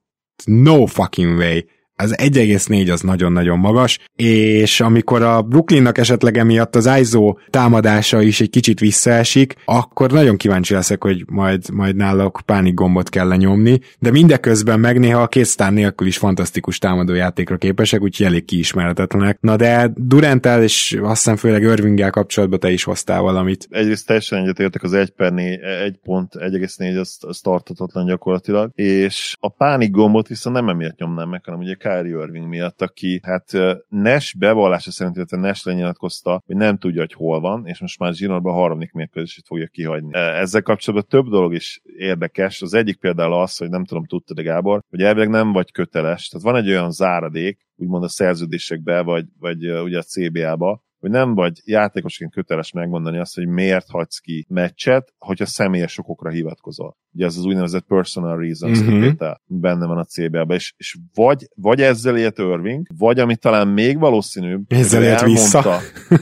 no 0.46 0.86
fucking 0.86 1.36
way 1.36 1.66
az 1.98 2.14
1,4 2.16 2.92
az 2.92 3.00
nagyon-nagyon 3.00 3.58
magas, 3.58 3.98
és 4.16 4.80
amikor 4.80 5.22
a 5.22 5.42
Brooklynnak 5.42 5.98
esetleg 5.98 6.38
emiatt 6.38 6.76
az 6.76 6.90
ISO 7.00 7.36
támadása 7.50 8.22
is 8.22 8.40
egy 8.40 8.50
kicsit 8.50 8.80
visszaesik, 8.80 9.54
akkor 9.64 10.10
nagyon 10.10 10.36
kíváncsi 10.36 10.74
leszek, 10.74 11.02
hogy 11.02 11.24
majd, 11.30 11.70
majd 11.72 11.96
náluk 11.96 12.40
pánik 12.44 12.74
gombot 12.74 13.08
kell 13.08 13.28
lenyomni, 13.28 13.80
de 13.98 14.10
mindeközben 14.10 14.80
meg 14.80 14.98
néha 14.98 15.22
a 15.22 15.26
két 15.26 15.44
sztár 15.44 15.72
nélkül 15.72 16.06
is 16.06 16.18
fantasztikus 16.18 16.78
támadójátékra 16.78 17.56
képesek, 17.56 18.02
úgyhogy 18.02 18.26
elég 18.26 18.44
kiismeretetlenek. 18.44 19.38
Na 19.40 19.56
de 19.56 19.92
Durantel 19.94 20.62
és 20.62 20.98
azt 21.02 21.16
hiszem 21.22 21.36
főleg 21.36 21.62
Irvinggel 21.62 22.10
kapcsolatban 22.10 22.58
te 22.58 22.70
is 22.70 22.84
hoztál 22.84 23.20
valamit. 23.20 23.66
Egyrészt 23.70 24.06
teljesen 24.06 24.42
egyetértek 24.42 24.82
az 24.82 24.92
1 24.92 25.10
per 25.10 25.32
4, 25.32 25.58
1 25.60 25.98
pont 26.02 26.32
1,4 26.34 27.00
az, 27.00 27.16
az 27.20 27.40
tartatatlan 27.40 28.06
gyakorlatilag, 28.06 28.70
és 28.74 29.36
a 29.40 29.48
pánik 29.48 29.90
gombot 29.90 30.28
viszont 30.28 30.56
nem 30.56 30.68
emiatt 30.68 30.98
nyomnám 30.98 31.28
meg, 31.28 31.44
hanem 31.44 31.60
ugye 31.60 31.74
Kyrie 31.88 32.22
Irving 32.22 32.48
miatt, 32.48 32.82
aki 32.82 33.20
hát 33.22 33.52
Nash 33.88 34.38
bevallása 34.38 34.90
szerint, 34.90 35.16
illetve 35.16 35.36
Nash 35.36 35.66
lenyilatkozta, 35.66 36.42
hogy 36.46 36.56
nem 36.56 36.78
tudja, 36.78 37.00
hogy 37.00 37.12
hol 37.12 37.40
van, 37.40 37.66
és 37.66 37.80
most 37.80 37.98
már 37.98 38.14
zsinórban 38.14 38.52
a 38.52 38.56
harmadik 38.56 38.92
mérkőzését 38.92 39.46
fogja 39.46 39.66
kihagyni. 39.66 40.14
Ezzel 40.14 40.62
kapcsolatban 40.62 41.08
több 41.08 41.30
dolog 41.30 41.54
is 41.54 41.80
érdekes. 41.96 42.62
Az 42.62 42.74
egyik 42.74 42.98
például 42.98 43.32
az, 43.32 43.56
hogy 43.56 43.68
nem 43.68 43.84
tudom, 43.84 44.04
tudtad 44.04 44.36
de 44.36 44.42
Gábor, 44.42 44.82
hogy 44.90 45.02
elvileg 45.02 45.28
nem 45.28 45.52
vagy 45.52 45.72
köteles. 45.72 46.28
Tehát 46.28 46.46
van 46.46 46.56
egy 46.56 46.68
olyan 46.68 46.90
záradék, 46.90 47.66
úgymond 47.76 48.04
a 48.04 48.08
szerződésekbe, 48.08 49.02
vagy, 49.02 49.24
vagy 49.38 49.70
ugye 49.70 49.98
a 49.98 50.02
CBA-ba, 50.02 50.82
hogy 50.98 51.10
nem 51.10 51.34
vagy 51.34 51.60
játékosként 51.64 52.32
köteles 52.32 52.72
megmondani 52.72 53.18
azt, 53.18 53.34
hogy 53.34 53.46
miért 53.46 53.88
hagysz 53.88 54.18
ki 54.18 54.46
meccset, 54.48 55.14
hogyha 55.18 55.46
személyes 55.46 55.98
okokra 55.98 56.30
hivatkozol. 56.30 56.96
Ugye 57.12 57.26
ez 57.26 57.36
az 57.36 57.44
úgynevezett 57.44 57.84
personal 57.86 58.38
reasons 58.38 58.80
uh-huh. 58.80 59.34
benne 59.46 59.86
van 59.86 59.98
a 59.98 60.04
CBA-ban, 60.04 60.56
és, 60.56 60.74
és 60.76 60.96
vagy, 61.14 61.48
vagy 61.54 61.80
ezzel 61.80 62.16
élt 62.16 62.38
Irving, 62.38 62.86
vagy 62.98 63.18
ami 63.18 63.36
talán 63.36 63.68
még 63.68 63.98
valószínűbb, 63.98 64.64
ezzel 64.68 65.02
élt 65.02 65.22
vissza. 65.22 65.80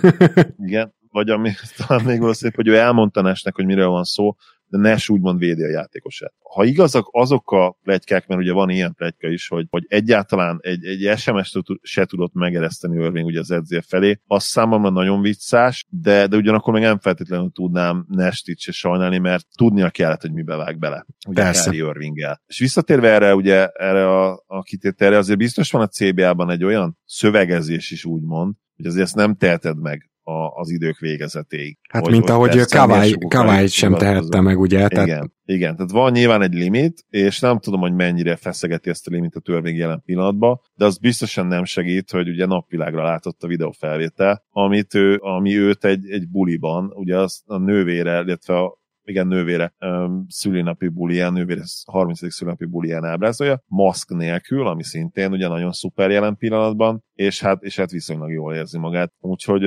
igen, 0.66 0.95
vagy 1.11 1.31
ami 1.31 1.51
talán 1.77 2.05
még 2.05 2.20
valószínűbb, 2.20 2.55
hogy 2.55 2.68
ő 2.68 2.77
elmondta 2.77 3.20
Nesnek, 3.20 3.55
hogy 3.55 3.66
miről 3.66 3.89
van 3.89 4.05
szó, 4.05 4.37
de 4.77 4.89
Nash 4.89 5.11
úgymond 5.11 5.39
védi 5.39 5.62
a 5.62 5.68
játékosát. 5.68 6.35
Ha 6.55 6.64
igazak 6.64 7.09
azok 7.11 7.51
a 7.53 7.79
plegykák, 7.83 8.27
mert 8.27 8.41
ugye 8.41 8.53
van 8.53 8.70
ilyen 8.70 8.95
plegyka 8.95 9.29
is, 9.29 9.49
hogy, 9.49 9.66
hogy 9.70 9.85
egyáltalán 9.89 10.59
egy, 10.62 10.85
egy 10.85 11.18
SMS-t 11.18 11.59
se 11.83 12.05
tudott 12.05 12.35
megereszteni 12.35 13.03
Irving 13.03 13.27
ugye 13.27 13.39
az 13.39 13.51
edzél 13.51 13.83
felé, 13.83 14.20
az 14.27 14.45
számomra 14.45 14.91
nagyon 14.91 15.20
viccás, 15.20 15.85
de, 15.89 16.27
de 16.27 16.37
ugyanakkor 16.37 16.72
még 16.72 16.83
nem 16.83 16.99
feltétlenül 16.99 17.51
tudnám 17.53 18.07
Nash-t 18.09 18.59
se 18.59 18.72
sajnálni, 18.72 19.18
mert 19.18 19.47
tudnia 19.57 19.91
kellett, 19.91 20.20
hogy 20.20 20.33
mibe 20.33 20.57
vág 20.57 20.79
bele. 20.79 21.07
Ugye 21.29 21.43
Persze. 21.43 21.74
Irvinggel. 21.74 22.43
És 22.47 22.59
visszatérve 22.59 23.09
erre, 23.09 23.35
ugye 23.35 23.66
erre 23.66 24.09
a, 24.09 24.45
a 24.47 24.62
kitételre, 24.62 25.16
azért 25.16 25.39
biztos 25.39 25.70
van 25.70 25.83
a 25.83 25.87
CBA-ban 25.87 26.51
egy 26.51 26.64
olyan 26.64 26.99
szövegezés 27.05 27.91
is 27.91 28.05
úgymond, 28.05 28.55
hogy 28.77 28.87
azért 28.87 29.05
ezt 29.05 29.14
nem 29.14 29.37
teheted 29.37 29.81
meg 29.81 30.11
a, 30.27 30.61
az 30.61 30.70
idők 30.70 30.99
végezetéig. 30.99 31.79
Hát 31.89 32.03
hogy, 32.03 32.12
mint 32.12 32.31
ahogy 32.31 32.61
Kawai 33.29 33.66
sem 33.66 33.95
tehette 33.95 34.41
meg, 34.41 34.59
ugye? 34.59 34.89
Tehát... 34.89 35.07
Igen, 35.07 35.33
igen, 35.45 35.77
tehát 35.77 35.91
van 35.91 36.12
nyilván 36.12 36.43
egy 36.43 36.55
limit, 36.55 37.05
és 37.09 37.41
nem 37.41 37.59
tudom, 37.59 37.81
hogy 37.81 37.95
mennyire 37.95 38.37
feszegeti 38.37 38.91
ezt 38.91 39.07
a 39.07 39.11
limit 39.11 39.35
a 39.35 39.41
törvény 39.41 39.77
jelen 39.77 40.03
pillanatban, 40.05 40.61
de 40.74 40.85
az 40.85 40.99
biztosan 40.99 41.47
nem 41.47 41.64
segít, 41.64 42.11
hogy 42.11 42.29
ugye 42.29 42.47
napvilágra 42.47 43.03
látott 43.03 43.43
a 43.43 43.47
videófelvétel, 43.47 44.45
amit 44.51 44.95
ő, 44.95 45.16
ami 45.20 45.59
őt 45.59 45.85
egy, 45.85 46.11
egy 46.11 46.29
buliban, 46.29 46.91
ugye 46.95 47.18
az 47.18 47.43
a 47.45 47.59
nővére, 47.59 48.20
illetve 48.20 48.59
a 48.59 48.79
igen, 49.09 49.27
nővére 49.27 49.74
szülinapi 50.29 50.89
bulián, 50.89 51.33
nővére 51.33 51.62
30. 51.85 52.33
szülinapi 52.33 52.64
bulián 52.64 53.05
ábrázolja, 53.05 53.62
maszk 53.66 54.11
nélkül, 54.11 54.66
ami 54.66 54.85
szintén 54.85 55.33
ugye 55.33 55.49
nagyon 55.49 55.72
szuper 55.72 56.11
jelen 56.11 56.37
pillanatban, 56.37 57.05
és 57.14 57.41
hát, 57.41 57.62
és 57.62 57.77
hát 57.77 57.91
viszonylag 57.91 58.31
jól 58.31 58.55
érzi 58.55 58.79
magát. 58.79 59.12
Úgyhogy 59.18 59.62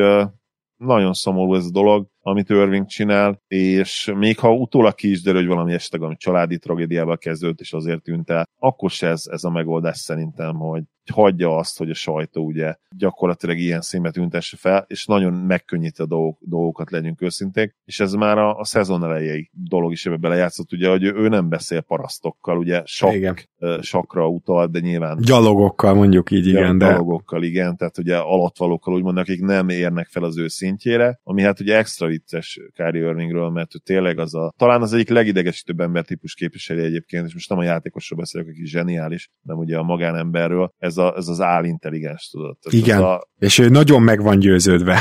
nagyon 0.79 1.13
szomorú 1.13 1.55
ez 1.55 1.65
a 1.65 1.71
dolog, 1.71 2.07
amit 2.21 2.49
Irving 2.49 2.85
csinál, 2.85 3.41
és 3.47 4.11
még 4.15 4.39
ha 4.39 4.53
utólag 4.53 4.95
ki 4.95 5.09
is 5.09 5.21
derül, 5.21 5.39
hogy 5.39 5.49
valami 5.49 5.73
esetleg, 5.73 6.01
ami 6.01 6.15
családi 6.15 6.57
tragédiával 6.57 7.17
kezdődött, 7.17 7.59
és 7.59 7.73
azért 7.73 8.03
tűnt 8.03 8.29
el, 8.29 8.49
akkor 8.59 8.89
se 8.89 9.07
ez, 9.07 9.23
ez 9.31 9.43
a 9.43 9.49
megoldás 9.49 9.97
szerintem, 9.97 10.55
hogy 10.55 10.83
hagyja 11.09 11.57
azt, 11.57 11.77
hogy 11.77 11.89
a 11.89 11.93
sajtó 11.93 12.45
ugye 12.45 12.75
gyakorlatilag 12.97 13.57
ilyen 13.57 13.81
színbe 13.81 14.11
tüntesse 14.11 14.57
fel, 14.57 14.85
és 14.87 15.05
nagyon 15.05 15.33
megkönnyíti 15.33 16.01
a 16.01 16.05
dolgok, 16.05 16.37
dolgokat, 16.41 16.91
legyünk 16.91 17.21
őszinték, 17.21 17.75
és 17.85 17.99
ez 17.99 18.13
már 18.13 18.37
a, 18.37 18.57
a 18.57 18.65
szezon 18.65 19.03
elejei 19.03 19.49
dolog 19.53 19.91
is 19.91 20.05
ebbe 20.05 20.17
belejátszott, 20.17 20.71
ugye, 20.71 20.89
hogy 20.89 21.03
ő 21.03 21.27
nem 21.27 21.49
beszél 21.49 21.81
parasztokkal, 21.81 22.57
ugye 22.57 22.81
sak, 22.85 23.13
igen. 23.13 23.35
sakra 23.81 24.27
utal, 24.27 24.67
de 24.67 24.79
nyilván 24.79 25.17
gyalogokkal 25.21 25.93
mondjuk 25.93 26.31
így, 26.31 26.47
igen, 26.47 26.77
de 26.77 26.85
gyalogokkal, 26.85 27.43
igen, 27.43 27.77
tehát 27.77 27.97
ugye 27.97 28.17
alatvalókkal 28.17 28.93
úgymond, 28.93 29.17
akik 29.17 29.41
nem 29.41 29.69
érnek 29.69 30.07
fel 30.07 30.23
az 30.23 30.37
ő 30.37 30.47
szintjére, 30.47 31.19
ami 31.23 31.41
hát 31.41 31.59
ugye 31.59 31.77
extra 31.77 32.08
vicces 32.09 32.59
Kyrie 32.73 33.07
Irvingről, 33.07 33.49
mert 33.49 33.75
ő 33.75 33.79
tényleg 33.83 34.19
az 34.19 34.35
a, 34.35 34.53
talán 34.57 34.81
az 34.81 34.93
egyik 34.93 35.09
legidegesítőbb 35.09 35.79
ember 35.79 36.05
típus 36.05 36.33
képviseli 36.33 36.81
egyébként, 36.81 37.25
és 37.27 37.33
most 37.33 37.49
nem 37.49 37.57
a 37.57 37.63
játékosról 37.63 38.19
beszélek, 38.19 38.47
aki 38.47 38.65
zseniális, 38.65 39.29
nem 39.41 39.57
ugye 39.57 39.77
a 39.77 39.83
magánemberről, 39.83 40.73
ez, 40.77 40.97
a, 40.97 41.13
ez 41.17 41.27
az 41.27 41.41
állintelligens, 41.41 42.29
tudod. 42.29 42.57
Tehát 42.59 42.85
igen, 42.85 43.03
a, 43.03 43.19
és 43.39 43.57
ő 43.57 43.69
nagyon 43.69 44.01
meg 44.01 44.21
van 44.21 44.39
győződve. 44.39 44.99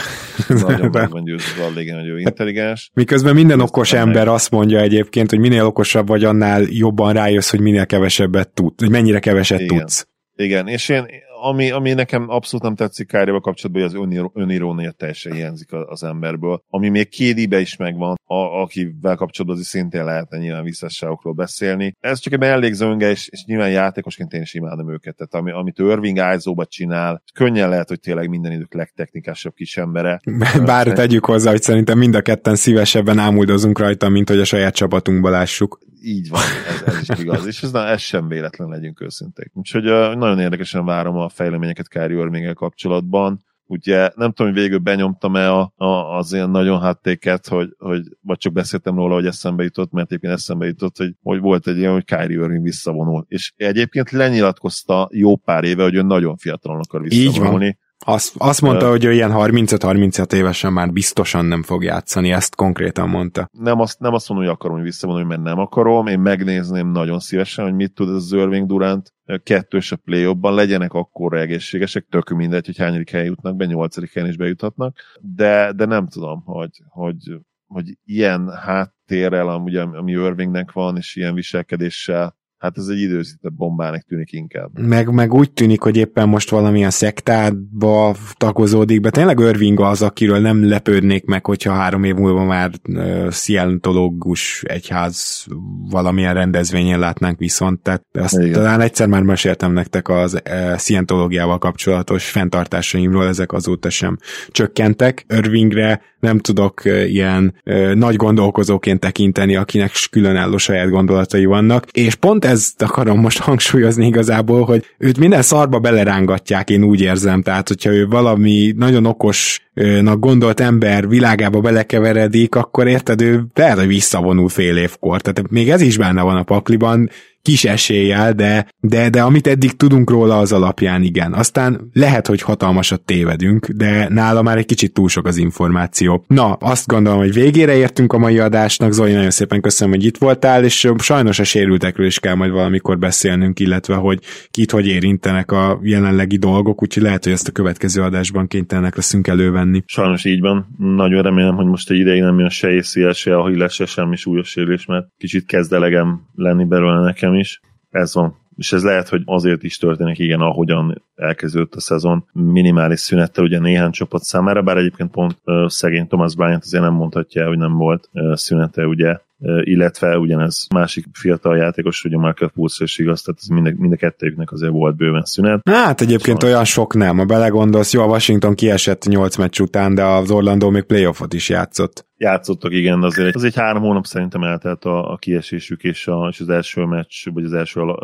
Nagyon 0.48 0.90
meg 0.92 1.10
van 1.16 1.24
győződve, 1.24 1.80
igen, 1.80 1.98
hogy 1.98 2.08
ő 2.08 2.18
intelligens. 2.18 2.90
Miközben 2.94 3.34
minden 3.34 3.60
okos 3.60 3.92
ember 3.92 4.24
meg... 4.24 4.34
azt 4.34 4.50
mondja 4.50 4.80
egyébként, 4.80 5.30
hogy 5.30 5.38
minél 5.38 5.64
okosabb 5.64 6.06
vagy, 6.06 6.24
annál 6.24 6.62
jobban 6.62 7.12
rájössz, 7.12 7.50
hogy 7.50 7.60
minél 7.60 7.86
kevesebbet 7.86 8.54
tud, 8.54 8.80
hogy 8.80 8.90
mennyire 8.90 9.18
keveset 9.18 9.60
igen. 9.60 9.78
tudsz. 9.78 10.06
Igen, 10.34 10.66
és 10.68 10.88
én, 10.88 11.06
ami, 11.40 11.70
ami 11.70 11.92
nekem 11.92 12.28
abszolút 12.28 12.64
nem 12.64 12.74
tetszik 12.74 13.06
Kárival 13.06 13.40
kapcsolatban, 13.40 13.82
hogy 13.82 14.18
az 14.24 14.30
önirónia 14.34 14.90
teljesen 14.90 15.32
hiányzik 15.32 15.72
az 15.72 16.02
emberből. 16.02 16.62
Ami 16.68 16.88
még 16.88 17.08
kédibe 17.08 17.60
is 17.60 17.76
megvan, 17.76 18.16
a, 18.24 18.34
akivel 18.34 19.16
kapcsolatban 19.16 19.60
az 19.60 19.66
szintén 19.66 20.04
lehetne 20.04 20.38
nyilván 20.38 20.64
visszasságokról 20.64 21.32
beszélni. 21.32 21.96
Ez 22.00 22.18
csak 22.18 22.32
egy 22.32 22.38
mellékzönge, 22.38 23.10
és, 23.10 23.28
és 23.28 23.44
nyilván 23.44 23.70
játékosként 23.70 24.32
én 24.32 24.40
is 24.42 24.54
imádom 24.54 24.92
őket. 24.92 25.16
Tehát 25.16 25.34
ami, 25.34 25.50
amit 25.50 25.78
Irving 25.78 26.18
Ájzóba 26.18 26.64
csinál, 26.66 27.22
könnyen 27.34 27.68
lehet, 27.68 27.88
hogy 27.88 28.00
tényleg 28.00 28.28
minden 28.28 28.52
idők 28.52 28.74
legtechnikásabb 28.74 29.54
kis 29.54 29.76
embere. 29.76 30.20
Bár 30.64 30.92
tegyük 30.92 31.24
hozzá, 31.24 31.50
hogy 31.50 31.62
szerintem 31.62 31.98
mind 31.98 32.14
a 32.14 32.22
ketten 32.22 32.54
szívesebben 32.56 33.18
ámuldozunk 33.18 33.78
rajta, 33.78 34.08
mint 34.08 34.28
hogy 34.28 34.40
a 34.40 34.44
saját 34.44 34.74
csapatunkba 34.74 35.30
lássuk. 35.30 35.78
Így 36.02 36.28
van, 36.28 36.40
ez, 36.68 36.82
ez 36.94 37.00
is 37.00 37.18
igaz, 37.18 37.46
és 37.46 37.62
ez, 37.62 37.70
na, 37.70 37.86
ez 37.86 38.00
sem 38.00 38.28
véletlen, 38.28 38.68
legyünk 38.68 39.00
őszinték. 39.00 39.50
Úgyhogy 39.54 39.82
nagyon 40.16 40.38
érdekesen 40.38 40.84
várom 40.84 41.16
a 41.16 41.28
fejleményeket 41.28 41.88
Kyrie 41.88 42.18
irving 42.18 42.54
kapcsolatban. 42.54 43.46
Ugye 43.70 44.10
nem 44.14 44.32
tudom, 44.32 44.52
hogy 44.52 44.60
végül 44.60 44.78
benyomtam-e 44.78 45.52
a, 45.52 45.72
a, 45.76 46.16
az 46.16 46.32
ilyen 46.32 46.50
nagyon 46.50 46.80
háttéket, 46.80 47.48
hogy, 47.48 47.74
hogy, 47.78 48.02
vagy 48.20 48.38
csak 48.38 48.52
beszéltem 48.52 48.94
róla, 48.94 49.14
hogy 49.14 49.26
eszembe 49.26 49.62
jutott, 49.62 49.92
mert 49.92 50.06
egyébként 50.06 50.32
eszembe 50.32 50.66
jutott, 50.66 50.96
hogy, 50.96 51.14
hogy 51.22 51.40
volt 51.40 51.66
egy 51.66 51.76
ilyen, 51.76 51.92
hogy 51.92 52.04
Kyrie 52.04 52.38
Irving 52.38 52.62
visszavonul. 52.62 53.24
És 53.28 53.52
egyébként 53.56 54.10
lenyilatkozta 54.10 55.08
jó 55.12 55.36
pár 55.36 55.64
éve, 55.64 55.82
hogy 55.82 55.94
ő 55.94 56.02
nagyon 56.02 56.36
fiatalon 56.36 56.80
akar 56.80 57.02
visszavonulni. 57.02 57.66
Így 57.66 57.72
van 57.72 57.86
azt, 58.06 58.34
azt 58.38 58.60
mondta, 58.60 58.84
uh, 58.84 58.90
hogy 58.90 59.04
ő 59.04 59.12
ilyen 59.12 59.30
35-36 59.34 60.32
évesen 60.32 60.72
már 60.72 60.92
biztosan 60.92 61.44
nem 61.44 61.62
fog 61.62 61.82
játszani, 61.82 62.32
ezt 62.32 62.54
konkrétan 62.54 63.08
mondta. 63.08 63.48
Nem 63.52 63.80
azt, 63.80 64.00
nem 64.00 64.14
azt 64.14 64.28
mondom, 64.28 64.46
hogy 64.46 64.56
akarom, 64.56 64.76
hogy 64.76 64.84
visszavonulni, 64.84 65.28
mert 65.28 65.42
nem 65.42 65.58
akarom. 65.58 66.06
Én 66.06 66.20
megnézném 66.20 66.90
nagyon 66.90 67.18
szívesen, 67.18 67.64
hogy 67.64 67.74
mit 67.74 67.92
tud 67.94 68.08
ez 68.08 68.14
az 68.14 68.32
Irving 68.32 68.66
Durant 68.66 69.12
kettős 69.42 69.92
a 69.92 69.96
play 69.96 70.36
legyenek 70.40 70.92
akkor 70.92 71.36
egészségesek, 71.36 72.06
tök 72.10 72.28
mindegy, 72.28 72.66
hogy 72.66 72.76
hányadik 72.76 73.10
helyen 73.10 73.26
jutnak 73.26 73.56
be, 73.56 73.64
nyolcadik 73.64 74.12
helyen 74.12 74.28
is 74.28 74.36
bejuthatnak, 74.36 74.96
de, 75.20 75.72
de 75.72 75.84
nem 75.84 76.06
tudom, 76.08 76.42
hogy, 76.44 76.70
hogy 76.88 77.38
hogy 77.68 77.98
ilyen 78.04 78.50
háttérrel, 78.50 79.48
amúgy, 79.48 79.76
ami 79.76 80.12
Irvingnek 80.12 80.72
van, 80.72 80.96
és 80.96 81.16
ilyen 81.16 81.34
viselkedéssel 81.34 82.36
hát 82.58 82.78
ez 82.78 82.86
egy 82.86 83.00
időzített 83.00 83.52
bombának 83.52 84.02
tűnik 84.02 84.32
inkább. 84.32 84.78
Meg, 84.78 85.12
meg 85.12 85.34
úgy 85.34 85.52
tűnik, 85.52 85.80
hogy 85.80 85.96
éppen 85.96 86.28
most 86.28 86.50
valamilyen 86.50 86.90
szektádba 86.90 88.14
tagozódik 88.36 89.00
be. 89.00 89.10
Tényleg 89.10 89.38
Irving 89.38 89.80
az, 89.80 90.02
akiről 90.02 90.38
nem 90.38 90.68
lepődnék 90.68 91.24
meg, 91.24 91.46
hogyha 91.46 91.72
három 91.72 92.04
év 92.04 92.14
múlva 92.14 92.44
már 92.44 92.70
uh, 92.88 93.30
szientológus 93.30 94.62
egyház 94.62 95.46
valamilyen 95.90 96.34
rendezvényen 96.34 96.98
látnánk 96.98 97.38
viszont. 97.38 97.82
Tehát 97.82 98.04
azt 98.12 98.38
Igen. 98.38 98.52
talán 98.52 98.80
egyszer 98.80 99.06
már 99.08 99.22
meséltem 99.22 99.72
nektek 99.72 100.08
az 100.08 100.34
uh, 100.34 100.76
szientológiával 100.76 101.58
kapcsolatos 101.58 102.30
fenntartásaimról, 102.30 103.26
ezek 103.26 103.52
azóta 103.52 103.90
sem 103.90 104.16
csökkentek. 104.50 105.24
Irvingre 105.28 106.00
nem 106.20 106.38
tudok 106.38 106.82
ilyen 107.06 107.54
nagy 107.94 108.16
gondolkozóként 108.16 109.00
tekinteni, 109.00 109.56
akinek 109.56 109.90
különálló 110.10 110.56
saját 110.56 110.90
gondolatai 110.90 111.44
vannak, 111.44 111.86
és 111.92 112.14
pont 112.14 112.44
ezt 112.44 112.82
akarom 112.82 113.20
most 113.20 113.38
hangsúlyozni 113.38 114.06
igazából, 114.06 114.64
hogy 114.64 114.84
őt 114.98 115.18
minden 115.18 115.42
szarba 115.42 115.78
belerángatják, 115.78 116.70
én 116.70 116.82
úgy 116.82 117.00
érzem, 117.00 117.42
tehát 117.42 117.68
hogyha 117.68 117.90
ő 117.90 118.06
valami 118.06 118.74
nagyon 118.76 119.06
okosnak 119.06 120.18
gondolt 120.18 120.60
ember 120.60 121.08
világába 121.08 121.60
belekeveredik, 121.60 122.54
akkor 122.54 122.86
érted, 122.86 123.20
ő 123.20 123.44
lehet, 123.54 123.78
hogy 123.78 123.86
visszavonul 123.86 124.48
fél 124.48 124.76
évkor, 124.76 125.20
tehát 125.20 125.50
még 125.50 125.70
ez 125.70 125.80
is 125.80 125.96
benne 125.96 126.22
van 126.22 126.36
a 126.36 126.42
pakliban, 126.42 127.10
kis 127.42 127.64
eséllyel, 127.64 128.32
de, 128.32 128.66
de, 128.80 129.10
de 129.10 129.22
amit 129.22 129.46
eddig 129.46 129.76
tudunk 129.76 130.10
róla 130.10 130.38
az 130.38 130.52
alapján 130.52 131.02
igen. 131.02 131.32
Aztán 131.32 131.90
lehet, 131.92 132.26
hogy 132.26 132.42
hatalmasat 132.42 133.00
tévedünk, 133.00 133.66
de 133.68 134.08
nála 134.08 134.42
már 134.42 134.56
egy 134.56 134.66
kicsit 134.66 134.92
túl 134.92 135.08
sok 135.08 135.26
az 135.26 135.36
információ. 135.36 136.24
Na, 136.26 136.52
azt 136.52 136.86
gondolom, 136.86 137.18
hogy 137.18 137.32
végére 137.32 137.76
értünk 137.76 138.12
a 138.12 138.18
mai 138.18 138.38
adásnak. 138.38 138.92
Zoli, 138.92 139.12
nagyon 139.12 139.30
szépen 139.30 139.60
köszönöm, 139.60 139.94
hogy 139.94 140.04
itt 140.04 140.16
voltál, 140.16 140.64
és 140.64 140.88
sajnos 140.98 141.38
a 141.38 141.44
sérültekről 141.44 142.06
is 142.06 142.18
kell 142.18 142.34
majd 142.34 142.50
valamikor 142.50 142.98
beszélnünk, 142.98 143.60
illetve 143.60 143.94
hogy 143.94 144.20
kit 144.50 144.70
hogy 144.70 144.86
érintenek 144.86 145.52
a 145.52 145.80
jelenlegi 145.82 146.36
dolgok, 146.36 146.82
úgyhogy 146.82 147.02
lehet, 147.02 147.24
hogy 147.24 147.32
ezt 147.32 147.48
a 147.48 147.52
következő 147.52 148.02
adásban 148.02 148.46
kénytelenek 148.46 148.96
leszünk 148.96 149.26
elővenni. 149.26 149.82
Sajnos 149.86 150.24
így 150.24 150.40
van. 150.40 150.66
Nagyon 150.78 151.22
remélem, 151.22 151.54
hogy 151.54 151.66
most 151.66 151.90
egy 151.90 151.98
ideig 151.98 152.20
nem 152.20 152.38
jön 152.38 152.48
se 152.48 152.70
észél, 152.70 153.12
se 153.12 153.36
a 153.36 153.48
lesz, 153.48 153.72
se 153.72 153.86
semmi 153.86 154.16
súlyos 154.16 154.48
sérülés, 154.48 154.86
mert 154.86 155.06
kicsit 155.18 155.46
kezd 155.46 155.72
elegem 155.72 156.22
lenni 156.34 156.64
belőle 156.64 157.00
nekem 157.00 157.27
is. 157.36 157.60
Ez 157.90 158.14
van. 158.14 158.36
És 158.56 158.72
ez 158.72 158.84
lehet, 158.84 159.08
hogy 159.08 159.22
azért 159.24 159.62
is 159.62 159.78
történik, 159.78 160.18
igen, 160.18 160.40
ahogyan 160.40 161.02
elkezdődött 161.14 161.74
a 161.74 161.80
szezon 161.80 162.24
minimális 162.32 163.00
szünettel 163.00 163.44
ugye 163.44 163.58
néhány 163.58 163.90
csapat 163.90 164.22
számára, 164.22 164.62
bár 164.62 164.76
egyébként 164.76 165.10
pont 165.10 165.38
uh, 165.44 165.68
szegény 165.68 166.06
Thomas 166.06 166.34
Bryant 166.34 166.64
azért 166.64 166.82
nem 166.82 166.92
mondhatja, 166.92 167.46
hogy 167.46 167.58
nem 167.58 167.72
volt 167.72 168.08
uh, 168.12 168.34
szünete 168.34 168.86
ugye 168.86 169.18
illetve 169.62 170.18
ugyanez 170.18 170.66
másik 170.74 171.04
fiatal 171.12 171.56
játékos, 171.56 172.04
ugye 172.04 172.16
Michael 172.16 172.50
Pulse 172.54 172.84
is 172.84 172.98
igaz, 172.98 173.22
tehát 173.22 173.40
ez 173.42 173.48
mind, 173.48 173.78
mind 173.78 173.92
a 173.92 173.96
kettőjüknek 173.96 174.52
azért 174.52 174.72
volt 174.72 174.96
bőven 174.96 175.24
szünet. 175.24 175.60
Hát 175.68 176.00
egyébként 176.00 176.36
szóval... 176.40 176.54
olyan 176.54 176.64
sok 176.64 176.94
nem, 176.94 177.16
ha 177.16 177.24
belegondolsz, 177.24 177.92
jó, 177.92 178.02
a 178.02 178.06
Washington 178.06 178.54
kiesett 178.54 179.04
8 179.04 179.36
meccs 179.36 179.60
után, 179.60 179.94
de 179.94 180.04
az 180.04 180.30
Orlando 180.30 180.70
még 180.70 180.82
playoffot 180.82 181.32
is 181.32 181.48
játszott. 181.48 182.06
Játszottak, 182.16 182.72
igen, 182.72 183.02
azért 183.02 183.34
az 183.34 183.44
egy 183.44 183.54
három 183.54 183.82
hónap 183.82 184.04
szerintem 184.04 184.42
eltelt 184.42 184.84
a, 184.84 185.12
a 185.12 185.16
kiesésük 185.16 185.82
és, 185.82 186.06
a, 186.06 186.28
és 186.30 186.40
az 186.40 186.48
első 186.48 186.84
meccs, 186.84 187.28
vagy 187.32 187.44
az 187.44 187.52
első 187.52 187.80
uh, 187.80 187.96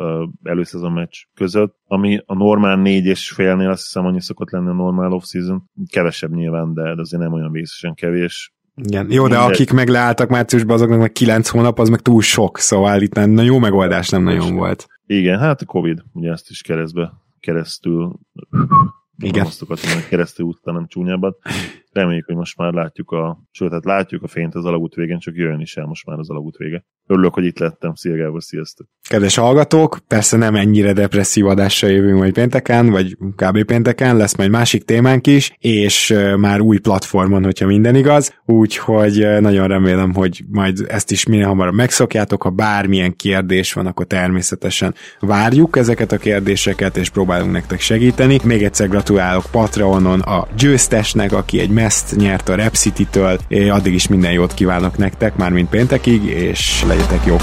előszezon 0.42 0.92
meccs 0.92 1.14
között, 1.34 1.76
ami 1.86 2.22
a 2.26 2.34
normál 2.34 2.76
négy 2.76 3.06
és 3.06 3.30
félnél 3.30 3.68
azt 3.68 3.82
hiszem 3.82 4.06
annyi 4.06 4.20
szokott 4.20 4.50
lenni 4.50 4.68
a 4.68 4.72
normál 4.72 5.12
off-season, 5.12 5.62
kevesebb 5.90 6.34
nyilván, 6.34 6.74
de, 6.74 6.94
de 6.94 7.00
azért 7.00 7.22
nem 7.22 7.32
olyan 7.32 7.52
vészesen 7.52 7.94
kevés 7.94 8.54
igen. 8.76 9.10
Jó, 9.10 9.28
de 9.28 9.38
akik 9.38 9.72
meg 9.72 9.88
leálltak 9.88 10.28
márciusban, 10.28 10.74
azoknak 10.74 10.98
meg 10.98 11.12
9 11.12 11.48
hónap, 11.48 11.78
az 11.78 11.88
meg 11.88 12.00
túl 12.00 12.22
sok, 12.22 12.58
szóval 12.58 13.02
itt 13.02 13.14
nem, 13.14 13.36
jó 13.36 13.58
megoldás 13.58 14.08
nem 14.08 14.22
nagyon 14.22 14.54
volt. 14.54 14.86
Igen, 15.06 15.38
hát 15.38 15.60
a 15.60 15.64
Covid, 15.64 16.02
ugye 16.12 16.30
ezt 16.30 16.50
is 16.50 16.62
keresztbe, 16.62 17.12
keresztül 17.40 18.12
igen. 19.18 19.46
keresztül 20.08 20.46
úttal 20.46 20.74
nem 20.74 20.86
csúnyábbat. 20.86 21.36
Reméljük, 21.94 22.26
hogy 22.26 22.36
most 22.36 22.56
már 22.56 22.72
látjuk 22.72 23.10
a, 23.10 23.42
sőt, 23.50 23.72
hát 23.72 23.84
látjuk 23.84 24.22
a 24.22 24.28
fényt 24.28 24.54
az 24.54 24.64
alagút 24.64 24.94
végén, 24.94 25.18
csak 25.18 25.36
jön 25.36 25.60
is 25.60 25.76
el 25.76 25.86
most 25.86 26.06
már 26.06 26.18
az 26.18 26.30
alagút 26.30 26.56
vége. 26.56 26.84
Örülök, 27.06 27.34
hogy 27.34 27.44
itt 27.44 27.58
lettem. 27.58 27.94
Szia 27.94 28.16
Gábor, 28.16 28.42
sziasztok! 28.42 28.86
Kedves 29.08 29.36
hallgatók, 29.36 29.98
persze 30.08 30.36
nem 30.36 30.54
ennyire 30.54 30.92
depresszív 30.92 31.46
adással 31.46 31.90
jövünk 31.90 32.18
majd 32.18 32.32
pénteken, 32.32 32.90
vagy 32.90 33.16
kb. 33.36 33.64
pénteken, 33.64 34.16
lesz 34.16 34.36
majd 34.36 34.50
másik 34.50 34.84
témánk 34.84 35.26
is, 35.26 35.56
és 35.58 36.14
már 36.36 36.60
új 36.60 36.78
platformon, 36.78 37.44
hogyha 37.44 37.66
minden 37.66 37.94
igaz, 37.94 38.40
úgyhogy 38.44 39.26
nagyon 39.40 39.68
remélem, 39.68 40.14
hogy 40.14 40.44
majd 40.48 40.86
ezt 40.88 41.10
is 41.10 41.26
minél 41.26 41.46
hamarabb 41.46 41.74
megszokjátok, 41.74 42.42
ha 42.42 42.50
bármilyen 42.50 43.16
kérdés 43.16 43.72
van, 43.72 43.86
akkor 43.86 44.06
természetesen 44.06 44.94
várjuk 45.20 45.76
ezeket 45.76 46.12
a 46.12 46.18
kérdéseket, 46.18 46.96
és 46.96 47.10
próbálunk 47.10 47.52
nektek 47.52 47.80
segíteni. 47.80 48.38
Még 48.44 48.62
egyszer 48.62 48.88
gratulálok 48.88 49.44
Patreonon 49.50 50.20
a 50.20 50.46
győztesnek, 50.56 51.32
aki 51.32 51.60
egy 51.60 51.70
meszt 51.84 52.16
nyert 52.16 52.48
a 52.48 52.54
Rep 52.54 52.74
City-től, 52.74 53.38
addig 53.70 53.94
is 53.94 54.08
minden 54.08 54.32
jót 54.32 54.54
kívánok 54.54 54.96
nektek, 54.96 55.36
már 55.36 55.52
mint 55.52 55.68
péntekig, 55.68 56.24
és 56.24 56.84
legyetek 56.86 57.24
jók! 57.24 57.42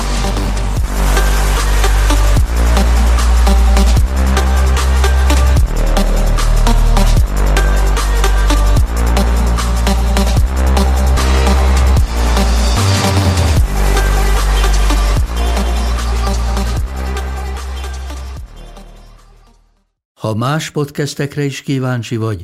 Ha 20.13 20.35
más 20.35 20.69
podcastekre 20.69 21.43
is 21.43 21.61
kíváncsi 21.61 22.15
vagy, 22.15 22.43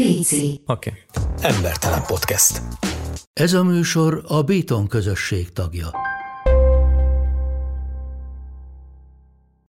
Léci. 0.00 0.60
Oké. 0.66 0.92
Okay. 0.92 1.50
Embertelen 1.50 2.02
podcast. 2.06 2.62
Ez 3.32 3.52
a 3.52 3.64
műsor 3.64 4.24
a 4.26 4.42
Béton 4.42 4.86
közösség 4.86 5.52
tagja. 5.52 5.90